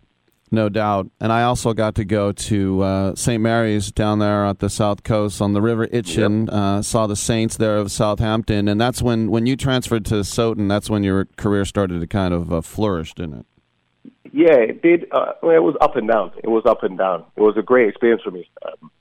No 0.51 0.67
doubt. 0.67 1.11
And 1.19 1.31
I 1.31 1.43
also 1.43 1.73
got 1.73 1.95
to 1.95 2.05
go 2.05 2.31
to 2.31 2.81
uh, 2.81 3.15
St. 3.15 3.41
Mary's 3.41 3.91
down 3.91 4.19
there 4.19 4.45
at 4.45 4.59
the 4.59 4.69
south 4.69 5.03
coast 5.03 5.41
on 5.41 5.53
the 5.53 5.61
River 5.61 5.87
Itchen. 5.87 6.49
Uh, 6.49 6.81
saw 6.81 7.05
the 7.05 7.15
Saints 7.15 7.57
there 7.57 7.77
of 7.77 7.91
Southampton, 7.91 8.67
and 8.67 8.81
that's 8.81 9.01
when 9.01 9.29
when 9.29 9.45
you 9.45 9.55
transferred 9.55 10.05
to 10.05 10.23
Soton. 10.23 10.67
That's 10.67 10.89
when 10.89 11.03
your 11.03 11.25
career 11.37 11.65
started 11.65 12.01
to 12.01 12.07
kind 12.07 12.33
of 12.33 12.51
uh, 12.51 12.61
flourish, 12.61 13.13
didn't 13.13 13.39
it? 13.39 13.45
Yeah, 14.31 14.55
it 14.55 14.81
did. 14.81 15.05
Uh, 15.11 15.33
well, 15.41 15.55
it 15.55 15.63
was 15.63 15.75
up 15.81 15.95
and 15.95 16.07
down. 16.07 16.31
It 16.43 16.49
was 16.49 16.63
up 16.65 16.83
and 16.83 16.97
down. 16.97 17.25
It 17.35 17.41
was 17.41 17.55
a 17.57 17.61
great 17.61 17.89
experience 17.89 18.21
for 18.23 18.31
me. 18.31 18.49
Um, 18.65 18.91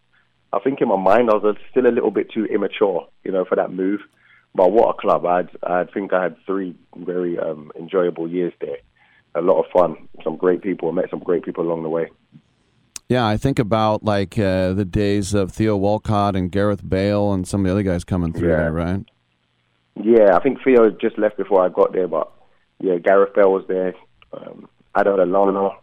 I 0.53 0.59
think 0.61 0.81
in 0.81 0.89
my 0.89 0.97
mind 0.97 1.31
I 1.31 1.35
was 1.37 1.57
still 1.71 1.87
a 1.87 1.93
little 1.93 2.11
bit 2.11 2.31
too 2.31 2.45
immature, 2.47 3.07
you 3.25 3.33
know, 3.33 3.45
for 3.45 3.57
that 3.57 3.73
move. 3.73 4.01
But 4.55 4.73
what 4.73 4.91
a 4.91 5.01
club! 5.01 5.25
I'd, 5.27 5.51
I 5.63 5.85
think 5.85 6.13
I 6.13 6.23
had 6.23 6.37
three 6.47 6.75
very 6.97 7.39
um, 7.39 7.71
enjoyable 7.79 8.29
years 8.29 8.53
there. 8.61 8.79
A 9.35 9.41
lot 9.41 9.61
of 9.65 9.71
fun. 9.73 10.09
Some 10.25 10.37
great 10.37 10.63
people. 10.63 10.89
I 10.89 10.93
met 10.93 11.11
some 11.11 11.21
great 11.21 11.45
people 11.45 11.65
along 11.65 11.83
the 11.83 11.89
way. 11.89 12.09
Yeah, 13.09 13.27
I 13.27 13.37
think 13.37 13.59
about 13.59 14.05
like 14.05 14.39
uh, 14.39 14.73
the 14.75 14.85
days 14.85 15.33
of 15.35 15.53
Theo 15.53 15.77
Walcott 15.77 16.37
and 16.37 16.51
Gareth 16.51 16.87
Bale 16.87 17.33
and 17.33 17.47
some 17.47 17.61
of 17.61 17.67
the 17.67 17.73
other 17.73 17.83
guys 17.83 18.05
coming 18.05 18.33
through 18.33 18.51
Yeah. 18.51 18.57
there, 18.57 18.73
right? 18.73 19.05
Yeah, 20.03 20.37
I 20.37 20.41
think 20.43 20.59
Theo 20.63 20.91
just 20.91 21.19
left 21.19 21.37
before 21.37 21.65
I 21.65 21.69
got 21.71 21.93
there, 21.93 22.07
but 22.09 22.31
yeah, 22.81 22.97
Gareth 22.99 23.35
Bale 23.35 23.51
was 23.53 23.65
there. 23.67 23.95
Um, 24.33 24.69
Adam 24.95 25.17
Lallana, 25.17 25.75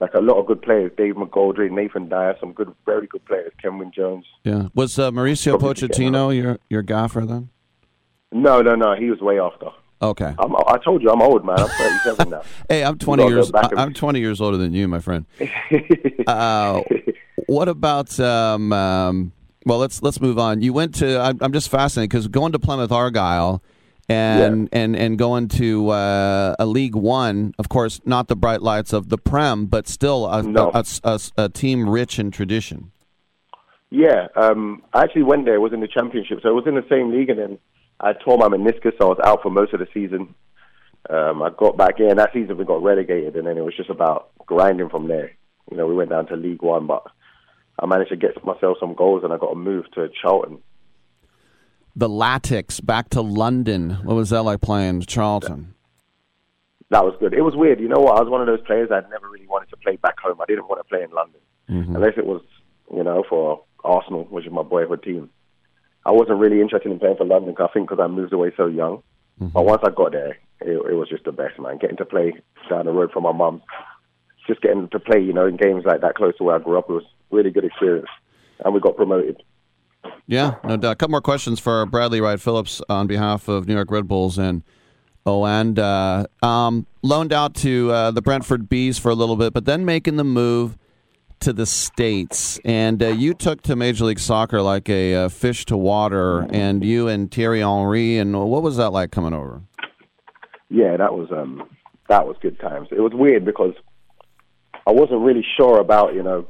like 0.00 0.14
a 0.14 0.20
lot 0.20 0.38
of 0.38 0.46
good 0.46 0.62
players. 0.62 0.92
Dave 0.96 1.14
McGoldrick, 1.14 1.70
Nathan 1.70 2.08
Dyer, 2.08 2.36
some 2.38 2.52
good, 2.52 2.72
very 2.84 3.06
good 3.06 3.24
players. 3.24 3.52
Kenwyne 3.62 3.92
Jones. 3.94 4.26
Yeah. 4.44 4.68
Was 4.74 4.98
uh, 4.98 5.10
Mauricio 5.10 5.58
Pochettino 5.58 6.34
your 6.36 6.58
your 6.68 6.82
gaffer 6.82 7.24
then? 7.24 7.48
No, 8.32 8.60
no, 8.60 8.74
no. 8.74 8.94
He 8.94 9.08
was 9.10 9.20
way 9.20 9.40
after. 9.40 9.68
Okay. 10.02 10.34
I'm, 10.38 10.54
I 10.56 10.78
told 10.84 11.02
you 11.02 11.10
I'm 11.10 11.22
old, 11.22 11.44
man. 11.44 11.58
I'm 11.58 11.68
37 11.68 12.30
now. 12.30 12.42
Hey, 12.68 12.84
I'm 12.84 12.98
20 12.98 13.22
gotta 13.22 13.34
years. 13.34 13.50
I'm 13.76 13.94
20 13.94 14.20
years 14.20 14.40
older 14.40 14.56
than 14.58 14.72
you, 14.74 14.88
my 14.88 14.98
friend. 15.00 15.24
uh, 16.26 16.82
what 17.46 17.68
about? 17.68 18.18
Um, 18.20 18.72
um, 18.72 19.32
well, 19.64 19.78
let's 19.78 20.02
let's 20.02 20.20
move 20.20 20.38
on. 20.38 20.60
You 20.62 20.72
went 20.72 20.94
to. 20.96 21.18
I'm, 21.20 21.38
I'm 21.40 21.52
just 21.52 21.68
fascinated 21.70 22.10
because 22.10 22.28
going 22.28 22.52
to 22.52 22.58
Plymouth 22.58 22.92
Argyle. 22.92 23.62
And, 24.08 24.68
and 24.70 24.94
and 24.94 25.18
going 25.18 25.48
to 25.48 25.88
uh, 25.88 26.54
a 26.60 26.64
League 26.64 26.94
One, 26.94 27.54
of 27.58 27.68
course, 27.68 28.00
not 28.04 28.28
the 28.28 28.36
bright 28.36 28.62
lights 28.62 28.92
of 28.92 29.08
the 29.08 29.18
Prem, 29.18 29.66
but 29.66 29.88
still 29.88 30.28
a, 30.28 30.44
No. 30.44 30.70
a, 30.72 30.84
a- 31.02 31.20
a 31.36 31.48
team 31.48 31.88
rich 31.90 32.20
in 32.20 32.30
tradition. 32.30 32.92
Yeah, 33.90 34.28
um, 34.36 34.84
I 34.94 35.02
actually 35.02 35.24
went 35.24 35.44
there. 35.44 35.56
It 35.56 35.58
was 35.60 35.72
in 35.72 35.80
the 35.80 35.88
championship, 35.88 36.38
so 36.40 36.50
it 36.50 36.52
was 36.54 36.68
in 36.68 36.76
the 36.76 36.84
same 36.88 37.10
league, 37.10 37.30
and 37.30 37.38
then 37.40 37.58
I 38.00 38.12
tore 38.12 38.38
my 38.38 38.48
meniscus. 38.48 38.92
So 38.98 39.06
I 39.06 39.08
was 39.08 39.20
out 39.24 39.42
for 39.42 39.50
most 39.50 39.72
of 39.72 39.80
the 39.80 39.88
season. 39.94 40.34
Um, 41.08 41.42
I 41.42 41.50
got 41.50 41.76
back 41.76 42.00
in 42.00 42.16
that 42.16 42.32
season. 42.32 42.56
We 42.56 42.64
got 42.64 42.82
relegated, 42.82 43.36
and 43.36 43.46
then 43.46 43.56
it 43.56 43.64
was 43.64 43.76
just 43.76 43.90
about 43.90 44.30
grinding 44.46 44.88
from 44.88 45.08
there. 45.08 45.32
You 45.70 45.76
know, 45.76 45.86
we 45.86 45.94
went 45.94 46.10
down 46.10 46.26
to 46.28 46.36
League 46.36 46.62
One, 46.62 46.86
but 46.86 47.04
I 47.78 47.86
managed 47.86 48.10
to 48.10 48.16
get 48.16 48.44
myself 48.44 48.78
some 48.80 48.94
goals, 48.94 49.22
and 49.24 49.32
I 49.32 49.36
got 49.38 49.52
a 49.52 49.56
move 49.56 49.84
to 49.94 50.08
Charlton. 50.20 50.58
The 51.94 52.08
Addicks 52.08 52.84
back 52.84 53.08
to 53.10 53.22
London. 53.22 53.90
What 54.02 54.16
was 54.16 54.30
that 54.30 54.42
like 54.42 54.60
playing 54.60 55.02
Charlton? 55.02 55.74
That 56.90 57.04
was 57.04 57.14
good. 57.18 57.32
It 57.34 57.42
was 57.42 57.56
weird. 57.56 57.80
You 57.80 57.88
know 57.88 58.00
what? 58.00 58.18
I 58.18 58.20
was 58.22 58.30
one 58.30 58.40
of 58.40 58.46
those 58.46 58.64
players 58.66 58.90
I'd 58.92 59.08
never 59.10 59.28
really 59.28 59.46
wanted 59.46 59.70
to 59.70 59.76
play 59.78 59.96
back 59.96 60.20
home. 60.20 60.40
I 60.40 60.44
didn't 60.46 60.68
want 60.68 60.80
to 60.80 60.88
play 60.88 61.02
in 61.02 61.10
London 61.10 61.40
Mm-hmm. 61.68 61.96
unless 61.96 62.12
it 62.16 62.24
was, 62.24 62.42
you 62.94 63.02
know, 63.02 63.24
for 63.28 63.64
Arsenal, 63.82 64.22
which 64.30 64.46
is 64.46 64.52
my 64.52 64.62
boyhood 64.62 65.02
team. 65.02 65.30
I 66.06 66.12
wasn't 66.12 66.38
really 66.38 66.60
interested 66.60 66.90
in 66.90 67.00
playing 67.00 67.16
for 67.16 67.26
London. 67.26 67.54
I 67.58 67.66
think 67.74 67.88
because 67.88 68.02
I 68.02 68.06
moved 68.06 68.32
away 68.32 68.52
so 68.56 68.66
young. 68.66 69.02
But 69.38 69.66
once 69.66 69.82
I 69.84 69.90
got 69.90 70.12
there, 70.12 70.38
it, 70.60 70.90
it 70.90 70.94
was 70.94 71.08
just 71.10 71.24
the 71.24 71.32
best, 71.32 71.58
man. 71.58 71.78
Getting 71.78 71.96
to 71.98 72.04
play 72.04 72.32
down 72.70 72.86
the 72.86 72.92
road 72.92 73.10
from 73.12 73.24
my 73.24 73.32
mum, 73.32 73.60
just 74.46 74.62
getting 74.62 74.88
to 74.88 74.98
play, 75.00 75.20
you 75.20 75.32
know, 75.32 75.46
in 75.46 75.56
games 75.56 75.84
like 75.84 76.00
that 76.00 76.14
close 76.14 76.36
to 76.38 76.44
where 76.44 76.56
I 76.56 76.58
grew 76.58 76.78
up, 76.78 76.88
it 76.88 76.92
was 76.92 77.04
really 77.30 77.50
good 77.50 77.64
experience. 77.64 78.08
And 78.64 78.72
we 78.72 78.80
got 78.80 78.96
promoted. 78.96 79.42
Yeah, 80.26 80.54
no 80.64 80.76
doubt. 80.76 80.92
A 80.92 80.96
couple 80.96 81.10
more 81.10 81.20
questions 81.20 81.60
for 81.60 81.84
Bradley 81.86 82.20
Wright 82.20 82.40
Phillips 82.40 82.80
on 82.88 83.06
behalf 83.06 83.48
of 83.48 83.66
New 83.66 83.74
York 83.74 83.90
Red 83.90 84.08
Bulls 84.08 84.38
and 84.38 84.62
Oanda. 85.26 86.26
Um, 86.42 86.86
loaned 87.02 87.32
out 87.32 87.54
to 87.56 87.90
uh, 87.90 88.10
the 88.12 88.22
Brentford 88.22 88.68
Bees 88.68 88.98
for 88.98 89.10
a 89.10 89.14
little 89.14 89.36
bit, 89.36 89.52
but 89.52 89.64
then 89.64 89.84
making 89.84 90.16
the 90.16 90.24
move 90.24 90.78
to 91.40 91.52
the 91.52 91.66
States. 91.66 92.58
And 92.64 93.02
uh, 93.02 93.08
you 93.08 93.34
took 93.34 93.62
to 93.62 93.76
Major 93.76 94.04
League 94.04 94.18
Soccer 94.18 94.62
like 94.62 94.88
a 94.88 95.14
uh, 95.14 95.28
fish 95.28 95.64
to 95.66 95.76
water, 95.76 96.46
and 96.50 96.84
you 96.84 97.08
and 97.08 97.30
Thierry 97.30 97.60
Henry. 97.60 98.18
And 98.18 98.38
what 98.50 98.62
was 98.62 98.76
that 98.76 98.90
like 98.90 99.10
coming 99.10 99.34
over? 99.34 99.62
Yeah, 100.68 100.96
that 100.96 101.12
was 101.14 101.30
um 101.30 101.68
that 102.08 102.26
was 102.26 102.36
good 102.40 102.58
times. 102.60 102.88
It 102.90 103.00
was 103.00 103.12
weird 103.14 103.44
because 103.44 103.74
I 104.86 104.92
wasn't 104.92 105.22
really 105.22 105.44
sure 105.56 105.80
about, 105.80 106.14
you 106.14 106.22
know, 106.22 106.46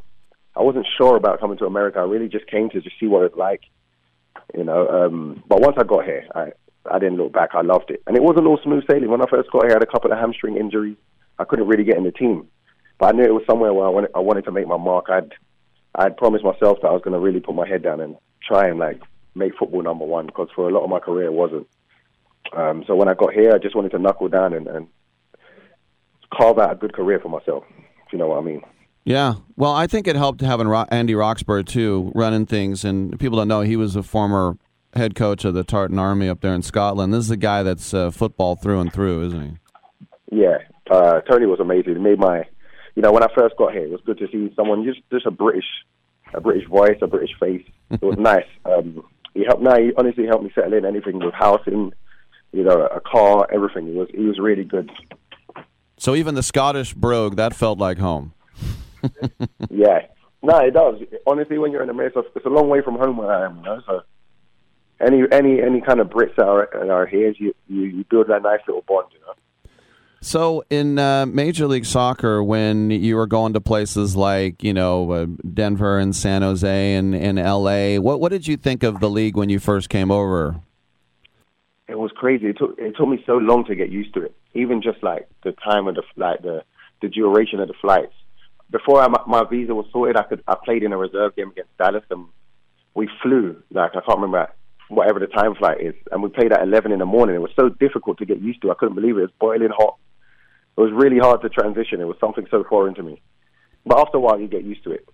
I 0.55 0.63
wasn't 0.63 0.87
sure 0.97 1.17
about 1.17 1.41
coming 1.41 1.59
to 1.59 1.67
America. 1.67 1.99
I 1.99 2.05
really 2.05 2.29
just 2.29 2.47
came 2.47 2.71
to 2.71 2.81
just 2.81 2.99
see 2.99 3.07
what 3.07 3.25
it's 3.25 3.37
like, 3.37 3.63
you 4.55 4.65
know. 4.65 4.89
Um, 4.89 5.43
but 5.49 5.61
once 5.61 5.77
I 5.79 5.85
got 5.85 6.05
here, 6.05 6.25
I 6.35 6.53
I 6.91 6.99
didn't 6.99 7.19
look 7.19 7.33
back. 7.33 7.51
I 7.55 7.63
loved 7.63 7.91
it, 7.91 8.03
and 8.07 8.17
it 8.17 8.23
wasn't 8.23 8.47
all 8.47 8.59
smooth 8.63 8.85
sailing. 8.89 9.11
When 9.11 9.21
I 9.21 9.27
first 9.29 9.51
got 9.51 9.65
here, 9.65 9.73
I 9.73 9.75
had 9.75 9.83
a 9.83 9.87
couple 9.87 10.13
of 10.13 10.19
hamstring 10.19 10.57
injuries. 10.57 10.97
I 11.39 11.45
couldn't 11.45 11.67
really 11.67 11.85
get 11.85 11.97
in 11.97 12.05
the 12.05 12.13
team, 12.13 12.49
but 12.99 13.07
I 13.07 13.17
knew 13.17 13.25
it 13.25 13.35
was 13.35 13.45
somewhere 13.49 13.73
where 13.73 13.87
I 13.87 13.91
wanted 13.91 14.11
I 14.15 14.21
wanted 14.21 14.45
to 14.45 14.53
make 14.53 14.67
my 14.67 14.77
mark. 14.77 15.07
I'd 15.11 15.33
I'd 15.95 16.17
promised 16.17 16.45
myself 16.45 16.79
that 16.83 16.89
I 16.89 16.93
was 16.93 17.03
going 17.03 17.15
to 17.15 17.21
really 17.21 17.41
put 17.41 17.55
my 17.55 17.67
head 17.67 17.83
down 17.83 18.01
and 18.01 18.17
try 18.47 18.69
and 18.69 18.79
like 18.79 19.01
make 19.35 19.57
football 19.59 19.83
number 19.83 20.05
one 20.05 20.27
because 20.27 20.49
for 20.55 20.69
a 20.69 20.73
lot 20.73 20.85
of 20.85 20.91
my 20.91 21.01
career 21.01 21.27
it 21.27 21.33
wasn't. 21.33 21.67
Um, 22.57 22.85
so 22.87 22.95
when 22.95 23.09
I 23.09 23.15
got 23.15 23.33
here, 23.33 23.53
I 23.53 23.59
just 23.59 23.75
wanted 23.75 23.91
to 23.91 23.99
knuckle 23.99 24.29
down 24.29 24.53
and, 24.53 24.67
and 24.67 24.87
carve 26.33 26.59
out 26.59 26.73
a 26.73 26.77
good 26.77 26.93
career 26.93 27.19
for 27.21 27.29
myself. 27.29 27.65
If 28.07 28.13
you 28.13 28.19
know 28.19 28.29
what 28.29 28.39
I 28.39 28.43
mean. 28.43 28.63
Yeah, 29.05 29.35
well, 29.57 29.73
I 29.73 29.87
think 29.87 30.09
it 30.09 30.17
helped 30.17 30.41
having 30.41 30.67
Ro- 30.67 30.87
Andy 30.91 31.15
Roxburgh 31.15 31.67
too 31.67 32.11
running 32.15 32.45
things, 32.45 32.85
and 32.85 33.19
people 33.21 33.39
don't 33.39 33.47
know 33.47 33.61
he 33.61 33.77
was 33.77 33.95
a 33.95 34.03
former 34.03 34.59
head 34.95 35.15
coach 35.15 35.45
of 35.45 35.55
the 35.55 35.63
Tartan 35.63 35.99
Army 35.99 36.29
up 36.29 36.41
there 36.41 36.55
in 36.55 36.63
Scotland. 36.63 37.15
This 37.15 37.25
is 37.25 37.31
a 37.31 37.37
guy 37.37 37.63
that's 37.63 37.95
uh, 37.95 38.11
football 38.11 38.57
through 38.57 38.81
and 38.81 38.93
through, 38.93 39.27
isn't 39.27 39.43
he? 40.31 40.39
Yeah, 40.43 40.59
uh, 40.91 41.21
Tony 41.21 41.47
was 41.47 41.61
amazing. 41.61 41.95
He 41.95 42.01
made 42.01 42.19
my, 42.19 42.47
you 42.97 43.03
know, 43.03 43.13
when 43.13 43.23
I 43.23 43.29
first 43.37 43.57
got 43.57 43.73
here, 43.73 43.85
it 43.85 43.91
was 43.91 44.01
good 44.05 44.19
to 44.19 44.27
see 44.29 44.53
someone 44.57 44.85
just 44.85 45.01
just 45.11 45.27
a 45.27 45.31
British, 45.31 45.67
a 46.35 46.41
British 46.41 46.67
voice, 46.67 46.97
a 47.03 47.07
British 47.07 47.39
face. 47.39 47.65
It 47.91 48.03
was 48.03 48.19
nice. 48.19 48.47
Um, 48.65 49.05
he 49.35 49.45
helped. 49.45 49.63
No, 49.63 49.77
he 49.77 49.93
honestly 49.97 50.27
helped 50.27 50.45
me 50.45 50.51
settle 50.55 50.73
in. 50.73 50.87
Anything 50.87 51.19
with 51.19 51.35
housing, 51.35 51.93
you 52.53 52.65
know, 52.65 52.87
a 52.87 53.01
car, 53.01 53.47
everything. 53.53 53.87
He 53.87 53.93
was 53.93 54.09
he 54.13 54.25
was 54.25 54.39
really 54.39 54.65
good. 54.65 54.91
So 55.99 56.15
even 56.15 56.35
the 56.35 56.43
Scottish 56.43 56.95
brogue 56.95 57.37
that 57.37 57.55
felt 57.55 57.79
like 57.79 57.99
home. 57.99 58.33
Yeah, 59.71 60.07
no, 60.43 60.59
it 60.59 60.73
does. 60.73 61.01
Honestly, 61.27 61.59
when 61.59 61.71
you're 61.71 61.83
in 61.83 61.91
America, 61.91 62.23
it's 62.35 62.47
a 62.47 62.49
long 62.49 62.69
way 62.69 62.81
from 62.81 62.97
home 62.97 63.19
where 63.19 63.31
I 63.31 63.45
am. 63.45 63.59
You 63.59 63.63
know, 63.63 63.83
so 63.87 64.03
any 65.01 65.23
any 65.31 65.61
any 65.61 65.81
kind 65.81 66.01
of 66.01 66.09
Brits 66.09 66.35
that 66.37 66.47
are, 66.47 66.69
that 66.73 66.89
are 66.89 67.07
here, 67.07 67.35
you, 67.37 67.55
you 67.69 67.83
you 67.83 68.05
build 68.09 68.29
that 68.29 68.43
nice 68.43 68.61
little 68.67 68.83
bond. 68.83 69.09
You 69.13 69.21
know. 69.21 69.35
So 70.27 70.65
in 70.71 70.99
uh, 70.99 71.25
Major 71.27 71.69
League 71.69 71.87
Soccer, 71.87 72.43
when 72.43 72.91
you 72.91 73.15
were 73.15 73.29
going 73.29 73.53
to 73.53 73.61
places 73.61 74.17
like 74.17 74.65
you 74.65 74.75
know 74.75 75.13
uh, 75.13 75.27
Denver 75.55 76.01
and 76.01 76.15
San 76.17 76.43
Jose 76.43 76.95
and, 76.95 77.15
and 77.15 77.39
L.A., 77.39 78.01
what 78.01 78.21
what 78.21 78.33
did 78.33 78.49
you 78.49 78.57
think 78.57 78.83
of 78.83 78.99
the 78.99 79.09
league 79.09 79.37
when 79.37 79.49
you 79.49 79.61
first 79.61 79.89
came 79.89 80.11
over? 80.11 80.61
it 81.89 81.99
was 81.99 82.11
crazy. 82.17 82.47
It 82.47 82.59
took 82.59 82.77
it 82.79 82.97
took 82.97 83.09
me 83.09 83.23
so 83.27 83.37
long 83.37 83.65
to 83.67 83.75
get 83.75 83.91
used 83.91 84.15
to 84.15 84.23
it. 84.23 84.35
Even 84.55 84.83
just 84.83 85.03
like 85.03 85.29
the 85.45 85.53
time 85.53 85.87
of 85.87 85.95
the 85.95 86.03
like 86.17 86.43
the 86.43 86.65
the 87.03 87.09
duration 87.09 87.61
of 87.61 87.69
the 87.69 87.75
flights. 87.81 88.13
Before 88.71 89.01
I, 89.01 89.09
my 89.29 89.45
visa 89.49 89.75
was 89.75 89.87
sorted, 89.93 90.17
I 90.17 90.25
could 90.25 90.43
I 90.49 90.57
played 90.65 90.83
in 90.83 90.93
a 90.93 90.97
reserve 90.97 91.37
game 91.37 91.51
against 91.51 91.77
Dallas, 91.79 92.03
and 92.11 92.27
we 92.95 93.09
flew 93.23 93.63
like 93.71 93.91
I 93.91 94.01
can't 94.01 94.19
remember 94.19 94.51
whatever 94.89 95.21
the 95.21 95.27
time 95.27 95.55
flight 95.55 95.81
is, 95.81 95.95
and 96.11 96.23
we 96.23 96.29
played 96.29 96.53
at 96.53 96.63
11 96.63 96.93
in 96.93 96.99
the 96.99 97.07
morning. 97.07 97.37
It 97.37 97.41
was 97.41 97.51
so 97.57 97.69
difficult 97.69 98.19
to 98.19 98.27
get 98.27 98.41
used 98.41 98.63
to. 98.63 98.71
I 98.71 98.75
couldn't 98.75 98.95
believe 98.95 99.17
it. 99.17 99.21
It 99.21 99.23
was 99.23 99.31
boiling 99.41 99.71
hot. 99.77 99.99
It 100.77 100.81
was 100.81 100.93
really 100.93 101.19
hard 101.19 101.41
to 101.43 101.49
transition. 101.49 102.01
It 102.01 102.05
was 102.05 102.17
something 102.21 102.47
so 102.51 102.65
foreign 102.65 102.95
to 102.97 103.03
me. 103.03 103.23
But 103.87 103.99
after 103.99 104.19
a 104.19 104.21
while, 104.21 104.39
you 104.39 104.49
get 104.49 104.65
used 104.65 104.85
to 104.85 104.91
it. 104.91 105.09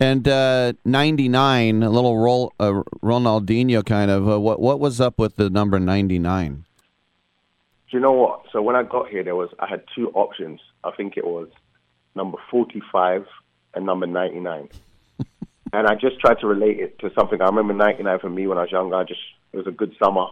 And 0.00 0.26
uh, 0.26 0.72
99, 0.84 1.82
a 1.82 1.90
little 1.90 2.18
roll, 2.18 2.52
uh, 2.58 2.82
Ronaldinho 3.02 3.84
kind 3.84 4.10
of. 4.10 4.28
Uh, 4.28 4.40
what 4.40 4.60
what 4.60 4.80
was 4.80 5.00
up 5.00 5.18
with 5.18 5.36
the 5.36 5.50
number 5.50 5.78
99? 5.78 6.64
Do 7.90 7.96
you 7.96 8.00
know 8.00 8.12
what? 8.12 8.46
So 8.50 8.62
when 8.62 8.74
I 8.74 8.82
got 8.82 9.08
here, 9.08 9.22
there 9.22 9.36
was 9.36 9.50
I 9.60 9.68
had 9.68 9.84
two 9.94 10.10
options. 10.14 10.60
I 10.82 10.90
think 10.96 11.16
it 11.16 11.24
was 11.24 11.48
number 12.14 12.38
45 12.50 13.26
and 13.74 13.86
number 13.86 14.06
99. 14.06 14.68
and 15.72 15.86
I 15.86 15.94
just 15.94 16.18
tried 16.18 16.40
to 16.40 16.46
relate 16.46 16.80
it 16.80 16.98
to 17.00 17.12
something. 17.14 17.40
I 17.40 17.46
remember 17.46 17.74
99 17.74 18.18
for 18.18 18.30
me 18.30 18.46
when 18.46 18.58
I 18.58 18.62
was 18.62 18.72
younger. 18.72 18.96
I 18.96 19.04
just 19.04 19.20
it 19.52 19.58
was 19.58 19.66
a 19.66 19.70
good 19.70 19.94
summer. 20.02 20.26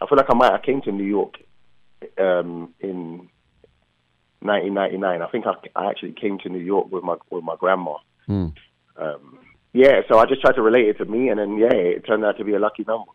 I 0.00 0.06
feel 0.06 0.18
like 0.18 0.30
I 0.30 0.34
might. 0.34 0.52
I 0.52 0.60
came 0.60 0.82
to 0.82 0.92
New 0.92 1.04
York 1.04 1.34
um, 2.18 2.74
in 2.80 3.28
1999. 4.46 5.22
I 5.22 5.26
think 5.28 5.44
I, 5.46 5.54
I 5.80 5.90
actually 5.90 6.12
came 6.12 6.38
to 6.40 6.48
New 6.48 6.60
York 6.60 6.90
with 6.90 7.04
my 7.04 7.16
with 7.30 7.44
my 7.44 7.56
grandma. 7.58 7.94
Hmm. 8.26 8.48
Um, 8.96 9.38
yeah, 9.72 10.00
so 10.08 10.18
I 10.18 10.24
just 10.26 10.40
tried 10.40 10.54
to 10.54 10.62
relate 10.62 10.88
it 10.88 10.98
to 10.98 11.04
me, 11.04 11.28
and 11.28 11.38
then 11.38 11.58
yeah, 11.58 11.72
it 11.74 12.06
turned 12.06 12.24
out 12.24 12.38
to 12.38 12.44
be 12.44 12.54
a 12.54 12.58
lucky 12.58 12.84
number. 12.86 13.10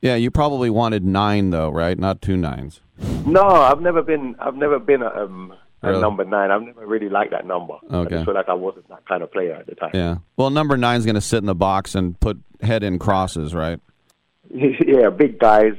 Yeah, 0.00 0.14
you 0.14 0.30
probably 0.30 0.70
wanted 0.70 1.04
nine 1.04 1.50
though, 1.50 1.70
right? 1.70 1.98
Not 1.98 2.22
two 2.22 2.36
nines. 2.36 2.80
No, 3.26 3.42
I've 3.42 3.80
never 3.80 4.02
been. 4.02 4.36
I've 4.38 4.54
never 4.54 4.78
been 4.78 5.02
a, 5.02 5.08
um, 5.24 5.52
a 5.82 5.88
Really? 5.88 6.00
number 6.00 6.24
nine. 6.24 6.50
I've 6.50 6.62
never 6.62 6.86
really 6.86 7.08
liked 7.08 7.32
that 7.32 7.46
number. 7.46 7.74
I 7.90 7.96
Okay. 7.96 8.10
just 8.10 8.24
feel 8.26 8.34
like 8.34 8.48
I 8.48 8.54
wasn't 8.54 8.88
that 8.88 9.06
kind 9.08 9.22
of 9.22 9.32
player 9.32 9.54
at 9.54 9.66
the 9.66 9.74
time. 9.74 9.90
Yeah. 9.94 10.16
Well, 10.36 10.50
number 10.50 10.76
nine's 10.76 11.04
going 11.04 11.16
to 11.16 11.20
sit 11.20 11.38
in 11.38 11.46
the 11.46 11.54
box 11.54 11.94
and 11.94 12.18
put 12.20 12.38
head 12.62 12.82
in 12.84 12.98
crosses, 12.98 13.54
right? 13.54 13.80
yeah, 14.54 15.10
big 15.10 15.38
guys, 15.38 15.72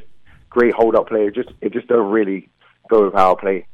great 0.49 0.73
hold 0.73 0.95
up 0.95 1.07
player. 1.07 1.31
Just 1.31 1.49
it 1.61 1.71
just 1.73 1.87
don't 1.87 2.11
really 2.11 2.49
go 2.89 3.05
with 3.05 3.13
how 3.13 3.35
I 3.35 3.39
play. 3.39 3.67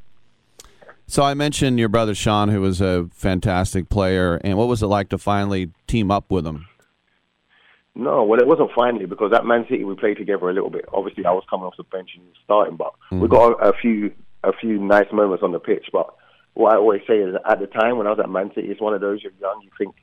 So 1.13 1.21
I 1.21 1.35
mentioned 1.35 1.77
your 1.77 1.89
brother 1.89 2.15
Sean, 2.15 2.49
who 2.49 2.59
was 2.59 2.81
a 2.81 3.07
fantastic 3.13 3.87
player, 3.87 4.41
and 4.43 4.57
what 4.57 4.67
was 4.67 4.81
it 4.81 4.87
like 4.87 5.09
to 5.09 5.19
finally 5.19 5.69
team 5.85 6.09
up 6.09 6.31
with 6.31 6.43
him? 6.43 6.65
No, 7.93 8.23
well, 8.23 8.39
it 8.39 8.47
wasn't 8.47 8.71
finally 8.75 9.05
because 9.05 9.31
at 9.31 9.45
Man 9.45 9.63
City 9.69 9.83
we 9.83 9.93
played 9.93 10.17
together 10.17 10.49
a 10.49 10.53
little 10.55 10.71
bit. 10.71 10.85
Obviously, 10.91 11.23
I 11.23 11.31
was 11.31 11.43
coming 11.47 11.67
off 11.67 11.77
the 11.77 11.83
bench 11.83 12.09
and 12.15 12.25
starting, 12.43 12.77
but 12.77 12.93
we 13.11 13.17
mm-hmm. 13.17 13.27
got 13.27 13.61
a, 13.61 13.69
a 13.69 13.73
few 13.79 14.11
a 14.43 14.53
few 14.53 14.79
nice 14.79 15.05
moments 15.13 15.43
on 15.43 15.51
the 15.51 15.59
pitch. 15.59 15.85
But 15.93 16.15
what 16.55 16.73
I 16.73 16.77
always 16.77 17.01
say 17.07 17.19
is, 17.19 17.35
at 17.47 17.59
the 17.59 17.67
time 17.67 17.99
when 17.99 18.07
I 18.07 18.09
was 18.09 18.19
at 18.19 18.27
Man 18.27 18.49
City, 18.55 18.69
it's 18.69 18.81
one 18.81 18.95
of 18.95 19.01
those 19.01 19.21
you're 19.21 19.33
young, 19.39 19.61
you 19.61 19.69
think, 19.77 19.93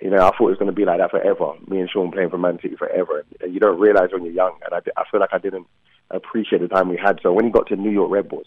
you 0.00 0.10
know, 0.10 0.18
I 0.18 0.30
thought 0.30 0.46
it 0.46 0.54
was 0.54 0.58
going 0.58 0.70
to 0.70 0.72
be 0.72 0.84
like 0.84 1.00
that 1.00 1.10
forever. 1.10 1.54
Me 1.66 1.80
and 1.80 1.90
Sean 1.90 2.12
playing 2.12 2.30
for 2.30 2.38
Man 2.38 2.60
City 2.62 2.76
forever, 2.76 3.24
and 3.40 3.52
you 3.52 3.58
don't 3.58 3.80
realize 3.80 4.10
when 4.12 4.24
you're 4.24 4.32
young. 4.32 4.60
And 4.64 4.74
I, 4.74 4.78
I 4.96 5.02
feel 5.10 5.18
like 5.18 5.30
I 5.34 5.38
didn't 5.38 5.66
appreciate 6.08 6.60
the 6.62 6.68
time 6.68 6.88
we 6.88 7.00
had. 7.04 7.18
So 7.20 7.32
when 7.32 7.46
he 7.46 7.50
got 7.50 7.66
to 7.70 7.74
New 7.74 7.90
York 7.90 8.12
Red 8.12 8.28
Bulls, 8.28 8.46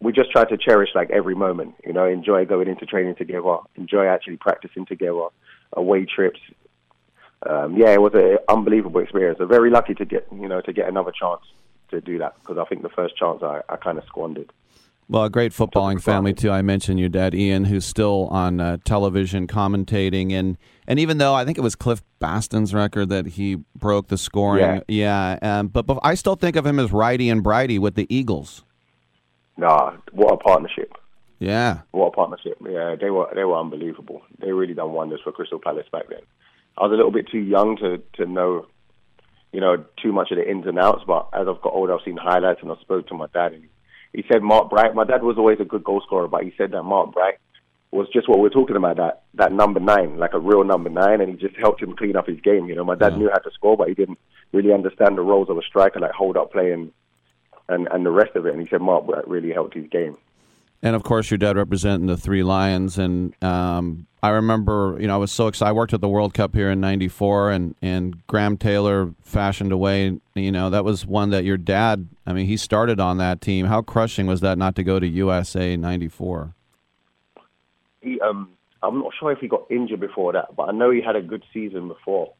we 0.00 0.12
just 0.12 0.30
try 0.30 0.44
to 0.44 0.56
cherish 0.56 0.90
like 0.94 1.10
every 1.10 1.34
moment. 1.34 1.74
You 1.84 1.92
know, 1.92 2.06
enjoy 2.06 2.44
going 2.44 2.68
into 2.68 2.86
training 2.86 3.16
together, 3.16 3.58
enjoy 3.76 4.06
actually 4.06 4.36
practicing 4.36 4.86
together, 4.86 5.26
away 5.72 6.04
trips, 6.04 6.40
um, 7.46 7.76
yeah, 7.76 7.90
it 7.90 8.00
was 8.00 8.14
an 8.14 8.38
unbelievable 8.48 9.00
experience. 9.00 9.38
I'm 9.40 9.48
very 9.48 9.70
lucky 9.70 9.94
to 9.94 10.04
get 10.04 10.26
you 10.32 10.48
know 10.48 10.60
to 10.62 10.72
get 10.72 10.88
another 10.88 11.12
chance 11.12 11.42
to 11.90 12.00
do 12.00 12.18
that 12.18 12.34
because 12.40 12.58
I 12.58 12.64
think 12.64 12.82
the 12.82 12.88
first 12.88 13.16
chance 13.16 13.42
I, 13.42 13.60
I 13.68 13.76
kind 13.76 13.98
of 13.98 14.04
squandered. 14.06 14.52
Well, 15.10 15.24
a 15.24 15.30
great 15.30 15.52
footballing 15.52 16.02
family 16.02 16.34
too. 16.34 16.50
I 16.50 16.60
mentioned 16.60 17.00
your 17.00 17.08
dad 17.08 17.34
Ian, 17.34 17.64
who's 17.64 17.86
still 17.86 18.26
on 18.26 18.60
uh, 18.60 18.76
television 18.84 19.46
commentating, 19.46 20.32
and 20.32 20.58
and 20.86 20.98
even 20.98 21.18
though 21.18 21.32
I 21.32 21.44
think 21.44 21.56
it 21.56 21.62
was 21.62 21.76
Cliff 21.76 22.02
Bastin's 22.20 22.74
record 22.74 23.08
that 23.10 23.26
he 23.26 23.56
broke 23.74 24.08
the 24.08 24.18
scoring, 24.18 24.82
yeah, 24.88 25.38
um, 25.40 25.68
but, 25.68 25.86
but 25.86 25.98
I 26.02 26.14
still 26.14 26.34
think 26.34 26.56
of 26.56 26.66
him 26.66 26.78
as 26.78 26.90
Wrighty 26.90 27.30
and 27.32 27.42
Brighty 27.42 27.78
with 27.78 27.94
the 27.94 28.12
Eagles. 28.14 28.64
Nah, 29.58 29.96
what 30.12 30.32
a 30.32 30.36
partnership! 30.36 30.92
Yeah, 31.40 31.80
What 31.90 32.06
a 32.06 32.10
partnership! 32.12 32.58
Yeah, 32.64 32.94
they 32.98 33.10
were 33.10 33.28
they 33.34 33.44
were 33.44 33.58
unbelievable. 33.58 34.22
They 34.40 34.52
really 34.52 34.74
done 34.74 34.92
wonders 34.92 35.20
for 35.22 35.32
Crystal 35.32 35.58
Palace 35.58 35.86
back 35.92 36.08
then. 36.08 36.22
I 36.78 36.84
was 36.84 36.92
a 36.92 36.96
little 36.96 37.10
bit 37.10 37.28
too 37.28 37.40
young 37.40 37.76
to 37.78 37.98
to 38.14 38.24
know, 38.24 38.66
you 39.52 39.60
know, 39.60 39.84
too 40.02 40.12
much 40.12 40.30
of 40.30 40.38
the 40.38 40.48
ins 40.48 40.66
and 40.66 40.78
outs. 40.78 41.02
But 41.06 41.28
as 41.32 41.46
I've 41.48 41.60
got 41.60 41.74
older, 41.74 41.94
I've 41.94 42.04
seen 42.04 42.16
highlights 42.16 42.60
and 42.62 42.70
I 42.72 42.76
spoke 42.80 43.08
to 43.08 43.14
my 43.14 43.26
dad, 43.34 43.52
and 43.52 43.64
he 44.12 44.24
said 44.30 44.42
Mark 44.42 44.70
Bright. 44.70 44.94
My 44.94 45.04
dad 45.04 45.22
was 45.22 45.38
always 45.38 45.58
a 45.60 45.64
good 45.64 45.84
goal 45.84 46.02
scorer, 46.06 46.28
but 46.28 46.44
he 46.44 46.52
said 46.56 46.70
that 46.70 46.84
Mark 46.84 47.12
Bright 47.12 47.38
was 47.90 48.06
just 48.12 48.28
what 48.28 48.38
we're 48.38 48.50
talking 48.50 48.76
about 48.76 48.96
that 48.96 49.22
that 49.34 49.52
number 49.52 49.80
nine, 49.80 50.18
like 50.18 50.34
a 50.34 50.38
real 50.38 50.62
number 50.64 50.90
nine, 50.90 51.20
and 51.20 51.30
he 51.30 51.36
just 51.36 51.56
helped 51.56 51.82
him 51.82 51.96
clean 51.96 52.16
up 52.16 52.26
his 52.26 52.40
game. 52.40 52.66
You 52.66 52.76
know, 52.76 52.84
my 52.84 52.94
dad 52.94 53.12
knew 53.18 53.30
how 53.30 53.38
to 53.38 53.50
score, 53.52 53.76
but 53.76 53.88
he 53.88 53.94
didn't 53.94 54.18
really 54.52 54.72
understand 54.72 55.16
the 55.16 55.22
roles 55.22 55.48
of 55.50 55.56
a 55.58 55.62
striker, 55.62 55.98
like 56.00 56.12
hold 56.12 56.36
up 56.36 56.52
play 56.52 56.70
and 56.72 56.92
and 57.68 57.88
and 57.90 58.04
the 58.04 58.10
rest 58.10 58.36
of 58.36 58.46
it. 58.46 58.52
And 58.52 58.62
he 58.62 58.68
said 58.68 58.80
Mark 58.80 59.06
that 59.08 59.26
really 59.28 59.52
helped 59.52 59.74
his 59.74 59.86
game. 59.88 60.16
and 60.82 60.94
of 60.94 61.02
course 61.02 61.30
your 61.30 61.38
dad 61.38 61.56
representing 61.56 62.06
the 62.06 62.16
Three 62.16 62.42
Lions, 62.42 62.98
and 62.98 63.34
um, 63.42 64.06
I 64.22 64.30
remember, 64.30 64.96
you 65.00 65.06
know, 65.06 65.14
I 65.14 65.18
was 65.18 65.30
so 65.32 65.46
excited. 65.46 65.70
I 65.70 65.72
worked 65.72 65.92
at 65.92 66.00
the 66.00 66.08
World 66.08 66.34
Cup 66.34 66.54
here 66.54 66.70
in 66.70 66.80
'94, 66.80 67.50
and 67.50 67.74
and 67.82 68.26
Graham 68.26 68.56
Taylor 68.56 69.12
fashioned 69.22 69.72
away. 69.72 70.18
You 70.34 70.52
know, 70.52 70.70
that 70.70 70.84
was 70.84 71.06
one 71.06 71.30
that 71.30 71.44
your 71.44 71.56
dad. 71.56 72.08
I 72.26 72.32
mean, 72.32 72.46
he 72.46 72.56
started 72.56 73.00
on 73.00 73.18
that 73.18 73.40
team. 73.40 73.66
How 73.66 73.82
crushing 73.82 74.26
was 74.26 74.40
that 74.40 74.58
not 74.58 74.74
to 74.76 74.82
go 74.82 74.98
to 74.98 75.06
USA 75.06 75.76
'94? 75.76 76.54
he 78.00 78.20
um 78.20 78.50
I'm 78.80 79.00
not 79.00 79.12
sure 79.18 79.32
if 79.32 79.40
he 79.40 79.48
got 79.48 79.68
injured 79.70 79.98
before 79.98 80.32
that, 80.34 80.54
but 80.54 80.68
I 80.68 80.72
know 80.72 80.92
he 80.92 81.00
had 81.00 81.16
a 81.16 81.20
good 81.20 81.44
season 81.52 81.88
before. 81.88 82.32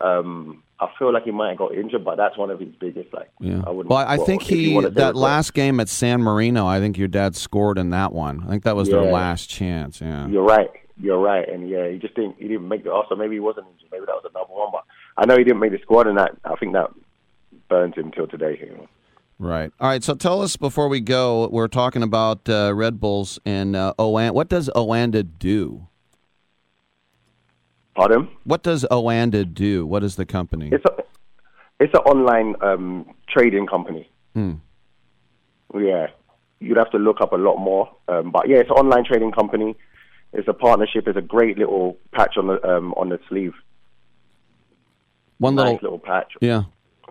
Um, 0.00 0.63
I 0.80 0.88
feel 0.98 1.12
like 1.12 1.24
he 1.24 1.30
might 1.30 1.50
have 1.50 1.58
got 1.58 1.74
injured, 1.74 2.04
but 2.04 2.16
that's 2.16 2.36
one 2.36 2.50
of 2.50 2.58
his 2.58 2.74
biggest. 2.80 3.12
Like, 3.14 3.30
Yeah. 3.40 3.62
I 3.66 3.70
wouldn't. 3.70 3.90
Well, 3.90 4.04
I 4.06 4.16
think 4.16 4.42
he 4.42 4.78
that 4.80 5.14
last 5.14 5.54
game 5.54 5.78
at 5.80 5.88
San 5.88 6.20
Marino. 6.20 6.66
I 6.66 6.80
think 6.80 6.98
your 6.98 7.08
dad 7.08 7.36
scored 7.36 7.78
in 7.78 7.90
that 7.90 8.12
one. 8.12 8.42
I 8.44 8.50
think 8.50 8.64
that 8.64 8.76
was 8.76 8.88
their 8.88 9.02
last 9.02 9.48
chance. 9.48 10.00
Yeah. 10.00 10.26
You're 10.26 10.44
right. 10.44 10.70
You're 10.96 11.18
right, 11.18 11.48
and 11.48 11.68
yeah, 11.68 11.88
he 11.88 11.98
just 11.98 12.14
didn't. 12.14 12.36
He 12.38 12.46
didn't 12.46 12.68
make 12.68 12.84
the. 12.84 12.92
Also, 12.92 13.16
maybe 13.16 13.34
he 13.34 13.40
wasn't 13.40 13.66
injured. 13.72 13.88
Maybe 13.90 14.04
that 14.06 14.14
was 14.14 14.30
another 14.30 14.52
one, 14.52 14.68
but 14.70 14.84
I 15.16 15.26
know 15.26 15.36
he 15.36 15.42
didn't 15.42 15.58
make 15.58 15.72
the 15.72 15.78
squad, 15.82 16.06
and 16.06 16.16
that 16.18 16.36
I 16.44 16.54
think 16.54 16.72
that 16.74 16.90
burns 17.68 17.96
him 17.96 18.12
till 18.12 18.28
today. 18.28 18.56
You 18.60 18.76
know. 18.76 18.88
Right. 19.40 19.72
All 19.80 19.88
right. 19.88 20.04
So 20.04 20.14
tell 20.14 20.40
us 20.40 20.56
before 20.56 20.88
we 20.88 21.00
go. 21.00 21.48
We're 21.48 21.66
talking 21.66 22.04
about 22.04 22.48
uh, 22.48 22.72
Red 22.74 23.00
Bulls 23.00 23.40
and 23.44 23.74
uh, 23.74 23.94
Oanda. 23.98 24.34
What 24.34 24.48
does 24.48 24.70
Oanda 24.76 25.28
do? 25.38 25.88
Pardon? 27.94 28.28
What 28.44 28.62
does 28.62 28.84
Oanda 28.90 29.52
do? 29.52 29.86
What 29.86 30.02
is 30.02 30.16
the 30.16 30.26
company? 30.26 30.70
It's 30.72 30.84
a 30.84 31.02
it's 31.80 31.94
an 31.94 32.00
online 32.00 32.54
um, 32.60 33.14
trading 33.28 33.66
company. 33.66 34.10
Hmm. 34.34 34.54
Yeah, 35.74 36.08
you'd 36.60 36.76
have 36.76 36.90
to 36.92 36.98
look 36.98 37.20
up 37.20 37.32
a 37.32 37.36
lot 37.36 37.56
more, 37.56 37.90
um, 38.08 38.30
but 38.30 38.48
yeah, 38.48 38.58
it's 38.58 38.70
an 38.70 38.76
online 38.76 39.04
trading 39.04 39.32
company. 39.32 39.76
It's 40.32 40.48
a 40.48 40.52
partnership. 40.52 41.06
It's 41.06 41.18
a 41.18 41.22
great 41.22 41.58
little 41.58 41.96
patch 42.12 42.36
on 42.36 42.48
the 42.48 42.68
um, 42.68 42.92
on 42.94 43.08
the 43.08 43.20
sleeve. 43.28 43.54
One 45.38 45.54
nice 45.54 45.74
little. 45.74 45.78
little 45.82 45.98
patch. 45.98 46.32
Yeah. 46.40 46.64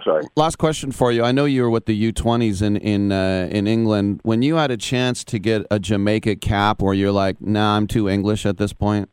Sorry. 0.04 0.26
Last 0.36 0.58
question 0.58 0.92
for 0.92 1.12
you. 1.12 1.24
I 1.24 1.32
know 1.32 1.46
you 1.46 1.62
were 1.62 1.70
with 1.70 1.86
the 1.86 2.12
U20s 2.12 2.62
in 2.62 2.76
in 2.78 3.12
uh, 3.12 3.48
in 3.52 3.68
England. 3.68 4.20
When 4.24 4.42
you 4.42 4.56
had 4.56 4.72
a 4.72 4.78
chance 4.78 5.24
to 5.26 5.40
get 5.40 5.66
a 5.72 5.80
Jamaica 5.80 6.38
cap, 6.38 6.82
where 6.82 6.94
you're 6.94 7.12
like, 7.12 7.40
"Nah, 7.42 7.78
I'm 7.78 7.88
too 7.88 8.10
English 8.10 8.46
at 8.46 8.58
this 8.58 8.74
point." 8.74 9.10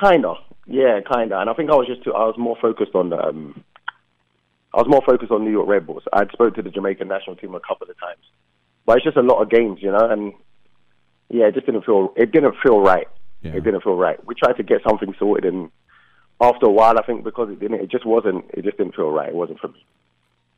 Kinda, 0.00 0.34
yeah, 0.66 1.00
kinda. 1.00 1.38
And 1.38 1.50
I 1.50 1.54
think 1.54 1.70
I 1.70 1.74
was 1.74 1.86
just 1.86 2.02
too, 2.02 2.14
I 2.14 2.24
was 2.24 2.36
more 2.38 2.56
focused 2.60 2.94
on 2.94 3.12
um, 3.12 3.64
I 4.74 4.78
was 4.78 4.88
more 4.88 5.02
focused 5.04 5.30
on 5.30 5.44
New 5.44 5.50
York 5.50 5.68
Red 5.68 5.86
Bulls. 5.86 6.02
I'd 6.12 6.30
spoke 6.32 6.54
to 6.54 6.62
the 6.62 6.70
Jamaican 6.70 7.08
national 7.08 7.36
team 7.36 7.54
a 7.54 7.60
couple 7.60 7.90
of 7.90 7.98
times, 8.00 8.24
but 8.86 8.96
it's 8.96 9.04
just 9.04 9.16
a 9.18 9.22
lot 9.22 9.42
of 9.42 9.50
games, 9.50 9.80
you 9.82 9.90
know. 9.90 10.08
And 10.08 10.32
yeah, 11.28 11.46
it 11.46 11.54
just 11.54 11.66
didn't 11.66 11.84
feel 11.84 12.14
it 12.16 12.32
didn't 12.32 12.54
feel 12.62 12.80
right. 12.80 13.06
It 13.56 13.64
didn't 13.64 13.82
feel 13.82 13.96
right. 13.96 14.24
We 14.24 14.34
tried 14.34 14.56
to 14.56 14.62
get 14.62 14.82
something 14.88 15.14
sorted, 15.18 15.52
and 15.52 15.70
after 16.40 16.66
a 16.66 16.70
while, 16.70 16.98
I 16.98 17.02
think 17.04 17.24
because 17.24 17.50
it 17.50 17.60
didn't, 17.60 17.80
it 17.80 17.90
just 17.90 18.06
wasn't. 18.06 18.44
It 18.54 18.64
just 18.64 18.78
didn't 18.78 18.94
feel 18.94 19.10
right. 19.10 19.28
It 19.28 19.34
wasn't 19.34 19.60
for 19.60 19.68
me. 19.68 19.84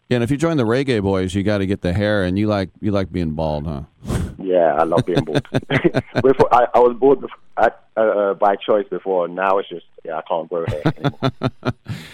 Yeah, 0.08 0.16
and 0.16 0.24
if 0.24 0.30
you 0.30 0.36
join 0.36 0.56
the 0.56 0.64
Reggae 0.64 1.02
Boys, 1.02 1.34
you 1.34 1.42
got 1.42 1.58
to 1.58 1.66
get 1.66 1.80
the 1.80 1.92
hair, 1.92 2.24
and 2.24 2.38
you 2.38 2.46
like 2.46 2.70
you 2.80 2.90
like 2.90 3.10
being 3.10 3.30
bald, 3.30 3.66
huh? 3.66 3.82
Yeah, 4.38 4.74
I 4.78 4.84
love 4.84 5.06
being 5.06 5.24
bald. 5.24 5.46
before, 6.22 6.54
I, 6.54 6.66
I 6.74 6.78
was 6.78 6.96
bald 6.98 7.22
before, 7.22 7.38
at, 7.56 7.84
uh, 7.96 8.34
by 8.34 8.56
choice 8.56 8.86
before. 8.88 9.28
Now 9.28 9.58
it's 9.58 9.68
just 9.68 9.86
yeah, 10.04 10.18
I 10.18 10.22
can't 10.28 10.48
grow 10.48 10.64
hair. 10.66 10.82
Anymore. 10.84 11.74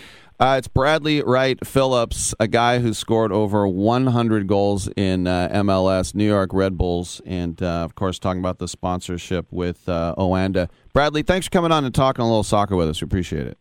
Uh, 0.41 0.57
it's 0.57 0.69
Bradley 0.69 1.23
Wright 1.23 1.59
Phillips, 1.67 2.35
a 2.41 2.49
guy 2.49 2.79
who 2.79 2.95
scored 2.95 3.31
over 3.31 3.69
100 3.69 4.47
goals 4.47 4.89
in 4.97 5.27
uh, 5.27 5.51
MLS, 5.53 6.15
New 6.15 6.25
York 6.25 6.55
Red 6.55 6.79
Bulls, 6.79 7.21
and 7.27 7.63
uh, 7.63 7.85
of 7.85 7.95
course, 7.95 8.19
talking 8.19 8.41
about 8.41 8.59
the 8.59 8.67
sponsorship 8.67 9.45
with 9.51 9.87
uh, 9.87 10.15
Oanda. 10.17 10.71
Bradley, 10.95 11.23
thanks 11.23 11.47
for 11.47 11.51
coming 11.51 11.73
on 11.73 11.85
and 11.85 11.95
talking 11.95 12.23
a 12.23 12.27
little 12.27 12.43
soccer 12.43 12.75
with 12.75 12.89
us. 12.89 13.03
We 13.03 13.05
appreciate 13.05 13.49
it. 13.49 13.59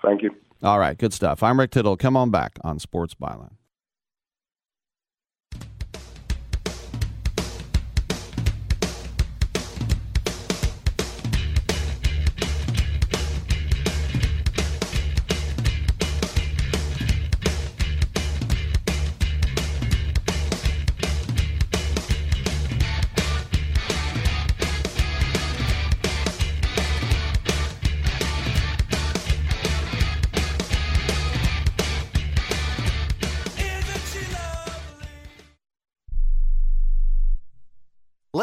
Thank 0.00 0.22
you. 0.22 0.34
All 0.62 0.78
right, 0.78 0.98
good 0.98 1.12
stuff. 1.12 1.42
I'm 1.42 1.60
Rick 1.60 1.70
Tittle. 1.70 1.96
Come 1.96 2.16
on 2.16 2.30
back 2.30 2.58
on 2.64 2.80
Sports 2.80 3.14
Byline. 3.14 3.57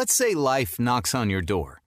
Let's 0.06 0.14
say 0.14 0.36
life 0.36 0.78
knocks 0.78 1.16
on 1.16 1.32
your 1.32 1.42
door 1.42 1.82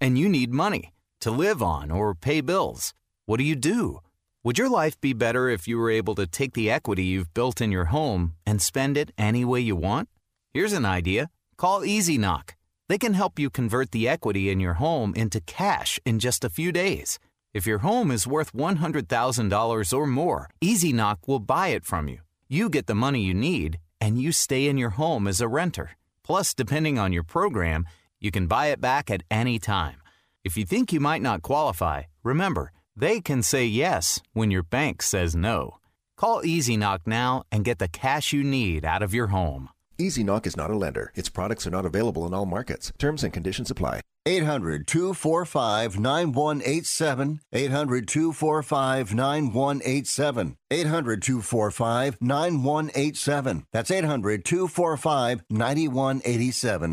and 0.00 0.18
you 0.18 0.28
need 0.28 0.52
money 0.52 0.92
to 1.20 1.30
live 1.30 1.62
on 1.62 1.88
or 1.88 2.16
pay 2.16 2.40
bills. 2.40 2.94
What 3.26 3.36
do 3.36 3.44
you 3.44 3.54
do? 3.54 4.00
Would 4.42 4.58
your 4.58 4.68
life 4.68 5.00
be 5.00 5.12
better 5.12 5.48
if 5.48 5.68
you 5.68 5.78
were 5.78 5.88
able 5.88 6.16
to 6.16 6.26
take 6.26 6.54
the 6.54 6.68
equity 6.68 7.04
you've 7.04 7.32
built 7.32 7.60
in 7.60 7.70
your 7.70 7.84
home 7.94 8.34
and 8.44 8.60
spend 8.60 8.96
it 8.96 9.12
any 9.16 9.44
way 9.44 9.60
you 9.60 9.76
want? 9.76 10.08
Here's 10.52 10.72
an 10.72 10.84
idea. 10.84 11.30
Call 11.56 11.84
Easy 11.84 12.18
Knock. 12.18 12.56
They 12.88 12.98
can 12.98 13.14
help 13.14 13.38
you 13.38 13.50
convert 13.50 13.92
the 13.92 14.08
equity 14.08 14.50
in 14.50 14.58
your 14.58 14.74
home 14.74 15.14
into 15.14 15.40
cash 15.40 16.00
in 16.04 16.18
just 16.18 16.42
a 16.44 16.50
few 16.50 16.72
days. 16.72 17.20
If 17.54 17.68
your 17.68 17.78
home 17.78 18.10
is 18.10 18.26
worth 18.26 18.52
$100,000 18.52 19.96
or 19.96 20.06
more, 20.08 20.50
Easy 20.60 20.92
Knock 20.92 21.28
will 21.28 21.38
buy 21.38 21.68
it 21.68 21.84
from 21.84 22.08
you. 22.08 22.18
You 22.48 22.68
get 22.68 22.88
the 22.88 22.96
money 22.96 23.22
you 23.22 23.32
need, 23.32 23.78
and 24.00 24.20
you 24.20 24.32
stay 24.32 24.66
in 24.66 24.76
your 24.76 24.90
home 24.90 25.28
as 25.28 25.40
a 25.40 25.46
renter. 25.46 25.92
Plus, 26.32 26.54
depending 26.54 26.98
on 26.98 27.12
your 27.12 27.24
program, 27.24 27.84
you 28.18 28.30
can 28.30 28.46
buy 28.46 28.68
it 28.68 28.80
back 28.80 29.10
at 29.10 29.22
any 29.30 29.58
time. 29.58 30.00
If 30.44 30.56
you 30.56 30.64
think 30.64 30.90
you 30.90 30.98
might 30.98 31.20
not 31.20 31.42
qualify, 31.42 32.04
remember, 32.22 32.72
they 32.96 33.20
can 33.20 33.42
say 33.42 33.66
yes 33.66 34.18
when 34.32 34.50
your 34.50 34.62
bank 34.62 35.02
says 35.02 35.36
no. 35.36 35.76
Call 36.16 36.42
Easy 36.42 36.78
Knock 36.78 37.06
now 37.06 37.42
and 37.52 37.66
get 37.66 37.80
the 37.80 37.86
cash 37.86 38.32
you 38.32 38.42
need 38.42 38.82
out 38.82 39.02
of 39.02 39.12
your 39.12 39.26
home. 39.26 39.68
Easy 39.98 40.24
Knock 40.24 40.46
is 40.46 40.56
not 40.56 40.70
a 40.70 40.76
lender. 40.76 41.12
Its 41.14 41.28
products 41.28 41.66
are 41.66 41.70
not 41.70 41.84
available 41.84 42.26
in 42.26 42.32
all 42.34 42.46
markets. 42.46 42.92
Terms 42.98 43.22
and 43.22 43.32
conditions 43.32 43.70
apply. 43.70 44.00
800 44.24 44.86
245 44.86 45.98
9187. 45.98 47.40
800 47.52 48.08
245 48.08 49.14
9187. 49.14 50.56
800 50.70 51.22
245 51.22 52.16
9187. 52.20 53.66
That's 53.72 53.90
800 53.90 54.44
245 54.44 55.42
9187. 55.50 56.92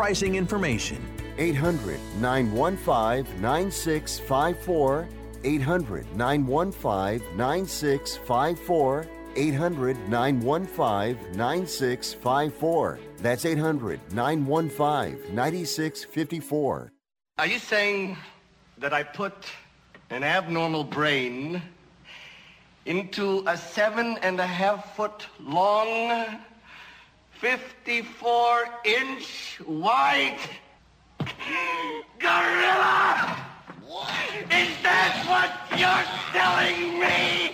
information. 0.35 0.97
800 1.37 1.99
915 2.19 3.41
9654. 3.41 5.07
800 5.43 6.15
915 6.15 7.37
9654. 7.37 9.07
800 9.35 10.09
915 10.09 11.37
9654. 11.37 12.99
That's 13.17 13.45
800 13.45 13.99
915 14.13 15.35
9654. 15.35 16.91
Are 17.37 17.47
you 17.47 17.59
saying 17.59 18.17
that 18.77 18.93
I 18.93 19.03
put 19.03 19.33
an 20.09 20.23
abnormal 20.23 20.83
brain 20.83 21.61
into 22.85 23.43
a 23.47 23.55
seven 23.55 24.17
and 24.21 24.39
a 24.39 24.45
half 24.45 24.95
foot 24.95 25.27
long, 25.39 26.39
54 27.41 28.65
inch 28.85 29.59
wide 29.65 30.37
gorilla? 32.19 33.35
Is 34.51 34.69
that 34.83 35.25
what 35.25 35.49
you're 35.79 36.05
telling 36.37 36.99
me? 36.99 37.49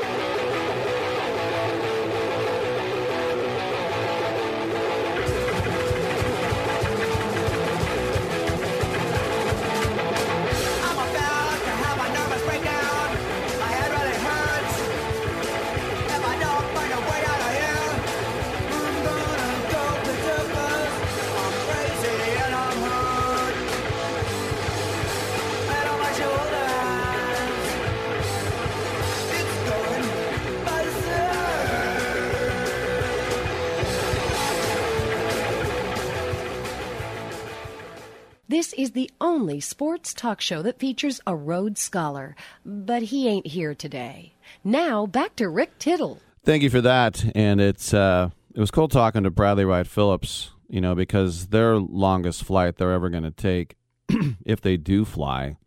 This 38.50 38.72
is 38.74 38.92
the 38.92 39.12
only 39.20 39.60
sports 39.60 40.14
talk 40.14 40.40
show 40.40 40.62
that 40.62 40.80
features 40.80 41.20
a 41.28 41.36
Rhodes 41.36 41.82
Scholar, 41.82 42.34
but 42.66 43.04
he 43.04 43.28
ain't 43.28 43.48
here 43.48 43.76
today. 43.76 44.36
Now, 44.64 45.06
back 45.06 45.36
to 45.36 45.50
Rick 45.50 45.80
Tittle. 45.80 46.22
Thank 46.46 46.64
you 46.64 46.70
for 46.70 46.80
that. 46.80 47.26
And 47.36 47.60
it's 47.60 47.94
uh, 47.94 48.30
it 48.56 48.60
was 48.62 48.72
cool 48.72 48.88
talking 48.88 49.24
to 49.24 49.30
Bradley 49.30 49.66
Wright 49.66 49.86
Phillips, 49.86 50.52
you 50.70 50.80
know, 50.80 50.96
because 50.96 51.48
their 51.48 51.76
longest 51.78 52.46
flight 52.46 52.78
they're 52.78 52.94
ever 52.94 53.10
going 53.10 53.24
to 53.24 53.32
take, 53.32 53.76
if 54.46 54.62
they 54.62 54.78
do 54.78 55.04
fly, 55.04 55.58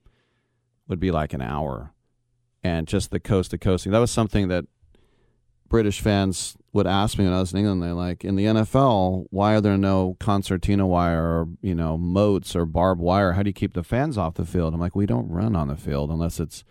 would 0.88 0.98
be 0.98 1.10
like 1.10 1.34
an 1.34 1.42
hour. 1.42 1.92
And 2.64 2.88
just 2.88 3.10
the 3.10 3.20
coast 3.20 3.50
to 3.50 3.58
coasting. 3.58 3.92
That 3.92 3.98
was 3.98 4.10
something 4.10 4.48
that 4.48 4.64
British 5.68 6.00
fans 6.00 6.56
would 6.72 6.86
ask 6.86 7.18
me 7.18 7.24
when 7.24 7.34
I 7.34 7.40
was 7.40 7.52
in 7.52 7.58
England. 7.58 7.82
They're 7.82 7.94
like, 7.94 8.24
in 8.24 8.36
the 8.36 8.44
NFL, 8.44 9.26
why 9.30 9.54
are 9.54 9.60
there 9.60 9.76
no 9.76 10.16
concertina 10.20 10.86
wire 10.86 11.22
or, 11.22 11.48
you 11.60 11.74
know, 11.74 11.98
moats 11.98 12.54
or 12.54 12.64
barbed 12.64 13.00
wire? 13.00 13.32
How 13.32 13.42
do 13.42 13.48
you 13.48 13.54
keep 13.54 13.74
the 13.74 13.82
fans 13.82 14.16
off 14.16 14.34
the 14.34 14.44
field? 14.44 14.72
I'm 14.72 14.80
like, 14.80 14.94
we 14.94 15.06
don't 15.06 15.28
run 15.28 15.56
on 15.56 15.68
the 15.68 15.76
field 15.76 16.10
unless 16.10 16.38
it's 16.38 16.64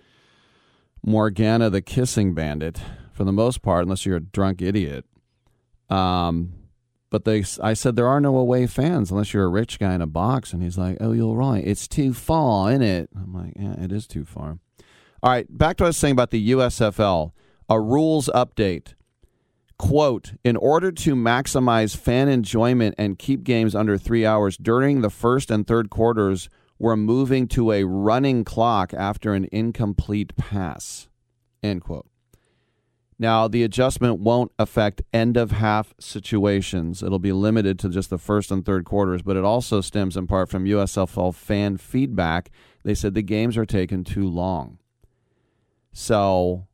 Morgana 1.06 1.70
the 1.70 1.82
kissing 1.82 2.34
bandit 2.34 2.80
for 3.12 3.24
the 3.24 3.34
most 3.34 3.62
part, 3.62 3.84
unless 3.84 4.06
you're 4.06 4.18
a 4.18 4.22
drunk 4.22 4.62
idiot. 4.62 5.06
Um, 5.90 6.54
but 7.10 7.26
they, 7.26 7.44
I 7.62 7.74
said 7.74 7.96
there 7.96 8.08
are 8.08 8.22
no 8.22 8.38
away 8.38 8.68
fans 8.68 9.12
unless 9.12 9.34
you're 9.34 9.46
a 9.46 9.50
rich 9.50 9.80
guy 9.80 9.94
in 9.94 10.02
a 10.02 10.08
box, 10.08 10.54
and 10.54 10.62
he's 10.62 10.78
like, 10.78 10.98
"Oh, 11.02 11.12
you're 11.12 11.36
right. 11.36 11.66
It's 11.66 11.88
too 11.88 12.14
far, 12.14 12.70
isn't 12.70 12.84
it?" 12.84 13.10
I'm 13.16 13.34
like, 13.34 13.54
"Yeah, 13.56 13.84
it 13.84 13.92
is 13.92 14.06
too 14.06 14.26
far." 14.26 14.60
All 15.22 15.32
right, 15.32 15.46
back 15.50 15.78
to 15.78 15.84
what 15.84 15.88
I 15.88 15.90
was 15.90 15.98
saying 15.98 16.14
about 16.14 16.30
the 16.30 16.52
USFL. 16.52 17.32
A 17.68 17.80
rules 17.80 18.30
update. 18.34 18.94
Quote, 19.80 20.34
in 20.44 20.58
order 20.58 20.92
to 20.92 21.16
maximize 21.16 21.96
fan 21.96 22.28
enjoyment 22.28 22.94
and 22.98 23.18
keep 23.18 23.44
games 23.44 23.74
under 23.74 23.98
three 23.98 24.26
hours 24.26 24.58
during 24.58 25.02
the 25.02 25.10
first 25.10 25.50
and 25.50 25.66
third 25.66 25.90
quarters, 25.90 26.50
We're 26.82 26.96
moving 26.96 27.50
to 27.50 27.74
a 27.74 27.84
running 27.84 28.46
clock 28.46 28.94
after 28.94 29.34
an 29.34 29.48
incomplete 29.52 30.36
pass. 30.38 31.10
End 31.62 31.82
quote. 31.82 32.08
Now, 33.22 33.50
the 33.50 33.64
adjustment 33.64 34.22
won't 34.22 34.54
affect 34.58 35.02
end 35.12 35.36
of 35.36 35.52
half 35.52 35.94
situations. 36.00 37.04
It'll 37.04 37.20
be 37.20 37.34
limited 37.34 37.78
to 37.80 37.90
just 37.90 38.10
the 38.10 38.18
first 38.18 38.50
and 38.50 38.66
third 38.66 38.86
quarters, 38.86 39.22
but 39.22 39.36
it 39.36 39.44
also 39.44 39.82
stems 39.82 40.16
in 40.16 40.26
part 40.26 40.48
from 40.48 40.64
USFL 40.64 41.36
fan 41.36 41.76
feedback. 41.76 42.50
They 42.86 42.96
said 42.96 43.14
the 43.14 43.22
games 43.22 43.58
are 43.58 43.66
taking 43.66 44.06
too 44.06 44.26
long. 44.30 44.78
So, 45.92 46.68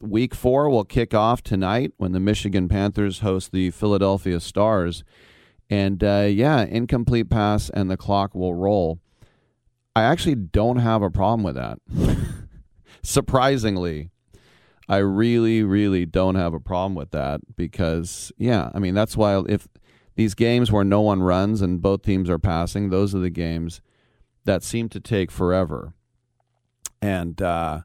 week 0.00 0.34
four 0.34 0.68
will 0.68 0.84
kick 0.84 1.14
off 1.14 1.42
tonight 1.42 1.92
when 1.96 2.12
the 2.12 2.20
Michigan 2.20 2.68
Panthers 2.68 3.20
host 3.20 3.52
the 3.52 3.70
Philadelphia 3.70 4.40
Stars. 4.40 5.04
And 5.70 6.02
uh, 6.02 6.28
yeah, 6.30 6.62
incomplete 6.62 7.28
pass 7.28 7.68
and 7.70 7.90
the 7.90 7.96
clock 7.96 8.34
will 8.34 8.54
roll. 8.54 9.00
I 9.94 10.02
actually 10.02 10.36
don't 10.36 10.78
have 10.78 11.02
a 11.02 11.10
problem 11.10 11.42
with 11.42 11.56
that. 11.56 11.78
Surprisingly, 13.02 14.10
I 14.88 14.98
really, 14.98 15.62
really 15.62 16.06
don't 16.06 16.36
have 16.36 16.54
a 16.54 16.60
problem 16.60 16.94
with 16.94 17.10
that 17.10 17.40
because, 17.56 18.32
yeah, 18.38 18.70
I 18.74 18.78
mean, 18.78 18.94
that's 18.94 19.16
why 19.16 19.42
if 19.46 19.68
these 20.14 20.34
games 20.34 20.72
where 20.72 20.84
no 20.84 21.00
one 21.00 21.22
runs 21.22 21.60
and 21.60 21.82
both 21.82 22.02
teams 22.02 22.30
are 22.30 22.38
passing, 22.38 22.88
those 22.88 23.14
are 23.14 23.18
the 23.18 23.30
games 23.30 23.80
that 24.44 24.62
seem 24.62 24.88
to 24.90 25.00
take 25.00 25.30
forever. 25.30 25.92
And, 27.02 27.40
uh, 27.42 27.82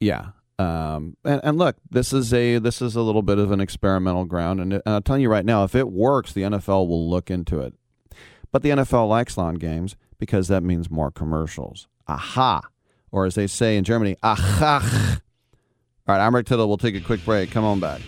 yeah. 0.00 0.30
Um, 0.60 1.16
and, 1.24 1.40
and 1.42 1.58
look, 1.58 1.76
this 1.90 2.12
is 2.12 2.34
a 2.34 2.58
this 2.58 2.82
is 2.82 2.94
a 2.94 3.00
little 3.00 3.22
bit 3.22 3.38
of 3.38 3.50
an 3.50 3.60
experimental 3.60 4.26
ground, 4.26 4.60
and, 4.60 4.74
and 4.74 4.82
I'm 4.84 5.02
telling 5.02 5.22
you 5.22 5.30
right 5.30 5.44
now, 5.44 5.64
if 5.64 5.74
it 5.74 5.90
works, 5.90 6.34
the 6.34 6.42
NFL 6.42 6.86
will 6.86 7.08
look 7.08 7.30
into 7.30 7.60
it. 7.60 7.72
But 8.52 8.62
the 8.62 8.68
NFL 8.68 9.08
likes 9.08 9.38
lawn 9.38 9.54
games 9.54 9.96
because 10.18 10.48
that 10.48 10.62
means 10.62 10.90
more 10.90 11.10
commercials. 11.10 11.88
Aha, 12.06 12.60
or 13.10 13.24
as 13.24 13.36
they 13.36 13.46
say 13.46 13.78
in 13.78 13.84
Germany, 13.84 14.16
aha. 14.22 15.20
All 16.06 16.14
right, 16.14 16.26
I'm 16.26 16.34
Rick 16.34 16.46
Tittle. 16.46 16.68
We'll 16.68 16.76
take 16.76 16.94
a 16.94 17.00
quick 17.00 17.24
break. 17.24 17.50
Come 17.50 17.64
on 17.64 17.80
back. 17.80 18.02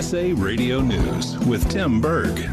USA 0.00 0.32
Radio 0.32 0.80
News 0.80 1.38
with 1.40 1.70
Tim 1.70 2.00
Berg. 2.00 2.48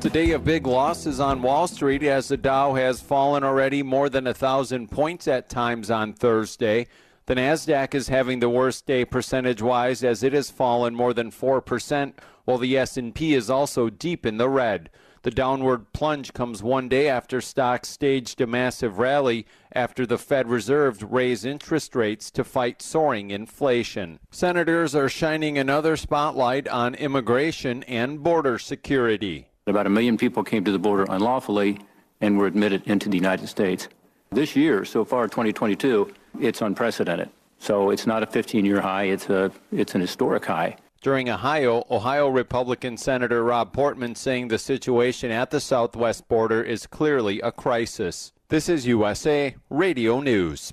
Today, 0.00 0.30
of 0.30 0.46
big 0.46 0.66
losses 0.66 1.20
on 1.20 1.42
Wall 1.42 1.68
Street 1.68 2.02
as 2.02 2.28
the 2.28 2.38
Dow 2.38 2.72
has 2.72 3.02
fallen 3.02 3.44
already 3.44 3.82
more 3.82 4.08
than 4.08 4.26
a 4.26 4.32
thousand 4.32 4.90
points 4.90 5.28
at 5.28 5.50
times 5.50 5.90
on 5.90 6.14
Thursday. 6.14 6.86
The 7.26 7.34
Nasdaq 7.34 7.94
is 7.94 8.08
having 8.08 8.40
the 8.40 8.48
worst 8.48 8.86
day 8.86 9.04
percentage-wise 9.04 10.02
as 10.02 10.22
it 10.22 10.32
has 10.32 10.48
fallen 10.48 10.94
more 10.94 11.12
than 11.12 11.30
four 11.30 11.60
percent, 11.60 12.18
while 12.46 12.56
the 12.56 12.78
S&P 12.78 13.34
is 13.34 13.50
also 13.50 13.90
deep 13.90 14.24
in 14.24 14.38
the 14.38 14.48
red. 14.48 14.88
The 15.26 15.32
downward 15.32 15.92
plunge 15.92 16.32
comes 16.34 16.62
one 16.62 16.88
day 16.88 17.08
after 17.08 17.40
stocks 17.40 17.88
staged 17.88 18.40
a 18.40 18.46
massive 18.46 19.00
rally 19.00 19.44
after 19.72 20.06
the 20.06 20.18
Fed 20.18 20.48
Reserve 20.48 21.02
raised 21.02 21.44
interest 21.44 21.96
rates 21.96 22.30
to 22.30 22.44
fight 22.44 22.80
soaring 22.80 23.32
inflation. 23.32 24.20
Senators 24.30 24.94
are 24.94 25.08
shining 25.08 25.58
another 25.58 25.96
spotlight 25.96 26.68
on 26.68 26.94
immigration 26.94 27.82
and 27.88 28.22
border 28.22 28.56
security. 28.56 29.48
About 29.66 29.88
a 29.88 29.90
million 29.90 30.16
people 30.16 30.44
came 30.44 30.62
to 30.62 30.70
the 30.70 30.78
border 30.78 31.06
unlawfully 31.08 31.80
and 32.20 32.38
were 32.38 32.46
admitted 32.46 32.86
into 32.86 33.08
the 33.08 33.16
United 33.16 33.48
States. 33.48 33.88
This 34.30 34.54
year, 34.54 34.84
so 34.84 35.04
far, 35.04 35.26
2022, 35.26 36.14
it's 36.40 36.62
unprecedented. 36.62 37.30
So 37.58 37.90
it's 37.90 38.06
not 38.06 38.22
a 38.22 38.26
15 38.26 38.64
year 38.64 38.80
high, 38.80 39.06
it's, 39.06 39.28
a, 39.28 39.50
it's 39.72 39.96
an 39.96 40.02
historic 40.02 40.44
high. 40.44 40.76
During 41.06 41.30
Ohio, 41.30 41.84
Ohio 41.88 42.26
Republican 42.26 42.96
Senator 42.96 43.44
Rob 43.44 43.72
Portman 43.72 44.16
saying 44.16 44.48
the 44.48 44.58
situation 44.58 45.30
at 45.30 45.52
the 45.52 45.60
southwest 45.60 46.26
border 46.26 46.60
is 46.60 46.88
clearly 46.88 47.40
a 47.42 47.52
crisis. 47.52 48.32
This 48.48 48.68
is 48.68 48.88
USA 48.88 49.54
Radio 49.70 50.18
News. 50.18 50.72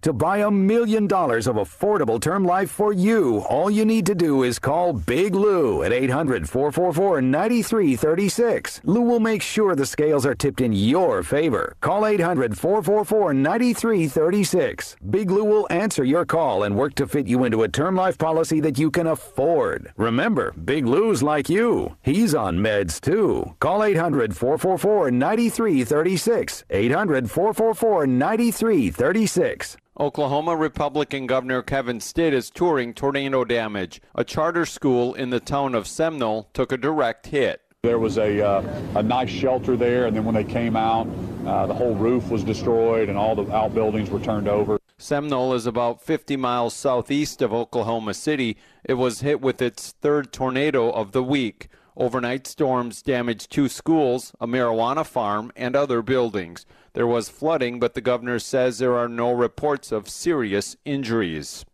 To 0.00 0.12
buy 0.12 0.38
a 0.38 0.50
million 0.50 1.06
dollars 1.06 1.46
of 1.46 1.56
affordable 1.56 2.20
term 2.20 2.44
life 2.44 2.70
for 2.70 2.92
you, 2.92 3.40
all 3.48 3.70
you 3.70 3.84
need 3.84 4.06
to 4.06 4.14
do 4.14 4.42
is 4.42 4.58
call 4.58 4.92
Big 4.92 5.34
Lou 5.34 5.82
at 5.82 5.92
800 5.92 6.48
444 6.48 7.20
9336. 7.20 8.80
Lou 8.84 9.02
will 9.02 9.20
make 9.20 9.42
sure 9.42 9.74
the 9.74 9.86
scales 9.86 10.26
are 10.26 10.34
tipped 10.34 10.60
in 10.60 10.72
your 10.72 11.22
favor. 11.22 11.76
Call 11.80 12.06
800 12.06 12.58
444 12.58 13.34
9336. 13.34 14.96
Big 15.10 15.30
Lou 15.30 15.44
will 15.44 15.66
answer 15.70 16.04
your 16.04 16.24
call 16.24 16.62
and 16.64 16.76
work 16.76 16.94
to 16.94 17.06
fit 17.06 17.26
you 17.26 17.44
into 17.44 17.62
a 17.62 17.68
term 17.68 17.94
life 17.94 18.18
policy 18.18 18.60
that 18.60 18.78
you 18.78 18.90
can 18.90 19.06
afford. 19.06 19.92
Remember, 19.96 20.52
Big 20.52 20.86
Lou's 20.86 21.22
like 21.22 21.48
you. 21.48 21.96
He's 22.02 22.34
on 22.34 22.58
meds 22.58 23.00
too. 23.00 23.54
Call 23.60 23.82
800 23.82 24.36
444 24.36 25.10
9336. 25.10 26.64
800 26.70 27.30
444 27.30 28.06
9336. 28.06 29.76
Oklahoma 30.00 30.56
Republican 30.56 31.26
Governor 31.26 31.60
Kevin 31.60 32.00
Stitt 32.00 32.32
is 32.32 32.48
touring 32.48 32.94
tornado 32.94 33.44
damage. 33.44 34.00
A 34.14 34.24
charter 34.24 34.64
school 34.64 35.12
in 35.12 35.28
the 35.28 35.38
town 35.38 35.74
of 35.74 35.86
Seminole 35.86 36.48
took 36.54 36.72
a 36.72 36.78
direct 36.78 37.26
hit. 37.26 37.60
There 37.82 37.98
was 37.98 38.16
a, 38.16 38.40
uh, 38.40 38.62
a 38.94 39.02
nice 39.02 39.28
shelter 39.28 39.76
there, 39.76 40.06
and 40.06 40.16
then 40.16 40.24
when 40.24 40.34
they 40.34 40.44
came 40.44 40.76
out, 40.76 41.06
uh, 41.46 41.66
the 41.66 41.74
whole 41.74 41.94
roof 41.94 42.30
was 42.30 42.42
destroyed 42.42 43.10
and 43.10 43.18
all 43.18 43.34
the 43.34 43.52
outbuildings 43.52 44.08
were 44.08 44.20
turned 44.20 44.48
over. 44.48 44.78
Seminole 44.96 45.52
is 45.52 45.66
about 45.66 46.00
50 46.00 46.36
miles 46.36 46.72
southeast 46.72 47.42
of 47.42 47.52
Oklahoma 47.52 48.14
City. 48.14 48.56
It 48.84 48.94
was 48.94 49.20
hit 49.20 49.42
with 49.42 49.60
its 49.60 49.92
third 50.00 50.32
tornado 50.32 50.90
of 50.90 51.12
the 51.12 51.22
week. 51.22 51.68
Overnight 51.98 52.46
storms 52.46 53.02
damaged 53.02 53.50
two 53.50 53.68
schools, 53.68 54.32
a 54.40 54.46
marijuana 54.46 55.04
farm, 55.04 55.52
and 55.54 55.76
other 55.76 56.00
buildings. 56.00 56.64
There 56.94 57.06
was 57.06 57.28
flooding, 57.30 57.80
but 57.80 57.94
the 57.94 58.00
governor 58.00 58.38
says 58.38 58.78
there 58.78 58.96
are 58.96 59.08
no 59.08 59.32
reports 59.32 59.92
of 59.92 60.08
serious 60.08 60.76
injuries. 60.84 61.64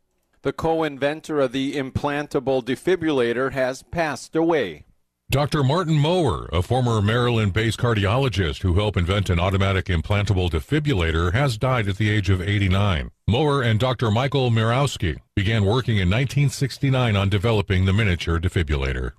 The 0.42 0.52
co 0.52 0.84
inventor 0.84 1.40
of 1.40 1.52
the 1.52 1.74
implantable 1.74 2.62
defibrillator 2.62 3.52
has 3.52 3.82
passed 3.82 4.36
away. 4.36 4.84
Dr. 5.30 5.62
Martin 5.62 5.98
Mower, 5.98 6.48
a 6.52 6.62
former 6.62 7.02
Maryland 7.02 7.52
based 7.52 7.78
cardiologist 7.78 8.62
who 8.62 8.74
helped 8.74 8.96
invent 8.96 9.28
an 9.28 9.38
automatic 9.38 9.86
implantable 9.86 10.48
defibrillator, 10.48 11.34
has 11.34 11.58
died 11.58 11.86
at 11.86 11.98
the 11.98 12.08
age 12.08 12.30
of 12.30 12.40
89. 12.40 13.10
Mower 13.26 13.60
and 13.60 13.78
Dr. 13.78 14.10
Michael 14.10 14.50
Mirowski 14.50 15.18
began 15.36 15.66
working 15.66 15.96
in 15.96 16.08
1969 16.08 17.14
on 17.14 17.28
developing 17.28 17.84
the 17.84 17.92
miniature 17.92 18.38
defibrillator. 18.38 19.12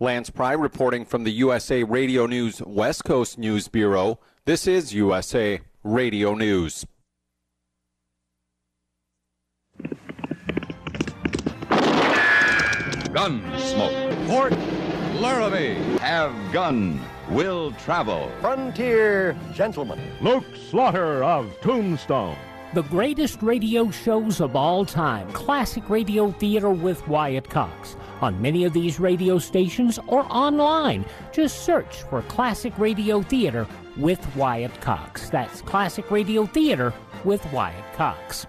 Lance 0.00 0.28
Pry 0.28 0.52
reporting 0.52 1.06
from 1.06 1.24
the 1.24 1.32
USA 1.32 1.82
Radio 1.82 2.26
News 2.26 2.60
West 2.60 3.04
Coast 3.04 3.38
News 3.38 3.68
Bureau. 3.68 4.18
This 4.46 4.66
is 4.66 4.92
USA 4.92 5.58
Radio 5.82 6.34
News. 6.34 6.84
Gunsmoke. 13.08 14.26
Fort 14.26 14.52
Laramie. 15.18 15.96
Have 16.00 16.34
gun. 16.52 17.00
will 17.30 17.72
travel. 17.72 18.30
Frontier 18.42 19.34
gentlemen. 19.54 19.98
Luke 20.20 20.44
Slaughter 20.68 21.24
of 21.24 21.50
Tombstone. 21.62 22.36
The 22.74 22.82
greatest 22.82 23.40
radio 23.40 23.90
shows 23.90 24.42
of 24.42 24.54
all 24.54 24.84
time, 24.84 25.32
classic 25.32 25.88
radio 25.88 26.32
theater 26.32 26.68
with 26.70 27.08
Wyatt 27.08 27.48
Cox. 27.48 27.96
On 28.20 28.42
many 28.42 28.64
of 28.64 28.74
these 28.74 29.00
radio 29.00 29.38
stations 29.38 29.98
or 30.06 30.26
online, 30.28 31.06
just 31.32 31.64
search 31.64 32.02
for 32.10 32.20
Classic 32.22 32.76
Radio 32.78 33.22
Theater 33.22 33.66
with 33.96 34.34
Wyatt 34.36 34.80
Cox. 34.80 35.30
That's 35.30 35.62
Classic 35.62 36.10
Radio 36.10 36.46
Theater 36.46 36.92
with 37.24 37.44
Wyatt 37.52 37.94
Cox. 37.94 38.46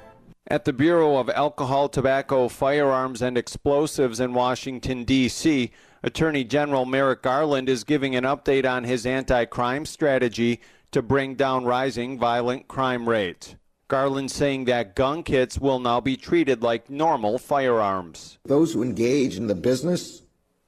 At 0.47 0.65
the 0.65 0.73
Bureau 0.73 1.17
of 1.17 1.29
Alcohol, 1.29 1.89
Tobacco, 1.89 2.47
Firearms, 2.47 3.21
and 3.21 3.37
Explosives 3.37 4.19
in 4.19 4.33
Washington, 4.33 5.03
D.C., 5.03 5.71
Attorney 6.03 6.43
General 6.43 6.85
Merrick 6.85 7.23
Garland 7.23 7.67
is 7.67 7.83
giving 7.83 8.15
an 8.15 8.25
update 8.25 8.69
on 8.69 8.83
his 8.83 9.07
anti 9.07 9.45
crime 9.45 9.85
strategy 9.87 10.61
to 10.91 11.01
bring 11.01 11.33
down 11.33 11.65
rising 11.65 12.19
violent 12.19 12.67
crime 12.67 13.09
rates. 13.09 13.55
Garland 13.87 14.29
saying 14.31 14.65
that 14.65 14.95
gun 14.95 15.23
kits 15.23 15.59
will 15.59 15.79
now 15.79 15.99
be 15.99 16.15
treated 16.15 16.61
like 16.61 16.89
normal 16.89 17.37
firearms. 17.37 18.37
Those 18.45 18.73
who 18.73 18.83
engage 18.83 19.35
in 19.35 19.47
the 19.47 19.55
business 19.55 20.21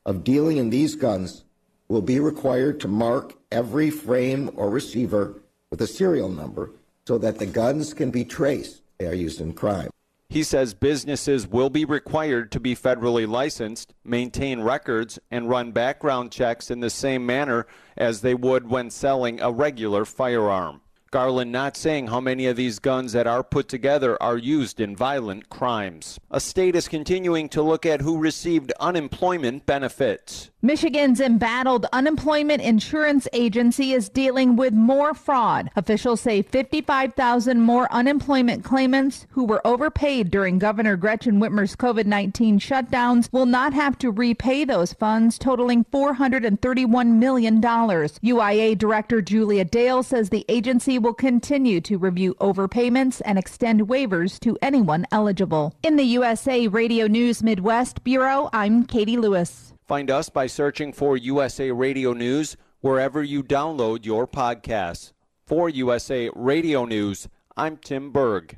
of 0.06 0.24
dealing 0.24 0.58
in 0.58 0.70
these 0.70 0.96
guns 0.96 1.44
will 1.90 2.02
be 2.02 2.20
required 2.20 2.80
to 2.82 2.88
mark 2.88 3.34
every 3.52 3.90
frame 3.90 4.50
or 4.56 4.70
receiver 4.70 5.42
with 5.72 5.82
a 5.82 5.88
serial 5.88 6.30
number 6.30 6.72
so 7.06 7.18
that 7.18 7.40
the 7.40 7.46
guns 7.46 7.94
can 7.94 8.12
be 8.12 8.26
traced. 8.26 8.82
They 8.98 9.08
are 9.08 9.14
used 9.14 9.40
in 9.40 9.54
crime. 9.54 9.90
He 10.30 10.44
says 10.44 10.74
businesses 10.74 11.48
will 11.48 11.70
be 11.70 11.86
required 11.86 12.52
to 12.52 12.60
be 12.60 12.76
federally 12.76 13.26
licensed, 13.26 13.94
maintain 14.04 14.60
records, 14.60 15.18
and 15.32 15.48
run 15.48 15.72
background 15.72 16.34
checks 16.34 16.70
in 16.70 16.82
the 16.82 16.90
same 16.90 17.26
manner 17.26 17.66
as 17.96 18.22
they 18.22 18.36
would 18.36 18.70
when 18.70 18.90
selling 18.90 19.40
a 19.40 19.52
regular 19.52 20.04
firearm. 20.04 20.82
Garland 21.12 21.52
not 21.52 21.78
saying 21.78 22.08
how 22.08 22.20
many 22.20 22.48
of 22.48 22.58
these 22.58 22.80
guns 22.80 23.14
that 23.14 23.28
are 23.28 23.44
put 23.44 23.68
together 23.68 24.22
are 24.22 24.38
used 24.38 24.80
in 24.80 24.96
violent 24.96 25.50
crimes. 25.50 26.20
A 26.32 26.40
state 26.40 26.76
is 26.76 26.88
continuing 26.88 27.50
to 27.50 27.62
look 27.62 27.86
at 27.86 28.02
who 28.02 28.18
received 28.18 28.72
unemployment 28.80 29.66
benefits. 29.66 30.50
Michigan's 30.62 31.22
embattled 31.22 31.86
unemployment 31.94 32.62
insurance 32.64 33.28
agency 33.32 33.94
is 33.94 34.10
dealing 34.10 34.56
with 34.56 34.74
more 34.74 35.14
fraud. 35.14 35.70
Officials 35.76 36.20
say 36.20 36.42
55,000 36.42 37.62
more 37.62 37.88
unemployment 37.94 38.64
claimants 38.64 39.28
who 39.30 39.46
were 39.46 39.66
overpaid 39.66 40.32
during 40.32 40.58
Governor 40.58 40.98
Gretchen 40.98 41.40
Whitmer's 41.40 41.76
COVID 41.76 42.08
19 42.08 42.60
shutdowns 42.60 43.32
will 43.32 43.46
not 43.46 43.74
have 43.74 43.98
to 44.00 44.10
repay 44.10 44.66
those 44.66 44.94
funds, 44.94 45.38
totaling 45.38 45.86
$431 45.86 47.20
million. 47.20 47.62
UIA 47.62 48.78
Director 48.78 49.22
Julia 49.22 49.64
Dale 49.64 50.02
says 50.02 50.32
the 50.32 50.44
agency 50.50 50.97
will 50.98 51.14
continue 51.14 51.82
to 51.82 51.98
review 51.98 52.36
overpayments 52.40 53.22
and 53.26 53.38
extend 53.38 53.88
waivers 53.88 54.40
to 54.42 54.58
anyone 54.62 55.06
eligible. 55.12 55.74
In 55.84 55.96
the 55.96 56.04
USA 56.04 56.68
Radio 56.68 57.08
News 57.08 57.42
Midwest 57.42 58.04
Bureau, 58.04 58.50
I'm 58.54 58.86
Katie 58.86 59.18
Lewis. 59.18 59.74
Find 59.86 60.12
us 60.12 60.30
by 60.30 60.48
searching 60.48 60.92
for 60.92 61.16
USA 61.18 61.72
Radio 61.72 62.14
News 62.14 62.58
wherever 62.82 63.24
you 63.24 63.42
download 63.44 64.06
your 64.06 64.28
podcasts. 64.28 65.14
For 65.46 65.70
USA 65.70 66.30
Radio 66.36 66.86
News, 66.86 67.28
I'm 67.56 67.78
Tim 67.78 68.12
Berg. 68.12 68.58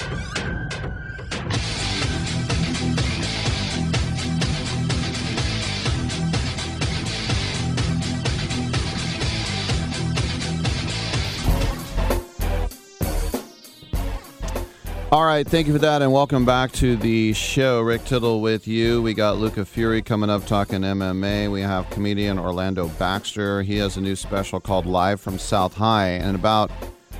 All 15.11 15.25
right, 15.25 15.45
thank 15.45 15.67
you 15.67 15.73
for 15.73 15.79
that, 15.79 16.01
and 16.01 16.13
welcome 16.13 16.45
back 16.45 16.71
to 16.71 16.95
the 16.95 17.33
show. 17.33 17.81
Rick 17.81 18.05
Tittle 18.05 18.39
with 18.39 18.65
you. 18.65 19.01
We 19.01 19.13
got 19.13 19.35
Luca 19.35 19.65
Fury 19.65 20.01
coming 20.01 20.29
up 20.29 20.45
talking 20.45 20.83
MMA. 20.83 21.51
We 21.51 21.59
have 21.59 21.89
comedian 21.89 22.39
Orlando 22.39 22.87
Baxter. 22.87 23.61
He 23.61 23.75
has 23.75 23.97
a 23.97 24.01
new 24.01 24.15
special 24.15 24.61
called 24.61 24.85
Live 24.85 25.19
from 25.19 25.37
South 25.37 25.75
High. 25.75 26.11
And 26.11 26.33
about 26.33 26.71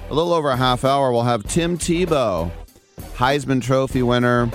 a 0.09 0.13
little 0.13 0.31
over 0.31 0.51
a 0.51 0.55
half 0.55 0.85
hour, 0.85 1.11
we'll 1.11 1.23
have 1.23 1.43
Tim 1.43 1.77
Tebow, 1.77 2.49
Heisman 3.15 3.61
Trophy 3.61 4.03
winner, 4.03 4.49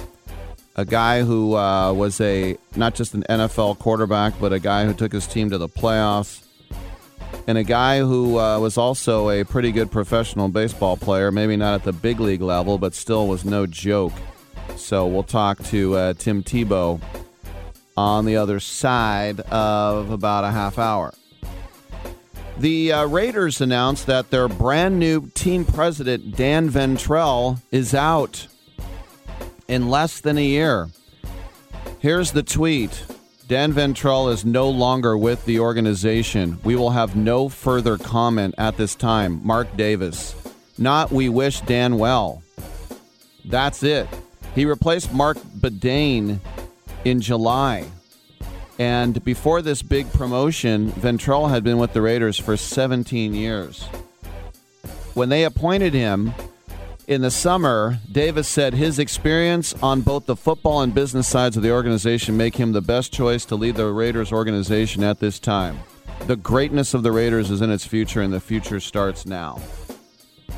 a 0.76 0.86
guy 0.86 1.22
who 1.22 1.56
uh, 1.56 1.92
was 1.92 2.18
a 2.22 2.56
not 2.74 2.94
just 2.94 3.12
an 3.12 3.22
NFL 3.28 3.78
quarterback, 3.80 4.32
but 4.40 4.54
a 4.54 4.58
guy 4.58 4.86
who 4.86 4.94
took 4.94 5.12
his 5.12 5.26
team 5.26 5.50
to 5.50 5.58
the 5.58 5.68
playoffs 5.68 6.45
and 7.46 7.58
a 7.58 7.64
guy 7.64 8.00
who 8.00 8.38
uh, 8.38 8.58
was 8.58 8.76
also 8.76 9.30
a 9.30 9.44
pretty 9.44 9.72
good 9.72 9.90
professional 9.90 10.48
baseball 10.48 10.96
player, 10.96 11.30
maybe 11.30 11.56
not 11.56 11.74
at 11.74 11.84
the 11.84 11.92
big 11.92 12.20
league 12.20 12.42
level, 12.42 12.78
but 12.78 12.94
still 12.94 13.28
was 13.28 13.44
no 13.44 13.66
joke. 13.66 14.12
So 14.76 15.06
we'll 15.06 15.22
talk 15.22 15.62
to 15.64 15.94
uh, 15.94 16.12
Tim 16.14 16.42
Tebow 16.42 17.00
on 17.96 18.24
the 18.24 18.36
other 18.36 18.60
side 18.60 19.40
of 19.40 20.10
about 20.10 20.44
a 20.44 20.50
half 20.50 20.78
hour. 20.78 21.14
The 22.58 22.92
uh, 22.92 23.06
Raiders 23.06 23.60
announced 23.60 24.06
that 24.06 24.30
their 24.30 24.48
brand 24.48 24.98
new 24.98 25.28
team 25.34 25.64
president, 25.64 26.36
Dan 26.36 26.70
Ventrelle, 26.70 27.60
is 27.70 27.94
out 27.94 28.46
in 29.68 29.90
less 29.90 30.20
than 30.20 30.38
a 30.38 30.44
year. 30.44 30.88
Here's 31.98 32.32
the 32.32 32.42
tweet. 32.42 33.04
Dan 33.48 33.72
Ventrelle 33.72 34.32
is 34.32 34.44
no 34.44 34.68
longer 34.68 35.16
with 35.16 35.44
the 35.44 35.60
organization. 35.60 36.58
We 36.64 36.74
will 36.74 36.90
have 36.90 37.14
no 37.14 37.48
further 37.48 37.96
comment 37.96 38.56
at 38.58 38.76
this 38.76 38.96
time. 38.96 39.40
Mark 39.44 39.76
Davis. 39.76 40.34
Not 40.78 41.12
we 41.12 41.28
wish 41.28 41.60
Dan 41.60 41.96
well. 41.96 42.42
That's 43.44 43.84
it. 43.84 44.08
He 44.56 44.64
replaced 44.64 45.12
Marc 45.12 45.36
Badain 45.36 46.40
in 47.04 47.20
July. 47.20 47.84
And 48.80 49.24
before 49.24 49.62
this 49.62 49.80
big 49.80 50.12
promotion, 50.12 50.90
Ventrelle 50.90 51.48
had 51.48 51.62
been 51.62 51.78
with 51.78 51.92
the 51.92 52.02
Raiders 52.02 52.38
for 52.38 52.56
17 52.56 53.32
years. 53.32 53.84
When 55.14 55.28
they 55.28 55.44
appointed 55.44 55.94
him, 55.94 56.34
in 57.06 57.22
the 57.22 57.30
summer, 57.30 57.98
Davis 58.10 58.48
said 58.48 58.74
his 58.74 58.98
experience 58.98 59.72
on 59.74 60.00
both 60.00 60.26
the 60.26 60.36
football 60.36 60.82
and 60.82 60.94
business 60.94 61.28
sides 61.28 61.56
of 61.56 61.62
the 61.62 61.70
organization 61.70 62.36
make 62.36 62.56
him 62.56 62.72
the 62.72 62.80
best 62.80 63.12
choice 63.12 63.44
to 63.46 63.54
lead 63.54 63.76
the 63.76 63.86
Raiders 63.86 64.32
organization 64.32 65.04
at 65.04 65.20
this 65.20 65.38
time. 65.38 65.78
The 66.26 66.36
greatness 66.36 66.94
of 66.94 67.02
the 67.02 67.12
Raiders 67.12 67.50
is 67.50 67.60
in 67.62 67.70
its 67.70 67.86
future, 67.86 68.22
and 68.22 68.32
the 68.32 68.40
future 68.40 68.80
starts 68.80 69.26
now. 69.26 69.60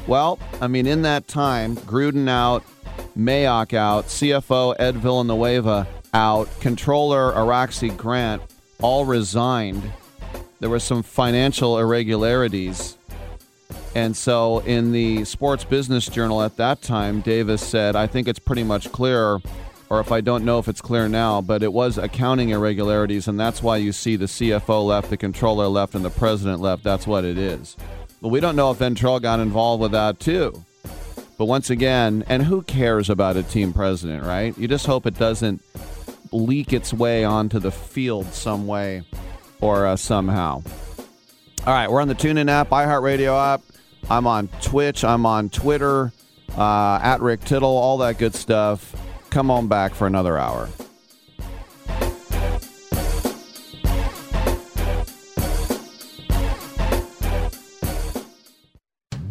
Well, 0.07 0.39
I 0.61 0.69
mean, 0.69 0.87
in 0.87 1.03
that 1.03 1.29
time, 1.29 1.77
Gruden 1.77 2.29
out, 2.29 2.65
Mayock 3.17 3.75
out, 3.75 4.07
CFO 4.07 4.75
Ed 4.79 4.97
Villanueva 4.97 5.87
out, 6.15 6.49
Controller 6.61 7.33
Araxie 7.33 7.95
Grant 7.95 8.43
all 8.81 9.05
resigned. 9.05 9.93
There 10.61 10.71
were 10.71 10.81
some 10.81 11.03
financial 11.03 11.79
irregularities. 11.79 12.98
And 13.95 14.17
so, 14.17 14.59
in 14.61 14.93
the 14.93 15.25
Sports 15.25 15.65
Business 15.65 16.07
Journal 16.07 16.43
at 16.43 16.57
that 16.57 16.83
time, 16.83 17.21
Davis 17.21 17.67
said, 17.67 17.97
I 17.97 18.07
think 18.07 18.29
it's 18.29 18.39
pretty 18.39 18.63
much 18.63 18.93
clear, 18.93 19.39
or 19.91 20.01
if 20.01 20.13
I 20.13 20.21
don't 20.21 20.45
know 20.45 20.59
if 20.59 20.69
it's 20.69 20.81
clear 20.81 21.09
now, 21.09 21.41
but 21.41 21.63
it 21.63 21.73
was 21.73 21.99
accounting 21.99 22.51
irregularities, 22.51 23.27
and 23.29 23.41
that's 23.41 23.63
why 23.63 23.79
you 23.79 23.93
see 23.93 24.17
the 24.17 24.27
CFO 24.27 24.87
left, 24.87 25.11
the 25.11 25.17
controller 25.17 25.67
left, 25.67 25.95
and 25.95 26.05
the 26.05 26.11
president 26.11 26.61
left. 26.61 26.85
That's 26.85 27.07
what 27.07 27.25
it 27.25 27.39
is. 27.39 27.77
But 28.21 28.29
we 28.29 28.41
don't 28.41 28.57
know 28.57 28.71
if 28.71 28.79
Ventrelle 28.79 29.23
got 29.23 29.41
involved 29.41 29.81
with 29.81 29.93
that, 29.93 30.21
too. 30.21 30.65
But 31.39 31.47
once 31.47 31.71
again, 31.71 32.25
and 32.29 32.43
who 32.43 32.63
cares 32.63 33.09
about 33.09 33.37
a 33.37 33.45
team 33.45 33.73
president, 33.73 34.25
right? 34.25 34.57
You 34.59 34.67
just 34.69 34.87
hope 34.87 35.07
it 35.07 35.15
doesn't 35.15 35.63
leak 36.33 36.73
its 36.73 36.93
way 36.93 37.25
onto 37.25 37.59
the 37.59 37.71
field 37.71 38.27
some 38.33 38.67
way 38.67 39.03
or 39.61 39.87
uh, 39.87 39.97
somehow. 39.97 40.63
All 41.67 41.75
right, 41.75 41.91
we're 41.91 42.01
on 42.01 42.09
the 42.09 42.15
TuneIn 42.15 42.51
app, 42.51 42.71
iHeartRadio 42.71 43.55
app. 43.55 43.63
I'm 44.11 44.27
on 44.27 44.49
Twitch. 44.63 45.05
I'm 45.05 45.27
on 45.27 45.51
Twitter, 45.51 46.13
uh, 46.57 46.99
at 47.03 47.21
Rick 47.21 47.45
Tittle, 47.45 47.69
all 47.69 47.99
that 47.99 48.19
good 48.19 48.35
stuff. 48.35 48.95
Come 49.31 49.51
on 49.51 49.69
back 49.69 49.95
for 49.95 50.07
another 50.07 50.39
hour. 50.39 50.69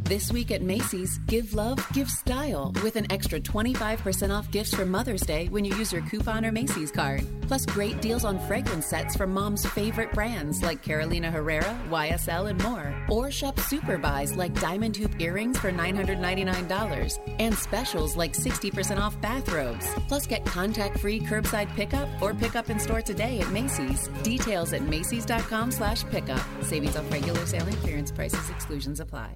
This 0.07 0.31
week 0.31 0.51
at 0.51 0.61
Macy's, 0.61 1.17
give 1.27 1.53
love, 1.53 1.85
give 1.91 2.09
style 2.09 2.71
with 2.81 2.95
an 2.95 3.11
extra 3.11 3.41
25% 3.41 4.33
off 4.33 4.49
gifts 4.51 4.73
for 4.73 4.85
Mother's 4.85 5.23
Day 5.23 5.49
when 5.49 5.65
you 5.65 5.75
use 5.75 5.91
your 5.91 6.01
coupon 6.03 6.45
or 6.45 6.51
Macy's 6.53 6.91
card. 6.91 7.25
Plus, 7.41 7.65
great 7.65 7.99
deals 7.99 8.23
on 8.23 8.39
fragrance 8.47 8.85
sets 8.85 9.17
from 9.17 9.33
mom's 9.33 9.65
favorite 9.65 10.13
brands 10.13 10.63
like 10.63 10.81
Carolina 10.81 11.29
Herrera, 11.29 11.77
YSL, 11.89 12.49
and 12.49 12.63
more. 12.63 12.95
Or 13.09 13.29
shop 13.31 13.59
super 13.59 13.97
buys 13.97 14.33
like 14.37 14.57
diamond 14.61 14.95
hoop 14.95 15.11
earrings 15.19 15.59
for 15.59 15.73
$999 15.73 17.35
and 17.39 17.53
specials 17.53 18.15
like 18.15 18.31
60% 18.31 19.01
off 19.01 19.19
bathrobes. 19.19 19.85
Plus, 20.07 20.25
get 20.25 20.45
contact 20.45 20.99
free 20.99 21.19
curbside 21.19 21.69
pickup 21.75 22.07
or 22.21 22.33
pickup 22.33 22.69
in 22.69 22.79
store 22.79 23.01
today 23.01 23.41
at 23.41 23.51
Macy's. 23.51 24.07
Details 24.23 24.71
at 24.71 24.83
Macy's.com 24.83 25.69
slash 25.69 26.05
pickup. 26.05 26.45
Savings 26.61 26.95
off 26.95 27.11
regular 27.11 27.45
sale 27.45 27.67
and 27.67 27.77
clearance 27.79 28.09
prices, 28.09 28.49
exclusions 28.49 29.01
apply. 29.01 29.35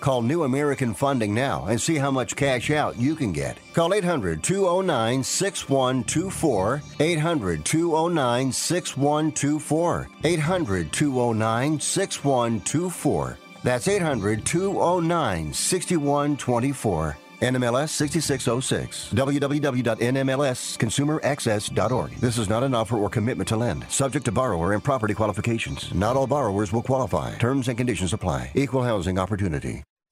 Call 0.00 0.22
New 0.22 0.44
American 0.44 0.94
Funding 0.94 1.34
now 1.34 1.66
and 1.66 1.80
see 1.80 1.96
how 1.96 2.10
much 2.10 2.34
cash 2.34 2.70
out 2.70 2.98
you 2.98 3.14
can 3.14 3.32
get. 3.32 3.58
Call 3.74 3.92
800 3.92 4.42
209 4.42 5.22
6124. 5.22 6.82
800 6.98 7.64
209 7.64 8.52
6124. 8.52 10.08
800 10.24 10.92
209 10.92 11.80
6124. 11.80 13.38
That's 13.62 13.88
800 13.88 14.46
209 14.46 15.52
6124. 15.52 17.16
NMLS 17.40 17.88
6606. 17.90 19.12
www.nmlsconsumeraccess.org. 19.14 22.10
This 22.16 22.38
is 22.38 22.48
not 22.48 22.62
an 22.62 22.74
offer 22.74 22.96
or 22.98 23.08
commitment 23.08 23.48
to 23.48 23.56
lend. 23.56 23.90
Subject 23.90 24.24
to 24.26 24.32
borrower 24.32 24.74
and 24.74 24.84
property 24.84 25.14
qualifications. 25.14 25.92
Not 25.94 26.16
all 26.16 26.26
borrowers 26.26 26.72
will 26.72 26.82
qualify. 26.82 27.34
Terms 27.36 27.68
and 27.68 27.78
conditions 27.78 28.12
apply. 28.12 28.52
Equal 28.54 28.82
housing 28.82 29.18
opportunity. 29.18 29.82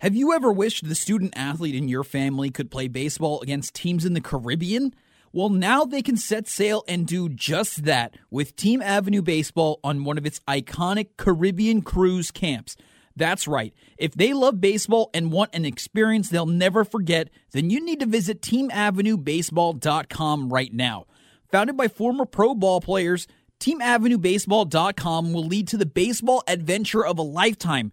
Have 0.00 0.16
you 0.16 0.32
ever 0.32 0.50
wished 0.50 0.88
the 0.88 0.94
student 0.94 1.34
athlete 1.36 1.74
in 1.74 1.86
your 1.86 2.04
family 2.04 2.48
could 2.48 2.70
play 2.70 2.88
baseball 2.88 3.42
against 3.42 3.74
teams 3.74 4.06
in 4.06 4.14
the 4.14 4.22
Caribbean? 4.22 4.94
Well, 5.30 5.50
now 5.50 5.84
they 5.84 6.00
can 6.00 6.16
set 6.16 6.48
sail 6.48 6.84
and 6.88 7.06
do 7.06 7.28
just 7.28 7.84
that 7.84 8.14
with 8.30 8.56
Team 8.56 8.80
Avenue 8.80 9.20
Baseball 9.20 9.78
on 9.84 10.04
one 10.04 10.16
of 10.16 10.24
its 10.24 10.40
iconic 10.48 11.08
Caribbean 11.18 11.82
cruise 11.82 12.30
camps. 12.30 12.78
That's 13.14 13.46
right. 13.46 13.74
If 13.98 14.14
they 14.14 14.32
love 14.32 14.58
baseball 14.58 15.10
and 15.12 15.30
want 15.30 15.54
an 15.54 15.66
experience 15.66 16.30
they'll 16.30 16.46
never 16.46 16.82
forget, 16.82 17.28
then 17.52 17.68
you 17.68 17.84
need 17.84 18.00
to 18.00 18.06
visit 18.06 18.40
teamavenuebaseball.com 18.40 20.50
right 20.50 20.72
now. 20.72 21.04
Founded 21.52 21.76
by 21.76 21.88
former 21.88 22.24
pro 22.24 22.54
ball 22.54 22.80
players, 22.80 23.26
teamavenuebaseball.com 23.60 25.34
will 25.34 25.44
lead 25.44 25.68
to 25.68 25.76
the 25.76 25.84
baseball 25.84 26.42
adventure 26.48 27.04
of 27.04 27.18
a 27.18 27.22
lifetime. 27.22 27.92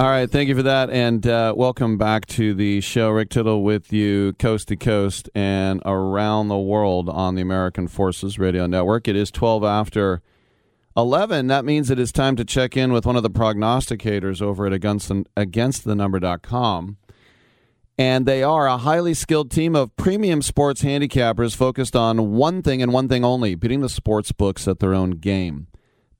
All 0.00 0.08
right, 0.08 0.30
thank 0.30 0.48
you 0.48 0.56
for 0.56 0.62
that, 0.62 0.88
and 0.88 1.26
uh, 1.26 1.52
welcome 1.54 1.98
back 1.98 2.24
to 2.28 2.54
the 2.54 2.80
show. 2.80 3.10
Rick 3.10 3.28
Tittle 3.28 3.62
with 3.62 3.92
you, 3.92 4.32
coast 4.38 4.68
to 4.68 4.76
coast 4.76 5.28
and 5.34 5.82
around 5.84 6.48
the 6.48 6.56
world 6.56 7.10
on 7.10 7.34
the 7.34 7.42
American 7.42 7.86
Forces 7.86 8.38
Radio 8.38 8.66
Network. 8.66 9.08
It 9.08 9.14
is 9.14 9.30
twelve 9.30 9.62
after 9.62 10.22
eleven. 10.96 11.48
That 11.48 11.66
means 11.66 11.90
it 11.90 11.98
is 11.98 12.12
time 12.12 12.34
to 12.36 12.46
check 12.46 12.78
in 12.78 12.94
with 12.94 13.04
one 13.04 13.14
of 13.14 13.22
the 13.22 13.28
prognosticators 13.28 14.40
over 14.40 14.66
at 14.66 14.72
against 14.72 15.08
the 15.08 15.26
againstthenumber.com. 15.36 16.96
And 17.98 18.24
they 18.24 18.42
are 18.42 18.66
a 18.66 18.78
highly 18.78 19.12
skilled 19.12 19.50
team 19.50 19.76
of 19.76 19.94
premium 19.96 20.40
sports 20.40 20.80
handicappers 20.80 21.54
focused 21.54 21.94
on 21.94 22.32
one 22.32 22.62
thing 22.62 22.80
and 22.80 22.94
one 22.94 23.06
thing 23.06 23.22
only: 23.22 23.54
beating 23.54 23.82
the 23.82 23.90
sports 23.90 24.32
books 24.32 24.66
at 24.66 24.78
their 24.78 24.94
own 24.94 25.10
game. 25.10 25.66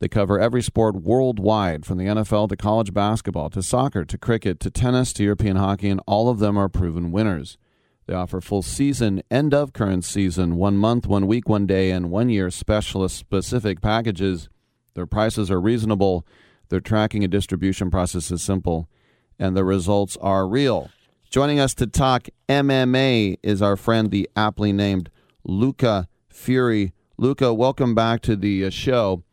They 0.01 0.09
cover 0.09 0.41
every 0.41 0.63
sport 0.63 0.97
worldwide, 0.97 1.85
from 1.85 1.99
the 1.99 2.07
NFL 2.07 2.49
to 2.49 2.57
college 2.57 2.95
basketball 2.95 3.51
to 3.51 3.63
soccer 3.63 4.07
to 4.07 4.17
cricket 4.17 4.59
to 4.61 4.71
tennis 4.71 5.13
to 5.13 5.23
European 5.23 5.57
hockey, 5.57 5.91
and 5.91 6.01
all 6.07 6.31
of 6.31 6.39
them 6.39 6.57
are 6.57 6.71
proven 6.71 7.13
winners. 7.13 7.59
They 8.07 8.15
offer 8.15 8.41
full 8.41 8.63
season, 8.63 9.23
end 9.31 9.53
of 9.53 9.75
current 9.75 10.07
season, 10.07 10.57
one 10.57 10.79
month, 10.79 11.07
one 11.07 11.27
week, 11.27 11.51
one 11.51 11.67
day, 11.67 11.91
and 11.91 12.11
one 12.11 12.31
year 12.31 12.51
specialist 12.51 13.19
specific 13.19 13.83
packages. 13.83 14.49
Their 14.95 15.07
prices 15.07 15.51
are 15.51 15.61
reasonable, 15.61 16.27
their 16.71 16.81
tracking 16.81 17.23
and 17.23 17.31
distribution 17.31 17.91
process 17.91 18.31
is 18.31 18.43
simple, 18.43 18.89
and 19.39 19.55
the 19.55 19.65
results 19.65 20.17
are 20.23 20.49
real. 20.49 20.91
Joining 21.29 21.61
us 21.61 21.75
to 21.75 21.87
talk 21.87 22.29
MMA 22.49 23.37
is 23.43 23.61
our 23.61 23.77
friend, 23.77 24.11
the 24.11 24.31
aptly 24.35 24.73
named 24.73 25.11
Luca 25.45 26.09
Fury. 26.31 26.95
Luca, 27.19 27.53
welcome 27.53 27.95
back 27.95 28.23
to 28.23 28.35
the 28.35 28.65
uh, 28.65 28.71
show. 28.71 29.25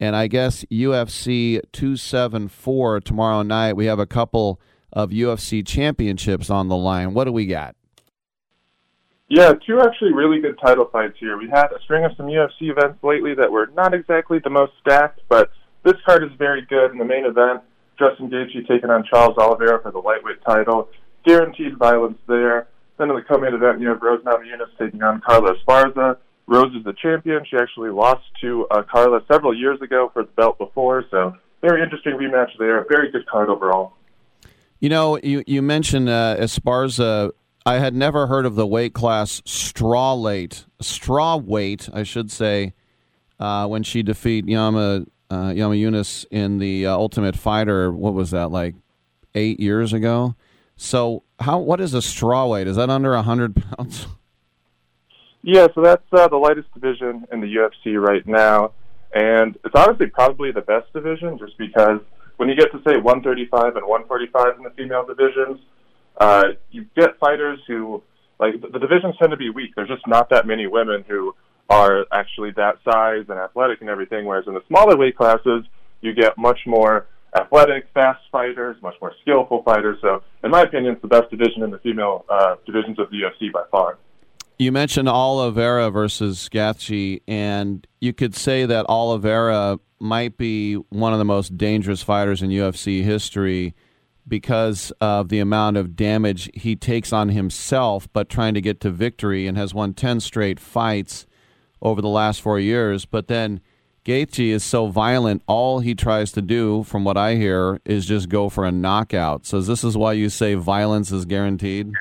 And 0.00 0.16
I 0.16 0.26
guess 0.26 0.64
UFC 0.70 1.60
274 1.72 3.00
tomorrow 3.00 3.42
night, 3.42 3.74
we 3.74 3.86
have 3.86 3.98
a 3.98 4.06
couple 4.06 4.60
of 4.92 5.10
UFC 5.10 5.66
championships 5.66 6.50
on 6.50 6.68
the 6.68 6.76
line. 6.76 7.14
What 7.14 7.24
do 7.24 7.32
we 7.32 7.46
got? 7.46 7.76
Yeah, 9.28 9.52
two 9.66 9.80
actually 9.80 10.12
really 10.12 10.40
good 10.40 10.58
title 10.64 10.88
fights 10.92 11.16
here. 11.18 11.38
We 11.38 11.48
had 11.48 11.66
a 11.72 11.80
string 11.82 12.04
of 12.04 12.12
some 12.16 12.26
UFC 12.26 12.70
events 12.70 13.02
lately 13.02 13.34
that 13.34 13.50
were 13.50 13.70
not 13.74 13.94
exactly 13.94 14.38
the 14.38 14.50
most 14.50 14.72
stacked, 14.80 15.20
but 15.28 15.50
this 15.82 15.94
card 16.04 16.22
is 16.22 16.30
very 16.38 16.62
good. 16.66 16.92
In 16.92 16.98
the 16.98 17.04
main 17.04 17.24
event, 17.24 17.62
Justin 17.98 18.30
Gaethje 18.30 18.66
taking 18.68 18.90
on 18.90 19.04
Charles 19.04 19.36
Oliveira 19.38 19.80
for 19.80 19.90
the 19.90 19.98
lightweight 19.98 20.42
title. 20.44 20.88
Guaranteed 21.24 21.78
violence 21.78 22.18
there. 22.28 22.68
Then 22.98 23.10
in 23.10 23.16
the 23.16 23.22
co-main 23.22 23.54
event, 23.54 23.80
you 23.80 23.88
have 23.88 24.02
Rose 24.02 24.22
Namajunas 24.22 24.76
taking 24.78 25.02
on 25.02 25.20
Carla 25.20 25.54
Esparza. 25.54 26.16
Rose 26.46 26.74
is 26.74 26.84
the 26.84 26.92
champion. 26.92 27.44
She 27.48 27.56
actually 27.56 27.90
lost 27.90 28.22
to 28.42 28.66
uh, 28.70 28.82
Carla 28.82 29.20
several 29.30 29.56
years 29.56 29.80
ago 29.80 30.10
for 30.12 30.24
the 30.24 30.30
belt 30.32 30.58
before, 30.58 31.04
so 31.10 31.34
very 31.62 31.82
interesting 31.82 32.12
rematch 32.14 32.50
there. 32.58 32.84
Very 32.88 33.10
good 33.10 33.26
card 33.26 33.48
overall. 33.48 33.94
You 34.80 34.90
know, 34.90 35.18
you 35.22 35.42
you 35.46 35.62
mentioned 35.62 36.08
uh, 36.08 36.36
Esparza. 36.38 37.30
I 37.64 37.78
had 37.78 37.94
never 37.94 38.26
heard 38.26 38.44
of 38.44 38.56
the 38.56 38.66
weight 38.66 38.92
class 38.92 39.40
straw 39.46 40.14
weight, 40.20 40.66
straw 40.82 41.38
weight, 41.38 41.88
I 41.94 42.02
should 42.02 42.30
say, 42.30 42.74
uh, 43.40 43.66
when 43.66 43.82
she 43.82 44.02
defeated 44.02 44.50
Yama 44.50 45.06
uh, 45.30 45.52
Yama 45.56 45.74
Yunus 45.74 46.26
in 46.30 46.58
the 46.58 46.86
uh, 46.86 46.94
Ultimate 46.94 47.36
Fighter. 47.36 47.90
What 47.90 48.12
was 48.12 48.30
that 48.32 48.50
like? 48.50 48.74
Eight 49.34 49.58
years 49.58 49.92
ago. 49.92 50.36
So, 50.76 51.22
how 51.40 51.58
what 51.58 51.80
is 51.80 51.94
a 51.94 52.02
straw 52.02 52.46
weight? 52.46 52.66
Is 52.66 52.76
that 52.76 52.90
under 52.90 53.16
hundred 53.16 53.56
pounds? 53.56 54.06
Yeah, 55.46 55.66
so 55.74 55.82
that's 55.82 56.02
uh, 56.10 56.26
the 56.28 56.38
lightest 56.38 56.72
division 56.72 57.26
in 57.30 57.42
the 57.42 57.46
UFC 57.46 58.00
right 58.00 58.26
now, 58.26 58.72
and 59.14 59.58
it's 59.62 59.74
honestly 59.74 60.06
probably 60.06 60.52
the 60.52 60.62
best 60.62 60.90
division, 60.94 61.38
just 61.38 61.58
because 61.58 62.00
when 62.38 62.48
you 62.48 62.56
get 62.56 62.72
to 62.72 62.78
say 62.78 62.96
135 62.96 63.76
and 63.76 63.86
145 63.86 64.56
in 64.56 64.62
the 64.62 64.70
female 64.70 65.04
divisions, 65.04 65.60
uh, 66.18 66.44
you 66.70 66.86
get 66.96 67.18
fighters 67.18 67.60
who 67.66 68.02
like 68.40 68.54
the 68.58 68.78
divisions 68.78 69.16
tend 69.18 69.32
to 69.32 69.36
be 69.36 69.50
weak. 69.50 69.72
There's 69.76 69.88
just 69.88 70.06
not 70.06 70.30
that 70.30 70.46
many 70.46 70.66
women 70.66 71.04
who 71.06 71.34
are 71.68 72.06
actually 72.10 72.52
that 72.52 72.76
size 72.82 73.26
and 73.28 73.38
athletic 73.38 73.82
and 73.82 73.90
everything. 73.90 74.24
Whereas 74.24 74.46
in 74.46 74.54
the 74.54 74.62
smaller 74.66 74.96
weight 74.96 75.14
classes, 75.14 75.64
you 76.00 76.14
get 76.14 76.38
much 76.38 76.60
more 76.66 77.06
athletic, 77.36 77.86
fast 77.92 78.22
fighters, 78.32 78.76
much 78.80 78.94
more 79.02 79.12
skillful 79.20 79.62
fighters. 79.62 79.98
So, 80.00 80.22
in 80.42 80.50
my 80.50 80.62
opinion, 80.62 80.94
it's 80.94 81.02
the 81.02 81.08
best 81.08 81.30
division 81.30 81.62
in 81.62 81.70
the 81.70 81.78
female 81.80 82.24
uh, 82.30 82.56
divisions 82.64 82.98
of 82.98 83.10
the 83.10 83.16
UFC 83.16 83.52
by 83.52 83.64
far. 83.70 83.98
You 84.56 84.70
mentioned 84.70 85.08
Oliveira 85.08 85.90
versus 85.90 86.48
Gaethje, 86.48 87.22
and 87.26 87.84
you 88.00 88.12
could 88.12 88.36
say 88.36 88.66
that 88.66 88.86
Oliveira 88.88 89.80
might 89.98 90.36
be 90.36 90.74
one 90.74 91.12
of 91.12 91.18
the 91.18 91.24
most 91.24 91.56
dangerous 91.56 92.02
fighters 92.02 92.40
in 92.40 92.50
UFC 92.50 93.02
history 93.02 93.74
because 94.28 94.92
of 95.00 95.28
the 95.28 95.40
amount 95.40 95.76
of 95.76 95.96
damage 95.96 96.48
he 96.54 96.76
takes 96.76 97.12
on 97.12 97.30
himself, 97.30 98.08
but 98.12 98.28
trying 98.28 98.54
to 98.54 98.60
get 98.60 98.80
to 98.80 98.90
victory 98.90 99.48
and 99.48 99.58
has 99.58 99.74
won 99.74 99.92
10 99.92 100.20
straight 100.20 100.60
fights 100.60 101.26
over 101.82 102.00
the 102.00 102.08
last 102.08 102.40
four 102.40 102.60
years. 102.60 103.04
But 103.06 103.26
then 103.26 103.60
Gaethje 104.04 104.50
is 104.50 104.62
so 104.62 104.86
violent, 104.86 105.42
all 105.46 105.80
he 105.80 105.94
tries 105.94 106.30
to 106.32 106.42
do, 106.42 106.84
from 106.84 107.04
what 107.04 107.16
I 107.16 107.34
hear, 107.34 107.80
is 107.84 108.06
just 108.06 108.28
go 108.28 108.48
for 108.48 108.64
a 108.64 108.72
knockout. 108.72 109.46
So 109.46 109.60
this 109.60 109.82
is 109.82 109.96
why 109.96 110.12
you 110.12 110.28
say 110.28 110.54
violence 110.54 111.10
is 111.10 111.24
guaranteed? 111.24 111.92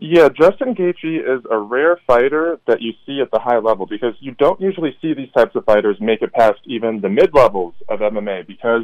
Yeah, 0.00 0.28
Justin 0.28 0.76
Gaethje 0.76 1.18
is 1.18 1.44
a 1.50 1.58
rare 1.58 1.98
fighter 2.06 2.60
that 2.68 2.80
you 2.80 2.92
see 3.04 3.20
at 3.20 3.32
the 3.32 3.40
high 3.40 3.58
level 3.58 3.84
because 3.84 4.14
you 4.20 4.30
don't 4.32 4.60
usually 4.60 4.96
see 5.02 5.12
these 5.12 5.30
types 5.32 5.56
of 5.56 5.64
fighters 5.64 5.96
make 6.00 6.22
it 6.22 6.32
past 6.32 6.60
even 6.66 7.00
the 7.00 7.08
mid 7.08 7.34
levels 7.34 7.74
of 7.88 7.98
MMA 7.98 8.46
because 8.46 8.82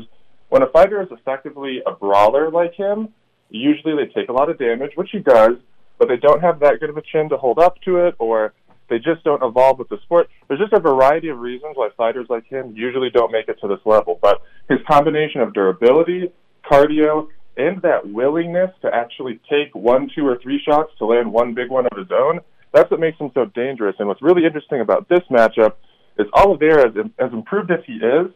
when 0.49 0.63
a 0.63 0.67
fighter 0.73 1.01
is 1.01 1.09
effectively 1.13 1.83
a 1.87 1.93
brawler 1.93 2.51
like 2.51 2.75
him, 2.75 3.11
usually 3.49 3.95
they 3.95 4.13
take 4.13 4.29
a 4.29 4.33
lot 4.33 4.51
of 4.51 4.59
damage, 4.59 4.91
which 4.97 5.11
he 5.13 5.21
does, 5.21 5.53
but 5.99 6.09
they 6.09 6.17
don't 6.17 6.41
have 6.41 6.59
that 6.59 6.81
good 6.81 6.91
of 6.91 6.97
a 6.97 7.03
chin 7.03 7.29
to 7.29 7.37
hold 7.37 7.61
up 7.61 7.81
to 7.83 7.99
it 7.99 8.17
or 8.19 8.53
they 8.91 8.99
just 8.99 9.23
don't 9.23 9.43
evolve 9.43 9.79
with 9.79 9.89
the 9.91 9.99
sport. 10.03 10.29
There's 10.49 10.61
just 10.61 10.73
a 10.73 10.81
variety 10.81 11.29
of 11.29 11.39
reasons 11.39 11.77
why 11.77 11.91
fighters 11.97 12.27
like 12.29 12.47
him 12.47 12.73
usually 12.75 13.11
don't 13.11 13.31
make 13.31 13.47
it 13.47 13.59
to 13.61 13.69
this 13.69 13.79
level, 13.85 14.19
but 14.21 14.43
his 14.69 14.81
combination 14.91 15.43
of 15.43 15.55
durability, 15.55 16.33
cardio, 16.69 17.29
and 17.57 17.81
that 17.83 18.09
willingness 18.09 18.71
to 18.83 18.95
actually 18.95 19.41
take 19.49 19.75
one, 19.75 20.11
two, 20.15 20.27
or 20.27 20.39
three 20.43 20.61
shots 20.65 20.93
to 20.99 21.07
land 21.07 21.33
one 21.33 21.55
big 21.55 21.71
one 21.71 21.87
of 21.87 21.97
his 21.97 22.09
own, 22.13 22.41
that's 22.73 22.91
what 22.91 23.01
makes 23.01 23.19
him 23.19 23.31
so 23.35 23.47
dangerous. 23.47 23.97
And 23.99 24.09
what's 24.09 24.23
really 24.23 24.45
interesting 24.45 24.81
about 24.81 25.09
this 25.09 25.21
matchup 25.31 25.75
is 26.19 26.27
Oliveira, 26.35 26.89
as, 26.89 27.11
as 27.19 27.33
improved 27.33 27.71
as 27.71 27.81
he 27.87 27.95
is, 27.95 28.31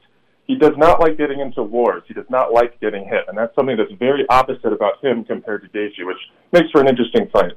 he 0.47 0.57
does 0.57 0.73
not 0.77 1.01
like 1.01 1.19
getting 1.19 1.40
into 1.40 1.62
wars. 1.62 2.03
He 2.09 2.15
does 2.15 2.28
not 2.31 2.53
like 2.53 2.81
getting 2.81 3.05
hit. 3.05 3.24
And 3.28 3.36
that's 3.36 3.55
something 3.55 3.77
that's 3.77 3.93
very 3.99 4.24
opposite 4.31 4.73
about 4.73 5.05
him 5.05 5.24
compared 5.24 5.62
to 5.62 5.69
Gaethje, 5.69 6.07
which 6.07 6.16
makes 6.53 6.70
for 6.70 6.81
an 6.81 6.89
interesting 6.89 7.28
fight. 7.31 7.53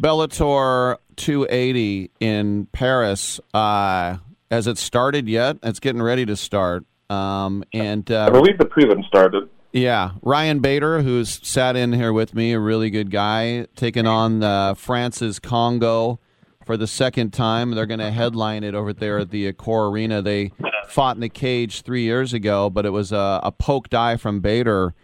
Bellator 0.00 0.98
280 1.16 2.10
in 2.20 2.66
Paris. 2.66 3.40
Uh, 3.52 4.18
has 4.50 4.66
it 4.66 4.78
started 4.78 5.28
yet? 5.28 5.56
It's 5.62 5.80
getting 5.80 6.02
ready 6.02 6.24
to 6.26 6.36
start. 6.36 6.84
Um, 7.10 7.64
and 7.72 8.10
uh, 8.10 8.26
I 8.26 8.30
believe 8.30 8.58
the 8.58 8.64
prelim 8.64 9.04
started. 9.06 9.48
Yeah, 9.72 10.12
Ryan 10.20 10.60
Bader, 10.60 11.00
who's 11.00 11.40
sat 11.46 11.76
in 11.76 11.94
here 11.94 12.12
with 12.12 12.34
me, 12.34 12.52
a 12.52 12.60
really 12.60 12.90
good 12.90 13.10
guy, 13.10 13.66
taking 13.74 14.06
on 14.06 14.42
uh, 14.42 14.74
France's 14.74 15.38
Kongo 15.38 16.20
for 16.66 16.76
the 16.76 16.86
second 16.86 17.32
time. 17.32 17.70
They're 17.70 17.86
going 17.86 18.00
to 18.00 18.10
headline 18.10 18.64
it 18.64 18.74
over 18.74 18.92
there 18.92 19.20
at 19.20 19.30
the 19.30 19.50
Accor 19.50 19.90
Arena. 19.90 20.20
They 20.20 20.52
fought 20.88 21.16
in 21.16 21.22
the 21.22 21.30
cage 21.30 21.82
three 21.82 22.02
years 22.02 22.34
ago, 22.34 22.68
but 22.68 22.84
it 22.84 22.90
was 22.90 23.12
a, 23.12 23.40
a 23.42 23.50
poked 23.50 23.94
eye 23.94 24.18
from 24.18 24.40
Bader 24.40 24.94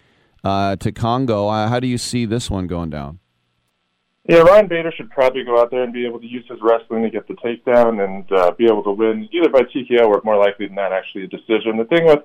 uh, 0.45 0.77
to 0.77 0.93
Kongo. 0.93 1.49
Uh, 1.49 1.69
how 1.69 1.81
do 1.81 1.87
you 1.87 1.97
see 1.97 2.27
this 2.27 2.51
one 2.51 2.67
going 2.67 2.91
down? 2.91 3.21
Yeah, 4.29 4.41
Ryan 4.41 4.69
Bader 4.69 4.93
should 4.95 5.09
probably 5.09 5.45
go 5.45 5.59
out 5.59 5.71
there 5.71 5.83
and 5.83 5.95
be 5.95 6.07
able 6.07 6.21
to 6.21 6.27
use 6.27 6.45
his 6.47 6.59
wrestling 6.61 7.03
to 7.05 7.11
get 7.11 7.27
the 7.27 7.35
takedown 7.35 8.05
and 8.05 8.31
uh, 8.33 8.51
be 8.51 8.67
able 8.67 8.83
to 8.83 8.91
win 8.91 9.27
either 9.33 9.49
by 9.49 9.63
TKO 9.63 10.05
or 10.05 10.21
more 10.25 10.37
likely 10.37 10.67
than 10.67 10.77
that, 10.77 10.93
actually 10.93 11.25
a 11.25 11.29
decision. 11.29 11.79
The 11.79 11.87
thing 11.87 12.05
with 12.05 12.19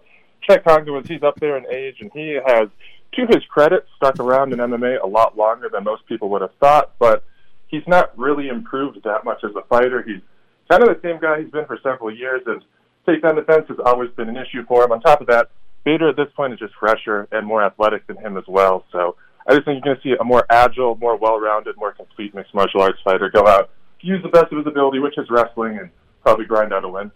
Cheick 0.48 0.64
Kongo 0.64 1.02
he's 1.02 1.24
up 1.24 1.40
there 1.40 1.58
in 1.58 1.66
age 1.72 1.98
and 2.02 2.12
he 2.14 2.40
has, 2.46 2.68
to 3.14 3.26
his 3.28 3.44
credit, 3.50 3.86
stuck 3.96 4.20
around 4.20 4.54
in 4.54 4.60
MMA 4.60 5.02
a 5.02 5.08
lot 5.08 5.38
longer 5.38 5.70
than 5.72 5.84
most 5.84 6.06
people 6.08 6.30
would 6.30 6.42
have 6.42 6.54
thought, 6.60 6.94
but 7.00 7.24
he's 7.68 7.88
not 7.88 8.18
really 8.18 8.48
improved 8.50 9.02
that 9.04 9.24
much 9.24 9.44
as 9.44 9.52
a 9.56 9.62
fighter. 9.68 10.02
He's 10.02 10.22
kind 10.70 10.84
of 10.84 10.90
the 10.90 11.00
same 11.02 11.20
guy 11.20 11.42
he's 11.42 11.52
been 11.52 11.66
for 11.66 11.80
several 11.84 12.14
years, 12.14 12.42
and 12.46 12.62
takedown 13.08 13.36
defense 13.36 13.66
has 13.68 13.78
always 13.86 14.10
been 14.12 14.30
an 14.30 14.38
issue 14.38 14.66
for 14.68 14.84
him. 14.84 14.92
On 14.92 15.02
top 15.02 15.22
of 15.22 15.28
that, 15.28 15.50
Bader 15.84 16.10
at 16.10 16.16
this 16.16 16.30
point 16.36 16.54
is 16.54 16.60
just 16.60 16.74
fresher 16.80 17.28
and 17.32 17.46
more 17.46 17.64
athletic 17.64 18.08
than 18.08 18.18
him 18.18 18.38
as 18.38 18.46
well. 18.48 18.86
So 18.92 19.16
I 19.48 19.54
just 19.54 19.66
think 19.66 19.84
you're 19.84 19.94
going 19.94 19.98
to 19.98 20.02
see 20.02 20.16
a 20.20 20.24
more 20.24 20.46
agile, 20.50 20.96
more 20.96 21.18
well-rounded, 21.18 21.76
more 21.78 21.92
complete 21.92 22.34
mixed 22.34 22.54
martial 22.54 22.82
arts 22.82 23.00
fighter 23.04 23.30
go 23.30 23.46
out, 23.48 23.70
use 24.02 24.24
the 24.24 24.30
best 24.30 24.52
of 24.52 24.58
his 24.58 24.68
ability, 24.68 25.00
which 25.00 25.18
is 25.18 25.30
wrestling, 25.30 25.78
and 25.78 25.90
probably 26.22 26.46
grind 26.46 26.74
out 26.74 26.86
a 26.86 26.90
win. 26.90 27.12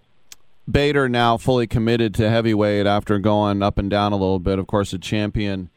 Bader 0.69 1.07
now 1.07 1.37
fully 1.37 1.67
committed 1.67 2.13
to 2.15 2.29
heavyweight 2.29 2.85
after 2.85 3.19
going 3.19 3.63
up 3.63 3.77
and 3.77 3.89
down 3.89 4.11
a 4.11 4.17
little 4.17 4.39
bit. 4.39 4.59
Of 4.59 4.67
course, 4.67 4.91
a 4.93 4.99
champion 4.99 5.69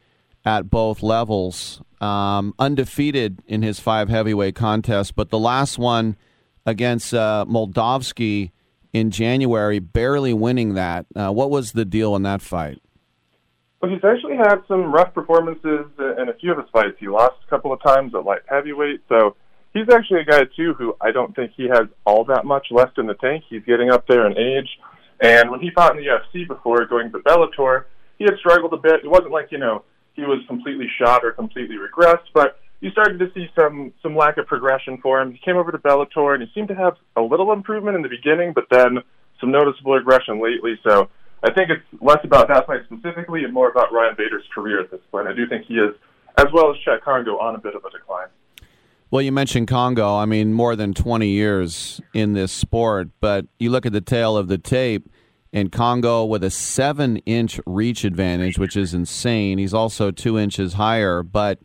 at 0.43 0.69
both 0.69 1.01
levels, 1.01 1.81
um, 2.01 2.53
undefeated 2.59 3.41
in 3.47 3.61
his 3.61 3.79
five 3.79 4.09
heavyweight 4.09 4.55
contests, 4.55 5.11
but 5.11 5.29
the 5.29 5.39
last 5.39 5.77
one 5.77 6.17
against 6.65 7.13
uh, 7.13 7.45
Moldavsky 7.47 8.51
in 8.91 9.11
January, 9.11 9.79
barely 9.79 10.33
winning 10.33 10.73
that. 10.73 11.05
Uh, 11.15 11.31
what 11.31 11.49
was 11.49 11.71
the 11.71 11.85
deal 11.85 12.15
in 12.15 12.23
that 12.23 12.41
fight? 12.41 12.81
Well, 13.81 13.89
he's 13.89 14.03
actually 14.03 14.35
had 14.35 14.57
some 14.67 14.91
rough 14.91 15.13
performances 15.13 15.85
in 15.97 16.29
a 16.29 16.33
few 16.39 16.51
of 16.51 16.57
his 16.57 16.67
fights. 16.71 16.97
He 16.99 17.07
lost 17.07 17.35
a 17.45 17.49
couple 17.49 17.71
of 17.71 17.81
times 17.81 18.13
at 18.13 18.25
light 18.25 18.41
heavyweight, 18.47 19.01
so 19.09 19.35
he's 19.73 19.89
actually 19.91 20.21
a 20.21 20.25
guy 20.25 20.43
too 20.55 20.73
who 20.73 20.95
I 21.01 21.11
don't 21.11 21.35
think 21.35 21.51
he 21.55 21.67
has 21.67 21.87
all 22.05 22.23
that 22.25 22.45
much 22.45 22.67
left 22.71 22.97
in 22.97 23.07
the 23.07 23.13
tank. 23.15 23.43
He's 23.49 23.63
getting 23.65 23.91
up 23.91 24.07
there 24.07 24.27
in 24.27 24.37
age, 24.37 24.69
and 25.19 25.49
when 25.49 25.59
he 25.59 25.71
fought 25.71 25.97
in 25.97 26.03
the 26.03 26.09
UFC 26.09 26.47
before 26.47 26.85
going 26.85 27.11
to 27.11 27.19
Bellator, 27.19 27.85
he 28.17 28.25
had 28.25 28.37
struggled 28.39 28.73
a 28.73 28.77
bit. 28.77 29.03
It 29.03 29.09
wasn't 29.09 29.31
like 29.31 29.51
you 29.51 29.57
know 29.57 29.83
he 30.13 30.23
was 30.23 30.43
completely 30.47 30.87
shot 30.99 31.23
or 31.23 31.31
completely 31.31 31.77
regressed, 31.77 32.27
but 32.33 32.59
you 32.81 32.89
started 32.91 33.19
to 33.19 33.31
see 33.33 33.47
some 33.55 33.93
some 34.01 34.15
lack 34.15 34.37
of 34.37 34.47
progression 34.47 34.97
for 35.01 35.21
him. 35.21 35.31
He 35.31 35.39
came 35.43 35.57
over 35.57 35.71
to 35.71 35.77
Bellator 35.77 36.33
and 36.33 36.43
he 36.43 36.49
seemed 36.53 36.67
to 36.69 36.75
have 36.75 36.95
a 37.15 37.21
little 37.21 37.53
improvement 37.53 37.95
in 37.95 38.01
the 38.01 38.09
beginning, 38.09 38.53
but 38.53 38.65
then 38.69 38.99
some 39.39 39.51
noticeable 39.51 39.95
aggression 39.95 40.41
lately. 40.41 40.79
So 40.83 41.09
I 41.43 41.51
think 41.53 41.69
it's 41.69 42.01
less 42.01 42.19
about 42.23 42.47
that 42.49 42.67
fight 42.67 42.81
specifically 42.85 43.43
and 43.43 43.53
more 43.53 43.69
about 43.69 43.91
Ryan 43.93 44.15
Bader's 44.17 44.43
career 44.53 44.81
at 44.81 44.91
this 44.91 45.01
point. 45.11 45.27
I 45.27 45.33
do 45.33 45.47
think 45.47 45.65
he 45.65 45.75
is, 45.75 45.95
as 46.37 46.45
well 46.53 46.69
as 46.69 46.77
Cheick 46.85 47.01
Kongo, 47.01 47.37
on 47.39 47.55
a 47.55 47.59
bit 47.59 47.75
of 47.75 47.83
a 47.85 47.89
decline. 47.89 48.27
Well, 49.11 49.21
you 49.21 49.33
mentioned 49.33 49.67
Kongo. 49.67 50.15
I 50.15 50.23
mean, 50.23 50.53
more 50.53 50.77
than 50.77 50.93
20 50.93 51.27
years 51.27 51.99
in 52.13 52.31
this 52.31 52.49
sport, 52.49 53.09
but 53.19 53.45
you 53.59 53.69
look 53.69 53.85
at 53.85 53.91
the 53.91 53.99
tail 53.99 54.37
of 54.37 54.47
the 54.47 54.57
tape, 54.57 55.09
and 55.51 55.69
Kongo 55.69 56.23
with 56.23 56.45
a 56.45 56.49
seven 56.49 57.17
inch 57.17 57.59
reach 57.65 58.05
advantage, 58.05 58.57
which 58.57 58.77
is 58.77 58.93
insane. 58.93 59.57
He's 59.57 59.73
also 59.73 60.11
two 60.11 60.39
inches 60.39 60.73
higher, 60.73 61.23
but 61.23 61.59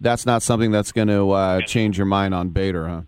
that's 0.00 0.26
not 0.26 0.42
something 0.42 0.70
that's 0.70 0.92
going 0.92 1.08
to 1.08 1.30
uh, 1.30 1.60
change 1.62 1.96
your 1.96 2.04
mind 2.04 2.34
on 2.34 2.50
Bader, 2.50 2.86
huh? 2.86 3.02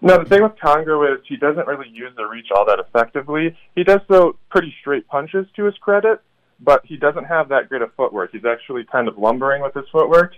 No, 0.00 0.22
the 0.22 0.24
thing 0.26 0.44
with 0.44 0.52
Kongo 0.62 1.02
is 1.02 1.18
he 1.28 1.36
doesn't 1.36 1.66
really 1.66 1.88
use 1.88 2.12
the 2.16 2.26
reach 2.26 2.46
all 2.54 2.64
that 2.66 2.78
effectively. 2.78 3.56
He 3.74 3.82
does 3.82 3.98
throw 4.06 4.38
pretty 4.50 4.72
straight 4.80 5.08
punches 5.08 5.48
to 5.56 5.64
his 5.64 5.74
credit, 5.78 6.20
but 6.60 6.82
he 6.84 6.96
doesn't 6.96 7.24
have 7.24 7.48
that 7.48 7.68
great 7.68 7.82
of 7.82 7.92
footwork. 7.96 8.30
He's 8.30 8.44
actually 8.44 8.84
kind 8.84 9.08
of 9.08 9.18
lumbering 9.18 9.62
with 9.62 9.74
his 9.74 9.86
footwork. 9.90 10.34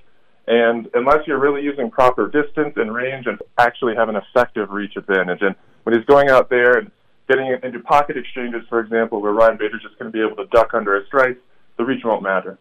And 0.46 0.88
unless 0.94 1.26
you're 1.26 1.38
really 1.38 1.62
using 1.62 1.90
proper 1.90 2.28
distance 2.28 2.74
and 2.76 2.92
range 2.92 3.26
and 3.26 3.38
actually 3.58 3.94
have 3.94 4.08
an 4.08 4.16
effective 4.16 4.70
reach 4.70 4.96
advantage, 4.96 5.42
and 5.42 5.54
when 5.84 5.96
he's 5.96 6.04
going 6.06 6.28
out 6.28 6.50
there 6.50 6.78
and 6.78 6.90
getting 7.28 7.56
into 7.62 7.80
pocket 7.80 8.16
exchanges, 8.16 8.62
for 8.68 8.80
example, 8.80 9.20
where 9.20 9.32
Ryan 9.32 9.56
Bader's 9.56 9.82
just 9.82 9.98
going 9.98 10.10
to 10.10 10.16
be 10.16 10.24
able 10.24 10.36
to 10.36 10.46
duck 10.50 10.74
under 10.74 10.96
his 10.96 11.06
strikes, 11.06 11.38
the 11.76 11.84
reach 11.84 12.04
won't 12.04 12.22
matter. 12.22 12.58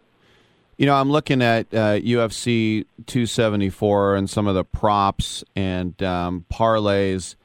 You 0.78 0.86
know, 0.86 0.96
I'm 0.96 1.12
looking 1.12 1.42
at 1.42 1.68
uh, 1.74 2.00
UFC 2.00 2.86
274 3.06 4.16
and 4.16 4.30
some 4.30 4.48
of 4.48 4.56
the 4.56 4.64
props 4.64 5.44
and 5.56 6.02
um, 6.02 6.46
parlays. 6.50 7.36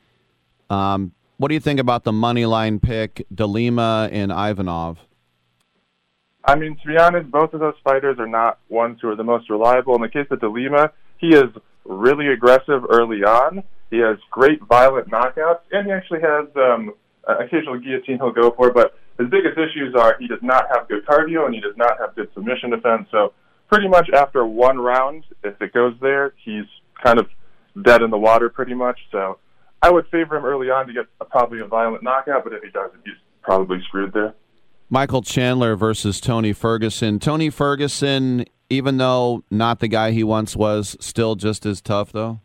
Um, 0.70 1.12
what 1.38 1.48
do 1.48 1.54
you 1.54 1.60
think 1.60 1.80
about 1.80 2.04
the 2.04 2.12
money 2.12 2.46
line 2.46 2.78
pick, 2.78 3.26
DeLima 3.34 4.08
and 4.12 4.30
Ivanov? 4.30 4.98
I 6.46 6.56
mean, 6.56 6.76
to 6.82 6.88
be 6.88 6.96
honest, 6.98 7.30
both 7.30 7.54
of 7.54 7.60
those 7.60 7.74
fighters 7.82 8.18
are 8.18 8.26
not 8.26 8.58
ones 8.68 8.98
who 9.00 9.08
are 9.08 9.16
the 9.16 9.24
most 9.24 9.48
reliable. 9.48 9.94
In 9.94 10.02
the 10.02 10.08
case 10.08 10.26
of 10.30 10.40
DeLima, 10.40 10.90
he 11.18 11.28
is 11.28 11.44
really 11.84 12.28
aggressive 12.28 12.82
early 12.90 13.24
on. 13.24 13.62
He 13.90 13.98
has 13.98 14.18
great 14.30 14.60
violent 14.62 15.08
knockouts, 15.10 15.60
and 15.72 15.86
he 15.86 15.92
actually 15.92 16.20
has 16.20 16.46
um, 16.56 16.92
occasional 17.26 17.78
guillotine 17.78 18.18
he'll 18.18 18.32
go 18.32 18.50
for. 18.50 18.70
But 18.72 18.94
his 19.18 19.28
biggest 19.30 19.56
issues 19.56 19.94
are 19.94 20.16
he 20.18 20.28
does 20.28 20.42
not 20.42 20.66
have 20.74 20.88
good 20.88 21.06
cardio 21.06 21.46
and 21.46 21.54
he 21.54 21.60
does 21.60 21.76
not 21.76 21.98
have 21.98 22.14
good 22.14 22.28
submission 22.34 22.70
defense. 22.70 23.08
So 23.10 23.32
pretty 23.68 23.88
much 23.88 24.10
after 24.14 24.44
one 24.44 24.78
round, 24.78 25.24
if 25.42 25.60
it 25.62 25.72
goes 25.72 25.94
there, 26.00 26.34
he's 26.44 26.64
kind 27.02 27.18
of 27.18 27.28
dead 27.82 28.02
in 28.02 28.10
the 28.10 28.18
water 28.18 28.48
pretty 28.48 28.74
much. 28.74 28.98
So 29.12 29.38
I 29.82 29.90
would 29.90 30.06
favor 30.08 30.36
him 30.36 30.44
early 30.44 30.68
on 30.68 30.86
to 30.88 30.92
get 30.92 31.04
a, 31.20 31.24
probably 31.24 31.60
a 31.60 31.66
violent 31.66 32.02
knockout, 32.02 32.44
but 32.44 32.52
if 32.52 32.62
he 32.62 32.70
doesn't, 32.70 33.00
he's 33.04 33.14
probably 33.42 33.78
screwed 33.86 34.12
there. 34.12 34.34
Michael 34.90 35.22
Chandler 35.22 35.76
versus 35.76 36.20
Tony 36.20 36.52
Ferguson. 36.52 37.18
Tony 37.18 37.50
Ferguson, 37.50 38.44
even 38.70 38.98
though 38.98 39.42
not 39.50 39.80
the 39.80 39.88
guy 39.88 40.10
he 40.12 40.22
once 40.22 40.54
was, 40.56 40.96
still 41.00 41.34
just 41.34 41.66
as 41.66 41.80
tough, 41.80 42.12
though? 42.12 42.40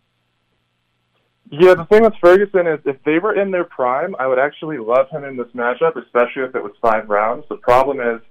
Yeah, 1.51 1.73
the 1.73 1.85
thing 1.85 2.03
with 2.03 2.13
Ferguson 2.21 2.67
is 2.67 2.79
if 2.85 3.01
they 3.03 3.17
were 3.17 3.33
in 3.33 3.49
their 3.51 3.63
prime, 3.63 4.15
I 4.19 4.27
would 4.27 4.37
actually 4.37 4.77
love 4.77 5.09
him 5.09 5.23
in 5.23 5.35
this 5.35 5.47
matchup, 5.55 5.95
especially 5.95 6.43
if 6.43 6.55
it 6.55 6.63
was 6.63 6.73
five 6.81 7.09
rounds. 7.09 7.45
The 7.49 7.57
problem 7.57 7.99
is, 7.99 8.21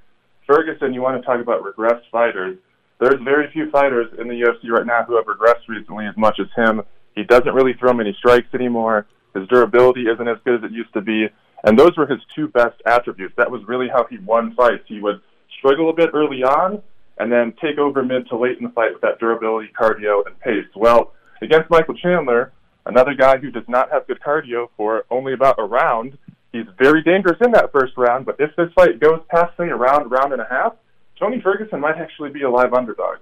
Ferguson, 0.47 0.95
you 0.95 1.03
want 1.03 1.21
to 1.21 1.27
talk 1.27 1.41
about 1.41 1.65
regressed 1.65 2.09
fighters. 2.13 2.59
There's 3.01 3.21
very 3.23 3.51
few 3.53 3.71
fighters 3.71 4.07
in 4.19 4.29
the 4.29 4.35
UFC 4.35 4.71
right 4.71 4.87
now 4.87 5.05
who 5.05 5.17
have 5.17 5.27
regressed 5.27 5.69
recently 5.69 6.07
as 6.07 6.17
much 6.17 6.39
as 6.41 6.47
him. 6.57 6.83
He 7.15 7.25
doesn't 7.25 7.53
really 7.53 7.75
throw 7.75 7.93
many 7.93 8.15
strikes 8.19 8.49
anymore. 8.55 9.07
His 9.35 9.47
durability 9.49 10.03
isn't 10.03 10.29
as 10.29 10.39
good 10.45 10.63
as 10.63 10.71
it 10.71 10.73
used 10.73 10.93
to 10.95 11.01
be. 11.01 11.27
And 11.65 11.79
those 11.79 11.97
were 11.97 12.07
his 12.07 12.21
two 12.35 12.49
best 12.49 12.81
attributes. 12.87 13.35
That 13.37 13.51
was 13.51 13.63
really 13.67 13.89
how 13.89 14.07
he 14.09 14.19
won 14.19 14.55
fights. 14.55 14.85
He 14.87 15.01
would 15.01 15.21
struggle 15.59 15.91
a 15.91 15.95
bit 15.95 16.11
early 16.15 16.43
on 16.43 16.83
and 17.19 17.33
then 17.33 17.53
take 17.61 17.79
over 17.79 18.03
mid 18.05 18.29
to 18.29 18.37
late 18.37 18.59
in 18.59 18.65
the 18.65 18.71
fight 18.71 18.93
with 18.93 19.03
that 19.03 19.19
durability, 19.19 19.71
cardio, 19.79 20.25
and 20.27 20.39
pace. 20.41 20.69
Well, 20.77 21.13
against 21.43 21.69
Michael 21.69 21.95
Chandler, 21.95 22.53
Another 22.89 23.13
guy 23.13 23.37
who 23.37 23.51
does 23.51 23.69
not 23.69 23.91
have 23.91 24.07
good 24.07 24.19
cardio 24.19 24.69
for 24.75 25.05
only 25.11 25.35
about 25.35 25.59
a 25.59 25.63
round. 25.63 26.17
He's 26.53 26.65
very 26.79 27.03
dangerous 27.03 27.37
in 27.45 27.53
that 27.53 27.71
first 27.71 27.93
round, 27.99 28.25
but 28.25 28.37
if 28.39 28.57
this 28.57 28.73
fight 28.75 28.99
goes 28.99 29.21
past, 29.29 29.55
say, 29.59 29.69
a 29.69 29.77
round, 29.77 30.11
round 30.11 30.33
and 30.33 30.41
a 30.41 30.47
half, 30.49 30.73
Tony 31.21 31.39
Ferguson 31.43 31.81
might 31.81 31.99
actually 31.99 32.31
be 32.31 32.43
a 32.43 32.51
live 32.51 32.73
underdog. 32.73 33.19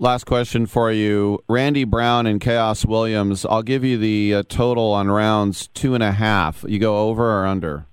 Last 0.00 0.24
question 0.24 0.66
for 0.66 0.90
you. 0.90 1.38
Randy 1.48 1.84
Brown 1.84 2.26
and 2.26 2.40
Khaos 2.40 2.84
Williams, 2.84 3.46
I'll 3.46 3.62
give 3.62 3.84
you 3.84 3.96
the 3.96 4.34
uh, 4.34 4.42
total 4.48 4.92
on 4.92 5.08
rounds 5.08 5.68
two 5.68 5.94
and 5.94 6.02
a 6.02 6.10
half. 6.10 6.64
You 6.66 6.80
go 6.80 7.08
over 7.08 7.40
or 7.40 7.46
under? 7.46 7.86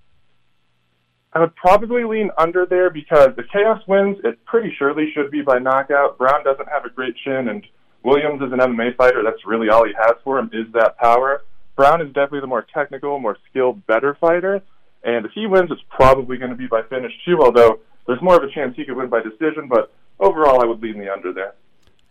I 1.33 1.39
would 1.39 1.55
probably 1.55 2.03
lean 2.03 2.31
under 2.39 2.65
there 2.65 2.89
because 2.89 3.29
if 3.37 3.45
Khaos 3.53 3.87
wins, 3.87 4.17
it 4.23 4.43
pretty 4.45 4.73
surely 4.77 5.11
should 5.13 5.29
be 5.29 5.43
by 5.43 5.59
knockout. 5.59 6.17
Brown 6.17 6.43
doesn't 6.43 6.67
have 6.69 6.85
a 6.85 6.89
great 6.89 7.15
chin, 7.23 7.47
and 7.47 7.65
Williams 8.03 8.41
is 8.41 8.51
an 8.51 8.59
MMA 8.59 8.95
fighter. 8.97 9.21
That's 9.23 9.45
really 9.45 9.69
all 9.69 9.85
he 9.85 9.93
has 9.93 10.15
for 10.23 10.39
him 10.39 10.49
is 10.51 10.65
that 10.73 10.97
power. 10.97 11.43
Brown 11.75 12.01
is 12.01 12.07
definitely 12.07 12.41
the 12.41 12.47
more 12.47 12.65
technical, 12.73 13.19
more 13.19 13.37
skilled, 13.49 13.85
better 13.85 14.17
fighter. 14.19 14.61
And 15.03 15.25
if 15.25 15.31
he 15.33 15.45
wins, 15.45 15.69
it's 15.71 15.81
probably 15.89 16.37
going 16.37 16.51
to 16.51 16.57
be 16.57 16.67
by 16.67 16.81
finish 16.89 17.13
too. 17.25 17.39
Although 17.41 17.79
there's 18.07 18.21
more 18.21 18.35
of 18.35 18.43
a 18.43 18.51
chance 18.51 18.75
he 18.75 18.85
could 18.85 18.97
win 18.97 19.09
by 19.09 19.21
decision. 19.21 19.67
But 19.69 19.93
overall, 20.19 20.61
I 20.61 20.65
would 20.65 20.81
lean 20.81 20.99
the 20.99 21.11
under 21.11 21.31
there. 21.31 21.53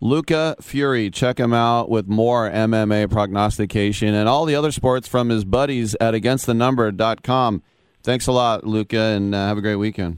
Luca 0.03 0.55
Fury, 0.59 1.11
check 1.11 1.39
him 1.39 1.53
out 1.53 1.87
with 1.87 2.07
more 2.07 2.49
MMA 2.49 3.09
prognostication 3.11 4.15
and 4.15 4.27
all 4.27 4.45
the 4.45 4.55
other 4.55 4.71
sports 4.71 5.07
from 5.07 5.29
his 5.29 5.45
buddies 5.45 5.95
at 6.01 6.15
againstthenumber.com. 6.15 7.61
Thanks 8.01 8.25
a 8.25 8.31
lot, 8.31 8.65
Luca, 8.65 8.97
and 8.99 9.35
uh, 9.35 9.45
have 9.45 9.59
a 9.59 9.61
great 9.61 9.75
weekend. 9.75 10.17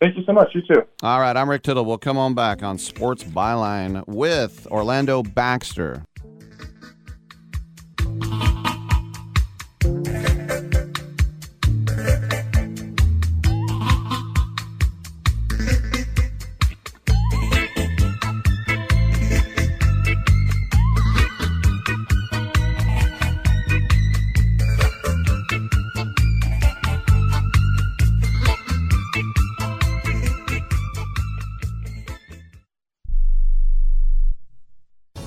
Thank 0.00 0.16
you 0.16 0.24
so 0.24 0.32
much. 0.32 0.52
You 0.52 0.62
too. 0.62 0.82
All 1.04 1.20
right, 1.20 1.36
I'm 1.36 1.48
Rick 1.48 1.62
Tittle. 1.62 1.84
We'll 1.84 1.96
come 1.96 2.18
on 2.18 2.34
back 2.34 2.64
on 2.64 2.76
Sports 2.76 3.22
Byline 3.22 4.04
with 4.08 4.66
Orlando 4.68 5.22
Baxter. 5.22 6.02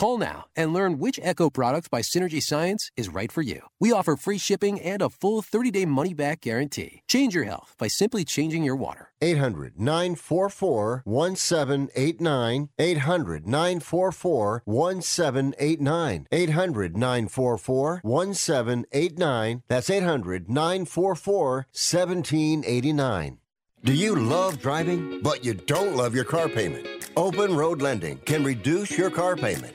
Call 0.00 0.16
now 0.16 0.46
and 0.56 0.72
learn 0.72 0.98
which 0.98 1.20
Echo 1.22 1.50
product 1.50 1.90
by 1.90 2.00
Synergy 2.00 2.42
Science 2.42 2.90
is 2.96 3.10
right 3.10 3.30
for 3.30 3.42
you. 3.42 3.60
We 3.78 3.92
offer 3.92 4.16
free 4.16 4.38
shipping 4.38 4.80
and 4.80 5.02
a 5.02 5.10
full 5.10 5.42
30 5.42 5.70
day 5.70 5.84
money 5.84 6.14
back 6.14 6.40
guarantee. 6.40 7.02
Change 7.06 7.34
your 7.34 7.44
health 7.44 7.74
by 7.78 7.88
simply 7.88 8.24
changing 8.24 8.64
your 8.64 8.76
water. 8.76 9.10
800 9.20 9.78
944 9.78 11.02
1789. 11.04 12.70
800 12.78 13.46
944 13.46 14.62
1789. 14.64 16.26
800 16.32 16.96
944 16.96 18.00
1789. 18.02 19.62
That's 19.68 19.90
800 19.90 20.48
944 20.48 21.66
1789. 21.72 23.38
Do 23.84 23.92
you 23.92 24.16
love 24.16 24.60
driving, 24.60 25.20
but 25.20 25.44
you 25.44 25.52
don't 25.52 25.94
love 25.94 26.14
your 26.14 26.24
car 26.24 26.48
payment? 26.48 26.86
Open 27.18 27.54
Road 27.54 27.82
Lending 27.82 28.16
can 28.20 28.42
reduce 28.44 28.96
your 28.96 29.10
car 29.10 29.36
payment 29.36 29.74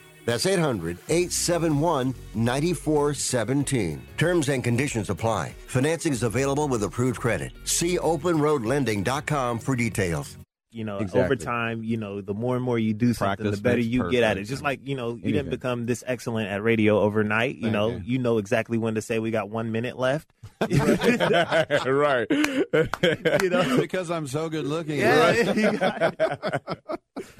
That's 0.31 0.45
800 0.45 0.97
871 1.09 2.15
9417. 2.35 4.01
Terms 4.17 4.47
and 4.47 4.63
conditions 4.63 5.09
apply. 5.09 5.53
Financing 5.67 6.13
is 6.13 6.23
available 6.23 6.69
with 6.69 6.83
approved 6.83 7.19
credit. 7.19 7.51
See 7.65 7.97
openroadlending.com 7.97 9.59
for 9.59 9.75
details. 9.75 10.37
You 10.73 10.85
know, 10.85 10.99
Exactly. 10.99 11.21
over 11.23 11.35
time, 11.35 11.83
you 11.83 11.97
know, 11.97 12.21
the 12.21 12.33
more 12.33 12.55
and 12.55 12.63
more 12.63 12.79
you 12.79 12.93
do 12.93 13.07
something, 13.13 13.43
Practice 13.43 13.57
the 13.57 13.61
better 13.61 13.75
makes 13.79 13.89
you 13.89 14.09
get 14.09 14.23
at 14.23 14.37
it. 14.37 14.45
Just 14.45 14.63
like, 14.63 14.79
you 14.87 14.95
know, 14.95 15.09
you 15.09 15.15
Anything. 15.15 15.33
didn't 15.33 15.49
become 15.49 15.85
this 15.85 16.01
excellent 16.07 16.47
at 16.49 16.63
radio 16.63 17.01
overnight. 17.01 17.55
You 17.55 17.63
Thank 17.63 17.73
know, 17.73 17.89
you. 17.89 18.01
you. 18.05 18.19
know 18.19 18.37
exactly 18.37 18.77
when 18.77 18.95
to 18.95 19.01
say 19.01 19.19
we 19.19 19.31
got 19.31 19.49
one 19.49 19.73
minute 19.73 19.99
left. 19.99 20.31
right. 20.61 22.25
You 22.31 23.49
know? 23.49 23.77
because 23.81 24.09
I'm 24.09 24.27
so 24.27 24.47
good 24.47 24.65
looking. 24.65 24.99
Yeah, 24.99 25.19
Right. 25.19 25.57
you 25.57 25.77
got 25.77 26.01
it. 26.17 26.17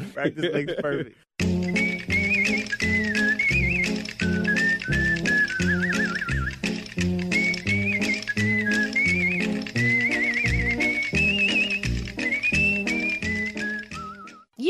Practice 0.14 0.54
makes 0.54 0.74
perfect. 0.82 1.18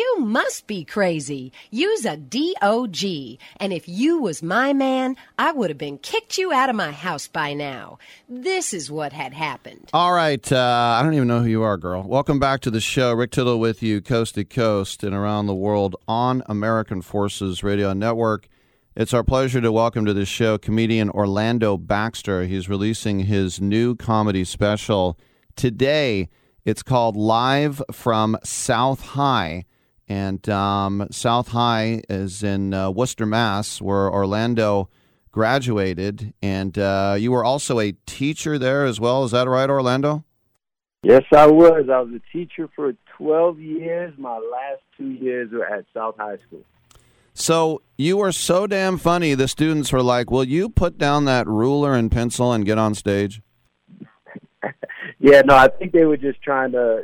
You 0.01 0.21
must 0.21 0.65
be 0.65 0.83
crazy. 0.83 1.53
Use 1.69 2.05
a 2.05 2.17
DOG. 2.17 3.03
And 3.57 3.71
if 3.71 3.87
you 3.87 4.17
was 4.17 4.41
my 4.41 4.73
man, 4.73 5.15
I 5.37 5.51
would 5.51 5.69
have 5.69 5.77
been 5.77 5.99
kicked 5.99 6.39
you 6.39 6.51
out 6.51 6.71
of 6.71 6.75
my 6.75 6.91
house 6.91 7.27
by 7.27 7.53
now. 7.53 7.99
This 8.27 8.73
is 8.73 8.89
what 8.89 9.13
had 9.13 9.31
happened. 9.31 9.91
All 9.93 10.11
right. 10.11 10.51
Uh, 10.51 10.97
I 10.97 11.03
don't 11.03 11.13
even 11.13 11.27
know 11.27 11.41
who 11.41 11.49
you 11.49 11.61
are, 11.61 11.77
girl. 11.77 12.01
Welcome 12.01 12.39
back 12.39 12.61
to 12.61 12.71
the 12.71 12.81
show. 12.81 13.13
Rick 13.13 13.29
Tittle 13.29 13.59
with 13.59 13.83
you, 13.83 14.01
coast 14.01 14.33
to 14.33 14.43
coast 14.43 15.03
and 15.03 15.13
around 15.13 15.45
the 15.45 15.53
world 15.53 15.95
on 16.07 16.41
American 16.47 17.03
Forces 17.03 17.63
Radio 17.63 17.93
Network. 17.93 18.47
It's 18.95 19.13
our 19.13 19.23
pleasure 19.23 19.61
to 19.61 19.71
welcome 19.71 20.05
to 20.05 20.15
the 20.15 20.25
show 20.25 20.57
comedian 20.57 21.11
Orlando 21.11 21.77
Baxter. 21.77 22.45
He's 22.45 22.67
releasing 22.67 23.19
his 23.19 23.61
new 23.61 23.95
comedy 23.95 24.45
special 24.45 25.19
today. 25.55 26.27
It's 26.65 26.81
called 26.81 27.15
Live 27.15 27.83
from 27.91 28.35
South 28.43 29.01
High. 29.01 29.65
And 30.11 30.49
um, 30.49 31.07
South 31.09 31.47
High 31.47 32.01
is 32.09 32.43
in 32.43 32.73
uh, 32.73 32.91
Worcester, 32.91 33.25
Mass., 33.25 33.81
where 33.81 34.11
Orlando 34.11 34.89
graduated. 35.31 36.33
And 36.41 36.77
uh, 36.77 37.15
you 37.17 37.31
were 37.31 37.45
also 37.45 37.79
a 37.79 37.93
teacher 38.05 38.59
there 38.59 38.83
as 38.83 38.99
well. 38.99 39.23
Is 39.23 39.31
that 39.31 39.47
right, 39.47 39.69
Orlando? 39.69 40.25
Yes, 41.01 41.23
I 41.33 41.47
was. 41.47 41.87
I 41.89 42.01
was 42.01 42.13
a 42.13 42.19
teacher 42.37 42.69
for 42.75 42.93
12 43.19 43.61
years. 43.61 44.13
My 44.17 44.33
last 44.33 44.81
two 44.97 45.11
years 45.11 45.49
were 45.53 45.65
at 45.65 45.85
South 45.93 46.17
High 46.17 46.35
School. 46.45 46.65
So 47.33 47.81
you 47.97 48.17
were 48.17 48.33
so 48.33 48.67
damn 48.67 48.97
funny. 48.97 49.33
The 49.33 49.47
students 49.47 49.93
were 49.93 50.03
like, 50.03 50.29
"Will 50.29 50.43
you 50.43 50.67
put 50.67 50.97
down 50.97 51.23
that 51.23 51.47
ruler 51.47 51.93
and 51.93 52.11
pencil 52.11 52.51
and 52.51 52.65
get 52.65 52.77
on 52.77 52.95
stage?" 52.95 53.41
Yeah, 55.23 55.43
no, 55.45 55.55
I 55.55 55.67
think 55.67 55.91
they 55.91 56.05
were 56.05 56.17
just 56.17 56.41
trying 56.41 56.71
to. 56.71 57.03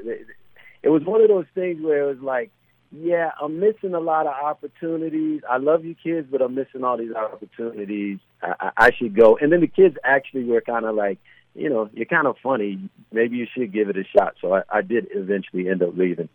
It 0.81 0.89
was 0.89 1.03
one 1.03 1.21
of 1.21 1.27
those 1.27 1.45
things 1.53 1.79
where 1.83 2.01
it 2.01 2.07
was 2.07 2.19
like, 2.19 2.51
yeah, 2.99 3.31
I'm 3.41 3.59
missing 3.59 3.93
a 3.93 3.99
lot 3.99 4.27
of 4.27 4.33
opportunities. 4.33 5.41
I 5.49 5.57
love 5.57 5.85
you 5.85 5.95
kids, 5.95 6.27
but 6.31 6.41
I'm 6.41 6.55
missing 6.55 6.83
all 6.83 6.97
these 6.97 7.13
opportunities. 7.13 8.19
I, 8.41 8.53
I, 8.59 8.71
I 8.77 8.91
should 8.97 9.15
go. 9.15 9.37
And 9.39 9.51
then 9.51 9.61
the 9.61 9.67
kids 9.67 9.95
actually 10.03 10.45
were 10.45 10.61
kind 10.61 10.85
of 10.85 10.95
like, 10.95 11.19
you 11.53 11.69
know, 11.69 11.89
you're 11.93 12.05
kind 12.05 12.27
of 12.27 12.35
funny. 12.41 12.89
Maybe 13.11 13.37
you 13.37 13.47
should 13.53 13.73
give 13.73 13.89
it 13.89 13.97
a 13.97 14.03
shot. 14.15 14.35
So 14.41 14.53
I, 14.53 14.61
I 14.69 14.81
did 14.81 15.07
eventually 15.11 15.69
end 15.69 15.83
up 15.83 15.97
leaving 15.97 16.29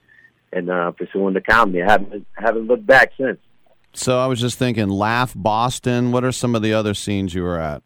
and 0.53 0.71
uh, 0.71 0.91
pursuing 0.93 1.35
the 1.35 1.41
comedy. 1.41 1.83
I 1.83 1.91
haven't 1.91 2.27
haven't 2.35 2.67
looked 2.67 2.87
back 2.87 3.13
since. 3.17 3.39
So 3.95 4.19
I 4.19 4.27
was 4.27 4.41
just 4.41 4.59
thinking, 4.59 4.89
Laugh 4.89 5.33
Boston. 5.37 6.13
What 6.13 6.25
are 6.25 6.33
some 6.33 6.55
of 6.55 6.63
the 6.63 6.73
other 6.73 6.95
scenes 6.95 7.35
you 7.35 7.43
were 7.43 7.59
at? 7.59 7.83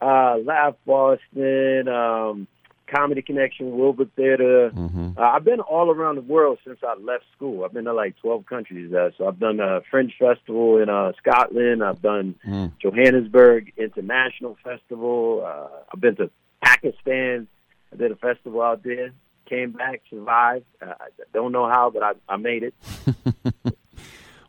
Uh, 0.00 0.36
Laugh 0.44 0.74
Boston, 0.86 1.88
um, 1.88 2.46
Comedy 2.92 3.22
Connection, 3.22 3.76
Wilbur 3.76 4.06
Theater. 4.16 4.70
Uh, 4.76 5.20
I've 5.20 5.44
been 5.44 5.60
all 5.60 5.90
around 5.90 6.16
the 6.16 6.22
world 6.22 6.58
since 6.66 6.78
I 6.82 6.94
left 7.00 7.24
school. 7.36 7.64
I've 7.64 7.72
been 7.72 7.84
to 7.84 7.92
like 7.92 8.16
12 8.22 8.46
countries. 8.46 8.92
Uh, 8.92 9.10
so 9.16 9.26
I've 9.28 9.38
done 9.38 9.60
a 9.60 9.80
Fringe 9.90 10.12
Festival 10.18 10.78
in 10.82 10.88
uh, 10.88 11.12
Scotland. 11.18 11.84
I've 11.84 12.00
done 12.02 12.34
Johannesburg 12.82 13.72
International 13.76 14.56
Festival. 14.64 15.44
Uh, 15.46 15.68
I've 15.92 16.00
been 16.00 16.16
to 16.16 16.30
Pakistan. 16.62 17.46
I 17.92 17.96
did 17.96 18.10
a 18.12 18.16
festival 18.16 18.62
out 18.62 18.82
there. 18.82 19.10
Came 19.48 19.72
back, 19.72 20.02
survived. 20.10 20.64
Uh, 20.82 20.92
I 21.00 21.08
don't 21.32 21.52
know 21.52 21.68
how, 21.68 21.90
but 21.90 22.02
I, 22.02 22.12
I 22.28 22.36
made 22.36 22.62
it. 22.62 22.74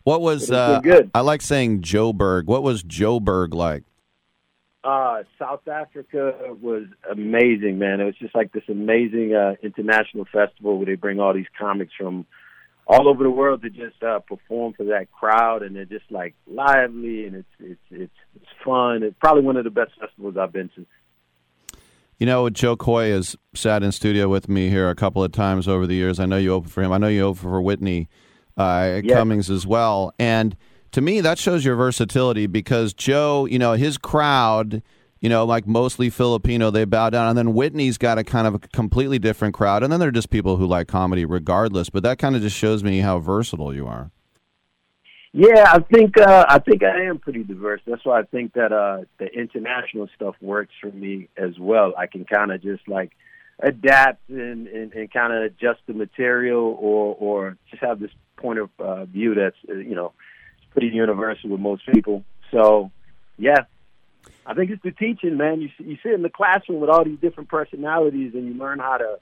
What 0.05 0.21
was? 0.21 0.41
Was 0.49 0.51
Uh, 0.51 0.79
good. 0.79 1.11
I 1.13 1.19
like 1.21 1.41
saying 1.41 1.81
Joe 1.81 2.13
Joburg. 2.13 2.45
What 2.45 2.63
was 2.63 2.81
Joe 2.83 3.19
Joburg 3.19 3.53
like? 3.53 3.83
Uh, 4.83 5.23
South 5.37 5.67
Africa 5.67 6.55
was 6.61 6.83
amazing, 7.11 7.79
man. 7.79 7.99
It 7.99 8.05
was 8.05 8.17
just 8.17 8.33
like 8.33 8.53
this 8.53 8.63
amazing 8.69 9.33
uh, 9.35 9.55
international 9.61 10.25
festival 10.31 10.77
where 10.77 10.85
they 10.85 10.95
bring 10.95 11.19
all 11.19 11.33
these 11.33 11.47
comics 11.57 11.91
from 11.97 12.25
all 12.87 13.07
over 13.07 13.23
the 13.23 13.29
world 13.29 13.61
to 13.61 13.69
just 13.69 14.01
uh, 14.01 14.19
perform 14.19 14.73
for 14.73 14.85
that 14.85 15.11
crowd, 15.11 15.63
and 15.63 15.75
they're 15.75 15.85
just 15.85 16.09
like 16.09 16.33
lively 16.47 17.25
and 17.27 17.35
it's 17.35 17.49
it's 17.59 17.81
it's 17.91 18.15
it's 18.35 18.51
fun. 18.63 19.03
It's 19.03 19.15
probably 19.19 19.43
one 19.43 19.57
of 19.57 19.63
the 19.65 19.69
best 19.69 19.91
festivals 19.99 20.37
I've 20.37 20.53
been 20.53 20.69
to. 20.75 20.85
You 22.17 22.25
know, 22.25 22.49
Jo 22.49 22.75
Koy 22.75 23.11
has 23.11 23.35
sat 23.53 23.83
in 23.83 23.91
studio 23.91 24.27
with 24.27 24.49
me 24.49 24.69
here 24.69 24.89
a 24.89 24.95
couple 24.95 25.23
of 25.23 25.31
times 25.31 25.67
over 25.67 25.87
the 25.87 25.95
years. 25.95 26.19
I 26.19 26.25
know 26.25 26.37
you 26.37 26.53
opened 26.53 26.71
for 26.71 26.83
him. 26.83 26.91
I 26.91 26.97
know 26.97 27.07
you 27.07 27.23
opened 27.23 27.41
for 27.41 27.61
Whitney 27.61 28.09
uh, 28.57 28.99
Yeah. 29.03 29.15
Cummings 29.15 29.49
as 29.49 29.65
well. 29.65 30.13
And 30.19 30.57
to 30.91 31.01
me, 31.01 31.21
that 31.21 31.37
shows 31.37 31.63
your 31.65 31.75
versatility 31.75 32.47
because 32.47 32.93
Jo, 32.93 33.45
you 33.45 33.59
know, 33.59 33.73
his 33.73 33.97
crowd, 33.97 34.81
you 35.19 35.29
know, 35.29 35.45
like 35.45 35.67
mostly 35.67 36.09
Filipino, 36.09 36.71
they 36.71 36.85
bow 36.85 37.09
down. 37.09 37.29
And 37.29 37.37
then 37.37 37.53
Whitney's 37.53 37.97
got 37.97 38.17
a 38.17 38.23
kind 38.23 38.47
of 38.47 38.55
a 38.55 38.59
completely 38.59 39.19
different 39.19 39.53
crowd. 39.53 39.83
And 39.83 39.91
then 39.91 39.99
they're 39.99 40.11
just 40.11 40.29
people 40.29 40.57
who 40.57 40.65
like 40.65 40.87
comedy 40.87 41.25
regardless. 41.25 41.89
But 41.89 42.03
that 42.03 42.17
kind 42.17 42.35
of 42.35 42.41
just 42.41 42.55
shows 42.55 42.83
me 42.83 42.99
how 42.99 43.19
versatile 43.19 43.73
you 43.73 43.87
are. 43.87 44.11
Yeah, 45.31 45.71
I 45.71 45.79
think 45.79 46.17
uh, 46.19 46.45
I 46.49 46.57
think 46.57 46.83
I 46.83 47.03
am 47.03 47.19
pretty 47.19 47.43
diverse. 47.43 47.81
That's 47.85 48.03
why 48.03 48.19
I 48.19 48.23
think 48.23 48.53
that 48.53 48.71
uh, 48.71 49.01
the 49.19 49.27
international 49.27 50.09
stuff 50.15 50.35
works 50.41 50.73
for 50.81 50.91
me 50.91 51.29
as 51.37 51.59
well. 51.59 51.93
I 51.95 52.07
can 52.07 52.25
kind 52.25 52.51
of 52.51 52.63
just 52.63 52.87
like 52.87 53.11
adapt 53.59 54.27
and, 54.29 54.67
and, 54.67 54.91
and 54.91 55.11
kind 55.13 55.31
of 55.31 55.43
adjust 55.43 55.81
the 55.85 55.93
material, 55.93 56.75
or 56.79 57.15
or 57.19 57.57
just 57.69 57.83
have 57.83 57.99
this 57.99 58.09
point 58.37 58.57
of 58.57 58.69
uh, 58.79 59.05
view 59.05 59.35
that's 59.35 59.55
uh, 59.69 59.75
you 59.75 59.93
know 59.93 60.13
pretty 60.71 60.87
universal 60.87 61.49
with 61.49 61.59
most 61.59 61.83
people. 61.91 62.23
So, 62.51 62.91
yeah, 63.37 63.65
I 64.45 64.53
think 64.53 64.71
it's 64.71 64.83
the 64.83 64.91
teaching, 64.91 65.37
man. 65.37 65.61
You 65.61 65.69
you 65.79 65.97
sit 66.01 66.13
in 66.13 66.23
the 66.23 66.29
classroom 66.29 66.79
with 66.79 66.89
all 66.89 67.03
these 67.03 67.19
different 67.19 67.49
personalities, 67.49 68.33
and 68.33 68.47
you 68.47 68.53
learn 68.53 68.79
how 68.79 68.97
to 68.97 69.19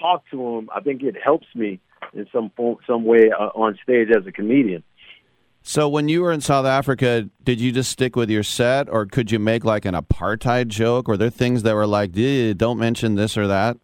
talk 0.00 0.24
to 0.30 0.36
them. 0.36 0.70
I 0.74 0.80
think 0.80 1.02
it 1.02 1.16
helps 1.22 1.46
me 1.54 1.80
in 2.14 2.26
some 2.32 2.50
form, 2.56 2.78
some 2.86 3.04
way 3.04 3.30
uh, 3.30 3.50
on 3.54 3.78
stage 3.82 4.08
as 4.16 4.26
a 4.26 4.32
comedian. 4.32 4.82
So 5.64 5.88
when 5.88 6.08
you 6.08 6.22
were 6.22 6.32
in 6.32 6.40
South 6.40 6.66
Africa, 6.66 7.28
did 7.42 7.60
you 7.60 7.70
just 7.70 7.90
stick 7.90 8.16
with 8.16 8.28
your 8.28 8.42
set, 8.42 8.88
or 8.88 9.06
could 9.06 9.30
you 9.30 9.38
make 9.38 9.64
like 9.64 9.84
an 9.84 9.94
apartheid 9.94 10.68
joke? 10.68 11.06
Were 11.06 11.16
there 11.16 11.30
things 11.30 11.62
that 11.62 11.74
were 11.74 11.86
like, 11.86 12.12
"Don't 12.12 12.78
mention 12.78 13.14
this 13.14 13.36
or 13.36 13.46
that"? 13.46 13.76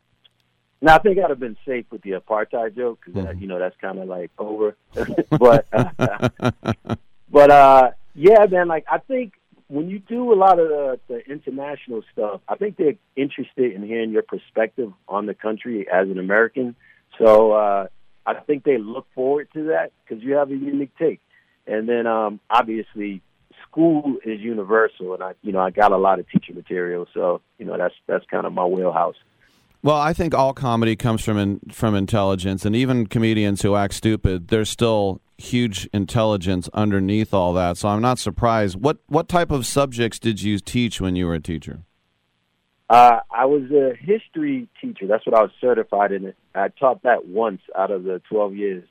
Now 0.80 0.96
I 0.96 0.98
think 0.98 1.18
I'd 1.18 1.30
have 1.30 1.40
been 1.40 1.56
safe 1.66 1.86
with 1.90 2.02
the 2.02 2.12
apartheid 2.12 2.76
joke 2.76 3.00
because 3.04 3.22
mm-hmm. 3.22 3.40
you 3.40 3.48
know 3.48 3.58
that's 3.58 3.76
kind 3.80 3.98
of 3.98 4.08
like 4.08 4.30
over. 4.38 4.76
but 5.30 5.66
uh, 5.72 6.40
but 7.30 7.50
uh, 7.50 7.90
yeah, 8.14 8.46
man. 8.50 8.68
Like 8.68 8.84
I 8.90 8.98
think 8.98 9.34
when 9.68 9.88
you 9.88 9.98
do 9.98 10.32
a 10.32 10.36
lot 10.36 10.58
of 10.58 10.68
the, 10.68 11.00
the 11.08 11.30
international 11.30 12.02
stuff, 12.12 12.40
I 12.48 12.56
think 12.56 12.76
they're 12.76 12.94
interested 13.16 13.72
in 13.72 13.82
hearing 13.82 14.10
your 14.10 14.22
perspective 14.22 14.92
on 15.08 15.26
the 15.26 15.34
country 15.34 15.86
as 15.92 16.08
an 16.08 16.18
American. 16.18 16.74
So 17.18 17.52
uh, 17.52 17.86
I 18.24 18.34
think 18.34 18.64
they 18.64 18.78
look 18.78 19.06
forward 19.14 19.48
to 19.54 19.64
that 19.64 19.92
because 20.04 20.22
you 20.22 20.34
have 20.34 20.50
a 20.50 20.56
unique 20.56 20.96
take. 20.98 21.20
And 21.66 21.88
then 21.88 22.06
um, 22.06 22.40
obviously 22.48 23.20
school 23.68 24.16
is 24.24 24.40
universal, 24.40 25.14
and 25.14 25.22
I 25.22 25.34
you 25.42 25.52
know 25.52 25.60
I 25.60 25.70
got 25.70 25.92
a 25.92 25.96
lot 25.96 26.18
of 26.18 26.28
teaching 26.30 26.54
material, 26.54 27.06
so 27.12 27.40
you 27.58 27.66
know 27.66 27.76
that's 27.76 27.94
that's 28.06 28.24
kind 28.30 28.46
of 28.46 28.52
my 28.52 28.64
wheelhouse. 28.64 29.16
Well, 29.82 29.96
I 29.96 30.12
think 30.12 30.34
all 30.34 30.52
comedy 30.54 30.96
comes 30.96 31.24
from 31.24 31.38
in, 31.38 31.60
from 31.70 31.94
intelligence, 31.94 32.64
and 32.64 32.74
even 32.74 33.06
comedians 33.06 33.62
who 33.62 33.76
act 33.76 33.94
stupid, 33.94 34.48
there's 34.48 34.68
still 34.68 35.20
huge 35.36 35.88
intelligence 35.92 36.68
underneath 36.74 37.32
all 37.32 37.52
that. 37.54 37.76
So 37.76 37.88
I'm 37.88 38.02
not 38.02 38.18
surprised. 38.18 38.80
What 38.80 38.98
what 39.06 39.28
type 39.28 39.52
of 39.52 39.66
subjects 39.66 40.18
did 40.18 40.42
you 40.42 40.58
teach 40.58 41.00
when 41.00 41.14
you 41.14 41.26
were 41.26 41.34
a 41.34 41.40
teacher? 41.40 41.84
Uh, 42.90 43.20
I 43.30 43.44
was 43.44 43.70
a 43.70 43.94
history 44.00 44.66
teacher. 44.80 45.06
That's 45.06 45.24
what 45.26 45.36
I 45.36 45.42
was 45.42 45.50
certified 45.60 46.10
in. 46.10 46.32
I 46.54 46.68
taught 46.68 47.02
that 47.02 47.26
once 47.26 47.60
out 47.76 47.90
of 47.90 48.04
the 48.04 48.22
12 48.30 48.56
years 48.56 48.84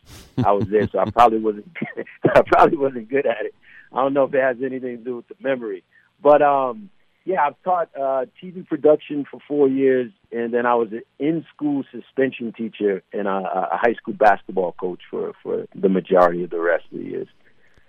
I 0.45 0.51
was 0.51 0.67
there, 0.67 0.87
so 0.87 0.99
I 0.99 1.09
probably 1.09 1.39
wasn't. 1.39 1.69
I 2.23 2.41
probably 2.43 2.77
wasn't 2.77 3.09
good 3.09 3.25
at 3.25 3.45
it. 3.45 3.55
I 3.91 4.03
don't 4.03 4.13
know 4.13 4.25
if 4.25 4.33
it 4.33 4.41
has 4.41 4.57
anything 4.63 4.97
to 4.99 5.03
do 5.03 5.15
with 5.15 5.27
the 5.27 5.35
memory, 5.39 5.83
but 6.21 6.41
um, 6.41 6.89
yeah, 7.27 7.45
I've 7.45 7.61
taught 7.61 7.89
uh, 7.93 8.25
TV 8.41 8.65
production 8.65 9.25
for 9.29 9.41
four 9.49 9.67
years, 9.67 10.13
and 10.31 10.53
then 10.53 10.65
I 10.65 10.75
was 10.75 10.93
an 10.93 11.01
in-school 11.19 11.83
suspension 11.91 12.53
teacher 12.53 13.03
and 13.11 13.27
a, 13.27 13.31
a 13.31 13.77
high 13.77 13.95
school 13.95 14.13
basketball 14.13 14.71
coach 14.79 15.01
for 15.11 15.33
for 15.43 15.65
the 15.75 15.89
majority 15.89 16.45
of 16.45 16.51
the 16.51 16.61
rest 16.61 16.85
of 16.89 16.99
the 16.99 17.03
years. 17.03 17.27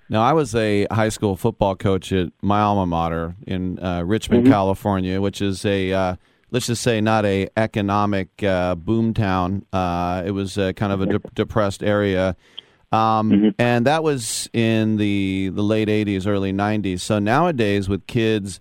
Now, 0.09 0.23
I 0.23 0.33
was 0.33 0.57
a 0.57 0.89
high 0.91 1.11
school 1.11 1.37
football 1.37 1.77
coach 1.77 2.13
at 2.13 2.33
my 2.43 2.61
alma 2.63 2.85
mater 2.85 3.37
in 3.47 3.79
uh, 3.79 4.03
Richmond, 4.05 4.43
mm-hmm. 4.43 4.53
California, 4.53 5.21
which 5.21 5.41
is 5.41 5.65
a 5.65 5.93
uh, 5.93 6.17
let's 6.51 6.67
just 6.67 6.83
say 6.83 7.01
not 7.01 7.25
a 7.25 7.49
economic 7.57 8.43
uh, 8.43 8.75
boom 8.75 9.15
town. 9.15 9.65
Uh, 9.73 10.25
it 10.27 10.33
was 10.33 10.57
kind 10.57 10.93
of 10.93 11.01
a 11.01 11.07
de- 11.07 11.31
depressed 11.35 11.85
area. 11.85 12.35
Um, 12.91 13.31
mm-hmm. 13.31 13.49
And 13.61 13.87
that 13.87 14.03
was 14.03 14.51
in 14.53 14.97
the 14.97 15.51
the 15.51 15.63
late 15.63 15.87
'80s, 15.87 16.27
early 16.27 16.53
'90s. 16.53 17.03
So 17.03 17.21
nowadays, 17.21 17.89
with 17.89 18.05
kids, 18.09 18.61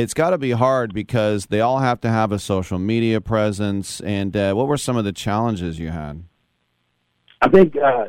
it's 0.00 0.14
got 0.14 0.30
to 0.30 0.38
be 0.38 0.52
hard 0.52 0.94
because 0.94 1.46
they 1.46 1.60
all 1.60 1.78
have 1.78 2.00
to 2.00 2.08
have 2.08 2.32
a 2.32 2.38
social 2.38 2.78
media 2.78 3.20
presence. 3.20 4.00
And 4.00 4.36
uh, 4.36 4.54
what 4.54 4.66
were 4.66 4.78
some 4.78 4.96
of 4.96 5.04
the 5.04 5.12
challenges 5.12 5.78
you 5.78 5.90
had? 5.90 6.24
I 7.42 7.48
think 7.48 7.76
uh, 7.76 8.06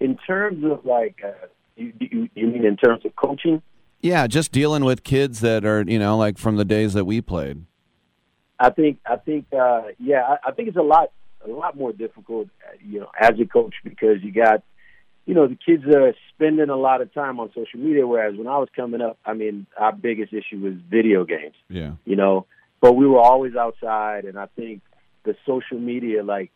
in 0.00 0.16
terms 0.16 0.64
of 0.64 0.84
like, 0.84 1.20
uh, 1.24 1.46
you, 1.76 1.92
you, 1.98 2.28
you 2.34 2.46
mean 2.46 2.64
in 2.64 2.76
terms 2.76 3.04
of 3.04 3.16
coaching? 3.16 3.62
Yeah, 4.00 4.26
just 4.26 4.52
dealing 4.52 4.84
with 4.84 5.02
kids 5.02 5.40
that 5.40 5.64
are 5.64 5.82
you 5.82 5.98
know 5.98 6.18
like 6.18 6.36
from 6.36 6.56
the 6.56 6.64
days 6.64 6.92
that 6.92 7.06
we 7.06 7.22
played. 7.22 7.64
I 8.60 8.70
think 8.70 8.98
I 9.06 9.16
think 9.16 9.46
uh, 9.52 9.82
yeah 9.98 10.22
I, 10.22 10.48
I 10.48 10.52
think 10.52 10.68
it's 10.68 10.76
a 10.76 10.82
lot 10.82 11.10
a 11.44 11.48
lot 11.48 11.76
more 11.76 11.92
difficult 11.92 12.48
uh, 12.68 12.76
you 12.84 13.00
know 13.00 13.08
as 13.18 13.32
a 13.40 13.46
coach 13.46 13.74
because 13.82 14.22
you 14.22 14.30
got 14.30 14.62
you 15.26 15.34
know, 15.34 15.46
the 15.46 15.56
kids 15.56 15.84
are 15.86 16.14
spending 16.34 16.68
a 16.68 16.76
lot 16.76 17.00
of 17.00 17.12
time 17.14 17.40
on 17.40 17.48
social 17.54 17.80
media. 17.80 18.06
Whereas 18.06 18.36
when 18.36 18.46
I 18.46 18.58
was 18.58 18.68
coming 18.76 19.00
up, 19.00 19.18
I 19.24 19.32
mean, 19.32 19.66
our 19.76 19.92
biggest 19.92 20.32
issue 20.32 20.58
was 20.58 20.74
video 20.88 21.24
games. 21.24 21.54
Yeah. 21.68 21.92
You 22.04 22.16
know, 22.16 22.46
but 22.80 22.94
we 22.94 23.06
were 23.06 23.20
always 23.20 23.56
outside, 23.56 24.24
and 24.24 24.38
I 24.38 24.46
think 24.56 24.82
the 25.24 25.34
social 25.46 25.78
media 25.78 26.22
like 26.22 26.50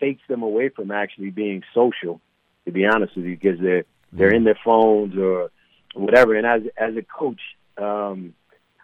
takes 0.00 0.22
them 0.28 0.42
away 0.42 0.70
from 0.70 0.90
actually 0.90 1.30
being 1.30 1.62
social. 1.72 2.20
To 2.66 2.72
be 2.72 2.86
honest 2.86 3.14
with 3.14 3.26
you, 3.26 3.36
because 3.36 3.60
they're 3.60 3.84
they're 4.12 4.34
in 4.34 4.44
their 4.44 4.58
phones 4.64 5.16
or 5.16 5.50
whatever. 5.94 6.34
And 6.34 6.46
as 6.46 6.62
as 6.76 6.96
a 6.96 7.02
coach, 7.02 7.40
um, 7.76 8.34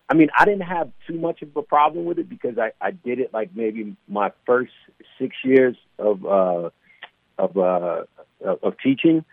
I 0.08 0.14
mean, 0.14 0.28
I 0.36 0.44
didn't 0.44 0.62
have 0.62 0.90
too 1.06 1.18
much 1.18 1.40
of 1.42 1.56
a 1.56 1.62
problem 1.62 2.05
with 2.05 2.18
it 2.18 2.28
because 2.28 2.58
I 2.58 2.72
I 2.80 2.90
did 2.90 3.20
it 3.20 3.32
like 3.32 3.50
maybe 3.55 3.97
my 4.06 4.32
first 4.47 4.72
six 5.18 5.34
years 5.42 5.76
of 5.98 6.24
uh 6.26 6.70
of 7.39 7.56
uh 7.56 8.05
of, 8.44 8.62
of 8.62 8.75
teaching. 8.83 9.25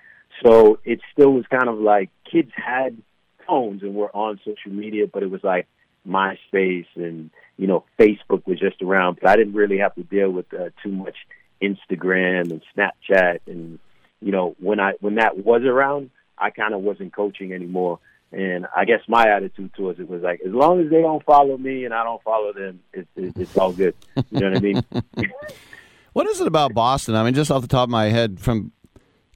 So 0.45 0.79
it 0.83 0.99
still 1.13 1.31
was 1.31 1.45
kind 1.49 1.69
of 1.69 1.79
like 1.79 2.09
kids 2.29 2.51
had 2.55 3.01
phones 3.47 3.81
and 3.81 3.95
were 3.95 4.15
on 4.15 4.39
social 4.45 4.71
media, 4.71 5.05
but 5.11 5.23
it 5.23 5.31
was 5.31 5.43
like 5.43 5.67
MySpace 6.07 6.87
and 6.95 7.29
you 7.57 7.67
know 7.67 7.83
Facebook 7.99 8.45
was 8.45 8.59
just 8.59 8.81
around, 8.81 9.19
but 9.21 9.29
I 9.29 9.35
didn't 9.35 9.53
really 9.53 9.79
have 9.79 9.95
to 9.95 10.03
deal 10.03 10.29
with 10.29 10.53
uh, 10.53 10.69
too 10.83 10.91
much 10.91 11.15
Instagram 11.61 12.51
and 12.51 12.61
Snapchat 12.75 13.39
and 13.47 13.79
you 14.21 14.31
know 14.31 14.55
when 14.59 14.79
I 14.79 14.93
when 14.99 15.15
that 15.15 15.43
was 15.43 15.63
around, 15.63 16.11
I 16.37 16.51
kind 16.51 16.73
of 16.73 16.81
wasn't 16.81 17.13
coaching 17.13 17.53
anymore. 17.53 17.99
And 18.31 18.67
I 18.75 18.83
guess 18.83 18.99
my 19.07 19.29
attitude 19.29 19.73
towards 19.73 20.01
it 20.01 20.09
was 20.09 20.21
like, 20.21 20.41
as 20.45 20.51
long 20.51 20.81
as 20.81 20.89
they 20.89 21.01
don't 21.01 21.23
follow 21.23 21.57
me 21.57 21.85
and 21.85 21.93
I 21.93 22.03
don't 22.03 22.21
follow 22.23 22.51
them, 22.51 22.81
it's, 22.91 23.07
it's, 23.15 23.37
it's 23.37 23.57
all 23.57 23.71
good. 23.71 23.95
You 24.31 24.41
know 24.41 24.49
what 24.49 24.57
I 24.57 24.59
mean? 24.59 24.83
what 26.13 26.27
is 26.27 26.41
it 26.41 26.47
about 26.47 26.73
Boston? 26.73 27.15
I 27.15 27.23
mean, 27.23 27.33
just 27.33 27.49
off 27.49 27.61
the 27.61 27.69
top 27.69 27.85
of 27.85 27.89
my 27.89 28.09
head, 28.09 28.41
from 28.41 28.73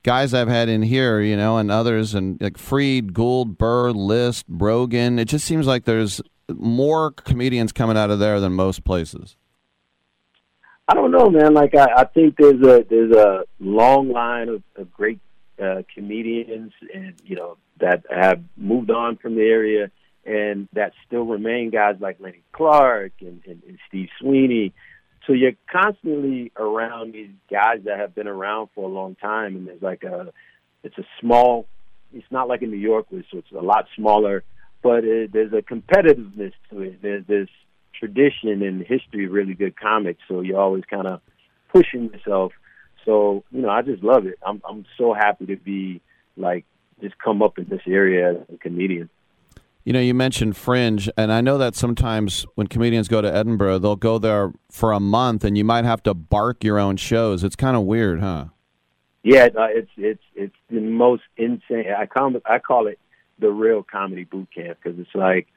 guys 0.03 0.33
I've 0.33 0.47
had 0.47 0.69
in 0.69 0.81
here, 0.81 1.21
you 1.21 1.37
know, 1.37 1.57
and 1.57 1.71
others, 1.71 2.13
and 2.13 2.41
like 2.41 2.57
Freed, 2.57 3.13
Gould, 3.13 3.57
Burr, 3.57 3.91
List, 3.91 4.47
Brogan. 4.47 5.19
It 5.19 5.25
just 5.25 5.45
seems 5.45 5.67
like 5.67 5.85
there's 5.85 6.21
more 6.49 7.11
comedians 7.11 7.71
coming 7.71 7.97
out 7.97 8.09
of 8.09 8.19
there 8.19 8.39
than 8.39 8.53
most 8.53 8.83
places. 8.83 9.35
I 10.87 10.93
don't 10.93 11.11
know, 11.11 11.29
man. 11.29 11.53
Like 11.53 11.75
I, 11.75 11.87
I 11.97 12.05
think 12.05 12.35
there's 12.37 12.61
a 12.61 12.85
there's 12.89 13.15
a 13.15 13.45
long 13.59 14.09
line 14.09 14.49
of, 14.49 14.63
of 14.75 14.91
great 14.91 15.19
uh, 15.61 15.83
comedians, 15.93 16.73
and 16.93 17.13
you 17.23 17.35
know 17.35 17.57
that 17.79 18.03
have 18.09 18.41
moved 18.57 18.91
on 18.91 19.17
from 19.17 19.35
the 19.35 19.43
area, 19.43 19.89
and 20.25 20.67
that 20.73 20.93
still 21.07 21.23
remain 21.23 21.69
guys 21.69 21.95
like 21.99 22.19
Lenny 22.19 22.43
Clarke 22.51 23.13
and, 23.21 23.41
and, 23.45 23.61
and 23.67 23.79
Steve 23.87 24.09
Sweeney 24.19 24.73
so 25.27 25.33
you're 25.33 25.53
constantly 25.71 26.51
around 26.57 27.13
these 27.13 27.29
guys 27.49 27.81
that 27.85 27.99
have 27.99 28.15
been 28.15 28.27
around 28.27 28.69
for 28.73 28.89
a 28.89 28.91
long 28.91 29.15
time, 29.15 29.55
and 29.55 29.67
there's 29.67 29.81
like 29.81 30.03
a, 30.03 30.33
it's 30.83 30.97
a 30.97 31.05
small, 31.19 31.67
it's 32.13 32.25
not 32.31 32.47
like 32.47 32.61
in 32.61 32.71
New 32.71 32.77
York, 32.77 33.07
which 33.09 33.25
so 33.31 33.37
it's 33.37 33.51
a 33.51 33.61
lot 33.61 33.85
smaller, 33.95 34.43
but 34.81 35.03
it, 35.03 35.31
there's 35.31 35.53
a 35.53 35.61
competitiveness 35.61 36.53
to 36.69 36.81
it. 36.81 37.01
There's 37.01 37.25
this 37.27 37.49
tradition 37.97 38.63
and 38.63 38.81
history 38.81 39.25
of 39.25 39.31
really 39.31 39.53
good 39.53 39.79
comics, 39.79 40.21
so 40.27 40.41
you're 40.41 40.59
always 40.59 40.83
kind 40.89 41.07
of 41.07 41.21
pushing 41.71 42.11
yourself. 42.11 42.51
So 43.05 43.43
you 43.51 43.61
know, 43.61 43.69
I 43.69 43.83
just 43.83 44.03
love 44.03 44.25
it. 44.25 44.39
I'm 44.45 44.61
I'm 44.67 44.85
so 44.97 45.13
happy 45.13 45.45
to 45.47 45.55
be 45.55 46.01
like 46.35 46.65
just 46.99 47.17
come 47.17 47.41
up 47.41 47.57
in 47.57 47.65
this 47.65 47.81
area 47.87 48.31
as 48.31 48.37
a 48.53 48.57
comedian. 48.57 49.09
You 49.83 49.93
know, 49.93 49.99
you 49.99 50.13
mentioned 50.13 50.55
Fringe, 50.55 51.09
and 51.17 51.31
I 51.31 51.41
know 51.41 51.57
that 51.57 51.75
sometimes 51.75 52.45
when 52.53 52.67
comedians 52.67 53.07
go 53.07 53.19
to 53.19 53.33
Edinburgh, 53.33 53.79
they'll 53.79 53.95
go 53.95 54.19
there 54.19 54.53
for 54.69 54.91
a 54.91 54.99
month, 54.99 55.43
and 55.43 55.57
you 55.57 55.63
might 55.63 55.85
have 55.85 56.03
to 56.03 56.13
bark 56.13 56.63
your 56.63 56.77
own 56.77 56.97
shows. 56.97 57.43
It's 57.43 57.55
kind 57.55 57.75
of 57.75 57.83
weird, 57.83 58.19
huh? 58.19 58.45
Yeah, 59.23 59.49
uh, 59.57 59.67
it's 59.69 59.91
it's 59.97 60.23
it's 60.35 60.55
the 60.69 60.79
most 60.79 61.23
insane. 61.37 61.85
I 61.97 62.05
call 62.05 62.35
it 62.35 62.43
I 62.45 62.59
call 62.59 62.87
it 62.87 62.99
the 63.39 63.49
real 63.49 63.83
comedy 63.83 64.23
boot 64.23 64.49
camp 64.53 64.77
because 64.81 64.99
it's 64.99 65.13
like 65.15 65.47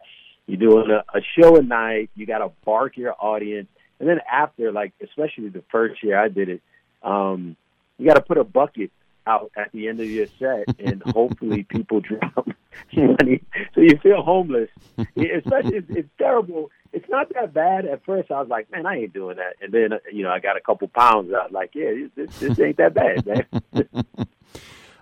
you're 0.47 0.59
doing 0.59 0.91
a, 0.91 1.05
a 1.17 1.21
show 1.39 1.57
a 1.57 1.63
night, 1.63 2.11
you 2.15 2.27
got 2.27 2.39
to 2.39 2.51
bark 2.65 2.97
your 2.97 3.15
audience, 3.19 3.69
and 4.01 4.09
then 4.09 4.21
after, 4.31 4.73
like 4.73 4.93
especially 5.03 5.49
the 5.49 5.65
first 5.71 6.03
year 6.03 6.19
I 6.19 6.29
did 6.29 6.49
it, 6.49 6.63
um, 7.03 7.57
you 7.99 8.07
got 8.07 8.15
to 8.15 8.23
put 8.23 8.39
a 8.39 8.45
bucket 8.45 8.91
out 9.27 9.51
at 9.57 9.73
the 9.73 9.89
end 9.89 10.01
of 10.01 10.07
your 10.07 10.27
set, 10.39 10.65
and 10.79 11.03
hopefully 11.07 11.63
people 11.63 12.01
drop 12.01 12.49
money 12.97 13.43
so 13.75 13.81
you 13.81 13.99
feel 14.03 14.23
homeless. 14.23 14.71
Especially, 14.99 15.77
it's, 15.77 15.91
it's 15.91 16.09
terrible. 16.19 16.71
It's 16.93 17.09
not 17.09 17.33
that 17.35 17.53
bad 17.53 17.87
at 17.87 18.05
first. 18.05 18.31
I 18.31 18.41
was 18.41 18.49
like, 18.49 18.71
man, 18.71 18.87
I 18.87 18.99
ain't 18.99 19.13
doing 19.13 19.37
that, 19.37 19.55
and 19.61 19.73
then 19.73 19.99
you 20.13 20.23
know 20.23 20.31
I 20.31 20.39
got 20.39 20.57
a 20.57 20.61
couple 20.61 20.89
pounds. 20.89 21.33
I 21.33 21.45
was 21.45 21.53
like, 21.53 21.71
yeah, 21.75 21.91
this, 22.15 22.39
this 22.39 22.61
ain't 22.61 22.77
that 22.77 22.95
bad, 22.95 23.27
man. 23.27 24.05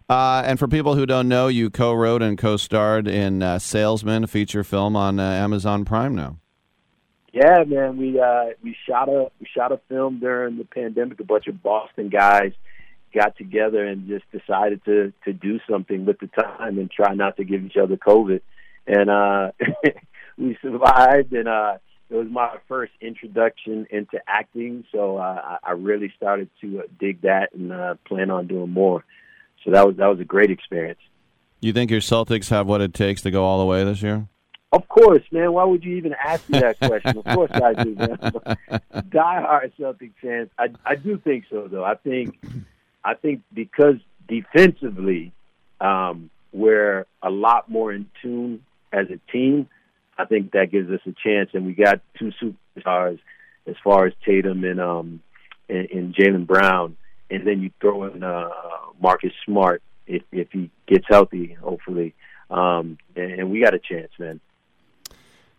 Uh, 0.08 0.42
and 0.44 0.58
for 0.58 0.68
people 0.68 0.94
who 0.94 1.06
don't 1.06 1.26
know, 1.26 1.48
you 1.48 1.70
co-wrote 1.70 2.20
and 2.20 2.36
co-starred 2.36 3.08
in 3.08 3.42
uh, 3.42 3.58
Salesman, 3.58 4.24
a 4.24 4.26
feature 4.26 4.62
film 4.62 4.94
on 4.94 5.18
uh, 5.18 5.22
Amazon 5.22 5.86
Prime 5.86 6.14
now. 6.14 6.36
Yeah, 7.32 7.64
man, 7.66 7.96
we 7.96 8.20
uh, 8.20 8.46
we 8.62 8.76
shot 8.86 9.08
a 9.08 9.30
we 9.40 9.46
shot 9.56 9.72
a 9.72 9.80
film 9.88 10.18
during 10.18 10.58
the 10.58 10.64
pandemic. 10.64 11.18
A 11.20 11.24
bunch 11.24 11.46
of 11.46 11.62
Boston 11.62 12.10
guys 12.10 12.52
got 13.12 13.36
together 13.36 13.84
and 13.84 14.08
just 14.08 14.24
decided 14.32 14.84
to 14.84 15.12
to 15.24 15.32
do 15.32 15.60
something 15.70 16.04
with 16.04 16.18
the 16.18 16.26
time 16.28 16.78
and 16.78 16.90
try 16.90 17.14
not 17.14 17.36
to 17.36 17.44
give 17.44 17.64
each 17.64 17.76
other 17.76 17.96
COVID. 17.96 18.40
And 18.86 19.10
uh, 19.10 19.52
we 20.38 20.58
survived, 20.60 21.32
and 21.32 21.48
uh, 21.48 21.78
it 22.10 22.16
was 22.16 22.28
my 22.30 22.56
first 22.68 22.92
introduction 23.00 23.86
into 23.90 24.20
acting. 24.26 24.84
So 24.92 25.16
uh, 25.16 25.58
I 25.62 25.72
really 25.72 26.12
started 26.16 26.50
to 26.60 26.80
uh, 26.80 26.82
dig 26.98 27.22
that 27.22 27.54
and 27.54 27.72
uh, 27.72 27.94
plan 28.06 28.30
on 28.30 28.46
doing 28.46 28.70
more. 28.70 29.04
So 29.64 29.70
that 29.70 29.86
was 29.86 29.96
that 29.96 30.06
was 30.06 30.20
a 30.20 30.24
great 30.24 30.50
experience. 30.50 31.00
You 31.60 31.72
think 31.72 31.90
your 31.90 32.00
Celtics 32.00 32.50
have 32.50 32.66
what 32.66 32.80
it 32.80 32.92
takes 32.92 33.22
to 33.22 33.30
go 33.30 33.44
all 33.44 33.60
the 33.60 33.64
way 33.64 33.84
this 33.84 34.02
year? 34.02 34.26
Of 34.72 34.88
course, 34.88 35.22
man. 35.30 35.52
Why 35.52 35.64
would 35.64 35.84
you 35.84 35.96
even 35.96 36.14
ask 36.14 36.48
me 36.48 36.58
that 36.58 36.78
question? 36.80 37.18
of 37.18 37.24
course 37.24 37.50
I 37.52 37.84
do, 37.84 37.94
man. 37.94 38.18
Die 39.10 39.40
hard 39.40 39.72
Celtic 39.78 40.12
fans. 40.20 40.48
I 40.58 40.68
I 40.84 40.96
do 40.96 41.18
think 41.18 41.44
so 41.50 41.68
though. 41.68 41.84
I 41.84 41.94
think 41.94 42.42
I 43.04 43.14
think 43.14 43.42
because 43.52 43.96
defensively, 44.28 45.32
um, 45.80 46.30
we're 46.52 47.06
a 47.22 47.30
lot 47.30 47.70
more 47.70 47.92
in 47.92 48.06
tune 48.20 48.62
as 48.92 49.06
a 49.10 49.32
team. 49.32 49.68
I 50.18 50.26
think 50.26 50.52
that 50.52 50.70
gives 50.70 50.90
us 50.90 51.00
a 51.06 51.14
chance, 51.24 51.50
and 51.54 51.66
we 51.66 51.72
got 51.72 52.00
two 52.18 52.32
superstars 52.40 53.18
as 53.66 53.76
far 53.82 54.06
as 54.06 54.12
Tatum 54.24 54.64
and 54.64 54.80
um 54.80 55.22
and, 55.68 55.88
and 55.90 56.14
Jaylen 56.14 56.46
Brown, 56.46 56.96
and 57.30 57.46
then 57.46 57.62
you 57.62 57.70
throw 57.80 58.04
in 58.04 58.22
uh, 58.22 58.50
Marcus 59.00 59.32
Smart 59.44 59.82
if 60.06 60.22
if 60.32 60.48
he 60.52 60.70
gets 60.86 61.06
healthy, 61.08 61.56
hopefully, 61.60 62.14
um, 62.50 62.98
and, 63.16 63.32
and 63.32 63.50
we 63.50 63.60
got 63.60 63.74
a 63.74 63.78
chance, 63.78 64.10
man. 64.18 64.40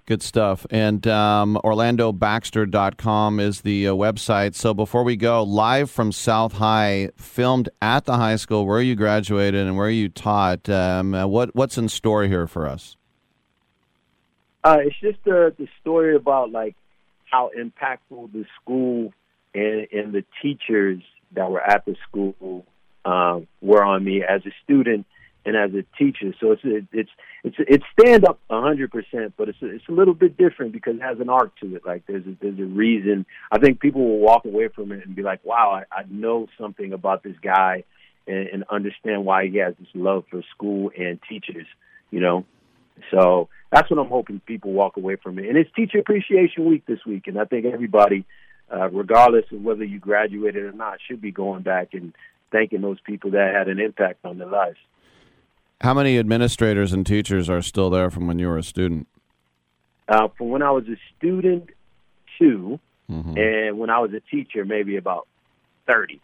Good 0.06 0.22
stuff. 0.22 0.66
And 0.70 1.08
um, 1.08 1.58
OrlandoBaxter.com 1.64 3.40
is 3.40 3.62
the 3.62 3.88
uh, 3.88 3.94
website. 3.94 4.54
So 4.54 4.74
before 4.74 5.04
we 5.04 5.16
go, 5.16 5.44
live 5.44 5.90
from 5.90 6.12
South 6.12 6.54
High, 6.54 7.12
filmed 7.16 7.70
at 7.82 8.04
the 8.04 8.18
high 8.18 8.36
school 8.36 8.66
where 8.66 8.82
you 8.82 8.96
graduated 8.96 9.66
and 9.66 9.78
where 9.78 9.90
you 9.90 10.10
taught. 10.10 10.68
Um, 10.68 11.14
uh, 11.14 11.26
what 11.26 11.56
what's 11.56 11.78
in 11.78 11.88
store 11.88 12.24
here 12.26 12.48
for 12.48 12.68
us? 12.68 12.98
Uh, 14.62 14.78
it's 14.82 15.00
just 15.00 15.24
the 15.24 15.54
the 15.58 15.70
story 15.80 16.18
about 16.18 16.52
like 16.52 16.76
how 17.32 17.50
impactful 17.58 18.34
the 18.34 18.46
school 18.62 19.14
and 19.56 19.88
and 19.94 20.14
the 20.14 20.26
teachers 20.42 21.02
that 21.32 21.50
were 21.50 21.62
at 21.62 21.86
the 21.86 21.96
school 22.08 22.66
um, 23.06 23.48
were 23.62 23.84
on 23.84 24.04
me 24.04 24.22
as 24.22 24.46
a 24.46 24.52
student 24.66 25.06
and 25.46 25.56
as 25.56 25.72
a 25.74 25.84
teacher. 25.98 26.34
So 26.40 26.52
it's 26.52 26.62
it's 26.92 27.12
it's 27.44 27.56
it's 27.60 27.84
stand 28.00 28.26
up 28.26 28.40
a 28.50 28.62
hundred 28.62 28.92
percent, 28.92 29.34
but 29.38 29.50
it's 29.50 29.58
it's 29.62 29.88
a 29.90 29.92
little 29.92 30.14
bit 30.14 30.38
different 30.38 30.72
because 30.72 30.96
it 30.96 31.02
has 31.02 31.20
an 31.20 31.30
arc 31.30 31.58
to 31.60 31.76
it. 31.76 31.86
Like 31.86 32.04
there's 32.08 32.26
a, 32.26 32.36
there's 32.42 32.60
a 32.60 32.66
reason. 32.66 33.26
I 33.52 33.60
think 33.60 33.80
people 33.80 34.02
will 34.02 34.20
walk 34.20 34.46
away 34.46 34.70
from 34.70 34.92
it 34.92 35.06
and 35.06 35.16
be 35.16 35.22
like, 35.22 35.44
"Wow, 35.44 35.84
I, 35.92 36.00
I 36.00 36.04
know 36.10 36.48
something 36.60 36.94
about 36.94 37.24
this 37.24 37.36
guy," 37.42 37.84
and, 38.28 38.48
and 38.48 38.64
understand 38.70 39.26
why 39.26 39.48
he 39.48 39.58
has 39.58 39.76
this 39.80 39.90
love 39.94 40.24
for 40.32 40.42
school 40.56 40.92
and 40.98 41.20
teachers. 41.28 41.68
You 42.12 42.22
know, 42.22 42.46
so 43.12 43.50
that's 43.72 43.90
what 43.90 44.00
I'm 44.00 44.10
hoping 44.10 44.40
people 44.40 44.72
walk 44.72 44.98
away 44.98 45.18
from 45.18 45.40
it. 45.40 45.48
And 45.48 45.58
it's 45.58 45.70
Teacher 45.76 46.00
Appreciation 46.00 46.66
Week 46.66 46.86
this 46.86 47.00
week, 47.06 47.28
and 47.28 47.40
I 47.40 47.46
think 47.46 47.66
everybody, 47.66 48.26
uh, 48.72 48.90
regardless 48.90 49.46
of 49.52 49.62
whether 49.62 49.84
you 49.84 50.00
graduated 50.00 50.64
or 50.64 50.72
not, 50.72 51.00
should 51.08 51.22
be 51.22 51.32
going 51.32 51.64
back 51.64 51.90
and 51.94 52.14
thanking 52.52 52.82
those 52.82 53.00
people 53.04 53.32
that 53.32 53.54
had 53.54 53.68
an 53.68 53.80
impact 53.80 54.24
on 54.24 54.38
their 54.38 54.48
lives. 54.48 54.78
How 55.82 55.93
many 55.93 56.18
administrators 56.18 56.93
and 56.93 57.06
teachers 57.06 57.50
are 57.50 57.61
still 57.61 57.90
there 57.90 58.10
from 58.10 58.27
when 58.27 58.40
you 58.40 58.48
were 58.48 58.58
a 58.58 58.64
student? 58.64 59.08
Uh, 60.08 60.27
from 60.38 60.50
when 60.50 60.61
I 60.61 60.72
was 60.72 60.85
a 60.88 60.98
student, 61.18 61.69
2 62.40 62.80
mm-hmm. 63.10 63.38
and 63.38 63.80
when 63.80 63.90
I 63.90 64.00
was 64.00 64.11
a 64.14 64.19
teacher, 64.19 64.66
maybe 64.66 64.98
about 64.98 65.27
thirty. 65.85 66.22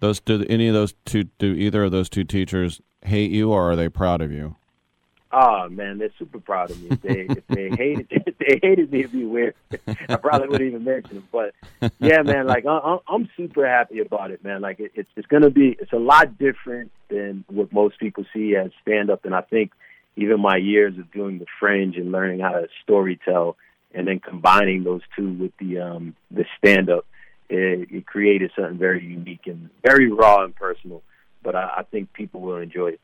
Those 0.00 0.20
do 0.20 0.44
any 0.48 0.68
of 0.68 0.74
those 0.74 0.94
two 1.04 1.24
do 1.38 1.52
either 1.52 1.84
of 1.84 1.92
those 1.92 2.08
two 2.08 2.24
teachers 2.24 2.80
hate 3.04 3.30
you 3.30 3.52
or 3.52 3.70
are 3.70 3.76
they 3.76 3.88
proud 3.88 4.20
of 4.20 4.32
you? 4.32 4.56
Oh 5.32 5.68
man, 5.68 5.98
they're 5.98 6.12
super 6.18 6.40
proud 6.40 6.70
of 6.70 6.82
me. 6.82 6.88
If 6.90 7.02
they 7.02 7.20
if 7.28 7.46
they 7.46 7.70
hated 7.70 8.08
if 8.10 8.38
they 8.38 8.58
hated 8.62 8.90
me, 8.90 9.00
it'd 9.00 9.12
be 9.12 9.24
weird. 9.24 9.54
I 10.08 10.16
probably 10.16 10.48
wouldn't 10.48 10.68
even 10.68 10.84
mention 10.84 11.16
them. 11.16 11.28
But 11.30 11.54
yeah, 12.00 12.22
man, 12.22 12.46
like 12.46 12.66
I, 12.66 12.98
I'm 13.08 13.28
super 13.36 13.66
happy 13.66 14.00
about 14.00 14.32
it, 14.32 14.42
man. 14.42 14.60
Like 14.60 14.80
it, 14.80 14.92
it's 14.94 15.10
it's 15.16 15.28
gonna 15.28 15.50
be 15.50 15.76
it's 15.78 15.92
a 15.92 15.98
lot 15.98 16.36
different 16.38 16.90
than 17.08 17.44
what 17.48 17.72
most 17.72 17.98
people 18.00 18.24
see 18.32 18.56
as 18.56 18.70
stand 18.82 19.10
up, 19.10 19.24
and 19.24 19.34
I 19.34 19.42
think 19.42 19.72
even 20.16 20.40
my 20.40 20.56
years 20.56 20.98
of 20.98 21.10
doing 21.12 21.38
the 21.38 21.46
fringe 21.60 21.96
and 21.96 22.10
learning 22.10 22.40
how 22.40 22.50
to 22.50 22.68
story 22.82 23.18
tell, 23.24 23.56
and 23.94 24.08
then 24.08 24.18
combining 24.18 24.82
those 24.82 25.02
two 25.16 25.32
with 25.34 25.52
the 25.58 25.78
um 25.78 26.16
the 26.32 26.44
stand 26.58 26.90
up, 26.90 27.06
it, 27.48 27.88
it 27.90 28.06
created 28.06 28.50
something 28.56 28.78
very 28.78 29.04
unique 29.04 29.46
and 29.46 29.70
very 29.86 30.10
raw 30.10 30.42
and 30.42 30.54
personal. 30.56 31.02
But 31.42 31.54
I, 31.54 31.74
I 31.78 31.82
think 31.84 32.12
people 32.12 32.40
will 32.40 32.56
enjoy 32.56 32.88
it. 32.88 33.00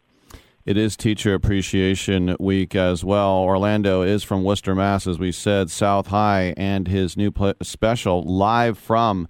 It 0.66 0.76
is 0.76 0.96
Teacher 0.96 1.32
Appreciation 1.32 2.34
Week 2.40 2.74
as 2.74 3.04
well. 3.04 3.34
Orlando 3.34 4.02
is 4.02 4.24
from 4.24 4.42
Worcester, 4.42 4.74
Mass, 4.74 5.06
as 5.06 5.16
we 5.16 5.30
said, 5.30 5.70
South 5.70 6.08
High, 6.08 6.54
and 6.56 6.88
his 6.88 7.16
new 7.16 7.32
special 7.62 8.24
live 8.24 8.76
from 8.76 9.28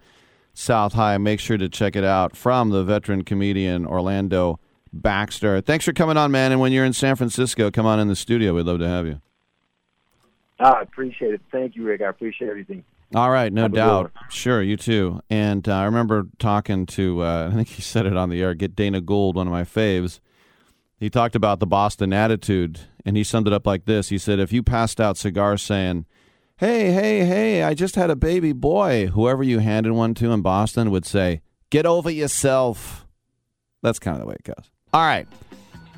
South 0.55 0.95
High. 0.95 1.19
Make 1.19 1.39
sure 1.39 1.59
to 1.59 1.69
check 1.69 1.95
it 1.95 2.05
out 2.05 2.35
from 2.35 2.71
the 2.71 2.83
veteran 2.83 3.23
comedian 3.23 3.85
Orlando 3.85 4.59
Baxter. 4.95 5.61
Thanks 5.61 5.85
for 5.85 5.93
coming 5.93 6.17
on, 6.17 6.31
man. 6.31 6.53
And 6.53 6.61
when 6.63 6.73
you're 6.73 6.87
in 6.87 6.95
San 6.95 7.17
Francisco, 7.17 7.71
come 7.71 7.85
on 7.85 8.01
in 8.01 8.09
the 8.09 8.17
studio. 8.17 8.55
We'd 8.55 8.65
love 8.65 8.79
to 8.79 8.89
have 8.89 9.07
you. 9.07 9.21
I 10.59 10.81
appreciate 10.81 11.35
it. 11.35 11.43
Thank 11.53 11.77
you, 11.77 11.85
Rick. 11.85 12.01
I 12.01 12.09
appreciate 12.09 12.49
everything. 12.49 12.83
All 13.15 13.31
right, 13.31 13.53
no 13.53 13.69
doubt. 13.69 14.11
Sure, 14.31 14.63
you 14.63 14.79
too. 14.79 15.21
And 15.29 15.69
uh, 15.69 15.75
I 15.75 15.85
remember 15.85 16.29
talking 16.39 16.87
to, 16.87 17.23
uh, 17.23 17.51
I 17.53 17.55
think 17.55 17.69
he 17.69 17.83
said 17.83 18.07
it 18.07 18.17
on 18.17 18.31
the 18.31 18.41
air, 18.41 18.55
get 18.55 18.75
Dana 18.75 19.03
Gould, 19.03 19.37
one 19.37 19.47
of 19.47 19.53
my 19.53 19.65
faves 19.65 20.21
he 20.99 21.11
talked 21.11 21.37
about 21.37 21.61
the 21.61 21.67
Boston 21.67 22.13
attitude, 22.13 22.81
and 23.05 23.17
he 23.17 23.25
summed 23.25 23.47
it 23.47 23.53
up 23.53 23.67
like 23.67 23.85
this. 23.85 24.09
He 24.09 24.19
said, 24.19 24.39
If 24.39 24.53
you 24.53 24.63
passed 24.63 25.01
out 25.01 25.17
cigars 25.17 25.63
saying, 25.63 26.07
Hey, 26.57 26.91
hey, 26.91 27.25
hey, 27.25 27.63
I 27.63 27.75
just 27.75 27.97
had 27.97 28.11
a 28.11 28.17
baby 28.17 28.53
boy, 28.53 29.09
whoever 29.09 29.43
you 29.43 29.59
handed 29.59 29.93
one 29.93 30.15
to 30.15 30.31
in 30.31 30.41
Boston 30.41 30.91
would 30.91 31.05
say, 31.05 31.43
Get 31.71 31.85
over 31.85 32.11
yourself. 32.11 33.07
That's 33.83 33.99
kind 33.99 34.17
of 34.17 34.23
the 34.23 34.27
way 34.27 34.37
it 34.39 34.45
goes. 34.45 34.71
All 34.93 35.03
right. 35.03 35.29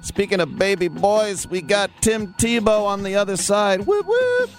Speaking 0.02 0.41
of 0.41 0.59
baby 0.59 0.89
boys, 0.89 1.47
we 1.47 1.60
got 1.60 1.91
Tim 2.01 2.35
Tebow 2.35 2.86
on 2.86 3.02
the 3.02 3.17
other 3.17 3.36
side. 3.36 3.86
Whoop, 3.86 4.07
whoop. 4.07 4.51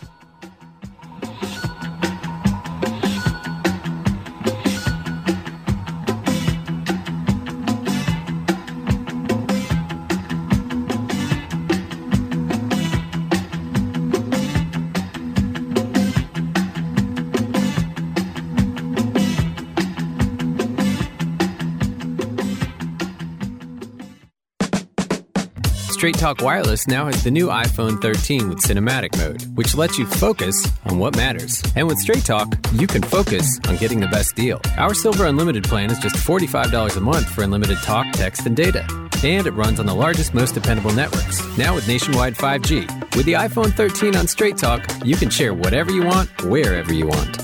Straight 26.09 26.21
Talk 26.21 26.41
Wireless 26.41 26.87
now 26.87 27.05
has 27.05 27.23
the 27.23 27.29
new 27.29 27.49
iPhone 27.49 28.01
13 28.01 28.49
with 28.49 28.57
cinematic 28.63 29.15
mode, 29.19 29.43
which 29.55 29.75
lets 29.75 29.99
you 29.99 30.07
focus 30.07 30.67
on 30.85 30.97
what 30.97 31.15
matters. 31.15 31.61
And 31.75 31.87
with 31.87 31.99
Straight 31.99 32.25
Talk, 32.25 32.51
you 32.73 32.87
can 32.87 33.03
focus 33.03 33.59
on 33.67 33.75
getting 33.75 33.99
the 33.99 34.07
best 34.07 34.35
deal. 34.35 34.59
Our 34.79 34.95
Silver 34.95 35.27
Unlimited 35.27 35.65
plan 35.65 35.91
is 35.91 35.99
just 35.99 36.15
$45 36.15 36.97
a 36.97 36.99
month 36.99 37.29
for 37.29 37.43
unlimited 37.43 37.77
talk, 37.83 38.11
text, 38.13 38.47
and 38.47 38.55
data. 38.55 38.87
And 39.23 39.45
it 39.45 39.51
runs 39.51 39.79
on 39.79 39.85
the 39.85 39.93
largest, 39.93 40.33
most 40.33 40.55
dependable 40.55 40.95
networks, 40.95 41.45
now 41.59 41.75
with 41.75 41.87
nationwide 41.87 42.33
5G. 42.33 43.15
With 43.15 43.27
the 43.27 43.33
iPhone 43.33 43.71
13 43.71 44.15
on 44.15 44.25
Straight 44.25 44.57
Talk, 44.57 44.81
you 45.05 45.15
can 45.15 45.29
share 45.29 45.53
whatever 45.53 45.91
you 45.91 46.05
want, 46.05 46.27
wherever 46.41 46.91
you 46.91 47.05
want. 47.05 47.39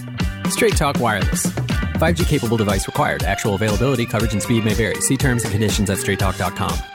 Straight 0.50 0.76
Talk 0.76 1.00
Wireless. 1.00 1.45
5G 1.45 2.27
capable 2.27 2.58
device 2.58 2.88
required. 2.88 3.22
Actual 3.22 3.53
availability, 3.53 4.08
coverage, 4.08 4.34
and 4.34 4.42
speed 4.42 4.66
may 4.66 4.74
vary. 4.74 5.00
See 5.02 5.18
terms 5.18 5.44
and 5.44 5.52
conditions 5.52 5.92
at 5.92 6.00
straighttalk.com. 6.00 6.94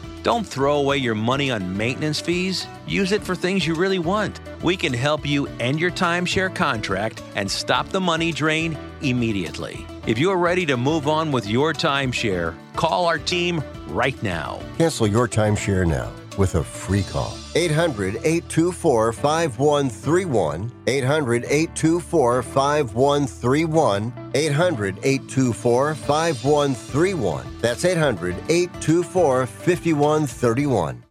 Don't 0.23 0.45
throw 0.45 0.77
away 0.77 0.97
your 0.97 1.15
money 1.15 1.49
on 1.49 1.75
maintenance 1.75 2.19
fees. 2.19 2.67
Use 2.85 3.11
it 3.11 3.23
for 3.23 3.35
things 3.35 3.65
you 3.65 3.73
really 3.73 3.99
want. 3.99 4.39
We 4.63 4.77
can 4.77 4.93
help 4.93 5.25
you 5.25 5.47
end 5.59 5.79
your 5.79 5.91
timeshare 5.91 6.53
contract 6.53 7.23
and 7.35 7.49
stop 7.49 7.89
the 7.89 8.01
money 8.01 8.31
drain 8.31 8.77
immediately. 9.01 9.85
If 10.05 10.19
you're 10.19 10.37
ready 10.37 10.65
to 10.67 10.77
move 10.77 11.07
on 11.07 11.31
with 11.31 11.47
your 11.47 11.73
timeshare, 11.73 12.55
call 12.75 13.05
our 13.07 13.17
team 13.17 13.63
right 13.87 14.21
now. 14.21 14.59
Cancel 14.77 15.07
your 15.07 15.27
timeshare 15.27 15.87
now 15.87 16.11
with 16.41 16.55
a 16.55 16.63
free 16.63 17.03
call. 17.03 17.37
800 17.53 18.15
824 18.15 19.13
5131. 19.13 20.71
800 20.87 21.45
824 21.45 22.41
5131. 22.41 24.31
800 24.33 24.97
824 25.03 25.95
5131. 25.95 27.57
That's 27.61 27.85
800 27.85 28.35
824 28.49 29.45
5131. 29.45 31.10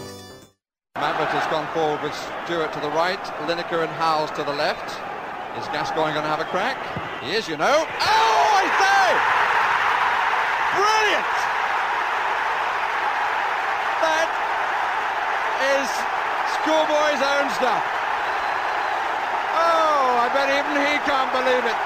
Maverick 1.01 1.33
has 1.33 1.49
gone 1.49 1.65
forward 1.73 1.97
with 2.05 2.13
Stewart 2.45 2.69
to 2.77 2.81
the 2.83 2.93
right, 2.93 3.17
Lineker 3.49 3.81
and 3.81 3.89
Howes 3.97 4.29
to 4.37 4.45
the 4.45 4.53
left. 4.53 4.85
Is 5.57 5.65
Gascoigne 5.73 6.13
going 6.13 6.21
to 6.21 6.29
have 6.29 6.37
a 6.37 6.45
crack? 6.53 6.77
He 7.25 7.33
is, 7.33 7.49
you 7.49 7.57
know. 7.57 7.89
Oh, 7.89 8.43
I 8.53 8.65
say! 8.69 9.07
Brilliant! 10.77 11.33
That 14.05 14.29
is 15.73 15.89
schoolboy's 16.61 17.23
own 17.25 17.49
stuff. 17.57 17.81
Oh, 19.57 20.21
I 20.21 20.29
bet 20.37 20.53
even 20.53 20.85
he 20.85 21.01
can't 21.01 21.33
believe 21.33 21.65
it. 21.65 21.79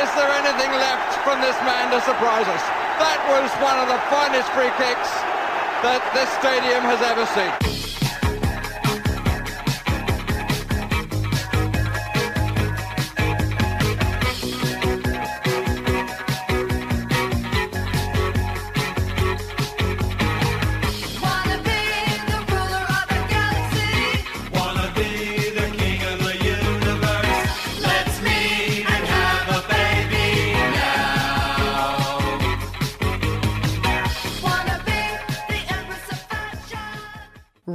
Is 0.00 0.08
there 0.16 0.32
anything 0.40 0.72
left 0.72 1.20
from 1.20 1.44
this 1.44 1.60
man 1.68 1.92
to 1.92 2.00
surprise 2.00 2.48
us? 2.48 2.64
That 2.96 3.20
was 3.28 3.52
one 3.60 3.76
of 3.76 3.92
the 3.92 4.00
finest 4.08 4.48
free 4.56 4.72
kicks 4.80 5.37
that 5.82 6.02
this 6.12 6.28
stadium 6.40 6.82
has 6.82 7.00
ever 7.02 7.24
seen. 7.26 7.87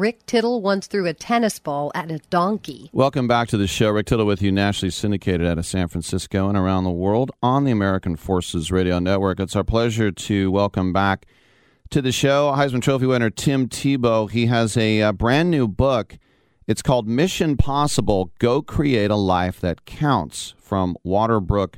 Rick 0.03 0.25
Tittle 0.25 0.61
once 0.61 0.85
threw 0.87 1.05
a 1.05 1.13
tennis 1.13 1.59
ball 1.59 1.89
at 1.95 2.11
a 2.11 2.19
donkey. 2.29 2.89
Welcome 2.91 3.25
back 3.25 3.47
to 3.47 3.55
the 3.55 3.67
show. 3.67 3.89
Rick 3.89 4.07
Tittle 4.07 4.25
with 4.25 4.41
you, 4.41 4.51
nationally 4.51 4.91
syndicated 4.91 5.47
out 5.47 5.57
of 5.57 5.65
San 5.65 5.87
Francisco 5.87 6.49
and 6.49 6.57
around 6.57 6.83
the 6.83 6.91
world 6.91 7.31
on 7.41 7.63
the 7.63 7.71
American 7.71 8.17
Forces 8.17 8.69
Radio 8.69 8.99
Network. 8.99 9.39
It's 9.39 9.55
our 9.55 9.63
pleasure 9.63 10.11
to 10.11 10.51
welcome 10.51 10.91
back 10.91 11.25
to 11.91 12.01
the 12.01 12.11
show 12.11 12.51
Heisman 12.51 12.81
Trophy 12.81 13.05
winner 13.05 13.29
Tim 13.29 13.69
Tebow. 13.69 14.29
He 14.29 14.47
has 14.47 14.75
a, 14.75 15.01
uh 15.01 15.13
brand 15.13 15.49
new 15.49 15.69
book. 15.69 16.17
It's 16.67 16.81
called 16.81 17.07
Mission 17.07 17.55
Possible 17.55 18.29
Go 18.39 18.61
Create 18.61 19.09
a 19.09 19.15
Life 19.15 19.61
That 19.61 19.85
Counts 19.85 20.53
from 20.57 20.97
Waterbrook 21.05 21.75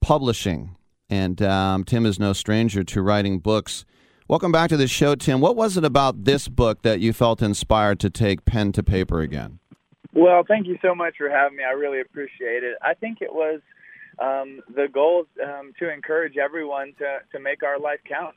Publishing. 0.00 0.74
And 1.08 1.40
um, 1.40 1.84
Tim 1.84 2.06
is 2.06 2.18
no 2.18 2.32
stranger 2.32 2.82
to 2.82 3.02
writing 3.02 3.38
books. 3.38 3.84
Welcome 4.32 4.50
back 4.50 4.70
to 4.70 4.78
the 4.78 4.88
show, 4.88 5.14
Tim. 5.14 5.42
What 5.42 5.56
was 5.56 5.76
it 5.76 5.84
about 5.84 6.24
this 6.24 6.48
book 6.48 6.80
that 6.80 7.00
you 7.00 7.12
felt 7.12 7.42
inspired 7.42 8.00
to 8.00 8.08
take 8.08 8.46
pen 8.46 8.72
to 8.72 8.82
paper 8.82 9.20
again? 9.20 9.58
Well, 10.14 10.42
thank 10.48 10.66
you 10.66 10.78
so 10.80 10.94
much 10.94 11.16
for 11.18 11.28
having 11.28 11.58
me. 11.58 11.64
I 11.64 11.72
really 11.72 12.00
appreciate 12.00 12.64
it. 12.64 12.78
I 12.80 12.94
think 12.94 13.18
it 13.20 13.30
was 13.30 13.60
um, 14.18 14.62
the 14.74 14.88
goal 14.90 15.26
um, 15.44 15.74
to 15.80 15.92
encourage 15.92 16.38
everyone 16.38 16.94
to, 16.98 17.18
to 17.30 17.40
make 17.40 17.62
our 17.62 17.78
life 17.78 18.00
count. 18.08 18.34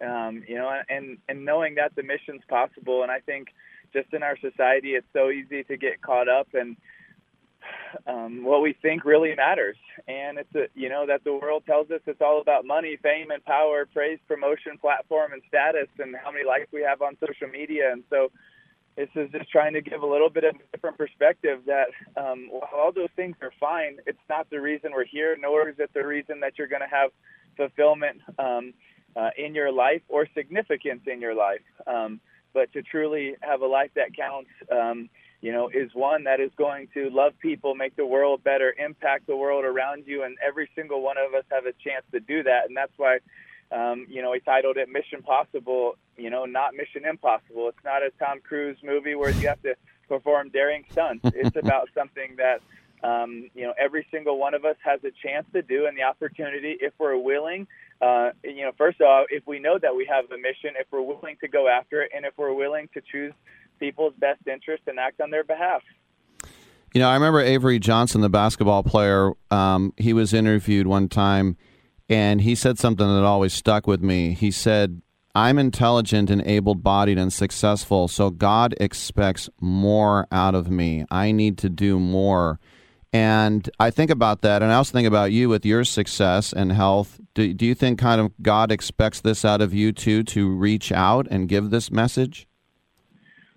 Um, 0.00 0.42
you 0.48 0.56
know, 0.56 0.68
and 0.88 1.18
and 1.28 1.44
knowing 1.44 1.76
that 1.76 1.94
the 1.94 2.02
mission's 2.02 2.42
possible. 2.48 3.04
And 3.04 3.12
I 3.12 3.20
think 3.20 3.46
just 3.92 4.12
in 4.12 4.24
our 4.24 4.36
society, 4.40 4.96
it's 4.96 5.06
so 5.12 5.30
easy 5.30 5.62
to 5.62 5.76
get 5.76 6.02
caught 6.02 6.28
up 6.28 6.48
in 6.54 6.76
um, 8.06 8.44
what 8.44 8.62
we 8.62 8.74
think 8.82 9.04
really 9.04 9.34
matters. 9.34 9.76
And 10.06 10.38
it's 10.38 10.54
a, 10.54 10.66
you 10.74 10.88
know 10.88 11.06
that 11.06 11.24
the 11.24 11.32
world 11.32 11.64
tells 11.66 11.90
us 11.90 12.00
it's 12.06 12.20
all 12.20 12.40
about 12.40 12.64
money, 12.64 12.96
fame, 13.02 13.30
and 13.30 13.44
power, 13.44 13.86
praise, 13.86 14.18
promotion, 14.28 14.78
platform, 14.78 15.32
and 15.32 15.42
status, 15.48 15.88
and 15.98 16.14
how 16.22 16.30
many 16.30 16.44
likes 16.44 16.66
we 16.72 16.82
have 16.82 17.02
on 17.02 17.16
social 17.20 17.48
media. 17.48 17.92
And 17.92 18.04
so 18.10 18.30
this 18.96 19.08
is 19.14 19.30
just 19.30 19.50
trying 19.50 19.74
to 19.74 19.82
give 19.82 20.02
a 20.02 20.06
little 20.06 20.30
bit 20.30 20.44
of 20.44 20.54
a 20.54 20.76
different 20.76 20.96
perspective 20.96 21.60
that 21.66 21.88
um, 22.16 22.48
while 22.50 22.70
all 22.74 22.92
those 22.92 23.10
things 23.14 23.36
are 23.42 23.52
fine, 23.60 23.98
it's 24.06 24.18
not 24.28 24.48
the 24.50 24.60
reason 24.60 24.92
we're 24.92 25.04
here, 25.04 25.36
nor 25.38 25.68
is 25.68 25.76
it 25.78 25.90
the 25.94 26.06
reason 26.06 26.40
that 26.40 26.52
you're 26.56 26.66
going 26.66 26.82
to 26.82 26.88
have 26.88 27.10
fulfillment 27.56 28.20
um, 28.38 28.72
uh, 29.14 29.30
in 29.36 29.54
your 29.54 29.70
life 29.70 30.02
or 30.08 30.26
significance 30.34 31.02
in 31.06 31.20
your 31.20 31.34
life. 31.34 31.60
Um, 31.86 32.20
but 32.54 32.72
to 32.72 32.82
truly 32.82 33.36
have 33.40 33.60
a 33.60 33.66
life 33.66 33.90
that 33.96 34.16
counts, 34.16 34.48
um, 34.72 35.10
you 35.40 35.52
know, 35.52 35.68
is 35.68 35.90
one 35.94 36.24
that 36.24 36.40
is 36.40 36.50
going 36.56 36.88
to 36.94 37.10
love 37.10 37.32
people, 37.38 37.74
make 37.74 37.96
the 37.96 38.06
world 38.06 38.42
better, 38.42 38.74
impact 38.78 39.26
the 39.26 39.36
world 39.36 39.64
around 39.64 40.04
you, 40.06 40.22
and 40.22 40.36
every 40.46 40.68
single 40.74 41.02
one 41.02 41.16
of 41.18 41.34
us 41.34 41.44
have 41.50 41.66
a 41.66 41.72
chance 41.72 42.04
to 42.12 42.20
do 42.20 42.42
that. 42.42 42.66
And 42.68 42.76
that's 42.76 42.92
why 42.96 43.18
um, 43.72 44.06
you 44.08 44.22
know, 44.22 44.32
he 44.32 44.40
titled 44.40 44.76
it 44.76 44.88
Mission 44.88 45.22
Possible, 45.22 45.96
you 46.16 46.30
know, 46.30 46.44
not 46.44 46.74
Mission 46.74 47.04
Impossible. 47.04 47.68
It's 47.68 47.84
not 47.84 48.02
a 48.02 48.10
Tom 48.18 48.40
Cruise 48.40 48.78
movie 48.82 49.14
where 49.14 49.30
you 49.30 49.48
have 49.48 49.62
to 49.62 49.74
perform 50.08 50.50
daring 50.50 50.84
stunts. 50.92 51.24
It's 51.34 51.56
about 51.56 51.88
something 51.94 52.36
that, 52.36 52.60
um, 53.06 53.50
you 53.54 53.64
know, 53.64 53.74
every 53.78 54.06
single 54.10 54.38
one 54.38 54.54
of 54.54 54.64
us 54.64 54.76
has 54.84 55.00
a 55.04 55.10
chance 55.10 55.46
to 55.52 55.62
do 55.62 55.86
and 55.86 55.96
the 55.96 56.04
opportunity 56.04 56.76
if 56.80 56.92
we're 56.98 57.16
willing. 57.16 57.66
Uh, 58.00 58.30
you 58.44 58.62
know, 58.62 58.72
first 58.76 59.00
of 59.00 59.06
all, 59.06 59.26
if 59.30 59.46
we 59.46 59.58
know 59.58 59.78
that 59.78 59.96
we 59.96 60.06
have 60.06 60.30
a 60.30 60.38
mission, 60.38 60.70
if 60.78 60.86
we're 60.90 61.00
willing 61.00 61.36
to 61.40 61.48
go 61.48 61.68
after 61.68 62.02
it, 62.02 62.12
and 62.14 62.24
if 62.24 62.34
we're 62.36 62.52
willing 62.52 62.88
to 62.94 63.00
choose 63.00 63.32
people's 63.78 64.14
best 64.18 64.40
interest 64.46 64.82
and 64.86 64.98
act 64.98 65.20
on 65.20 65.30
their 65.30 65.44
behalf. 65.44 65.82
You 66.94 67.00
know, 67.00 67.08
I 67.08 67.14
remember 67.14 67.40
Avery 67.40 67.78
Johnson, 67.78 68.22
the 68.22 68.30
basketball 68.30 68.82
player. 68.82 69.32
Um, 69.50 69.92
he 69.96 70.12
was 70.12 70.32
interviewed 70.32 70.86
one 70.86 71.08
time, 71.08 71.56
and 72.08 72.40
he 72.40 72.54
said 72.54 72.78
something 72.78 73.06
that 73.06 73.24
always 73.24 73.52
stuck 73.52 73.86
with 73.86 74.02
me. 74.02 74.32
He 74.32 74.50
said, 74.50 75.02
I'm 75.34 75.58
intelligent 75.58 76.30
and 76.30 76.40
able 76.46 76.74
bodied 76.74 77.18
and 77.18 77.30
successful, 77.30 78.08
so 78.08 78.30
God 78.30 78.74
expects 78.80 79.50
more 79.60 80.26
out 80.32 80.54
of 80.54 80.70
me. 80.70 81.04
I 81.10 81.32
need 81.32 81.58
to 81.58 81.68
do 81.68 81.98
more. 81.98 82.58
And 83.12 83.68
I 83.78 83.90
think 83.90 84.10
about 84.10 84.40
that, 84.42 84.62
and 84.62 84.72
I 84.72 84.76
also 84.76 84.92
think 84.92 85.06
about 85.06 85.32
you 85.32 85.50
with 85.50 85.66
your 85.66 85.84
success 85.84 86.52
and 86.54 86.72
health. 86.72 87.20
Do, 87.34 87.52
do 87.52 87.66
you 87.66 87.74
think 87.74 87.98
kind 87.98 88.20
of 88.20 88.32
God 88.40 88.72
expects 88.72 89.20
this 89.20 89.44
out 89.44 89.60
of 89.60 89.74
you 89.74 89.92
too, 89.92 90.22
to 90.22 90.48
reach 90.48 90.90
out 90.90 91.26
and 91.30 91.48
give 91.48 91.68
this 91.68 91.90
message? 91.90 92.46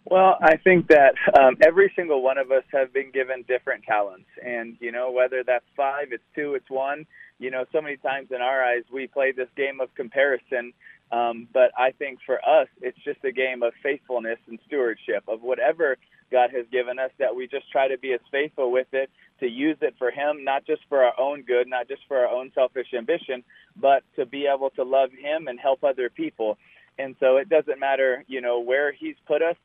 Well, 0.05 0.37
I 0.41 0.57
think 0.57 0.87
that 0.87 1.13
um, 1.39 1.57
every 1.61 1.91
single 1.95 2.23
one 2.23 2.37
of 2.37 2.51
us 2.51 2.63
have 2.71 2.93
been 2.93 3.11
given 3.11 3.43
different 3.47 3.83
talents, 3.83 4.27
and 4.43 4.75
you 4.79 4.91
know 4.91 5.11
whether 5.11 5.43
that's 5.45 5.65
five, 5.75 6.07
it's 6.11 6.23
two, 6.35 6.55
it's 6.55 6.69
one. 6.69 7.05
You 7.37 7.51
know, 7.51 7.65
so 7.71 7.81
many 7.81 7.97
times 7.97 8.29
in 8.31 8.41
our 8.41 8.63
eyes 8.63 8.83
we 8.91 9.07
play 9.07 9.31
this 9.31 9.49
game 9.55 9.79
of 9.79 9.93
comparison, 9.95 10.73
um, 11.11 11.47
but 11.53 11.71
I 11.77 11.91
think 11.91 12.19
for 12.25 12.37
us 12.37 12.67
it's 12.81 12.97
just 13.03 13.23
a 13.23 13.31
game 13.31 13.61
of 13.61 13.73
faithfulness 13.83 14.39
and 14.47 14.59
stewardship 14.67 15.23
of 15.27 15.41
whatever 15.41 15.97
God 16.31 16.49
has 16.55 16.65
given 16.71 16.97
us. 16.97 17.11
That 17.19 17.35
we 17.35 17.47
just 17.47 17.71
try 17.71 17.87
to 17.87 17.97
be 17.97 18.13
as 18.13 18.21
faithful 18.31 18.71
with 18.71 18.87
it 18.93 19.09
to 19.41 19.47
use 19.47 19.77
it 19.81 19.95
for 19.99 20.11
Him, 20.11 20.43
not 20.43 20.65
just 20.65 20.81
for 20.89 21.03
our 21.03 21.13
own 21.19 21.43
good, 21.43 21.67
not 21.67 21.87
just 21.87 22.01
for 22.07 22.17
our 22.17 22.27
own 22.27 22.51
selfish 22.55 22.87
ambition, 22.97 23.43
but 23.75 24.03
to 24.15 24.25
be 24.25 24.47
able 24.47 24.71
to 24.71 24.83
love 24.83 25.11
Him 25.11 25.47
and 25.47 25.59
help 25.59 25.83
other 25.83 26.09
people. 26.09 26.57
And 26.97 27.15
so 27.21 27.37
it 27.37 27.47
doesn't 27.47 27.79
matter, 27.79 28.25
you 28.27 28.41
know, 28.41 28.59
where 28.59 28.91
He's 28.91 29.15
put 29.25 29.41
us 29.41 29.55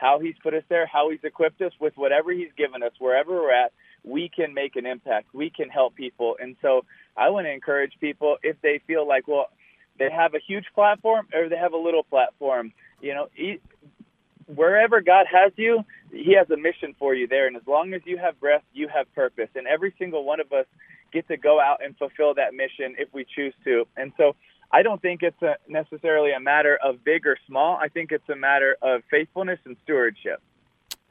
how 0.00 0.18
he's 0.18 0.34
put 0.42 0.54
us 0.54 0.62
there, 0.68 0.86
how 0.86 1.10
he's 1.10 1.20
equipped 1.22 1.60
us 1.60 1.72
with 1.78 1.92
whatever 1.96 2.32
he's 2.32 2.52
given 2.56 2.82
us, 2.82 2.92
wherever 2.98 3.32
we're 3.32 3.52
at, 3.52 3.72
we 4.02 4.30
can 4.34 4.54
make 4.54 4.76
an 4.76 4.86
impact. 4.86 5.28
We 5.34 5.50
can 5.50 5.68
help 5.68 5.94
people. 5.94 6.36
And 6.40 6.56
so 6.62 6.84
I 7.16 7.28
want 7.28 7.46
to 7.46 7.52
encourage 7.52 7.92
people 8.00 8.36
if 8.42 8.56
they 8.62 8.80
feel 8.86 9.06
like, 9.06 9.28
well, 9.28 9.48
they 9.98 10.10
have 10.10 10.34
a 10.34 10.38
huge 10.38 10.64
platform 10.74 11.26
or 11.34 11.50
they 11.50 11.56
have 11.56 11.74
a 11.74 11.76
little 11.76 12.02
platform, 12.02 12.72
you 13.02 13.14
know, 13.14 13.28
e- 13.36 13.60
wherever 14.46 15.02
God 15.02 15.26
has 15.30 15.52
you, 15.56 15.84
he 16.10 16.34
has 16.34 16.48
a 16.50 16.56
mission 16.56 16.94
for 16.98 17.14
you 17.14 17.28
there. 17.28 17.46
And 17.46 17.56
as 17.56 17.66
long 17.66 17.92
as 17.92 18.00
you 18.06 18.16
have 18.16 18.40
breath, 18.40 18.62
you 18.72 18.88
have 18.88 19.12
purpose. 19.14 19.50
And 19.54 19.66
every 19.66 19.94
single 19.98 20.24
one 20.24 20.40
of 20.40 20.50
us 20.52 20.66
get 21.12 21.28
to 21.28 21.36
go 21.36 21.60
out 21.60 21.84
and 21.84 21.96
fulfill 21.98 22.34
that 22.34 22.54
mission 22.54 22.96
if 22.98 23.12
we 23.12 23.26
choose 23.36 23.54
to. 23.64 23.86
And 23.96 24.12
so 24.16 24.34
I 24.72 24.82
don't 24.82 25.02
think 25.02 25.22
it's 25.22 25.40
a, 25.42 25.56
necessarily 25.68 26.32
a 26.32 26.40
matter 26.40 26.78
of 26.82 27.02
big 27.04 27.26
or 27.26 27.36
small. 27.46 27.76
I 27.76 27.88
think 27.88 28.12
it's 28.12 28.28
a 28.28 28.36
matter 28.36 28.76
of 28.82 29.02
faithfulness 29.10 29.58
and 29.64 29.76
stewardship. 29.82 30.40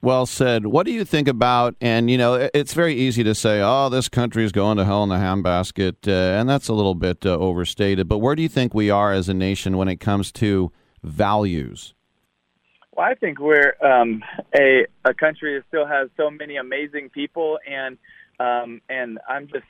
Well 0.01 0.25
said. 0.25 0.67
What 0.67 0.85
do 0.85 0.93
you 0.93 1.03
think 1.03 1.27
about? 1.27 1.75
And 1.81 2.09
you 2.09 2.17
know, 2.17 2.49
it's 2.53 2.73
very 2.73 2.93
easy 2.93 3.21
to 3.25 3.35
say, 3.35 3.59
"Oh, 3.61 3.89
this 3.89 4.07
country 4.07 4.45
is 4.45 4.53
going 4.53 4.77
to 4.77 4.85
hell 4.85 5.03
in 5.03 5.11
a 5.11 5.15
handbasket," 5.15 6.07
uh, 6.07 6.39
and 6.39 6.47
that's 6.47 6.69
a 6.69 6.73
little 6.73 6.95
bit 6.95 7.25
uh, 7.25 7.38
overstated. 7.38 8.07
But 8.07 8.19
where 8.19 8.33
do 8.33 8.41
you 8.41 8.47
think 8.47 8.73
we 8.73 8.89
are 8.89 9.11
as 9.11 9.27
a 9.27 9.33
nation 9.33 9.75
when 9.75 9.89
it 9.89 9.97
comes 9.97 10.31
to 10.33 10.71
values? 11.03 11.93
Well, 12.95 13.05
I 13.05 13.15
think 13.15 13.39
we're 13.39 13.75
um, 13.83 14.23
a 14.57 14.85
a 15.03 15.13
country 15.13 15.57
that 15.57 15.65
still 15.67 15.85
has 15.85 16.07
so 16.15 16.31
many 16.31 16.55
amazing 16.55 17.09
people, 17.09 17.59
and 17.69 17.97
um, 18.39 18.79
and 18.88 19.19
I'm 19.27 19.47
just 19.47 19.65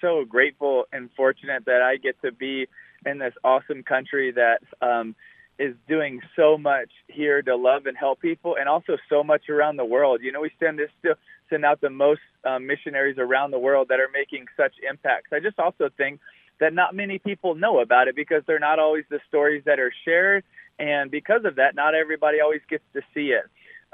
so 0.00 0.24
grateful 0.24 0.84
and 0.92 1.10
fortunate 1.16 1.64
that 1.64 1.82
I 1.82 1.96
get 1.96 2.20
to 2.22 2.30
be 2.30 2.68
in 3.06 3.18
this 3.18 3.34
awesome 3.44 3.82
country 3.82 4.32
that 4.32 4.60
um, 4.82 5.14
is 5.58 5.74
doing 5.88 6.20
so 6.36 6.58
much 6.58 6.90
here 7.08 7.42
to 7.42 7.56
love 7.56 7.86
and 7.86 7.96
help 7.96 8.20
people, 8.20 8.56
and 8.58 8.68
also 8.68 8.96
so 9.08 9.22
much 9.22 9.48
around 9.48 9.76
the 9.76 9.84
world. 9.84 10.20
You 10.22 10.32
know, 10.32 10.40
we 10.40 10.50
send 10.60 10.78
this 10.78 10.90
still 10.98 11.14
send 11.50 11.64
out 11.64 11.80
the 11.80 11.90
most 11.90 12.20
um, 12.44 12.66
missionaries 12.66 13.18
around 13.18 13.50
the 13.50 13.58
world 13.58 13.88
that 13.88 14.00
are 14.00 14.08
making 14.12 14.46
such 14.56 14.72
impacts. 14.88 15.30
I 15.32 15.40
just 15.40 15.58
also 15.58 15.90
think 15.96 16.20
that 16.60 16.72
not 16.72 16.94
many 16.94 17.18
people 17.18 17.54
know 17.54 17.80
about 17.80 18.08
it 18.08 18.16
because 18.16 18.42
they're 18.46 18.58
not 18.58 18.78
always 18.78 19.04
the 19.10 19.20
stories 19.28 19.62
that 19.66 19.78
are 19.78 19.92
shared, 20.04 20.44
and 20.78 21.10
because 21.10 21.44
of 21.44 21.56
that, 21.56 21.74
not 21.74 21.94
everybody 21.94 22.40
always 22.40 22.62
gets 22.68 22.84
to 22.94 23.02
see 23.12 23.28
it. 23.32 23.44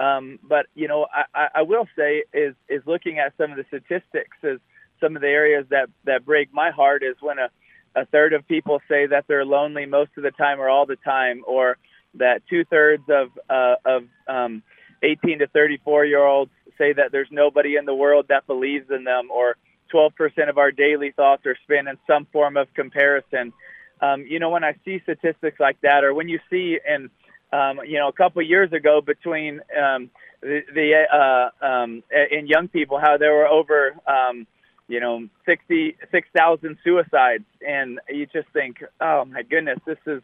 Um, 0.02 0.38
but 0.42 0.66
you 0.74 0.88
know, 0.88 1.06
I, 1.12 1.24
I- 1.34 1.48
I 1.56 1.62
will 1.62 1.86
say 1.96 2.24
is 2.32 2.54
is 2.68 2.82
looking 2.86 3.18
at 3.18 3.34
some 3.36 3.50
of 3.50 3.56
the 3.56 3.64
statistics 3.68 4.36
is 4.42 4.60
some 5.00 5.16
of 5.16 5.22
the 5.22 5.28
areas 5.28 5.66
that 5.70 5.88
that 6.04 6.24
break 6.24 6.52
my 6.54 6.70
heart 6.70 7.02
is 7.02 7.16
when 7.20 7.38
a 7.38 7.48
a 7.94 8.06
third 8.06 8.32
of 8.32 8.46
people 8.46 8.80
say 8.88 9.06
that 9.06 9.24
they're 9.26 9.44
lonely 9.44 9.86
most 9.86 10.10
of 10.16 10.22
the 10.22 10.30
time 10.30 10.60
or 10.60 10.68
all 10.68 10.86
the 10.86 10.96
time, 10.96 11.42
or 11.46 11.76
that 12.14 12.42
two 12.48 12.64
thirds 12.64 13.04
of 13.08 13.30
uh, 13.48 13.74
of 13.84 14.04
um, 14.28 14.62
18 15.02 15.40
to 15.40 15.46
34 15.48 16.04
year 16.04 16.24
olds 16.24 16.50
say 16.78 16.92
that 16.92 17.12
there's 17.12 17.28
nobody 17.30 17.76
in 17.76 17.84
the 17.84 17.94
world 17.94 18.26
that 18.28 18.46
believes 18.46 18.90
in 18.90 19.04
them, 19.04 19.28
or 19.30 19.56
12% 19.92 20.48
of 20.48 20.56
our 20.56 20.70
daily 20.70 21.10
thoughts 21.10 21.44
are 21.46 21.56
spent 21.64 21.88
in 21.88 21.96
some 22.06 22.26
form 22.32 22.56
of 22.56 22.72
comparison. 22.74 23.52
Um, 24.00 24.24
you 24.26 24.38
know, 24.38 24.50
when 24.50 24.64
I 24.64 24.74
see 24.84 25.00
statistics 25.02 25.60
like 25.60 25.80
that, 25.82 26.04
or 26.04 26.14
when 26.14 26.28
you 26.28 26.38
see 26.48 26.78
in 26.86 27.10
um, 27.52 27.80
you 27.86 27.98
know 27.98 28.08
a 28.08 28.12
couple 28.12 28.40
years 28.42 28.72
ago 28.72 29.00
between 29.04 29.60
um, 29.76 30.10
the, 30.40 30.60
the 30.72 31.04
uh, 31.12 31.64
um, 31.64 32.02
in 32.30 32.46
young 32.46 32.68
people 32.68 32.98
how 32.98 33.18
there 33.18 33.34
were 33.34 33.48
over 33.48 33.94
um, 34.06 34.46
you 34.90 34.98
know, 34.98 35.28
60 35.46 35.96
6,000 36.10 36.76
suicides. 36.82 37.44
And 37.66 38.00
you 38.08 38.26
just 38.26 38.48
think, 38.52 38.82
oh 39.00 39.24
my 39.24 39.42
goodness, 39.42 39.78
this 39.86 39.98
is, 40.04 40.20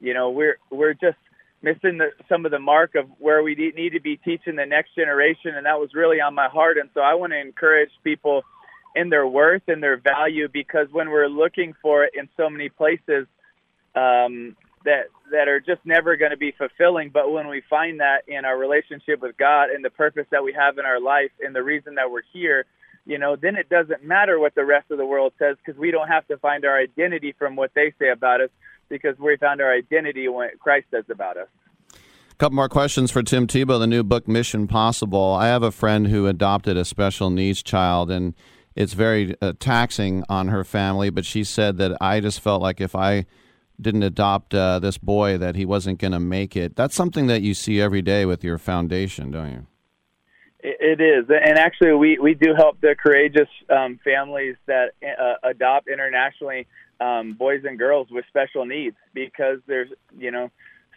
you 0.00 0.14
know, 0.14 0.30
we're, 0.30 0.56
we're 0.70 0.94
just 0.94 1.18
missing 1.62 1.98
the, 1.98 2.08
some 2.26 2.46
of 2.46 2.50
the 2.50 2.58
mark 2.58 2.94
of 2.94 3.06
where 3.18 3.42
we 3.42 3.54
need 3.54 3.90
to 3.90 4.00
be 4.00 4.16
teaching 4.16 4.56
the 4.56 4.64
next 4.64 4.94
generation. 4.94 5.54
And 5.54 5.66
that 5.66 5.78
was 5.78 5.90
really 5.94 6.20
on 6.20 6.34
my 6.34 6.48
heart. 6.48 6.78
And 6.78 6.88
so 6.94 7.00
I 7.00 7.14
want 7.14 7.32
to 7.32 7.38
encourage 7.38 7.90
people 8.02 8.42
in 8.94 9.10
their 9.10 9.26
worth 9.26 9.68
and 9.68 9.82
their 9.82 9.98
value 9.98 10.48
because 10.50 10.88
when 10.90 11.10
we're 11.10 11.28
looking 11.28 11.74
for 11.82 12.04
it 12.04 12.12
in 12.18 12.28
so 12.38 12.48
many 12.48 12.70
places, 12.70 13.26
um, 13.94 14.56
that 14.86 15.08
that 15.32 15.48
are 15.48 15.60
just 15.60 15.84
never 15.84 16.16
going 16.16 16.30
to 16.30 16.36
be 16.36 16.54
fulfilling. 16.56 17.10
But 17.10 17.30
when 17.30 17.48
we 17.48 17.62
find 17.68 18.00
that 18.00 18.22
in 18.28 18.44
our 18.44 18.56
relationship 18.56 19.20
with 19.20 19.36
God 19.36 19.70
and 19.70 19.84
the 19.84 19.90
purpose 19.90 20.26
that 20.30 20.44
we 20.44 20.54
have 20.54 20.78
in 20.78 20.86
our 20.86 21.00
life 21.00 21.32
and 21.44 21.54
the 21.54 21.62
reason 21.62 21.96
that 21.96 22.10
we're 22.10 22.22
here, 22.32 22.64
you 23.06 23.18
know, 23.18 23.36
then 23.36 23.56
it 23.56 23.68
doesn't 23.68 24.04
matter 24.04 24.38
what 24.38 24.54
the 24.54 24.64
rest 24.64 24.90
of 24.90 24.98
the 24.98 25.06
world 25.06 25.32
says 25.38 25.56
because 25.64 25.78
we 25.78 25.92
don't 25.92 26.08
have 26.08 26.26
to 26.26 26.36
find 26.38 26.64
our 26.64 26.76
identity 26.78 27.34
from 27.38 27.54
what 27.54 27.70
they 27.74 27.92
say 27.98 28.10
about 28.10 28.40
us 28.40 28.50
because 28.88 29.16
we 29.18 29.36
found 29.36 29.60
our 29.60 29.72
identity 29.72 30.28
what 30.28 30.58
Christ 30.58 30.86
says 30.90 31.04
about 31.08 31.36
us. 31.36 31.48
A 31.94 32.34
couple 32.38 32.56
more 32.56 32.68
questions 32.68 33.10
for 33.10 33.22
Tim 33.22 33.46
Tebow, 33.46 33.78
the 33.78 33.86
new 33.86 34.02
book 34.02 34.28
Mission 34.28 34.66
Possible. 34.66 35.32
I 35.32 35.46
have 35.46 35.62
a 35.62 35.70
friend 35.70 36.08
who 36.08 36.26
adopted 36.26 36.76
a 36.76 36.84
special 36.84 37.30
needs 37.30 37.62
child, 37.62 38.10
and 38.10 38.34
it's 38.74 38.92
very 38.92 39.34
uh, 39.40 39.54
taxing 39.58 40.22
on 40.28 40.48
her 40.48 40.64
family. 40.64 41.08
But 41.08 41.24
she 41.24 41.44
said 41.44 41.78
that 41.78 41.96
I 42.00 42.20
just 42.20 42.40
felt 42.40 42.60
like 42.60 42.80
if 42.80 42.94
I 42.94 43.24
didn't 43.80 44.02
adopt 44.02 44.54
uh, 44.54 44.80
this 44.80 44.98
boy, 44.98 45.38
that 45.38 45.54
he 45.54 45.64
wasn't 45.64 45.98
going 45.98 46.12
to 46.12 46.20
make 46.20 46.56
it. 46.56 46.76
That's 46.76 46.94
something 46.94 47.26
that 47.28 47.42
you 47.42 47.54
see 47.54 47.80
every 47.80 48.02
day 48.02 48.26
with 48.26 48.44
your 48.44 48.58
foundation, 48.58 49.30
don't 49.30 49.50
you? 49.50 49.66
It 50.68 51.00
is, 51.00 51.26
and 51.30 51.58
actually, 51.60 51.92
we 51.92 52.18
we 52.18 52.34
do 52.34 52.52
help 52.56 52.80
the 52.80 52.96
courageous 53.00 53.48
um, 53.70 54.00
families 54.02 54.56
that 54.66 54.94
uh, 55.00 55.34
adopt 55.48 55.86
internationally 55.86 56.66
um, 57.00 57.34
boys 57.34 57.62
and 57.64 57.78
girls 57.78 58.08
with 58.10 58.24
special 58.26 58.66
needs 58.66 58.96
because 59.14 59.60
there's 59.68 59.90
you 60.18 60.32
know 60.32 60.50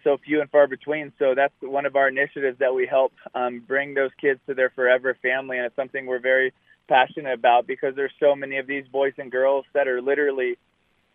so 0.03 0.17
few 0.25 0.41
and 0.41 0.49
far 0.49 0.65
between. 0.65 1.13
So 1.19 1.35
that's 1.35 1.53
one 1.61 1.85
of 1.85 1.95
our 1.95 2.07
initiatives 2.07 2.57
that 2.57 2.73
we 2.73 2.87
help 2.87 3.13
um, 3.35 3.59
bring 3.59 3.93
those 3.93 4.09
kids 4.19 4.39
to 4.47 4.55
their 4.55 4.71
forever 4.71 5.15
family, 5.21 5.57
and 5.57 5.67
it's 5.67 5.75
something 5.75 6.07
we're 6.07 6.17
very 6.17 6.51
passionate 6.87 7.33
about 7.33 7.67
because 7.67 7.95
there's 7.95 8.13
so 8.19 8.35
many 8.35 8.57
of 8.57 8.65
these 8.65 8.87
boys 8.91 9.13
and 9.19 9.31
girls 9.31 9.65
that 9.73 9.87
are 9.87 10.01
literally 10.01 10.57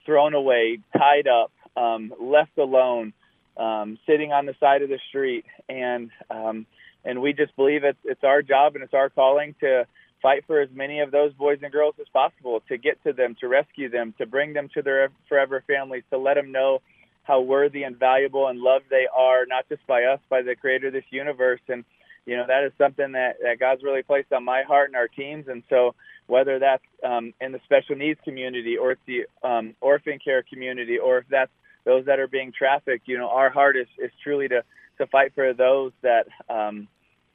thrown 0.06 0.32
away, 0.32 0.78
tied 0.96 1.26
up, 1.26 1.50
um, 1.76 2.14
left 2.20 2.56
alone, 2.56 3.14
um, 3.56 3.98
sitting 4.06 4.32
on 4.32 4.46
the 4.46 4.54
side 4.60 4.82
of 4.82 4.88
the 4.88 5.00
street, 5.08 5.44
and 5.68 6.12
um, 6.30 6.66
and 7.04 7.20
we 7.20 7.32
just 7.32 7.54
believe 7.56 7.84
it's 7.84 7.98
it's 8.04 8.24
our 8.24 8.42
job 8.42 8.74
and 8.74 8.84
it's 8.84 8.94
our 8.94 9.10
calling 9.10 9.54
to 9.60 9.86
fight 10.24 10.42
for 10.46 10.58
as 10.58 10.70
many 10.72 11.00
of 11.00 11.10
those 11.10 11.34
boys 11.34 11.58
and 11.62 11.70
girls 11.70 11.94
as 12.00 12.06
possible, 12.10 12.62
to 12.66 12.78
get 12.78 13.00
to 13.04 13.12
them, 13.12 13.36
to 13.38 13.46
rescue 13.46 13.90
them, 13.90 14.14
to 14.16 14.24
bring 14.24 14.54
them 14.54 14.70
to 14.72 14.80
their 14.80 15.10
forever 15.28 15.62
families, 15.66 16.02
to 16.10 16.16
let 16.16 16.34
them 16.34 16.50
know 16.50 16.80
how 17.24 17.42
worthy 17.42 17.82
and 17.82 17.98
valuable 17.98 18.48
and 18.48 18.58
loved 18.58 18.86
they 18.88 19.06
are, 19.14 19.44
not 19.46 19.68
just 19.68 19.86
by 19.86 20.04
us, 20.04 20.20
by 20.30 20.40
the 20.40 20.56
creator 20.56 20.86
of 20.86 20.94
this 20.94 21.04
universe. 21.10 21.60
And, 21.68 21.84
you 22.24 22.38
know, 22.38 22.46
that 22.46 22.64
is 22.64 22.72
something 22.78 23.12
that, 23.12 23.36
that 23.42 23.60
God's 23.60 23.82
really 23.82 24.02
placed 24.02 24.32
on 24.32 24.44
my 24.44 24.62
heart 24.62 24.88
and 24.88 24.96
our 24.96 25.08
teams. 25.08 25.46
And 25.46 25.62
so 25.68 25.94
whether 26.26 26.58
that's 26.58 26.82
um, 27.04 27.34
in 27.42 27.52
the 27.52 27.60
special 27.64 27.94
needs 27.94 28.18
community 28.24 28.78
or 28.78 28.92
it's 28.92 29.02
the 29.06 29.26
um, 29.46 29.74
orphan 29.82 30.18
care 30.24 30.42
community 30.42 30.96
or 30.96 31.18
if 31.18 31.24
that's 31.28 31.52
those 31.84 32.06
that 32.06 32.18
are 32.18 32.28
being 32.28 32.50
trafficked, 32.50 33.06
you 33.08 33.18
know, 33.18 33.28
our 33.28 33.50
heart 33.50 33.76
is, 33.76 33.88
is 33.98 34.10
truly 34.22 34.48
to, 34.48 34.62
to 34.96 35.06
fight 35.08 35.32
for 35.34 35.52
those 35.52 35.92
that, 36.00 36.28
um, 36.48 36.88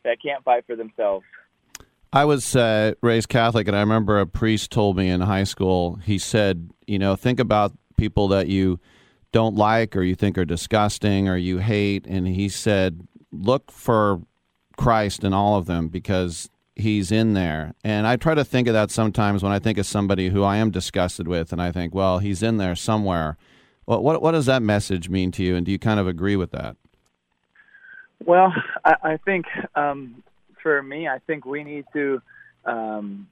that 0.04 0.18
can't 0.22 0.44
fight 0.44 0.66
for 0.66 0.76
themselves. 0.76 1.26
I 2.12 2.26
was 2.26 2.56
uh, 2.56 2.94
raised 3.02 3.30
Catholic, 3.30 3.68
and 3.68 3.78
I 3.78 3.82
remember 3.82 4.20
a 4.20 4.26
priest 4.26 4.72
told 4.72 4.98
me 4.98 5.10
in 5.10 5.22
high 5.22 5.44
school. 5.44 5.96
He 5.98 6.18
said, 6.18 6.72
"You 6.88 6.98
know, 6.98 7.16
think 7.16 7.40
about 7.40 7.74
people 7.98 8.28
that 8.30 8.48
you 8.48 8.80
don't 9.32 9.56
like, 9.56 9.96
or 9.96 10.02
you 10.02 10.16
think 10.16 10.38
are 10.38 10.46
disgusting, 10.46 11.28
or 11.28 11.38
you 11.38 11.60
hate." 11.60 12.08
And 12.08 12.28
he 12.28 12.50
said, 12.50 13.08
"Look 13.32 13.72
for 13.72 14.22
Christ 14.76 15.24
in 15.24 15.34
all 15.34 15.58
of 15.58 15.68
them, 15.68 15.90
because 15.90 16.50
he's 16.80 17.12
in 17.12 17.34
there. 17.34 17.74
And 17.84 18.08
I 18.08 18.16
try 18.16 18.34
to 18.34 18.46
think 18.46 18.68
of 18.68 18.74
that 18.74 18.92
sometimes 18.92 19.44
when 19.44 19.52
I 19.52 19.60
think 19.60 19.78
of 19.78 19.86
somebody 19.86 20.30
who 20.30 20.44
I 20.44 20.58
am 20.58 20.72
disgusted 20.72 21.28
with, 21.28 21.52
and 21.52 21.62
I 21.62 21.72
think, 21.72 21.94
well, 21.94 22.20
he's 22.20 22.42
in 22.42 22.58
there 22.58 22.76
somewhere. 22.76 23.38
What 23.86 24.04
what, 24.04 24.22
what 24.22 24.32
does 24.32 24.46
that 24.48 24.64
message 24.64 25.10
mean 25.10 25.32
to 25.34 25.44
you? 25.44 25.56
And 25.56 25.66
do 25.66 25.72
you 25.72 25.80
kind 25.80 26.00
of 26.00 26.08
agree 26.08 26.36
with 26.36 26.52
that? 26.52 26.76
Well, 28.26 28.54
I, 28.84 28.96
I 29.04 29.18
think 29.18 29.46
um, 29.76 30.24
for 30.62 30.82
me, 30.82 31.08
I 31.08 31.20
think 31.20 31.46
we 31.46 31.64
need 31.64 31.86
to. 31.94 32.22
Um, 32.66 33.28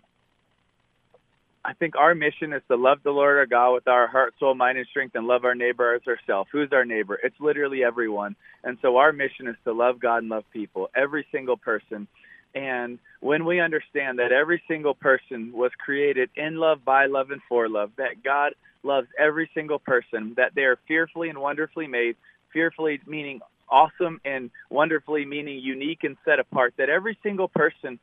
I 1.66 1.74
think 1.74 1.98
our 1.98 2.16
mission 2.16 2.54
is 2.54 2.62
to 2.70 2.78
love 2.78 3.00
the 3.04 3.12
Lord 3.12 3.38
our 3.38 3.46
God 3.46 3.74
with 3.74 3.88
our 3.90 4.08
heart, 4.08 4.34
soul, 4.40 4.56
mind, 4.56 4.78
and 4.78 4.88
strength, 4.88 5.16
and 5.16 5.28
love 5.28 5.44
our 5.44 5.54
neighbor 5.56 5.94
as 5.96 6.02
ourselves. 6.08 6.50
Who's 6.52 6.72
our 6.72 6.86
neighbor? 6.86 7.20
It's 7.22 7.36
literally 7.42 7.84
everyone. 7.84 8.38
And 8.64 8.78
so 8.82 8.96
our 8.98 9.12
mission 9.12 9.48
is 9.48 9.56
to 9.66 9.74
love 9.74 10.00
God 10.00 10.20
and 10.20 10.30
love 10.30 10.46
people, 10.54 10.90
every 10.96 11.28
single 11.30 11.58
person. 11.58 12.08
And 12.56 13.00
when 13.20 13.44
we 13.44 13.60
understand 13.60 14.20
that 14.20 14.32
every 14.32 14.64
single 14.66 14.94
person 14.94 15.52
was 15.52 15.72
created 15.78 16.30
in 16.38 16.56
love, 16.56 16.86
by 16.86 17.08
love, 17.08 17.32
and 17.32 17.42
for 17.50 17.68
love, 17.68 17.92
that 17.98 18.24
God 18.24 18.54
loves 18.84 19.08
every 19.20 19.50
single 19.54 19.80
person, 19.80 20.36
that 20.38 20.56
they 20.56 20.62
are 20.62 20.78
fearfully 20.88 21.28
and 21.28 21.38
wonderfully 21.40 21.88
made, 21.88 22.16
fearfully 22.54 23.02
meaning 23.06 23.42
awesome 23.70 24.20
and 24.26 24.52
wonderfully 24.70 25.26
meaning 25.26 25.60
unique 25.60 26.04
and 26.04 26.18
set 26.26 26.40
apart, 26.40 26.74
that 26.78 26.90
every 26.90 27.18
single 27.24 27.48
person 27.48 28.00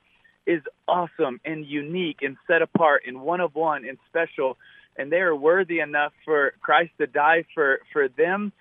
is 0.46 0.62
awesome 0.86 1.40
and 1.44 1.66
unique 1.66 2.18
and 2.22 2.36
set 2.46 2.62
apart 2.62 3.02
and 3.06 3.20
one 3.20 3.40
of 3.40 3.54
one 3.54 3.84
and 3.86 3.98
special 4.08 4.56
and 4.96 5.10
they 5.10 5.20
are 5.20 5.34
worthy 5.34 5.80
enough 5.80 6.12
for 6.24 6.52
Christ 6.60 6.92
to 6.98 7.06
die 7.06 7.44
for 7.54 7.80
for 7.92 8.08
them 8.08 8.52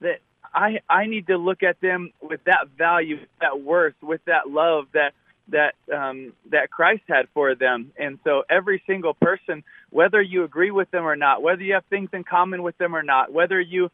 that 0.00 0.20
I 0.54 0.80
I 0.88 1.06
need 1.06 1.26
to 1.28 1.36
look 1.36 1.62
at 1.62 1.80
them 1.80 2.12
with 2.20 2.40
that 2.44 2.68
value, 2.76 3.18
that 3.40 3.60
worth, 3.60 3.94
with 4.02 4.24
that 4.26 4.48
love 4.48 4.86
that 4.94 5.12
that 5.48 5.74
um, 5.94 6.32
that 6.50 6.70
Christ 6.70 7.02
had 7.08 7.26
for 7.32 7.54
them. 7.54 7.92
And 7.98 8.18
so 8.24 8.42
every 8.50 8.82
single 8.86 9.14
person, 9.14 9.64
whether 9.90 10.20
you 10.20 10.44
agree 10.44 10.70
with 10.70 10.90
them 10.90 11.04
or 11.04 11.16
not, 11.16 11.42
whether 11.42 11.62
you 11.62 11.74
have 11.74 11.84
things 11.86 12.10
in 12.12 12.24
common 12.24 12.62
with 12.62 12.76
them 12.78 12.94
or 12.94 13.02
not, 13.02 13.32
whether 13.32 13.60
you 13.60 13.90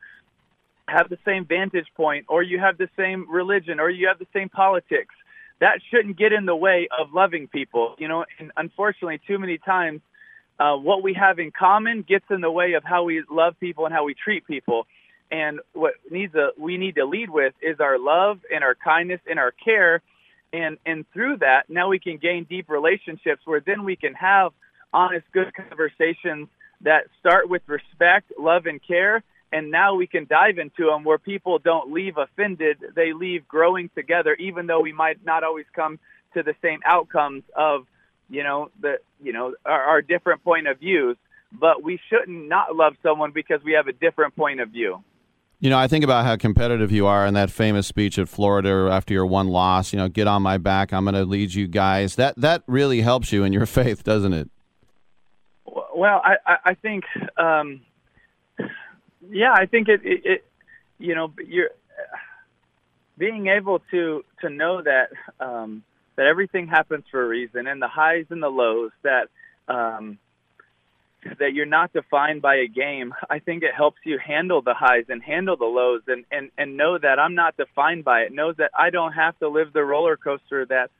have 0.88 1.08
the 1.08 1.18
same 1.24 1.44
vantage 1.44 1.86
point 1.96 2.26
or 2.28 2.42
you 2.42 2.58
have 2.58 2.78
the 2.78 2.88
same 2.96 3.30
religion 3.30 3.80
or 3.80 3.90
you 3.90 4.08
have 4.08 4.18
the 4.18 4.26
same 4.32 4.48
politics, 4.48 5.14
that 5.60 5.78
shouldn't 5.90 6.18
get 6.18 6.32
in 6.32 6.46
the 6.46 6.56
way 6.56 6.88
of 6.98 7.12
loving 7.12 7.48
people. 7.48 7.94
You 7.98 8.08
know, 8.08 8.24
and 8.38 8.52
unfortunately, 8.56 9.20
too 9.26 9.38
many 9.38 9.58
times, 9.58 10.00
uh, 10.58 10.76
what 10.76 11.02
we 11.02 11.14
have 11.14 11.38
in 11.38 11.50
common 11.50 12.02
gets 12.02 12.26
in 12.30 12.40
the 12.40 12.50
way 12.50 12.74
of 12.74 12.84
how 12.84 13.04
we 13.04 13.22
love 13.30 13.58
people 13.58 13.86
and 13.86 13.94
how 13.94 14.04
we 14.04 14.14
treat 14.14 14.46
people. 14.46 14.86
And 15.30 15.60
what 15.72 15.94
needs 16.10 16.34
a 16.34 16.50
we 16.58 16.76
need 16.76 16.96
to 16.96 17.06
lead 17.06 17.30
with 17.30 17.54
is 17.62 17.80
our 17.80 17.98
love 17.98 18.40
and 18.52 18.62
our 18.62 18.74
kindness 18.74 19.20
and 19.28 19.38
our 19.38 19.52
care, 19.52 20.02
and 20.52 20.76
and 20.84 21.04
through 21.12 21.38
that, 21.38 21.64
now 21.68 21.88
we 21.88 21.98
can 21.98 22.18
gain 22.18 22.44
deep 22.44 22.68
relationships 22.68 23.40
where 23.44 23.60
then 23.60 23.84
we 23.84 23.96
can 23.96 24.14
have 24.14 24.52
honest, 24.92 25.26
good 25.32 25.52
conversations 25.54 26.48
that 26.82 27.06
start 27.18 27.48
with 27.48 27.62
respect, 27.66 28.32
love, 28.38 28.66
and 28.66 28.80
care. 28.86 29.24
And 29.54 29.70
now 29.70 29.94
we 29.94 30.08
can 30.08 30.26
dive 30.28 30.58
into 30.58 30.86
them 30.86 31.04
where 31.04 31.16
people 31.16 31.60
don't 31.60 31.92
leave 31.92 32.16
offended; 32.18 32.78
they 32.96 33.12
leave 33.12 33.46
growing 33.46 33.88
together, 33.94 34.34
even 34.34 34.66
though 34.66 34.80
we 34.80 34.92
might 34.92 35.24
not 35.24 35.44
always 35.44 35.66
come 35.76 36.00
to 36.34 36.42
the 36.42 36.56
same 36.60 36.80
outcomes 36.84 37.44
of 37.56 37.86
you 38.28 38.42
know 38.42 38.70
the 38.80 38.98
you 39.22 39.32
know 39.32 39.54
our, 39.64 39.80
our 39.80 40.02
different 40.02 40.42
point 40.42 40.66
of 40.66 40.80
views. 40.80 41.16
But 41.52 41.84
we 41.84 42.00
shouldn't 42.10 42.48
not 42.48 42.74
love 42.74 42.96
someone 43.00 43.30
because 43.30 43.60
we 43.64 43.74
have 43.74 43.86
a 43.86 43.92
different 43.92 44.34
point 44.34 44.58
of 44.58 44.70
view. 44.70 45.04
You 45.60 45.70
know, 45.70 45.78
I 45.78 45.86
think 45.86 46.02
about 46.02 46.24
how 46.24 46.34
competitive 46.34 46.90
you 46.90 47.06
are 47.06 47.24
in 47.24 47.34
that 47.34 47.48
famous 47.48 47.86
speech 47.86 48.18
at 48.18 48.28
Florida 48.28 48.88
after 48.90 49.14
your 49.14 49.24
one 49.24 49.46
loss. 49.46 49.92
You 49.92 50.00
know, 50.00 50.08
get 50.08 50.26
on 50.26 50.42
my 50.42 50.58
back. 50.58 50.92
I'm 50.92 51.04
going 51.04 51.14
to 51.14 51.24
lead 51.24 51.54
you 51.54 51.68
guys. 51.68 52.16
That 52.16 52.34
that 52.38 52.64
really 52.66 53.02
helps 53.02 53.30
you 53.30 53.44
in 53.44 53.52
your 53.52 53.66
faith, 53.78 54.02
doesn't 54.02 54.32
it? 54.32 54.50
Well, 55.64 56.20
I 56.24 56.34
I, 56.44 56.56
I 56.64 56.74
think 56.74 57.04
um, 57.38 57.82
yeah, 59.30 59.52
I 59.52 59.66
think 59.66 59.88
it, 59.88 60.00
it, 60.04 60.20
it 60.24 60.44
you 60.98 61.14
know 61.14 61.32
you're 61.46 61.70
being 63.16 63.46
able 63.48 63.80
to 63.90 64.24
to 64.40 64.50
know 64.50 64.82
that 64.82 65.08
um, 65.40 65.82
that 66.16 66.26
everything 66.26 66.66
happens 66.68 67.04
for 67.10 67.22
a 67.22 67.28
reason, 67.28 67.66
and 67.66 67.80
the 67.80 67.88
highs 67.88 68.26
and 68.30 68.42
the 68.42 68.48
lows 68.48 68.90
that 69.02 69.28
um, 69.68 70.18
that 71.38 71.54
you're 71.54 71.66
not 71.66 71.92
defined 71.92 72.42
by 72.42 72.56
a 72.56 72.66
game. 72.66 73.14
I 73.30 73.38
think 73.38 73.62
it 73.62 73.74
helps 73.74 73.98
you 74.04 74.18
handle 74.18 74.62
the 74.62 74.74
highs 74.74 75.04
and 75.08 75.22
handle 75.22 75.56
the 75.56 75.64
lows, 75.64 76.02
and 76.06 76.24
and 76.30 76.50
and 76.58 76.76
know 76.76 76.98
that 76.98 77.18
I'm 77.18 77.34
not 77.34 77.56
defined 77.56 78.04
by 78.04 78.22
it. 78.22 78.32
Know 78.32 78.52
that 78.52 78.70
I 78.78 78.90
don't 78.90 79.12
have 79.12 79.38
to 79.38 79.48
live 79.48 79.72
the 79.72 79.84
roller 79.84 80.16
coaster 80.16 80.66
that 80.66 80.90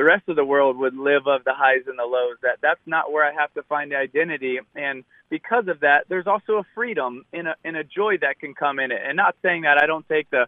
the 0.00 0.04
rest 0.04 0.26
of 0.30 0.36
the 0.36 0.44
world 0.44 0.78
would 0.78 0.96
live 0.96 1.26
of 1.26 1.44
the 1.44 1.52
highs 1.52 1.82
and 1.86 1.98
the 1.98 2.04
lows. 2.04 2.38
That 2.40 2.56
that's 2.62 2.80
not 2.86 3.12
where 3.12 3.22
I 3.22 3.34
have 3.38 3.52
to 3.52 3.62
find 3.64 3.92
the 3.92 3.96
identity, 3.96 4.58
and 4.74 5.04
because 5.28 5.68
of 5.68 5.80
that, 5.80 6.06
there's 6.08 6.26
also 6.26 6.54
a 6.54 6.64
freedom 6.74 7.26
and 7.34 7.48
a 7.48 7.54
and 7.66 7.76
a 7.76 7.84
joy 7.84 8.16
that 8.22 8.38
can 8.38 8.54
come 8.54 8.78
in 8.78 8.92
it. 8.92 9.00
And 9.06 9.14
not 9.14 9.36
saying 9.42 9.62
that 9.62 9.76
I 9.76 9.84
don't 9.84 10.08
take 10.08 10.30
the 10.30 10.46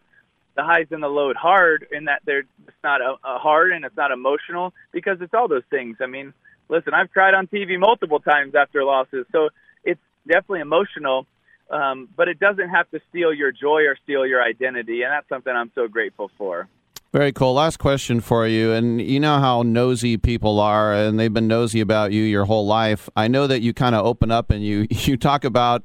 the 0.56 0.62
highs 0.62 0.86
and 0.90 1.02
the 1.02 1.08
lows 1.08 1.36
hard, 1.36 1.86
in 1.92 2.06
that 2.06 2.22
they're 2.24 2.44
it's 2.66 2.82
not 2.82 3.02
a, 3.02 3.16
a 3.22 3.38
hard 3.38 3.72
and 3.72 3.84
it's 3.84 3.96
not 3.96 4.10
emotional 4.10 4.72
because 4.90 5.20
it's 5.20 5.34
all 5.34 5.48
those 5.48 5.68
things. 5.68 5.98
I 6.00 6.06
mean, 6.06 6.32
listen, 6.70 6.94
I've 6.94 7.12
cried 7.12 7.34
on 7.34 7.46
TV 7.46 7.78
multiple 7.78 8.20
times 8.20 8.54
after 8.54 8.82
losses, 8.84 9.26
so 9.32 9.50
it's 9.84 10.00
definitely 10.26 10.60
emotional. 10.60 11.26
Um, 11.68 12.08
but 12.16 12.28
it 12.28 12.40
doesn't 12.40 12.70
have 12.70 12.90
to 12.92 13.02
steal 13.10 13.34
your 13.34 13.52
joy 13.52 13.82
or 13.82 13.98
steal 14.02 14.26
your 14.26 14.42
identity, 14.42 15.02
and 15.02 15.12
that's 15.12 15.28
something 15.28 15.52
I'm 15.54 15.72
so 15.74 15.88
grateful 15.88 16.30
for. 16.38 16.68
Very 17.12 17.30
cool. 17.30 17.52
Last 17.52 17.78
question 17.78 18.22
for 18.22 18.46
you. 18.46 18.72
And 18.72 19.00
you 19.00 19.20
know 19.20 19.38
how 19.38 19.62
nosy 19.62 20.16
people 20.16 20.58
are, 20.58 20.94
and 20.94 21.20
they've 21.20 21.32
been 21.32 21.46
nosy 21.46 21.80
about 21.80 22.10
you 22.12 22.22
your 22.22 22.46
whole 22.46 22.66
life. 22.66 23.10
I 23.14 23.28
know 23.28 23.46
that 23.46 23.60
you 23.60 23.74
kind 23.74 23.94
of 23.94 24.06
open 24.06 24.30
up 24.30 24.50
and 24.50 24.64
you, 24.64 24.86
you 24.90 25.18
talk 25.18 25.44
about 25.44 25.84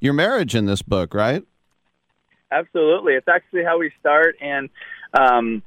your 0.00 0.12
marriage 0.12 0.54
in 0.54 0.66
this 0.66 0.82
book, 0.82 1.14
right? 1.14 1.42
Absolutely, 2.52 3.14
it's 3.14 3.28
actually 3.28 3.64
how 3.64 3.78
we 3.78 3.90
start, 4.00 4.36
and 4.40 4.70
um, 5.12 5.62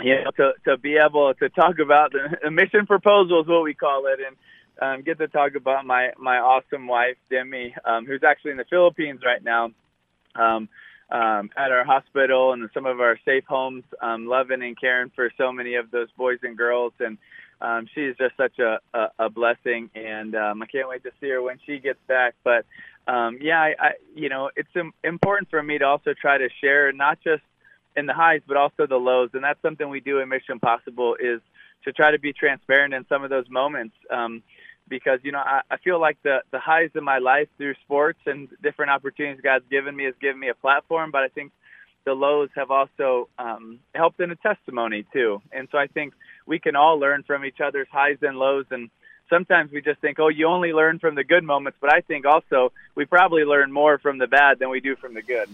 you 0.00 0.14
know, 0.14 0.30
to 0.32 0.52
to 0.64 0.76
be 0.76 0.96
able 0.96 1.32
to 1.34 1.48
talk 1.48 1.78
about 1.78 2.12
the 2.12 2.50
mission 2.50 2.84
proposal 2.86 3.40
is 3.40 3.48
what 3.48 3.62
we 3.62 3.72
call 3.72 4.06
it, 4.06 4.18
and 4.26 4.36
um, 4.82 5.02
get 5.02 5.18
to 5.18 5.28
talk 5.28 5.54
about 5.54 5.86
my 5.86 6.10
my 6.18 6.36
awesome 6.36 6.86
wife 6.86 7.16
Demi, 7.30 7.74
um, 7.84 8.04
who's 8.04 8.22
actually 8.22 8.50
in 8.50 8.56
the 8.58 8.66
Philippines 8.68 9.20
right 9.24 9.42
now. 9.42 9.70
Um, 10.34 10.68
um, 11.10 11.50
at 11.56 11.72
our 11.72 11.84
hospital 11.84 12.52
and 12.52 12.68
some 12.74 12.86
of 12.86 13.00
our 13.00 13.18
safe 13.24 13.44
homes, 13.48 13.84
um, 14.02 14.26
loving 14.26 14.62
and 14.62 14.78
caring 14.78 15.10
for 15.10 15.30
so 15.38 15.52
many 15.52 15.74
of 15.74 15.90
those 15.90 16.08
boys 16.16 16.38
and 16.42 16.56
girls. 16.56 16.92
And 17.00 17.18
um, 17.60 17.86
she's 17.94 18.14
just 18.16 18.36
such 18.36 18.58
a, 18.58 18.78
a, 18.94 19.08
a 19.18 19.30
blessing, 19.30 19.90
and 19.94 20.34
um, 20.34 20.62
I 20.62 20.66
can't 20.66 20.88
wait 20.88 21.02
to 21.04 21.10
see 21.20 21.28
her 21.30 21.42
when 21.42 21.58
she 21.66 21.78
gets 21.78 21.98
back. 22.06 22.34
But 22.44 22.66
um, 23.06 23.38
yeah, 23.40 23.60
I, 23.60 23.74
I, 23.78 23.90
you 24.14 24.28
know, 24.28 24.50
it's 24.54 24.68
im- 24.76 24.92
important 25.02 25.50
for 25.50 25.62
me 25.62 25.78
to 25.78 25.84
also 25.84 26.14
try 26.14 26.38
to 26.38 26.48
share 26.60 26.92
not 26.92 27.18
just 27.22 27.42
in 27.96 28.06
the 28.06 28.12
highs, 28.12 28.42
but 28.46 28.56
also 28.56 28.86
the 28.86 28.96
lows, 28.96 29.30
and 29.32 29.42
that's 29.42 29.60
something 29.62 29.88
we 29.88 30.00
do 30.00 30.20
in 30.20 30.28
Mission 30.28 30.60
Possible 30.60 31.16
is 31.18 31.40
to 31.84 31.92
try 31.92 32.10
to 32.10 32.18
be 32.18 32.32
transparent 32.32 32.94
in 32.94 33.06
some 33.08 33.24
of 33.24 33.30
those 33.30 33.48
moments. 33.48 33.94
Um, 34.10 34.42
because 34.88 35.20
you 35.22 35.32
know 35.32 35.38
I, 35.38 35.60
I 35.70 35.76
feel 35.78 36.00
like 36.00 36.18
the 36.22 36.38
the 36.50 36.58
highs 36.58 36.90
in 36.94 37.04
my 37.04 37.18
life 37.18 37.48
through 37.56 37.74
sports 37.84 38.20
and 38.26 38.48
different 38.62 38.90
opportunities 38.90 39.40
God's 39.42 39.64
given 39.70 39.94
me 39.94 40.04
has 40.04 40.14
given 40.20 40.40
me 40.40 40.48
a 40.48 40.54
platform, 40.54 41.10
but 41.10 41.22
I 41.22 41.28
think 41.28 41.52
the 42.04 42.14
lows 42.14 42.48
have 42.56 42.70
also 42.70 43.28
um, 43.38 43.80
helped 43.94 44.18
in 44.20 44.30
a 44.30 44.36
testimony 44.36 45.04
too. 45.12 45.42
And 45.52 45.68
so 45.70 45.76
I 45.76 45.88
think 45.88 46.14
we 46.46 46.58
can 46.58 46.74
all 46.74 46.98
learn 46.98 47.22
from 47.22 47.44
each 47.44 47.60
other's 47.60 47.88
highs 47.92 48.16
and 48.22 48.38
lows. 48.38 48.64
And 48.70 48.88
sometimes 49.28 49.70
we 49.70 49.82
just 49.82 50.00
think, 50.00 50.18
oh, 50.18 50.28
you 50.28 50.46
only 50.46 50.72
learn 50.72 50.98
from 50.98 51.14
the 51.16 51.24
good 51.24 51.44
moments, 51.44 51.76
but 51.80 51.92
I 51.92 52.00
think 52.00 52.24
also 52.24 52.72
we 52.94 53.04
probably 53.04 53.44
learn 53.44 53.70
more 53.70 53.98
from 53.98 54.16
the 54.16 54.26
bad 54.26 54.58
than 54.58 54.70
we 54.70 54.80
do 54.80 54.96
from 54.96 55.12
the 55.12 55.22
good. 55.22 55.48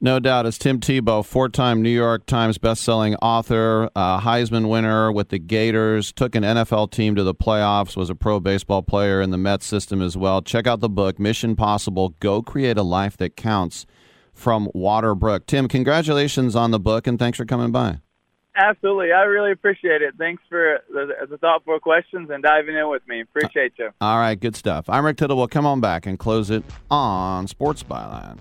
No 0.00 0.20
doubt. 0.20 0.46
It's 0.46 0.58
Tim 0.58 0.78
Tebow, 0.78 1.24
four 1.24 1.48
time 1.48 1.82
New 1.82 1.90
York 1.90 2.24
Times 2.24 2.56
bestselling 2.56 3.16
author, 3.20 3.90
uh, 3.96 4.20
Heisman 4.20 4.68
winner 4.68 5.10
with 5.10 5.30
the 5.30 5.40
Gators, 5.40 6.12
took 6.12 6.36
an 6.36 6.44
NFL 6.44 6.92
team 6.92 7.16
to 7.16 7.24
the 7.24 7.34
playoffs, 7.34 7.96
was 7.96 8.08
a 8.08 8.14
pro 8.14 8.38
baseball 8.38 8.82
player 8.82 9.20
in 9.20 9.30
the 9.30 9.38
Mets 9.38 9.66
system 9.66 10.00
as 10.00 10.16
well. 10.16 10.40
Check 10.40 10.68
out 10.68 10.78
the 10.78 10.88
book, 10.88 11.18
Mission 11.18 11.56
Possible 11.56 12.10
Go 12.20 12.42
Create 12.42 12.78
a 12.78 12.84
Life 12.84 13.16
That 13.16 13.34
Counts 13.34 13.86
from 14.32 14.68
Waterbrook. 14.72 15.46
Tim, 15.46 15.66
congratulations 15.66 16.54
on 16.54 16.70
the 16.70 16.78
book 16.78 17.08
and 17.08 17.18
thanks 17.18 17.36
for 17.36 17.44
coming 17.44 17.72
by. 17.72 17.98
Absolutely. 18.54 19.10
I 19.10 19.22
really 19.22 19.50
appreciate 19.50 20.02
it. 20.02 20.14
Thanks 20.16 20.42
for 20.48 20.78
the, 20.92 21.26
the 21.28 21.38
thoughtful 21.38 21.80
questions 21.80 22.30
and 22.30 22.42
diving 22.42 22.76
in 22.76 22.88
with 22.88 23.06
me. 23.08 23.20
Appreciate 23.20 23.72
you. 23.78 23.90
All 24.00 24.18
right, 24.18 24.38
good 24.38 24.54
stuff. 24.54 24.88
I'm 24.88 25.04
Rick 25.04 25.16
Tittle. 25.16 25.36
We'll 25.36 25.48
come 25.48 25.66
on 25.66 25.80
back 25.80 26.06
and 26.06 26.18
close 26.18 26.50
it 26.50 26.62
on 26.88 27.48
Sports 27.48 27.82
Byline. 27.82 28.38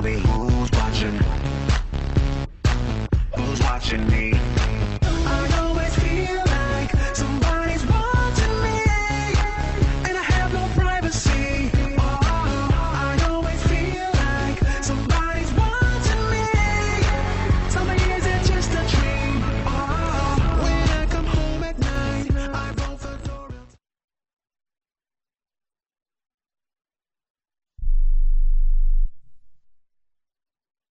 Tell 0.00 0.10
me 0.10 0.18
who's 0.20 0.70
watching. 0.72 1.20
Who's 3.36 3.60
watching 3.60 4.08
me? 4.08 4.69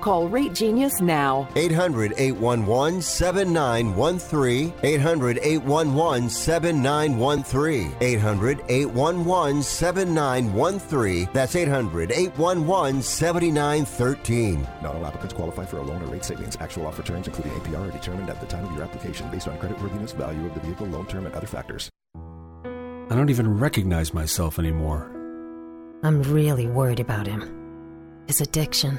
Call 0.00 0.28
Rate 0.28 0.54
Genius 0.54 1.00
now. 1.00 1.48
800 1.56 2.14
811 2.16 3.02
7913. 3.02 4.72
800 4.82 5.38
811 5.42 6.28
7913. 6.30 7.96
800 8.00 8.64
811 8.68 9.62
7913. 9.62 11.28
That's 11.32 11.56
800 11.56 12.12
811 12.12 13.02
7913. 13.02 14.66
Not 14.82 14.94
all 14.94 15.06
applicants 15.06 15.34
qualify 15.34 15.64
for 15.64 15.78
a 15.78 15.82
loan 15.82 16.02
or 16.02 16.06
rate 16.06 16.24
savings. 16.24 16.56
Actual 16.60 16.86
offer 16.86 17.02
terms, 17.02 17.26
including 17.26 17.52
APR, 17.52 17.88
are 17.88 17.92
determined 17.92 18.30
at 18.30 18.40
the 18.40 18.46
time 18.46 18.64
of 18.64 18.72
your 18.72 18.82
application 18.82 19.30
based 19.30 19.48
on 19.48 19.58
creditworthiness, 19.58 20.14
value 20.14 20.46
of 20.46 20.54
the 20.54 20.60
vehicle, 20.60 20.86
loan 20.86 21.06
term, 21.06 21.26
and 21.26 21.34
other 21.34 21.46
factors. 21.46 21.90
I 23.10 23.14
don't 23.14 23.30
even 23.30 23.58
recognize 23.58 24.12
myself 24.12 24.58
anymore. 24.58 25.10
I'm 26.02 26.22
really 26.22 26.66
worried 26.66 27.00
about 27.00 27.26
him. 27.26 27.54
His 28.26 28.42
addiction. 28.42 28.98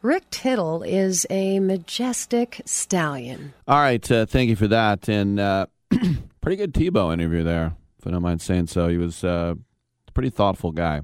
Rick 0.00 0.30
Tittle 0.30 0.84
is 0.84 1.26
a 1.28 1.58
majestic 1.58 2.62
stallion. 2.64 3.52
All 3.66 3.78
right, 3.80 4.08
uh, 4.10 4.26
thank 4.26 4.48
you 4.48 4.54
for 4.54 4.68
that, 4.68 5.08
and 5.08 5.40
uh, 5.40 5.66
pretty 6.40 6.56
good 6.56 6.72
Tebow 6.72 7.12
interview 7.12 7.42
there, 7.42 7.74
if 7.98 8.06
I 8.06 8.10
don't 8.12 8.22
mind 8.22 8.40
saying 8.40 8.68
so. 8.68 8.86
He 8.88 8.96
was 8.96 9.24
uh, 9.24 9.54
a 10.06 10.12
pretty 10.12 10.30
thoughtful 10.30 10.70
guy. 10.70 11.00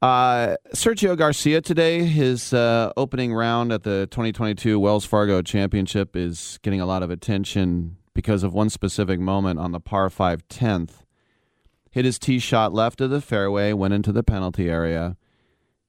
Uh, 0.00 0.56
Sergio 0.74 1.16
Garcia 1.16 1.60
today, 1.60 2.04
his 2.04 2.52
uh, 2.52 2.92
opening 2.96 3.34
round 3.34 3.72
at 3.72 3.82
the 3.82 4.06
2022 4.12 4.78
Wells 4.78 5.04
Fargo 5.04 5.42
Championship 5.42 6.14
is 6.14 6.60
getting 6.62 6.80
a 6.80 6.86
lot 6.86 7.02
of 7.02 7.10
attention 7.10 7.96
because 8.14 8.44
of 8.44 8.54
one 8.54 8.70
specific 8.70 9.18
moment 9.18 9.58
on 9.58 9.72
the 9.72 9.80
par 9.80 10.08
5 10.08 10.46
10th. 10.46 11.02
Hit 11.90 12.04
his 12.04 12.18
tee 12.18 12.38
shot 12.38 12.72
left 12.72 13.00
of 13.00 13.10
the 13.10 13.20
fairway, 13.20 13.72
went 13.72 13.94
into 13.94 14.12
the 14.12 14.22
penalty 14.22 14.68
area. 14.68 15.16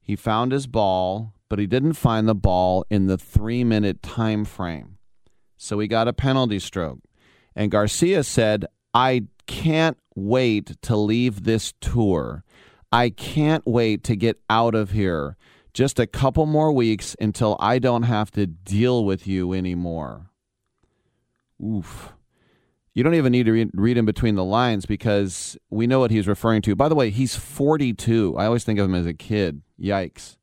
He 0.02 0.16
found 0.16 0.52
his 0.52 0.68
ball, 0.68 1.34
but 1.54 1.60
he 1.60 1.68
didn't 1.68 1.94
find 1.94 2.28
the 2.28 2.34
ball 2.34 2.84
in 2.90 3.06
the 3.06 3.16
three 3.16 3.64
minute 3.64 4.02
time 4.02 4.44
frame. 4.44 4.98
So 5.56 5.78
he 5.78 5.88
got 5.88 6.08
a 6.08 6.12
penalty 6.12 6.58
stroke. 6.58 7.02
And 7.56 7.70
Garcia 7.70 8.24
said, 8.24 8.66
I 8.92 9.28
can't 9.46 10.00
wait 10.16 10.82
to 10.82 10.98
leave 10.98 11.44
this 11.44 11.72
tour. 11.80 12.44
I 12.92 13.12
can't 13.12 13.64
wait 13.68 14.04
to 14.06 14.16
get 14.16 14.40
out 14.50 14.74
of 14.74 14.94
here. 14.94 15.38
Just 15.76 16.00
a 16.00 16.08
couple 16.08 16.48
more 16.48 16.72
weeks 16.72 17.16
until 17.22 17.56
I 17.60 17.78
don't 17.78 18.02
have 18.02 18.32
to 18.32 18.48
deal 18.48 19.06
with 19.06 19.28
you 19.28 19.54
anymore. 19.54 20.32
Oof. 21.64 22.14
You 22.96 23.04
don't 23.04 23.14
even 23.14 23.32
need 23.32 23.46
to 23.46 23.52
read, 23.52 23.70
read 23.76 24.00
in 24.00 24.06
between 24.06 24.34
the 24.34 24.44
lines 24.44 24.88
because 24.88 25.56
we 25.70 25.86
know 25.86 26.00
what 26.00 26.10
he's 26.10 26.28
referring 26.28 26.64
to. 26.64 26.76
By 26.76 26.90
the 26.90 26.96
way, 26.96 27.12
he's 27.12 27.36
42. 27.36 28.38
I 28.40 28.48
always 28.48 28.64
think 28.64 28.80
of 28.80 28.86
him 28.86 28.96
as 28.96 29.06
a 29.06 29.14
kid. 29.14 29.62
Yikes. 29.80 30.38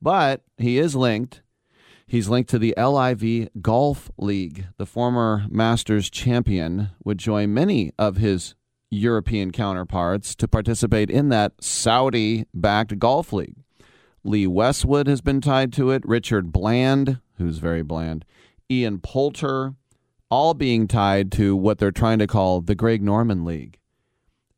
But 0.00 0.42
he 0.56 0.78
is 0.78 0.94
linked. 0.94 1.42
He's 2.06 2.28
linked 2.28 2.50
to 2.50 2.58
the 2.58 2.74
LIV 2.76 3.50
Golf 3.60 4.10
League. 4.16 4.66
The 4.76 4.86
former 4.86 5.44
Masters 5.50 6.08
champion 6.08 6.90
would 7.04 7.18
join 7.18 7.52
many 7.52 7.92
of 7.98 8.16
his 8.16 8.54
European 8.90 9.50
counterparts 9.50 10.34
to 10.36 10.48
participate 10.48 11.10
in 11.10 11.28
that 11.28 11.52
Saudi 11.62 12.46
backed 12.54 12.98
golf 12.98 13.32
league. 13.32 13.56
Lee 14.24 14.46
Westwood 14.46 15.06
has 15.06 15.20
been 15.20 15.40
tied 15.40 15.72
to 15.74 15.90
it, 15.90 16.06
Richard 16.06 16.52
Bland, 16.52 17.20
who's 17.36 17.58
very 17.58 17.82
bland, 17.82 18.24
Ian 18.70 18.98
Poulter, 18.98 19.74
all 20.30 20.54
being 20.54 20.88
tied 20.88 21.30
to 21.32 21.56
what 21.56 21.78
they're 21.78 21.90
trying 21.90 22.18
to 22.18 22.26
call 22.26 22.60
the 22.60 22.74
Greg 22.74 23.02
Norman 23.02 23.44
League. 23.44 23.78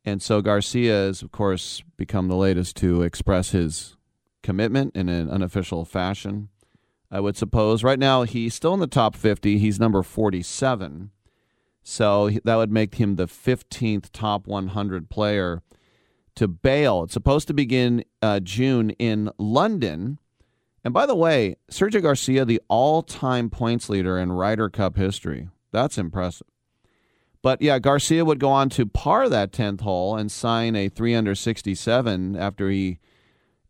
And 0.05 0.23
so 0.23 0.41
Garcia 0.41 0.93
has, 0.93 1.23
of 1.23 1.31
course, 1.31 1.83
become 1.97 2.29
the 2.29 2.37
latest 2.37 2.77
to 2.77 3.03
express 3.03 3.51
his 3.51 3.97
commitment 4.43 4.95
in 4.97 5.09
an 5.09 5.31
unofficial 5.31 5.85
fashion. 5.85 6.49
I 7.11 7.21
would 7.21 7.37
suppose. 7.37 7.83
Right 7.83 7.99
now, 7.99 8.23
he's 8.23 8.55
still 8.55 8.75
in 8.75 8.81
the 8.81 8.87
top 8.87 9.17
50. 9.17 9.59
He's 9.59 9.81
number 9.81 10.03
47. 10.03 11.11
So 11.83 12.31
that 12.45 12.57
would 12.57 12.71
make 12.71 12.97
him 12.97 13.17
the 13.17 13.27
15th 13.27 14.11
top 14.13 14.47
100 14.47 15.11
player 15.11 15.63
to 16.37 16.47
bail. 16.47 17.03
It's 17.03 17.15
supposed 17.15 17.49
to 17.49 17.55
begin 17.55 18.05
uh, 18.23 18.41
June 18.41 18.91
in 18.91 19.31
London. 19.39 20.19
And 20.85 20.95
by 20.95 21.07
the 21.07 21.17
way, 21.17 21.57
Sergio 21.71 22.01
Garcia, 22.01 22.45
the 22.45 22.61
all 22.69 23.03
time 23.03 23.51
points 23.51 23.89
leader 23.89 24.19
in 24.19 24.33
Ryder 24.33 24.69
Cup 24.71 24.97
history. 24.97 25.49
That's 25.73 25.99
impressive. 25.99 26.47
But 27.43 27.63
yeah, 27.63 27.79
Garcia 27.79 28.25
would 28.25 28.39
go 28.39 28.51
on 28.51 28.69
to 28.71 28.87
par 28.87 29.29
that 29.29 29.53
10th 29.53 29.81
hole 29.81 30.15
and 30.15 30.31
sign 30.31 30.77
a 30.77 30.89
3 30.89 31.15
under 31.15 31.35
67 31.35 32.37
after 32.37 32.69
he 32.71 32.99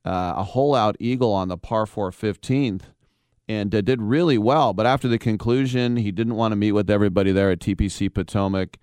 uh, 0.05 0.35
a 0.37 0.45
hole 0.45 0.75
out 0.75 0.97
eagle 0.99 1.33
on 1.33 1.49
the 1.49 1.59
par 1.59 1.87
4 1.87 2.11
15th 2.11 2.83
and 3.49 3.75
uh, 3.75 3.81
did 3.81 4.01
really 4.01 4.39
well. 4.39 4.73
But 4.73 4.87
after 4.87 5.09
the 5.09 5.19
conclusion, 5.19 5.97
he 5.97 6.13
didn't 6.13 6.37
want 6.37 6.53
to 6.53 6.57
meet 6.57 6.73
with 6.73 6.89
everybody 6.89 7.33
there 7.33 7.51
at 7.51 7.59
TPC 7.59 8.13
Potomac. 8.13 8.79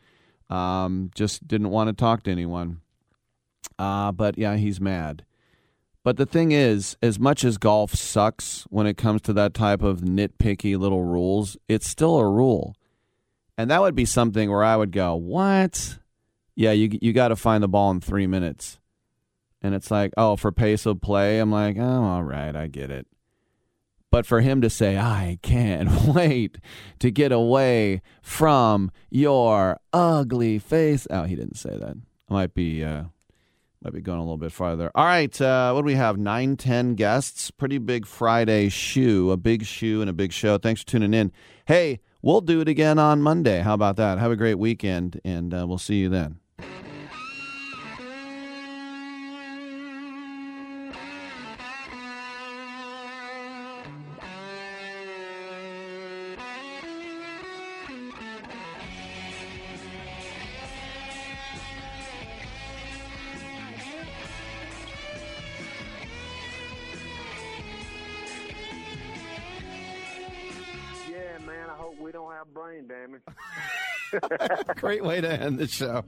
Um, 0.50 1.10
just 1.16 1.48
didn't 1.48 1.70
want 1.70 1.88
to 1.88 1.94
talk 1.94 2.24
to 2.24 2.32
anyone. 2.32 2.82
Uh, 3.80 4.12
but 4.12 4.38
yeah, 4.38 4.56
he's 4.56 4.82
mad. 4.82 5.24
But 6.04 6.18
the 6.18 6.26
thing 6.26 6.52
is, 6.52 6.96
as 7.02 7.20
much 7.20 7.44
as 7.44 7.58
golf 7.58 7.94
sucks 7.94 8.64
when 8.70 8.88
it 8.88 8.98
comes 8.98 9.22
to 9.24 9.34
that 9.34 9.54
type 9.54 9.82
of 9.82 10.02
nitpicky 10.02 10.78
little 10.78 11.04
rules, 11.04 11.58
it's 11.68 11.88
still 11.88 12.18
a 12.18 12.30
rule. 12.30 12.76
And 13.58 13.70
that 13.72 13.82
would 13.82 13.96
be 13.96 14.06
something 14.06 14.50
where 14.50 14.64
I 14.64 14.78
would 14.78 14.92
go, 14.92 15.16
"What? 15.16 15.98
Yeah, 16.56 16.72
you 16.72 16.98
you 17.02 17.12
got 17.12 17.30
to 17.30 17.36
find 17.36 17.64
the 17.64 17.68
ball 17.68 17.92
in 17.92 18.00
3 18.00 18.28
minutes." 18.28 18.80
And 19.61 19.74
it's 19.74 19.90
like, 19.90 20.14
"Oh, 20.18 20.36
for 20.36 20.52
pace 20.52 20.86
of 20.86 21.02
play." 21.02 21.40
I'm 21.40 21.52
like, 21.52 21.77
"Oh, 21.80 22.03
all 22.03 22.24
right, 22.24 22.56
I 22.56 22.68
get 22.68 22.92
it." 22.92 23.08
But 24.10 24.26
for 24.26 24.42
him 24.42 24.61
to 24.61 24.69
say, 24.69 24.98
I 24.98 25.38
can't 25.42 25.92
wait 26.08 26.58
to 27.00 27.11
get 27.11 27.32
away 27.32 28.02
from 28.22 28.92
your 29.10 29.80
ugly 29.92 30.60
face. 30.60 31.08
Oh, 31.10 31.24
he 31.24 31.36
didn't 31.36 31.58
say 31.58 31.77
that. 31.77 31.98
I 32.30 32.34
might 32.34 32.53
be 32.53 32.84
uh, 32.84 33.06
might 33.84 33.94
be 33.94 34.02
going 34.02 34.19
a 34.19 34.24
little 34.24 34.38
bit 34.38 34.52
farther. 34.52 34.92
All 34.95 35.06
right, 35.06 35.40
uh, 35.42 35.72
what 35.72 35.82
do 35.82 35.86
we 35.86 35.95
have? 35.95 36.18
Nine, 36.18 36.56
ten 36.58 36.95
guests. 36.95 37.52
Pretty 37.52 37.77
big 37.77 38.06
Friday 38.06 38.69
shoe, 38.69 39.32
a 39.32 39.38
big 39.38 39.66
shoe 39.66 40.02
and 40.02 40.10
a 40.10 40.14
big 40.14 40.32
show. 40.32 40.58
Thanks 40.58 40.82
for 40.82 40.88
tuning 40.88 41.14
in. 41.14 41.32
Hey, 41.66 42.00
we'll 42.22 42.42
do 42.42 42.61
it 42.61 42.68
again 42.68 42.98
on 43.00 43.22
Monday. 43.22 43.61
How 43.61 43.74
about 43.74 43.98
that? 43.98 44.19
Have 44.19 44.32
a 44.32 44.36
great 44.36 44.58
weekend, 44.60 45.19
and 45.24 45.53
uh, 45.53 45.66
we'll 45.68 45.77
see 45.77 45.98
you 45.98 46.10
then. 46.10 46.40
Great 74.75 75.03
way 75.03 75.22
to 75.22 75.31
end 75.31 75.59
the 75.59 75.67
show. 75.67 76.03